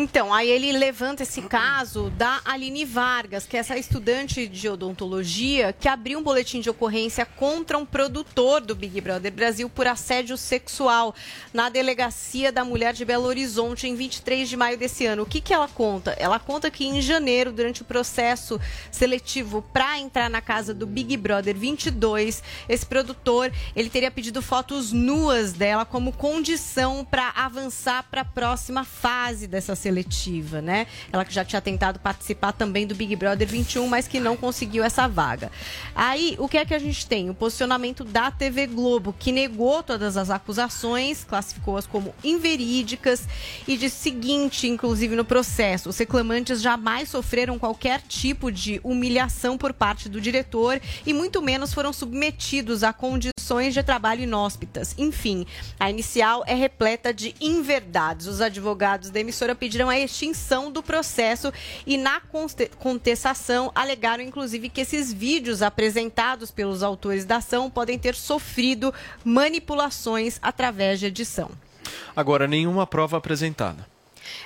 Então, 0.01 0.33
aí 0.33 0.49
ele 0.49 0.71
levanta 0.71 1.23
esse 1.23 1.41
caso 1.41 2.09
da 2.11 2.39
Aline 2.45 2.85
Vargas, 2.85 3.45
que 3.45 3.57
é 3.57 3.59
essa 3.59 3.77
estudante 3.77 4.47
de 4.47 4.69
odontologia 4.69 5.73
que 5.73 5.89
abriu 5.89 6.19
um 6.19 6.23
boletim 6.23 6.61
de 6.61 6.69
ocorrência 6.69 7.25
contra 7.25 7.77
um 7.77 7.85
produtor 7.85 8.61
do 8.61 8.73
Big 8.73 9.01
Brother 9.01 9.29
Brasil 9.29 9.69
por 9.69 9.87
assédio 9.87 10.37
sexual 10.37 11.13
na 11.53 11.67
delegacia 11.67 12.49
da 12.49 12.63
mulher 12.63 12.93
de 12.93 13.03
Belo 13.03 13.25
Horizonte 13.25 13.89
em 13.89 13.95
23 13.95 14.47
de 14.47 14.55
maio 14.55 14.77
desse 14.77 15.05
ano. 15.05 15.23
O 15.23 15.25
que, 15.25 15.41
que 15.41 15.53
ela 15.53 15.67
conta? 15.67 16.11
Ela 16.11 16.39
conta 16.39 16.71
que 16.71 16.85
em 16.85 17.01
janeiro, 17.01 17.51
durante 17.51 17.81
o 17.81 17.85
processo 17.85 18.57
seletivo 18.89 19.61
para 19.73 19.99
entrar 19.99 20.29
na 20.29 20.39
casa 20.39 20.73
do 20.73 20.87
Big 20.87 21.17
Brother 21.17 21.57
22, 21.57 22.41
esse 22.69 22.85
produtor 22.85 23.51
ele 23.75 23.89
teria 23.89 24.09
pedido 24.09 24.41
fotos 24.41 24.93
nuas 24.93 25.51
dela 25.51 25.83
como 25.83 26.13
condição 26.13 27.03
para 27.03 27.33
avançar 27.35 28.03
para 28.09 28.21
a 28.21 28.25
próxima 28.25 28.85
fase 28.85 29.45
dessa 29.45 29.75
seletiva, 29.89 30.61
né? 30.61 30.85
Ela 31.11 31.25
que 31.25 31.33
já 31.33 31.43
tinha 31.43 31.59
tentado 31.59 31.99
participar 31.99 32.51
também 32.51 32.85
do 32.85 32.93
Big 32.93 33.15
Brother 33.15 33.47
21, 33.47 33.87
mas 33.87 34.07
que 34.07 34.19
não 34.19 34.37
conseguiu 34.37 34.83
essa 34.83 35.07
vaga. 35.07 35.51
Aí, 35.95 36.35
o 36.37 36.47
que 36.47 36.57
é 36.57 36.65
que 36.65 36.73
a 36.73 36.79
gente 36.79 37.05
tem? 37.07 37.29
O 37.29 37.33
posicionamento 37.33 38.03
da 38.03 38.29
TV 38.29 38.67
Globo, 38.67 39.13
que 39.17 39.31
negou 39.31 39.81
todas 39.81 40.15
as 40.15 40.29
acusações, 40.29 41.23
classificou-as 41.23 41.87
como 41.87 42.13
inverídicas 42.23 43.27
e 43.67 43.75
disse 43.75 43.97
o 43.97 44.03
seguinte, 44.03 44.67
inclusive 44.67 45.15
no 45.15 45.25
processo, 45.25 45.89
os 45.89 45.97
reclamantes 45.97 46.61
jamais 46.61 47.09
sofreram 47.09 47.57
qualquer 47.57 48.01
tipo 48.01 48.51
de 48.51 48.79
humilhação 48.83 49.57
por 49.57 49.73
parte 49.73 50.07
do 50.07 50.21
diretor 50.21 50.79
e 51.05 51.13
muito 51.13 51.41
menos 51.41 51.73
foram 51.73 51.91
submetidos 51.91 52.83
a 52.83 52.93
condições 52.93 53.73
de 53.73 53.81
trabalho 53.81 54.23
inóspitas. 54.23 54.93
Enfim, 54.97 55.45
a 55.79 55.89
inicial 55.89 56.43
é 56.45 56.53
repleta 56.53 57.11
de 57.11 57.33
inverdades. 57.41 58.27
Os 58.27 58.41
advogados 58.41 59.09
da 59.09 59.19
emissora 59.19 59.55
pediram 59.55 59.78
a 59.87 59.99
extinção 59.99 60.71
do 60.71 60.81
processo 60.81 61.53
e 61.85 61.97
na 61.97 62.19
contestação 62.79 63.71
alegaram 63.75 64.23
inclusive 64.23 64.69
que 64.69 64.81
esses 64.81 65.13
vídeos 65.13 65.61
apresentados 65.61 66.51
pelos 66.51 66.81
autores 66.81 67.23
da 67.23 67.37
ação 67.37 67.69
podem 67.69 67.99
ter 67.99 68.15
sofrido 68.15 68.93
manipulações 69.23 70.39
através 70.41 70.99
de 70.99 71.05
edição. 71.05 71.51
Agora, 72.15 72.47
nenhuma 72.47 72.85
prova 72.85 73.17
apresentada. 73.17 73.87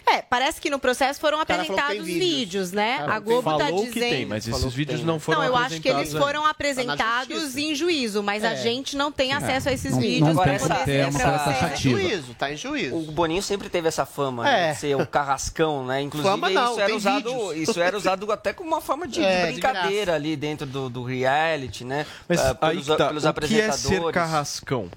É, 0.06 0.22
parece 0.22 0.60
que 0.62 0.70
no 0.70 0.80
processo 0.80 1.20
foram 1.20 1.38
falou 1.40 1.46
tem 1.46 1.56
apresentados 1.56 2.06
vídeos, 2.06 2.72
né? 2.72 2.98
Cara, 3.00 3.14
a 3.16 3.20
Globo 3.20 3.50
tá 3.58 3.66
falou 3.66 3.80
dizendo. 3.80 3.94
que 3.94 4.00
tem, 4.00 4.26
mas 4.26 4.48
esses 4.48 4.74
vídeos 4.74 5.02
não 5.04 5.20
foram 5.20 5.40
Não, 5.40 5.46
eu 5.48 5.56
acho 5.56 5.80
que 5.82 5.88
eles 5.88 5.96
apresentados 6.14 6.26
foram 6.26 6.40
ainda. 6.42 6.52
apresentados 6.52 7.58
em 7.58 7.76
juízo, 7.76 8.22
mas 8.24 8.44
a 8.44 8.52
É. 8.52 8.56
gente 8.58 8.96
não 8.98 9.12
tem 9.12 9.34
acesso 9.34 9.70
a 9.70 9.72
esses 9.72 9.92
Não- 9.94 10.00
vídeos. 10.00 10.28
não 10.30 10.36
pra 10.36 10.44
tem 10.52 10.60
poder 10.60 10.74
como 10.74 10.86
ter 10.86 10.92
ter 10.92 11.02
uma 11.10 11.12
coisa 11.12 11.36
acesso. 11.36 11.60
taxativa. 11.60 12.00
Juízo, 12.02 12.34
tá 12.36 12.52
em 12.52 12.58
juízo. 12.58 12.96
O 12.96 13.12
Boninho 13.12 13.42
sempre 13.42 13.70
teve 13.70 13.88
essa 13.88 14.06
fama 14.06 14.48
É. 14.48 14.52
né, 14.68 14.74
de 14.74 14.80
ser 14.80 14.96
o 14.96 15.06
carrascão, 15.08 15.86
né? 15.86 16.02
Inclusive, 16.02 16.30
Fama 16.32 16.50
não, 16.50 16.72
isso, 16.72 16.80
era 16.80 16.88
tem 16.88 16.96
usado, 16.98 17.30
vídeos. 17.50 17.70
isso 17.70 17.82
era 17.82 17.98
usado 17.98 18.32
até 18.32 18.54
como 18.54 18.70
uma 18.70 18.82
forma 18.82 19.08
de, 19.08 19.22
É, 19.24 19.42
de 19.48 19.54
de 19.54 19.62
brincadeira 19.62 20.14
ali 20.16 20.36
dentro 20.36 20.66
do, 20.66 20.90
do 20.90 21.04
reality, 21.04 21.84
né? 21.84 22.06
Mas 22.28 22.40
Ah, 22.40 22.58
aí 22.62 22.70
pelos, 22.72 22.88
que 22.88 22.96
tá, 22.98 23.08
pelos 23.08 23.24
o 23.26 23.34
que 23.34 23.44
é 23.60 23.62
ser 23.64 23.68
apresentadores. 23.70 24.14
carrascão? 24.14 24.90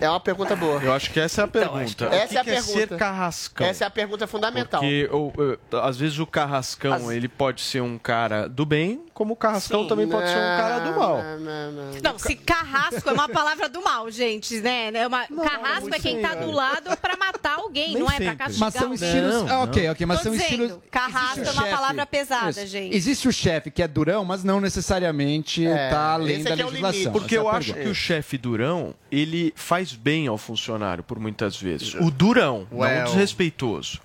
É 0.00 0.08
uma 0.08 0.20
pergunta 0.20 0.56
boa. 0.56 0.82
Eu 0.82 0.92
acho 0.92 1.10
que 1.12 1.20
essa 1.20 1.42
é 1.42 1.44
a 1.44 1.48
pergunta. 1.48 2.08
O 2.08 2.12
Essa 2.12 2.28
que 2.28 2.36
é 2.36 2.40
a 2.40 2.44
que 2.44 2.50
é 2.50 2.54
pergunta. 2.54 2.78
ser 2.78 2.96
carrascão? 2.96 3.66
Essa 3.66 3.84
é 3.84 3.86
a 3.86 3.90
pergunta 3.90 4.26
fundamental. 4.26 4.80
Porque 4.80 5.08
ou, 5.12 5.32
às 5.82 5.98
vezes 5.98 6.18
o 6.18 6.26
carrascão 6.26 7.12
ele 7.12 7.28
pode 7.28 7.60
ser 7.60 7.82
um 7.82 7.98
cara 7.98 8.48
do 8.48 8.64
bem, 8.64 9.04
como 9.20 9.34
o 9.34 9.36
carrascão 9.36 9.86
também 9.86 10.08
pode 10.08 10.28
ser 10.28 10.34
um 10.34 10.56
cara 10.56 10.78
do 10.78 10.98
mal. 10.98 11.18
Não, 12.02 12.18
se 12.18 12.34
carrasco 12.36 13.06
é 13.06 13.12
uma 13.12 13.28
palavra 13.28 13.68
do 13.68 13.82
mal, 13.84 14.10
gente, 14.10 14.58
né? 14.62 14.90
É 14.94 15.06
uma- 15.06 15.26
carrasco 15.26 15.94
é 15.94 15.98
quem 15.98 16.22
tá 16.22 16.34
do 16.36 16.50
lado 16.50 16.96
pra 16.96 17.18
matar 17.18 17.56
alguém, 17.58 17.98
não 17.98 18.10
é 18.10 18.16
pra 18.16 18.34
castigar 18.34 18.58
Mas 18.58 18.72
são 18.72 18.90
alguém. 18.90 18.94
estilos. 19.08 19.50
ah, 19.50 19.60
ok, 19.64 19.90
ok, 19.90 20.06
mas 20.06 20.18
Tô 20.20 20.22
são 20.22 20.32
dizendo, 20.32 20.48
estilos. 20.64 20.78
Carrasco 20.90 21.40
é 21.40 21.50
uma 21.52 21.62
chefe- 21.64 21.70
palavra 21.76 22.06
pesada, 22.06 22.50
Isso. 22.62 22.66
gente. 22.68 22.96
Existe 22.96 23.28
o 23.28 23.32
chefe 23.32 23.70
que 23.70 23.82
é 23.82 23.86
durão, 23.88 24.24
mas 24.24 24.42
não 24.42 24.58
necessariamente 24.58 25.66
tá 25.90 26.12
além 26.14 26.42
da 26.42 26.54
legislação. 26.54 27.12
Porque 27.12 27.34
Essa 27.34 27.44
é 27.44 27.46
eu 27.46 27.48
a 27.50 27.56
acho 27.58 27.74
que 27.74 27.88
o 27.88 27.94
chefe 27.94 28.38
durão, 28.38 28.94
ele 29.12 29.52
faz 29.54 29.92
bem 29.92 30.28
ao 30.28 30.38
funcionário 30.38 31.04
por 31.04 31.18
muitas 31.18 31.56
vezes. 31.60 31.92
O 31.96 32.10
durão, 32.10 32.66
não 32.70 32.78
Well. 32.78 33.02
o 33.02 33.04
desrespeitoso. 33.10 34.00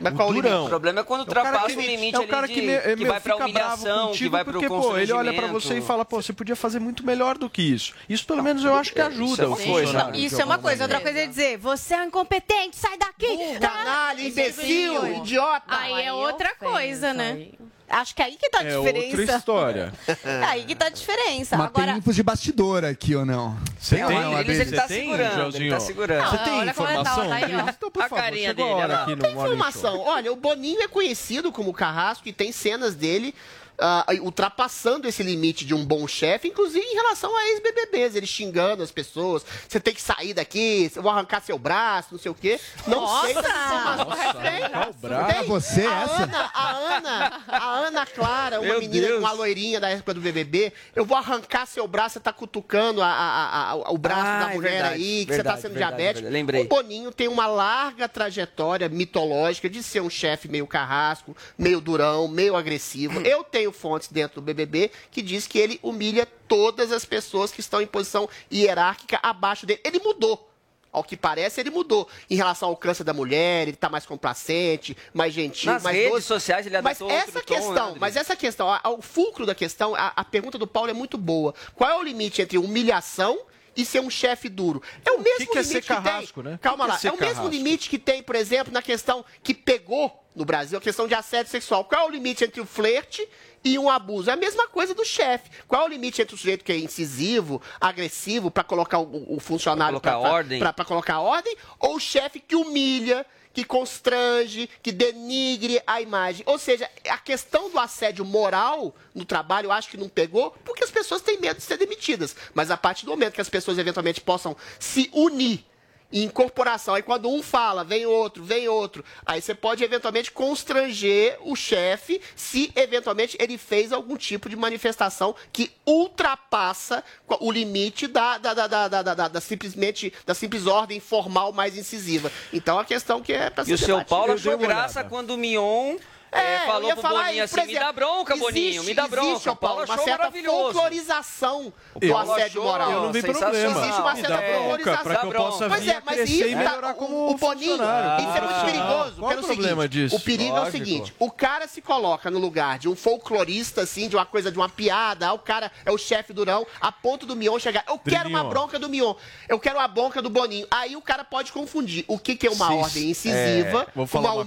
Mas 0.00 0.12
o 0.12 0.16
qual 0.16 0.28
o 0.28 0.32
limite? 0.32 0.54
O 0.54 0.68
problema 0.68 1.00
é 1.00 1.02
quando 1.04 1.20
É 1.20 1.22
o 1.24 1.26
cara 1.26 1.46
ultrapassa 1.46 1.74
que- 1.74 1.78
o 1.78 1.90
limite 1.90 2.14
é 2.14 2.18
o 2.18 2.22
ali 2.22 2.30
cara 2.30 2.46
de- 2.46 2.54
que, 2.54 2.62
me- 2.62 2.96
que 2.96 3.04
vai 3.04 3.20
pra 3.20 3.34
fica 3.34 3.48
bravo 3.48 3.74
humilhação, 3.82 4.02
que 4.06 4.08
contigo 4.12 4.30
vai 4.30 4.44
pro 4.44 4.52
porque, 4.54 4.68
pô, 4.68 4.96
ele 4.98 5.12
olha 5.12 5.32
pra 5.32 5.42
constrangimento. 5.48 5.60
você 5.60 5.78
e 5.78 5.80
fala, 5.82 6.04
pô, 6.04 6.22
você 6.22 6.32
podia 6.32 6.54
fazer 6.56 6.78
muito 6.78 7.04
melhor 7.04 7.36
do 7.36 7.50
que 7.50 7.62
isso. 7.62 7.94
Isso 8.08 8.24
pelo 8.26 8.42
menos 8.42 8.64
eu 8.64 8.74
acho 8.74 8.92
que 8.92 9.00
ajuda 9.00 9.48
o 9.48 9.56
Sim, 9.56 9.64
funcionário. 9.64 10.14
Isso 10.20 10.40
é 10.40 10.44
uma 10.44 10.58
coisa. 10.58 10.84
Outra 10.84 11.00
coisa 11.00 11.18
é 11.18 11.26
dizer, 11.26 11.58
você 11.58 11.94
é 11.94 12.02
um 12.02 12.04
incompetente, 12.04 12.76
sai 12.76 12.96
daqui. 12.96 13.58
Tá? 13.60 13.68
canalha, 13.68 14.20
Esse 14.20 14.42
tipo 14.42 14.60
de 14.62 14.72
imbecil, 14.72 15.16
idiota. 15.16 15.64
Aí 15.68 16.02
é 16.04 16.12
outra 16.12 16.54
coisa, 16.54 17.12
né? 17.12 17.48
Acho 17.88 18.14
que 18.14 18.22
aí 18.22 18.36
que 18.36 18.50
tá 18.50 18.58
a 18.58 18.64
É 18.64 18.76
diferença. 18.78 19.16
outra 19.20 19.36
história. 19.38 19.92
É 20.24 20.44
aí 20.44 20.64
que 20.64 20.74
tá 20.74 20.86
a 20.86 20.90
diferença. 20.90 21.56
Mas 21.56 21.66
Agora, 21.68 21.86
tem 21.86 21.96
infos 21.98 22.14
de 22.14 22.22
bastidor 22.22 22.84
aqui 22.84 23.14
ou 23.14 23.24
não? 23.24 23.56
Você 23.78 23.98
Não, 23.98 24.08
tem? 24.08 24.20
não, 24.20 24.32
Ele, 24.32 24.40
Abel? 24.52 24.64
você 24.66 24.76
tá 24.76 24.86
tem, 24.86 25.00
segurando, 25.10 25.34
Joãozinho? 25.34 25.62
ele 25.64 25.70
tá 25.70 25.80
segurando. 25.80 26.28
Você 26.30 26.36
Ah, 26.36 26.38
tem 26.38 26.52
olha 26.52 26.62
ele 26.62 26.72
tá, 26.72 26.82
informação? 26.82 27.28
tá 27.28 27.34
aí, 27.34 27.56
ó. 27.56 27.60
Então, 27.70 27.90
por 27.90 28.02
A 28.02 28.08
favor, 28.08 28.22
carinha 28.24 28.54
dele, 28.54 28.68
no 28.68 29.16
Tem 29.16 29.32
informação. 29.32 30.00
Olha, 30.00 30.32
o 30.32 30.36
Boninho 30.36 30.82
é 30.82 30.88
conhecido 30.88 31.50
como 31.50 31.72
carrasco 31.72 32.28
e 32.28 32.32
tem 32.32 32.52
cenas 32.52 32.94
dele 32.94 33.34
ah, 33.80 34.06
ultrapassando 34.20 35.06
esse 35.08 35.22
limite 35.22 35.64
de 35.64 35.74
um 35.74 35.84
bom 35.84 36.06
chefe, 36.06 36.48
inclusive 36.48 36.84
em 36.84 36.94
relação 36.94 37.34
a 37.36 37.46
ex-BBBs, 37.48 38.14
ele 38.14 38.26
xingando 38.26 38.82
as 38.82 38.90
pessoas. 38.90 39.44
Você 39.68 39.78
tem 39.80 39.94
que 39.94 40.02
sair 40.02 40.34
daqui, 40.34 40.90
eu 40.94 41.02
vou 41.02 41.10
arrancar 41.10 41.40
seu 41.42 41.58
braço, 41.58 42.08
não 42.12 42.18
sei 42.18 42.30
o 42.30 42.34
quê. 42.34 42.58
Não 42.86 43.06
sei 43.22 43.34
Nossa! 43.34 43.48
o 43.48 44.12
braço? 44.12 44.38
Tem. 44.40 44.68
Pra 45.00 45.42
você, 45.42 45.82
a 45.86 46.02
essa? 46.02 46.22
Ana, 46.24 46.50
a 46.54 46.70
Ana, 46.72 47.42
a 47.48 47.70
Ana 47.78 48.06
Clara, 48.06 48.60
uma 48.60 48.68
Meu 48.68 48.80
menina, 48.80 49.06
Deus. 49.08 49.20
uma 49.20 49.32
loirinha 49.32 49.80
da 49.80 49.88
época 49.88 50.14
do 50.14 50.20
BBB, 50.20 50.72
eu 50.94 51.04
vou 51.04 51.16
arrancar 51.16 51.66
seu 51.66 51.86
braço, 51.86 52.14
você 52.14 52.20
tá 52.20 52.32
cutucando 52.32 53.02
a- 53.02 53.06
a- 53.06 53.70
a- 53.70 53.90
o 53.92 53.98
braço 53.98 54.20
Ah, 54.26 54.44
da 54.46 54.50
é 54.52 54.54
mulher 54.54 54.70
verdade, 54.70 54.94
aí, 54.94 55.24
que 55.26 55.32
você 55.32 55.36
verdade, 55.36 55.56
tá 55.56 55.62
sendo 55.62 55.72
verdade, 55.74 55.96
diabético. 55.96 56.22
verdade. 56.22 56.32
Lembrei. 56.34 56.62
O 56.62 56.68
Boninho 56.68 57.12
tem 57.12 57.28
uma 57.28 57.46
larga 57.46 58.08
trajetória 58.08 58.88
mitológica 58.88 59.68
de 59.68 59.82
ser 59.82 60.00
um 60.00 60.10
chefe 60.10 60.48
meio 60.48 60.66
carrasco, 60.66 61.36
meio 61.56 61.80
durão, 61.80 62.28
meio 62.28 62.56
agressivo. 62.56 63.20
Eu 63.20 63.44
tenho 63.44 63.67
fontes 63.72 64.08
dentro 64.08 64.40
do 64.40 64.44
BBB 64.44 64.90
que 65.10 65.22
diz 65.22 65.46
que 65.46 65.58
ele 65.58 65.78
humilha 65.82 66.26
todas 66.46 66.92
as 66.92 67.04
pessoas 67.04 67.50
que 67.52 67.60
estão 67.60 67.80
em 67.80 67.86
posição 67.86 68.28
hierárquica 68.52 69.18
abaixo 69.22 69.66
dele. 69.66 69.80
Ele 69.84 69.98
mudou. 70.00 70.44
Ao 70.90 71.04
que 71.04 71.18
parece, 71.18 71.60
ele 71.60 71.70
mudou. 71.70 72.08
Em 72.30 72.34
relação 72.34 72.70
ao 72.70 72.76
câncer 72.76 73.04
da 73.04 73.12
mulher, 73.12 73.68
ele 73.68 73.76
tá 73.76 73.90
mais 73.90 74.06
complacente, 74.06 74.96
mais 75.12 75.34
gentil, 75.34 75.70
Nas 75.70 75.82
mais 75.82 75.94
redes 75.94 76.12
doce. 76.12 76.26
sociais 76.26 76.66
ele 76.66 76.80
Mas 76.80 76.96
adotou 77.02 77.16
essa 77.16 77.26
outro 77.38 77.42
tom, 77.44 77.52
né, 77.54 77.60
questão, 77.60 77.82
Rodrigo? 77.84 78.00
mas 78.00 78.16
essa 78.16 78.34
questão, 78.34 78.68
a- 78.72 78.80
a- 78.82 78.90
o 78.90 79.02
fulcro 79.02 79.44
da 79.44 79.54
questão, 79.54 79.94
a, 79.94 80.12
a 80.16 80.24
pergunta 80.24 80.56
do 80.56 80.66
Paulo 80.66 80.88
é 80.90 80.94
muito 80.94 81.18
boa. 81.18 81.54
Qual 81.74 81.88
é 81.90 81.94
o 81.94 82.02
limite 82.02 82.40
entre 82.40 82.56
humilhação 82.56 83.38
e 83.76 83.84
ser 83.84 84.00
um 84.00 84.08
chefe 84.08 84.48
duro? 84.48 84.82
É 85.04 85.12
o 85.12 85.18
mesmo 85.20 85.52
que 85.52 85.58
é 85.58 85.62
limite 85.62 85.66
ser 85.66 85.82
que 85.82 85.88
tem. 85.88 85.96
carrasco, 86.02 86.42
né? 86.42 86.58
Calma 86.62 86.84
que 86.84 86.90
lá. 86.90 86.96
é 86.96 86.98
ser 87.00 87.08
é 87.08 87.10
o 87.12 87.20
mesmo 87.20 87.34
carrasco? 87.34 87.48
limite 87.54 87.90
que 87.90 87.98
tem, 87.98 88.22
por 88.22 88.34
exemplo, 88.34 88.72
na 88.72 88.80
questão 88.80 89.22
que 89.42 89.52
pegou 89.52 90.24
no 90.34 90.44
Brasil, 90.46 90.78
a 90.78 90.80
questão 90.80 91.06
de 91.06 91.14
assédio 91.14 91.52
sexual. 91.52 91.84
Qual 91.84 92.00
é 92.00 92.06
o 92.06 92.10
limite 92.10 92.44
entre 92.44 92.62
o 92.62 92.66
flerte 92.66 93.28
e 93.64 93.78
um 93.78 93.88
abuso? 93.88 94.30
É 94.30 94.32
a 94.32 94.36
mesma 94.36 94.68
coisa 94.68 94.94
do 94.94 95.04
chefe. 95.04 95.50
Qual 95.66 95.82
é 95.82 95.84
o 95.84 95.88
limite 95.88 96.22
entre 96.22 96.34
o 96.34 96.38
sujeito 96.38 96.64
que 96.64 96.72
é 96.72 96.78
incisivo, 96.78 97.60
agressivo, 97.80 98.50
para 98.50 98.64
colocar 98.64 98.98
o, 98.98 99.36
o 99.36 99.40
funcionário 99.40 100.00
Pra 100.00 100.12
colocar 100.12 100.30
ordem. 100.30 100.58
Para 100.58 100.84
colocar 100.84 101.20
ordem, 101.20 101.56
ou 101.78 101.96
o 101.96 102.00
chefe 102.00 102.40
que 102.40 102.56
humilha, 102.56 103.24
que 103.52 103.64
constrange, 103.64 104.70
que 104.82 104.92
denigre 104.92 105.82
a 105.86 106.00
imagem. 106.00 106.44
Ou 106.46 106.58
seja, 106.58 106.88
a 107.08 107.18
questão 107.18 107.70
do 107.70 107.78
assédio 107.78 108.24
moral 108.24 108.94
no 109.14 109.24
trabalho, 109.24 109.66
eu 109.66 109.72
acho 109.72 109.88
que 109.88 109.96
não 109.96 110.08
pegou, 110.08 110.52
porque 110.64 110.84
as 110.84 110.90
pessoas 110.90 111.22
têm 111.22 111.40
medo 111.40 111.56
de 111.56 111.64
ser 111.64 111.76
demitidas. 111.76 112.36
Mas 112.54 112.70
a 112.70 112.76
partir 112.76 113.04
do 113.04 113.10
momento 113.10 113.34
que 113.34 113.40
as 113.40 113.50
pessoas 113.50 113.78
eventualmente 113.78 114.20
possam 114.20 114.56
se 114.78 115.10
unir 115.12 115.64
incorporação. 116.12 116.94
Aí 116.94 117.02
quando 117.02 117.28
um 117.28 117.42
fala, 117.42 117.84
vem 117.84 118.06
outro, 118.06 118.42
vem 118.42 118.68
outro. 118.68 119.04
Aí 119.26 119.40
você 119.42 119.54
pode 119.54 119.84
eventualmente 119.84 120.30
constranger 120.32 121.36
o 121.42 121.54
chefe 121.54 122.20
se 122.34 122.72
eventualmente 122.74 123.36
ele 123.40 123.58
fez 123.58 123.92
algum 123.92 124.16
tipo 124.16 124.48
de 124.48 124.56
manifestação 124.56 125.34
que 125.52 125.70
ultrapassa 125.86 127.04
o 127.40 127.50
limite 127.52 128.06
da, 128.06 128.38
da, 128.38 128.54
da, 128.54 128.66
da, 128.66 128.88
da, 128.88 129.02
da- 129.14 129.28
da 129.28 129.40
simplesmente 129.40 130.12
da 130.26 130.34
simples 130.34 130.66
ordem 130.66 131.00
formal 131.00 131.52
mais 131.52 131.76
incisiva. 131.76 132.30
Então 132.52 132.78
a 132.78 132.84
questão 132.84 133.20
que 133.20 133.32
é 133.32 133.50
para 133.50 133.64
ser 133.64 133.72
E 133.72 133.74
o 133.74 133.78
seu. 133.78 134.04
Paulo 134.04 134.32
achou 134.32 134.52
graça 134.58 135.04
quando 135.04 135.30
o 135.30 135.36
Mion 135.36 135.96
É, 136.30 136.38
é, 136.40 136.56
eu 136.62 136.66
falou 136.66 136.88
ia 136.88 136.94
pro 136.94 137.02
falar 137.02 137.14
Boninho 137.24 137.32
aí, 137.32 137.40
assim, 137.40 137.54
por 137.54 137.64
me 137.64 137.70
exemplo, 137.72 137.86
dá 137.86 137.92
bronca, 137.92 138.36
Boninho, 138.36 138.68
existe- 138.68 138.86
me 138.86 138.94
dá 138.94 139.08
bronca. 139.08 139.28
existe, 139.30 139.48
o 139.48 139.56
Paulo 139.56 139.84
uma 139.84 139.98
certa 139.98 140.30
folclorização 140.30 141.72
do 142.00 142.16
assédio 142.16 142.62
moral. 142.62 142.90
eu 142.92 143.02
não 143.02 143.12
vi 143.12 143.22
problema. 143.22 143.80
Existe 143.80 144.00
uma 144.00 144.14
certa 144.16 144.38
folclorização. 144.42 145.02
pra 145.04 145.16
que 145.16 145.26
eu 145.26 145.32
possa 145.32 145.68
Pois 145.68 145.88
é, 145.88 146.02
mas 146.04 146.30
isso 146.30 146.44
e 146.44 146.54
tá- 146.54 146.90
o- 146.90 146.94
como 146.94 147.30
o 147.30 147.34
Boninho, 147.36 147.74
isso 147.74 147.82
é 147.82 148.40
muito 148.40 148.54
Ah, 148.54 148.62
perigoso. 148.64 149.16
qual 149.18 149.28
pelo 149.30 149.42
o 149.42 149.46
problema 149.46 149.82
seguinte, 149.82 149.88
disso? 150.02 150.16
O 150.16 150.20
perigo 150.20 150.48
é 150.50 150.52
o 150.60 150.64
Lógico. 150.64 150.72
seguinte, 150.78 151.14
o 151.18 151.30
cara 151.30 151.66
se 151.68 151.80
coloca 151.82 152.30
no 152.30 152.38
lugar 152.38 152.78
de 152.78 152.88
um 152.88 152.96
folclorista, 152.96 153.82
assim, 153.82 154.08
de 154.08 154.16
uma 154.16 154.26
coisa, 154.26 154.50
de 154.50 154.58
uma 154.58 154.68
piada, 154.68 155.28
ah, 155.28 155.32
o 155.32 155.38
cara 155.38 155.70
é 155.84 155.90
o 155.90 155.98
chefe 155.98 156.32
durão, 156.32 156.66
a 156.80 156.92
ponto 156.92 157.26
do 157.26 157.34
Mion 157.36 157.58
chegar, 157.58 157.84
eu 157.88 157.98
quero 157.98 158.28
uma 158.28 158.44
bronca 158.44 158.78
do 158.78 158.88
Mion, 158.88 159.14
eu 159.48 159.58
quero 159.58 159.78
uma 159.78 159.88
bronca 159.88 160.20
do 160.22 160.30
Boninho. 160.30 160.66
Aí 160.70 160.94
o 160.96 161.00
cara 161.02 161.24
pode 161.24 161.52
confundir 161.52 162.04
o 162.08 162.18
que, 162.18 162.36
que 162.36 162.46
é 162.46 162.50
uma 162.50 162.74
ordem 162.74 163.10
incisiva 163.10 163.82
é, 163.82 163.86
vou 163.94 164.04
com 164.04 164.06
falar 164.06 164.34
uma 164.34 164.44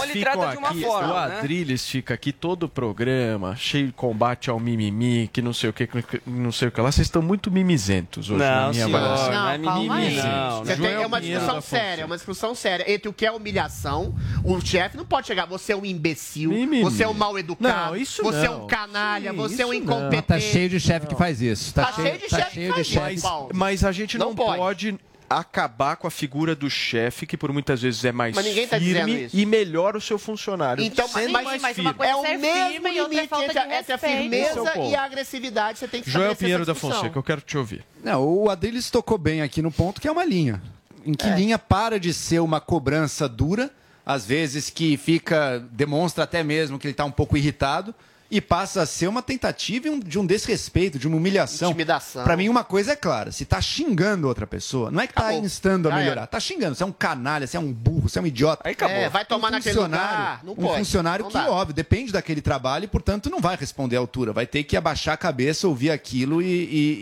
uma 0.00 0.06
coisa. 0.06 0.12
humilhação 0.12 0.52
formal. 0.52 0.66
ao 0.66 0.72
Vocês 0.72 0.84
funcionário. 0.84 1.08
ficam 1.08 1.16
aqui, 1.18 1.28
o 1.28 1.28
né? 1.34 1.38
Adrilles 1.38 1.86
fica 1.88 2.14
aqui 2.14 2.32
todo 2.32 2.62
o 2.64 2.68
programa, 2.68 3.56
cheio 3.56 3.86
de 3.86 3.92
combate 3.92 4.50
ao 4.50 4.58
mimimi, 4.60 5.28
que 5.32 5.40
não 5.42 5.52
sei 5.52 5.70
o 5.70 5.72
que, 5.72 5.86
que 5.86 6.20
não 6.26 6.50
sei 6.52 6.68
o 6.68 6.72
que 6.72 6.80
lá. 6.80 6.90
Vocês 6.90 7.06
estão 7.06 7.22
muito 7.22 7.50
mimizentos 7.50 8.30
hoje 8.30 8.38
na 8.38 8.62
Não, 8.66 8.70
minha 8.70 8.84
senhor, 8.86 8.96
avaliação. 8.96 9.32
não 9.32 9.50
é 9.50 9.58
Calma 9.58 9.94
aí. 9.96 10.04
mimimi, 10.08 10.22
não. 10.22 10.58
Você 10.64 10.76
tem- 10.76 10.86
é 10.92 11.06
uma 11.06 11.20
Pinheiro 11.20 11.40
discussão 11.40 11.60
séria, 11.60 12.02
é 12.02 12.04
uma 12.06 12.16
discussão 12.16 12.54
séria. 12.54 12.92
Entre 12.92 13.08
o 13.08 13.12
que 13.12 13.26
é 13.26 13.32
humilhação, 13.32 14.14
o 14.44 14.60
chefe 14.60 14.96
não 14.96 15.04
pode 15.04 15.26
chegar, 15.26 15.46
você 15.46 15.72
é 15.72 15.76
um 15.76 15.84
imbecil, 15.84 16.50
Mimimi. 16.50 16.82
você 16.82 17.04
é 17.04 17.08
um 17.08 17.14
mal 17.14 17.38
educado, 17.38 17.90
Não, 17.90 17.96
isso 17.96 18.22
você 18.22 18.46
é 18.46 18.48
não. 18.48 18.64
um 18.64 18.66
canalha, 18.66 19.30
Sim, 19.30 19.36
você 19.36 19.62
é 19.62 19.66
um 19.66 19.68
não. 19.70 19.74
incompetente. 19.74 20.22
Tá 20.22 20.40
cheio 20.40 20.68
de 20.68 20.80
chefe 20.80 21.06
que 21.06 21.14
faz 21.14 21.40
isso. 21.42 21.72
Tá, 21.74 21.86
Tá 21.86 21.92
cheio 22.02 22.18
de 22.18 22.28
chefe 22.28 22.72
que 22.72 22.84
faz 22.94 23.18
isso, 23.18 23.48
Mas, 23.54 23.84
a 23.84 23.92
gente 23.92 24.16
não, 24.18 24.28
Não 24.28 24.34
pode. 24.34 24.98
Acabar 25.30 25.94
com 25.96 26.08
a 26.08 26.10
figura 26.10 26.56
do 26.56 26.68
chefe, 26.68 27.24
que 27.24 27.36
por 27.36 27.52
muitas 27.52 27.80
vezes 27.80 28.04
é 28.04 28.10
mais 28.10 28.34
tá 28.34 28.42
firme 28.80 29.24
isso. 29.26 29.36
e 29.36 29.46
melhora 29.46 29.96
o 29.96 30.00
seu 30.00 30.18
funcionário. 30.18 30.82
Então, 30.82 31.06
sendo 31.06 31.30
mas, 31.30 31.44
mais 31.44 31.62
mas 31.62 31.76
firme. 31.76 31.88
uma 31.90 31.94
coisa 31.94 32.12
é 32.12 32.16
o 32.16 32.22
ser 32.22 32.36
mesmo 32.36 32.88
e 32.88 32.98
é 32.98 33.02
limite 33.04 33.28
falta 33.28 33.44
entre, 33.44 33.58
a- 33.60 33.78
entre 33.78 33.92
a 33.92 33.94
é 33.94 33.98
firmeza 33.98 34.78
e 34.90 34.94
a 34.96 35.04
agressividade. 35.04 35.78
Você 35.78 35.86
tem 35.86 36.02
que 36.02 36.10
Joel 36.10 36.34
Pinheiro 36.34 36.62
essa 36.64 36.74
da. 36.74 36.78
Fonseca, 36.78 37.16
eu 37.16 37.22
quero 37.22 37.40
te 37.40 37.56
ouvir. 37.56 37.84
Não, 38.02 38.24
o 38.26 38.50
Adriles 38.50 38.90
tocou 38.90 39.16
bem 39.16 39.40
aqui 39.40 39.62
no 39.62 39.70
ponto 39.70 40.00
que 40.00 40.08
é 40.08 40.10
uma 40.12 40.24
linha. 40.24 40.60
Em 41.06 41.14
que 41.14 41.28
linha 41.30 41.58
para 41.58 42.00
de 42.00 42.12
ser 42.12 42.40
uma 42.40 42.60
cobrança 42.60 43.28
dura, 43.28 43.70
às 44.04 44.26
vezes 44.26 44.68
que 44.68 44.96
fica, 44.96 45.60
demonstra 45.70 46.24
até 46.24 46.42
mesmo 46.42 46.76
que 46.78 46.86
ele 46.88 46.92
está 46.92 47.04
um 47.04 47.10
pouco 47.10 47.36
irritado, 47.36 47.94
e 48.30 48.40
passa 48.40 48.82
a 48.82 48.86
ser 48.86 49.08
uma 49.08 49.20
tentativa 49.22 49.88
um- 49.88 49.98
de 49.98 50.18
um 50.18 50.24
desrespeito, 50.24 50.98
de 50.98 51.08
uma 51.08 51.16
humilhação. 51.16 51.70
Intimidação. 51.70 52.22
Para 52.22 52.36
mim, 52.36 52.48
uma 52.48 52.62
coisa 52.62 52.92
é 52.92 52.96
clara: 52.96 53.32
se 53.32 53.44
tá 53.44 53.60
xingando 53.60 54.28
outra 54.28 54.46
pessoa, 54.46 54.90
não 54.90 55.00
é 55.00 55.06
que 55.06 55.14
tá 55.14 55.22
Acabou. 55.28 55.44
instando 55.44 55.88
a 55.88 55.90
Já 55.90 55.96
melhorar, 55.98 56.20
era. 56.22 56.26
tá 56.28 56.38
xingando, 56.38 56.74
você 56.76 56.82
é 56.82 56.86
um 56.86 56.92
canalha, 56.92 57.46
você 57.46 57.56
é 57.56 57.60
um 57.60 57.72
burro, 57.72 58.08
você 58.08 58.18
é 58.18 58.22
um 58.22 58.26
idiota. 58.26 58.62
Aí 58.64 58.72
acabou. 58.72 58.96
É, 58.96 59.08
vai 59.08 59.24
tomar 59.24 59.50
naquele 59.50 59.78
lugar, 59.78 60.40
não 60.44 60.52
um 60.52 60.56
pode, 60.56 60.78
funcionário 60.78 61.24
não 61.24 61.30
que, 61.30 61.38
dá. 61.38 61.50
óbvio, 61.50 61.74
depende 61.74 62.12
daquele 62.12 62.40
trabalho 62.40 62.84
e, 62.84 62.88
portanto, 62.88 63.28
não 63.28 63.40
vai 63.40 63.56
responder 63.56 63.96
à 63.96 63.98
altura. 63.98 64.32
Vai 64.32 64.46
ter 64.46 64.62
que 64.62 64.76
abaixar 64.76 65.14
a 65.14 65.16
cabeça, 65.16 65.66
ouvir 65.66 65.90
aquilo 65.90 66.40
e, 66.40 66.46
e- 66.46 66.98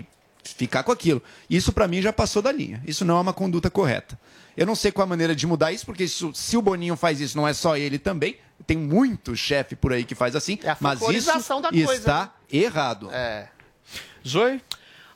e 0.00 0.04
ficar 0.44 0.82
com 0.84 0.92
aquilo. 0.92 1.20
Isso, 1.50 1.72
para 1.72 1.88
mim, 1.88 2.00
já 2.00 2.12
passou 2.12 2.40
da 2.40 2.52
linha. 2.52 2.80
Isso 2.86 3.04
não 3.04 3.18
é 3.18 3.20
uma 3.20 3.32
conduta 3.32 3.68
correta. 3.68 4.18
Eu 4.56 4.66
não 4.66 4.74
sei 4.74 4.90
qual 4.90 5.04
a 5.04 5.08
maneira 5.08 5.34
de 5.36 5.46
mudar 5.46 5.72
isso, 5.72 5.84
porque 5.86 6.04
isso- 6.04 6.32
se 6.34 6.56
o 6.56 6.62
Boninho 6.62 6.96
faz 6.96 7.20
isso, 7.20 7.36
não 7.36 7.46
é 7.46 7.52
só 7.52 7.76
ele 7.76 7.98
também. 7.98 8.36
Tem 8.68 8.76
muito 8.76 9.34
chefe 9.34 9.74
por 9.74 9.94
aí 9.94 10.04
que 10.04 10.14
faz 10.14 10.36
assim, 10.36 10.58
É 10.62 10.76
mas 10.78 11.00
isso 11.00 11.30
da 11.62 11.70
coisa, 11.70 11.94
está 11.94 12.20
né? 12.24 12.30
errado. 12.52 13.08
É. 13.10 13.48
Zoe? 14.26 14.62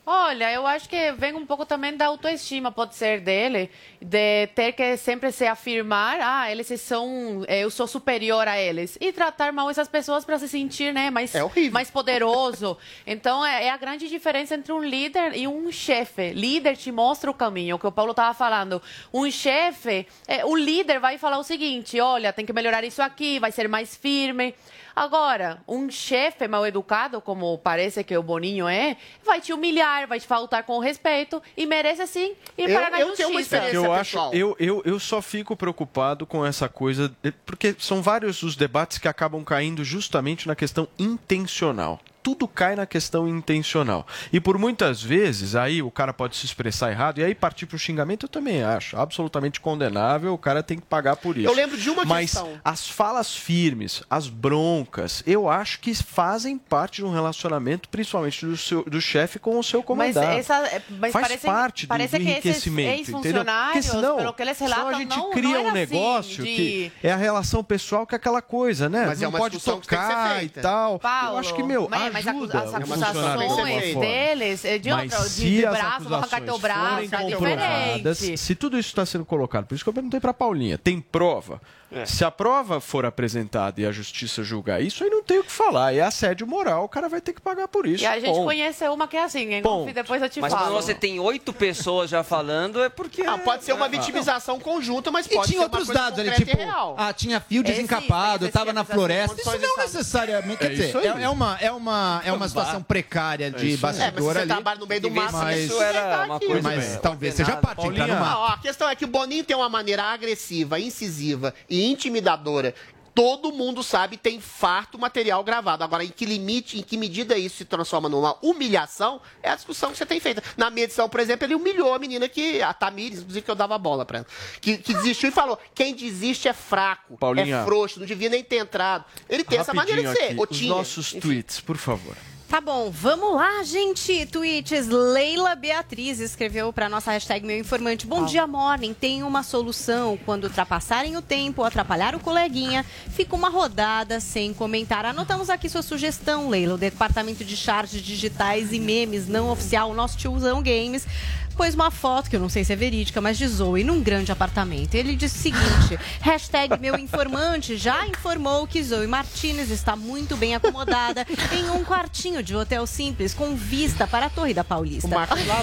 Olha, 0.05 0.51
eu 0.51 0.67
acho 0.67 0.89
que 0.89 1.13
vem 1.13 1.33
um 1.33 1.45
pouco 1.45 1.65
também 1.65 1.95
da 1.95 2.07
autoestima, 2.07 2.69
pode 2.69 2.93
ser 2.93 3.21
dele, 3.21 3.69
de 4.01 4.47
ter 4.47 4.73
que 4.73 4.97
sempre 4.97 5.31
se 5.31 5.47
afirmar, 5.47 6.17
ah, 6.19 6.51
eles 6.51 6.67
são, 6.81 7.45
eh, 7.47 7.63
eu 7.63 7.71
sou 7.71 7.87
superior 7.87 8.45
a 8.45 8.59
eles, 8.59 8.97
e 8.99 9.13
tratar 9.13 9.53
mal 9.53 9.69
essas 9.69 9.87
pessoas 9.87 10.25
para 10.25 10.37
se 10.37 10.49
sentir, 10.49 10.93
né, 10.93 11.09
mais, 11.09 11.31
mais 11.71 11.89
poderoso. 11.89 12.77
Então, 13.07 13.45
é, 13.45 13.67
é 13.67 13.69
a 13.69 13.77
grande 13.77 14.09
diferença 14.09 14.55
entre 14.55 14.73
um 14.73 14.83
líder 14.83 15.37
e 15.37 15.47
um 15.47 15.71
chefe. 15.71 16.33
Líder 16.33 16.75
te 16.75 16.91
mostra 16.91 17.31
o 17.31 17.33
caminho, 17.33 17.77
o 17.77 17.79
que 17.79 17.87
o 17.87 17.91
Paulo 17.91 18.11
estava 18.11 18.33
falando. 18.33 18.81
Um 19.13 19.31
chefe, 19.31 20.05
eh, 20.27 20.43
o 20.43 20.53
líder 20.53 20.99
vai 20.99 21.17
falar 21.17 21.37
o 21.37 21.43
seguinte, 21.43 21.97
olha, 22.01 22.33
tem 22.33 22.45
que 22.45 22.51
melhorar 22.51 22.83
isso 22.83 23.01
aqui, 23.01 23.39
vai 23.39 23.53
ser 23.53 23.69
mais 23.69 23.95
firme. 23.95 24.53
Agora, 24.95 25.61
um 25.67 25.89
chefe 25.89 26.47
mal 26.47 26.65
educado, 26.67 27.19
como 27.19 27.57
parece 27.57 28.03
que 28.03 28.15
o 28.15 28.21
Boninho 28.23 28.67
é, 28.67 28.95
vai 29.25 29.41
te 29.41 29.51
humilhar, 29.51 30.07
vai 30.07 30.19
te 30.19 30.27
faltar 30.27 30.63
com 30.63 30.77
respeito 30.79 31.41
e 31.57 31.65
merece 31.65 32.05
sim 32.07 32.35
ir 32.57 32.69
Eu- 32.69 32.79
para 32.79 32.89
na 32.91 32.99
eu 32.99 33.11
tenho 33.13 33.29
uma 33.29 33.39
justiça. 33.39 33.57
experiência 33.57 33.87
eu 33.87 33.93
acho, 33.93 34.17
eu, 34.33 34.55
eu, 34.59 34.81
eu 34.85 34.99
só 34.99 35.21
fico 35.21 35.55
preocupado 35.55 36.25
com 36.25 36.45
essa 36.45 36.69
coisa, 36.69 37.11
porque 37.45 37.75
são 37.79 38.01
vários 38.01 38.43
os 38.43 38.55
debates 38.55 38.97
que 38.97 39.07
acabam 39.07 39.43
caindo 39.43 39.83
justamente 39.83 40.47
na 40.47 40.55
questão 40.55 40.87
intencional. 40.99 41.99
Tudo 42.23 42.47
cai 42.47 42.75
na 42.75 42.85
questão 42.85 43.27
intencional. 43.27 44.07
E 44.31 44.39
por 44.39 44.57
muitas 44.57 45.03
vezes, 45.03 45.55
aí 45.55 45.81
o 45.81 45.91
cara 45.91 46.13
pode 46.13 46.35
se 46.37 46.45
expressar 46.45 46.89
errado, 46.89 47.19
e 47.19 47.23
aí 47.23 47.35
partir 47.35 47.65
para 47.65 47.75
o 47.75 47.79
xingamento 47.79 48.25
eu 48.25 48.29
também 48.29 48.63
acho 48.63 48.97
absolutamente 48.97 49.59
condenável, 49.59 50.33
o 50.33 50.37
cara 50.37 50.63
tem 50.63 50.79
que 50.79 50.85
pagar 50.85 51.17
por 51.17 51.37
isso. 51.37 51.47
Eu 51.47 51.53
lembro 51.53 51.77
de 51.77 51.89
uma 51.89 52.05
Mas 52.05 52.31
questão. 52.31 52.59
as 52.63 52.87
falas 52.87 53.35
firmes, 53.35 54.01
as 54.09 54.27
broncas, 54.29 55.21
eu 55.27 55.49
acho 55.49 55.79
que 55.79 55.93
fazem 55.93 56.57
parte 56.57 56.97
de 56.97 57.05
um 57.05 57.11
relacionamento, 57.11 57.89
principalmente 57.89 58.45
do, 58.45 58.55
seu, 58.55 58.83
do 58.83 59.01
chefe 59.01 59.37
com 59.37 59.59
o 59.59 59.63
seu 59.63 59.79
Mas, 59.79 59.85
comandante. 59.85 60.39
essa, 60.39 60.81
mas 60.89 61.11
Faz 61.11 61.27
parece, 61.27 61.45
parte 61.45 61.85
do, 61.85 61.89
parece 61.89 62.17
do 62.17 62.23
que 62.23 62.31
esses 62.31 62.45
enriquecimento, 62.45 63.11
entendeu? 63.11 63.45
Porque 63.45 63.81
senão, 63.81 64.17
pelo 64.17 64.33
que 64.33 64.41
eles 64.41 64.57
senão 64.57 64.71
relatam, 64.71 64.95
a 64.95 64.99
gente 64.99 65.17
não, 65.17 65.31
cria 65.31 65.49
não 65.49 65.63
um 65.63 65.67
era 65.67 65.71
negócio 65.73 66.43
assim, 66.43 66.55
de... 66.55 66.55
que 66.55 66.91
é 67.03 67.11
a 67.11 67.17
relação 67.17 67.63
pessoal 67.63 68.07
com 68.07 68.15
aquela 68.15 68.41
coisa, 68.41 68.87
né? 68.87 69.05
Mas 69.07 69.21
é 69.21 69.23
não 69.23 69.29
uma 69.29 69.39
pode 69.39 69.55
discussão 69.55 69.79
que 69.79 69.87
tem 69.87 69.97
que 69.97 70.05
ser 70.05 70.11
tocar 70.11 70.43
e 70.43 70.49
tal. 70.49 70.99
Paulo, 70.99 71.35
eu 71.35 71.39
acho 71.39 71.53
que, 71.53 71.63
meu, 71.63 71.87
mas, 71.89 72.12
mas 72.13 72.27
as 72.27 72.73
acusações 72.73 73.95
deles, 73.95 74.65
eh, 74.65 74.77
de, 74.77 74.91
outra, 74.91 75.29
de, 75.29 75.57
de 75.57 75.65
as 75.65 75.77
braço, 75.77 76.07
vou 76.07 76.17
arrancar 76.17 76.41
teu 76.41 76.59
braço, 76.59 77.15
é 77.15 77.25
diferente. 77.25 78.37
se 78.37 78.55
tudo 78.55 78.77
isso 78.77 78.89
está 78.89 79.05
sendo 79.05 79.25
colocado, 79.25 79.65
por 79.65 79.75
isso 79.75 79.83
que 79.83 79.89
eu 79.89 79.93
perguntei 79.93 80.19
para 80.19 80.33
Paulinha, 80.33 80.77
tem 80.77 81.01
prova? 81.01 81.59
É. 81.93 82.05
Se 82.05 82.23
a 82.25 82.31
prova 82.31 82.79
for 82.79 83.05
apresentada 83.05 83.79
e 83.81 83.85
a 83.85 83.91
justiça 83.91 84.43
julgar 84.43 84.81
isso, 84.81 85.03
aí 85.03 85.09
não 85.09 85.23
tem 85.23 85.39
o 85.39 85.43
que 85.43 85.51
falar. 85.51 85.93
É 85.93 86.01
assédio 86.01 86.47
moral, 86.47 86.83
o 86.85 86.89
cara 86.89 87.07
vai 87.07 87.21
ter 87.21 87.33
que 87.33 87.41
pagar 87.41 87.67
por 87.67 87.85
isso. 87.85 88.03
E 88.03 88.07
a 88.07 88.19
gente 88.19 88.25
Ponto. 88.31 88.45
conhece 88.45 88.87
uma 88.89 89.07
que 89.07 89.15
é 89.17 89.23
assim, 89.23 89.53
hein? 89.53 89.61
Ponto. 89.61 89.93
Depois 89.93 90.21
eu 90.21 90.29
te 90.29 90.39
Mas 90.41 90.51
falo. 90.53 90.65
quando 90.65 90.73
você 90.75 90.93
tem 90.95 91.19
oito 91.19 91.53
pessoas 91.53 92.09
já 92.09 92.23
falando, 92.23 92.83
é 92.83 92.89
porque. 92.89 93.21
Ah, 93.23 93.37
pode 93.37 93.63
ser 93.63 93.73
uma 93.73 93.87
vitimização 93.87 94.59
conjunta, 94.59 95.11
mas 95.11 95.25
E 95.27 95.29
pode 95.35 95.47
tinha 95.49 95.59
ser 95.59 95.63
outros 95.65 95.87
uma 95.89 95.93
coisa 95.93 96.01
dados 96.11 96.19
ali, 96.19 96.45
tipo, 96.45 96.57
real. 96.57 96.95
ah, 96.97 97.13
tinha 97.13 97.39
fio 97.39 97.63
desencapado, 97.63 98.45
estava 98.45 98.73
na 98.73 98.83
floresta. 98.83 99.39
Isso 99.39 99.57
não 99.59 99.77
necessariamente, 99.77 100.57
quer 100.57 100.65
É 100.65 100.69
dizer, 100.69 100.95
é, 100.97 101.23
é 101.23 101.29
uma, 101.29 101.57
é, 101.59 101.71
uma, 101.71 102.21
é 102.25 102.31
uma 102.31 102.47
situação 102.47 102.81
precária 102.81 103.51
de. 103.51 103.73
É, 103.73 103.77
mas 103.77 103.97
bastidor 103.97 104.33
você 104.33 104.39
ali. 104.39 104.47
trabalha 104.47 104.79
no 104.79 104.87
meio 104.87 105.01
do 105.01 105.11
mato, 105.11 105.33
mas, 105.33 105.59
isso 105.59 105.81
era 105.81 106.25
uma 106.25 106.39
coisa 106.39 106.61
mas 106.61 106.99
talvez 107.01 107.33
seja 107.35 107.57
parte 107.57 107.81
de 107.81 107.87
entrar 107.89 108.07
no 108.07 108.15
mato. 108.19 108.53
a 108.53 108.57
questão 108.57 108.89
é 108.89 108.95
que 108.95 109.05
o 109.05 109.07
Boninho 109.07 109.43
tem 109.43 109.55
uma 109.55 109.69
maneira 109.69 110.03
agressiva, 110.03 110.79
incisiva 110.79 111.53
e 111.69 111.82
intimidadora. 111.91 112.73
Todo 113.15 113.51
mundo 113.51 113.83
sabe, 113.83 114.17
tem 114.17 114.41
farto 114.41 114.97
material 114.97 115.43
gravado. 115.43 115.83
Agora, 115.83 116.03
em 116.03 116.09
que 116.09 116.25
limite, 116.25 116.79
em 116.79 116.81
que 116.81 116.97
medida 116.97 117.37
isso 117.37 117.57
se 117.57 117.65
transforma 117.65 118.09
numa 118.09 118.35
humilhação, 118.41 119.21
é 119.43 119.51
a 119.51 119.55
discussão 119.55 119.91
que 119.91 119.97
você 119.99 120.05
tem 120.05 120.19
feita. 120.19 120.41
Na 120.57 120.71
minha 120.71 120.85
edição, 120.85 121.07
por 121.07 121.19
exemplo, 121.19 121.45
ele 121.45 121.53
humilhou 121.53 121.93
a 121.93 121.99
menina 121.99 122.27
que, 122.27 122.59
a 122.63 122.73
Tamires, 122.73 123.19
inclusive, 123.19 123.45
que 123.45 123.51
eu 123.51 123.55
dava 123.55 123.77
bola 123.77 124.03
pra 124.03 124.19
ela, 124.19 124.27
que, 124.59 124.77
que 124.79 124.95
desistiu 124.95 125.29
e 125.29 125.31
falou: 125.31 125.59
quem 125.75 125.93
desiste 125.93 126.47
é 126.47 126.53
fraco, 126.53 127.15
Paulinha. 127.15 127.57
é 127.57 127.63
frouxo, 127.63 127.99
não 127.99 128.07
devia 128.07 128.29
nem 128.29 128.43
ter 128.43 128.57
entrado. 128.57 129.05
Ele 129.29 129.43
tem 129.43 129.59
essa 129.59 129.75
maneira 129.75 130.01
de 130.01 130.11
ser. 130.11 130.35
Os 130.35 130.57
tinha. 130.57 130.73
nossos 130.73 131.11
tweets, 131.13 131.61
por 131.61 131.77
favor. 131.77 132.17
Tá 132.53 132.61
bom, 132.61 132.91
vamos 132.91 133.35
lá, 133.35 133.63
gente. 133.63 134.27
Tweets. 134.27 134.87
Leila 134.87 135.55
Beatriz 135.55 136.19
escreveu 136.19 136.71
para 136.71 136.87
nossa 136.87 137.09
hashtag 137.09 137.43
Meu 137.43 137.57
Informante. 137.57 138.05
Bom 138.05 138.25
dia, 138.25 138.45
Morning. 138.45 138.93
Tem 138.93 139.23
uma 139.23 139.41
solução. 139.41 140.19
Quando 140.23 140.43
ultrapassarem 140.43 141.17
o 141.17 141.21
tempo, 141.23 141.63
atrapalhar 141.63 142.13
o 142.13 142.19
coleguinha, 142.19 142.85
fica 143.09 143.35
uma 143.35 143.49
rodada 143.49 144.19
sem 144.19 144.53
comentar. 144.53 145.03
Anotamos 145.03 145.49
aqui 145.49 145.67
sua 145.67 145.81
sugestão, 145.81 146.47
Leila. 146.47 146.75
O 146.75 146.77
Departamento 146.77 147.43
de 147.43 147.57
Charges 147.57 148.03
Digitais 148.03 148.71
e 148.71 148.79
Memes 148.79 149.27
Não 149.27 149.49
Oficial, 149.49 149.89
o 149.89 149.95
nosso 149.95 150.15
tiozão 150.15 150.61
Games, 150.61 151.07
pôs 151.53 151.75
uma 151.75 151.91
foto, 151.91 152.29
que 152.29 152.35
eu 152.35 152.39
não 152.39 152.49
sei 152.49 152.63
se 152.63 152.73
é 152.73 152.75
verídica, 152.75 153.21
mas 153.21 153.37
de 153.37 153.47
Zoe 153.47 153.83
num 153.83 154.01
grande 154.01 154.31
apartamento. 154.31 154.95
Ele 154.95 155.15
disse 155.15 155.37
o 155.37 155.41
seguinte: 155.41 155.99
hashtag 156.21 156.79
meu 156.79 156.97
informante 156.97 157.77
já 157.77 158.05
informou 158.07 158.67
que 158.67 158.83
Zoe 158.83 159.07
Martinez 159.07 159.69
está 159.69 159.95
muito 159.95 160.35
bem 160.35 160.55
acomodada 160.55 161.25
em 161.51 161.69
um 161.69 161.83
quartinho 161.83 162.41
de 162.43 162.55
hotel 162.55 162.85
simples 162.87 163.33
com 163.33 163.55
vista 163.55 164.07
para 164.07 164.27
a 164.27 164.29
Torre 164.29 164.53
da 164.53 164.63
Paulista. 164.63 165.07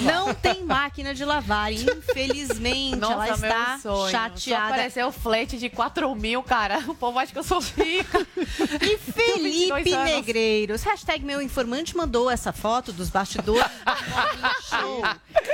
Não 0.01 0.33
tem 0.33 0.63
máquina 0.63 1.13
de 1.13 1.25
lavar, 1.25 1.71
infelizmente 1.71 2.97
Nossa, 2.97 3.13
ela 3.13 3.33
está 3.33 3.79
sonho. 3.79 3.81
Só 3.81 4.09
chateada. 4.09 4.73
apareceu 4.73 5.07
o 5.07 5.11
flete 5.11 5.57
de 5.57 5.69
4 5.69 6.13
mil, 6.15 6.41
cara. 6.43 6.79
O 6.87 6.95
povo 6.95 7.19
acha 7.19 7.31
que 7.31 7.39
eu 7.39 7.43
sou 7.43 7.59
rica. 7.59 8.25
E 8.81 8.97
Felipe 8.97 9.71
22 9.71 9.93
anos. 9.93 10.11
Negreiros, 10.11 10.83
hashtag 10.83 11.23
meu 11.23 11.41
informante 11.41 11.95
mandou 11.95 12.29
essa 12.29 12.51
foto 12.51 12.91
dos 12.91 13.09
bastidores 13.09 13.41
do 13.41 13.55
Show. 14.69 15.01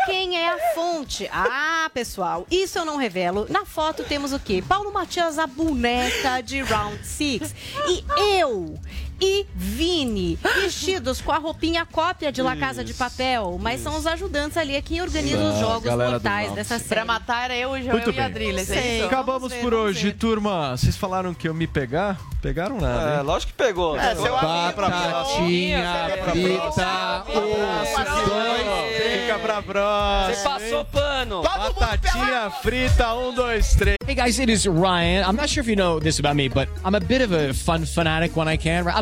Quem 0.05 0.26
é 0.35 0.49
a 0.49 0.73
fonte? 0.73 1.29
Ah, 1.31 1.89
pessoal, 1.93 2.45
isso 2.49 2.77
eu 2.77 2.85
não 2.85 2.97
revelo. 2.97 3.47
Na 3.49 3.65
foto 3.65 4.03
temos 4.03 4.33
o 4.33 4.39
quê? 4.39 4.63
Paulo 4.67 4.91
Matias, 4.91 5.37
a 5.37 5.47
boneca 5.47 6.41
de 6.41 6.61
Round 6.61 7.05
Six. 7.05 7.53
E 7.87 8.03
eu 8.39 8.79
e 9.19 9.45
Vini, 9.55 10.37
vestidos 10.61 11.21
com 11.21 11.31
a 11.31 11.37
roupinha 11.37 11.85
cópia 11.85 12.31
de 12.31 12.41
La 12.41 12.55
Casa 12.55 12.83
de 12.83 12.93
Papel. 12.93 13.57
Mas 13.61 13.81
são 13.81 13.97
os 13.97 14.05
ajudantes 14.05 14.57
ali, 14.57 14.75
é 14.75 14.81
quem 14.81 15.01
organiza 15.01 15.43
os 15.53 15.59
jogos 15.59 15.91
mortais 15.91 16.51
dessa 16.53 16.77
série. 16.79 16.87
Pra 16.97 17.05
matar 17.05 17.51
eu, 17.51 17.71
o 17.71 17.81
João 17.81 17.93
Muito 17.97 18.11
e 18.11 18.19
a 18.19 18.29
bem. 18.29 18.49
É 18.57 18.97
isso? 18.97 19.05
Acabamos 19.05 19.53
por 19.53 19.73
hoje, 19.73 20.11
turma. 20.11 20.75
Vocês 20.75 20.95
falaram 20.95 21.33
que 21.33 21.47
eu 21.47 21.53
me 21.53 21.67
pegar? 21.67 22.17
Pegaram 22.41 22.79
nada, 22.79 23.15
É, 23.15 23.17
hein? 23.17 23.23
lógico 23.23 23.51
que 23.51 23.57
pegou. 23.57 23.97
É, 23.97 24.15
seu 24.15 24.35
amigo. 24.35 24.81
Batatinha 24.81 26.09
frita, 26.31 27.23
um, 27.29 28.25
dois. 28.25 29.21
Fica 29.21 29.39
pra 29.39 29.61
próxima. 29.61 30.33
Você 30.35 30.43
passou 30.49 30.85
pano. 30.85 31.41
Batatinha 31.41 32.49
frita, 32.61 33.13
um, 33.15 33.33
dois, 33.33 33.75
três. 33.75 33.97
Hey 34.07 34.15
guys, 34.15 34.39
it 34.39 34.49
is 34.51 34.65
Ryan. 34.65 35.25
I'm 35.27 35.35
not 35.35 35.49
sure 35.49 35.61
if 35.61 35.67
you 35.67 35.75
know 35.75 35.99
this 35.99 36.19
about 36.19 36.35
me, 36.35 36.47
but 36.47 36.69
I'm 36.85 36.95
a 36.95 36.99
bit 36.99 37.21
of 37.21 37.33
a 37.33 37.53
fun 37.53 37.85
fanatic 37.85 38.37
when 38.37 38.47
I 38.47 38.57
can. 38.57 38.87
I 38.87 39.01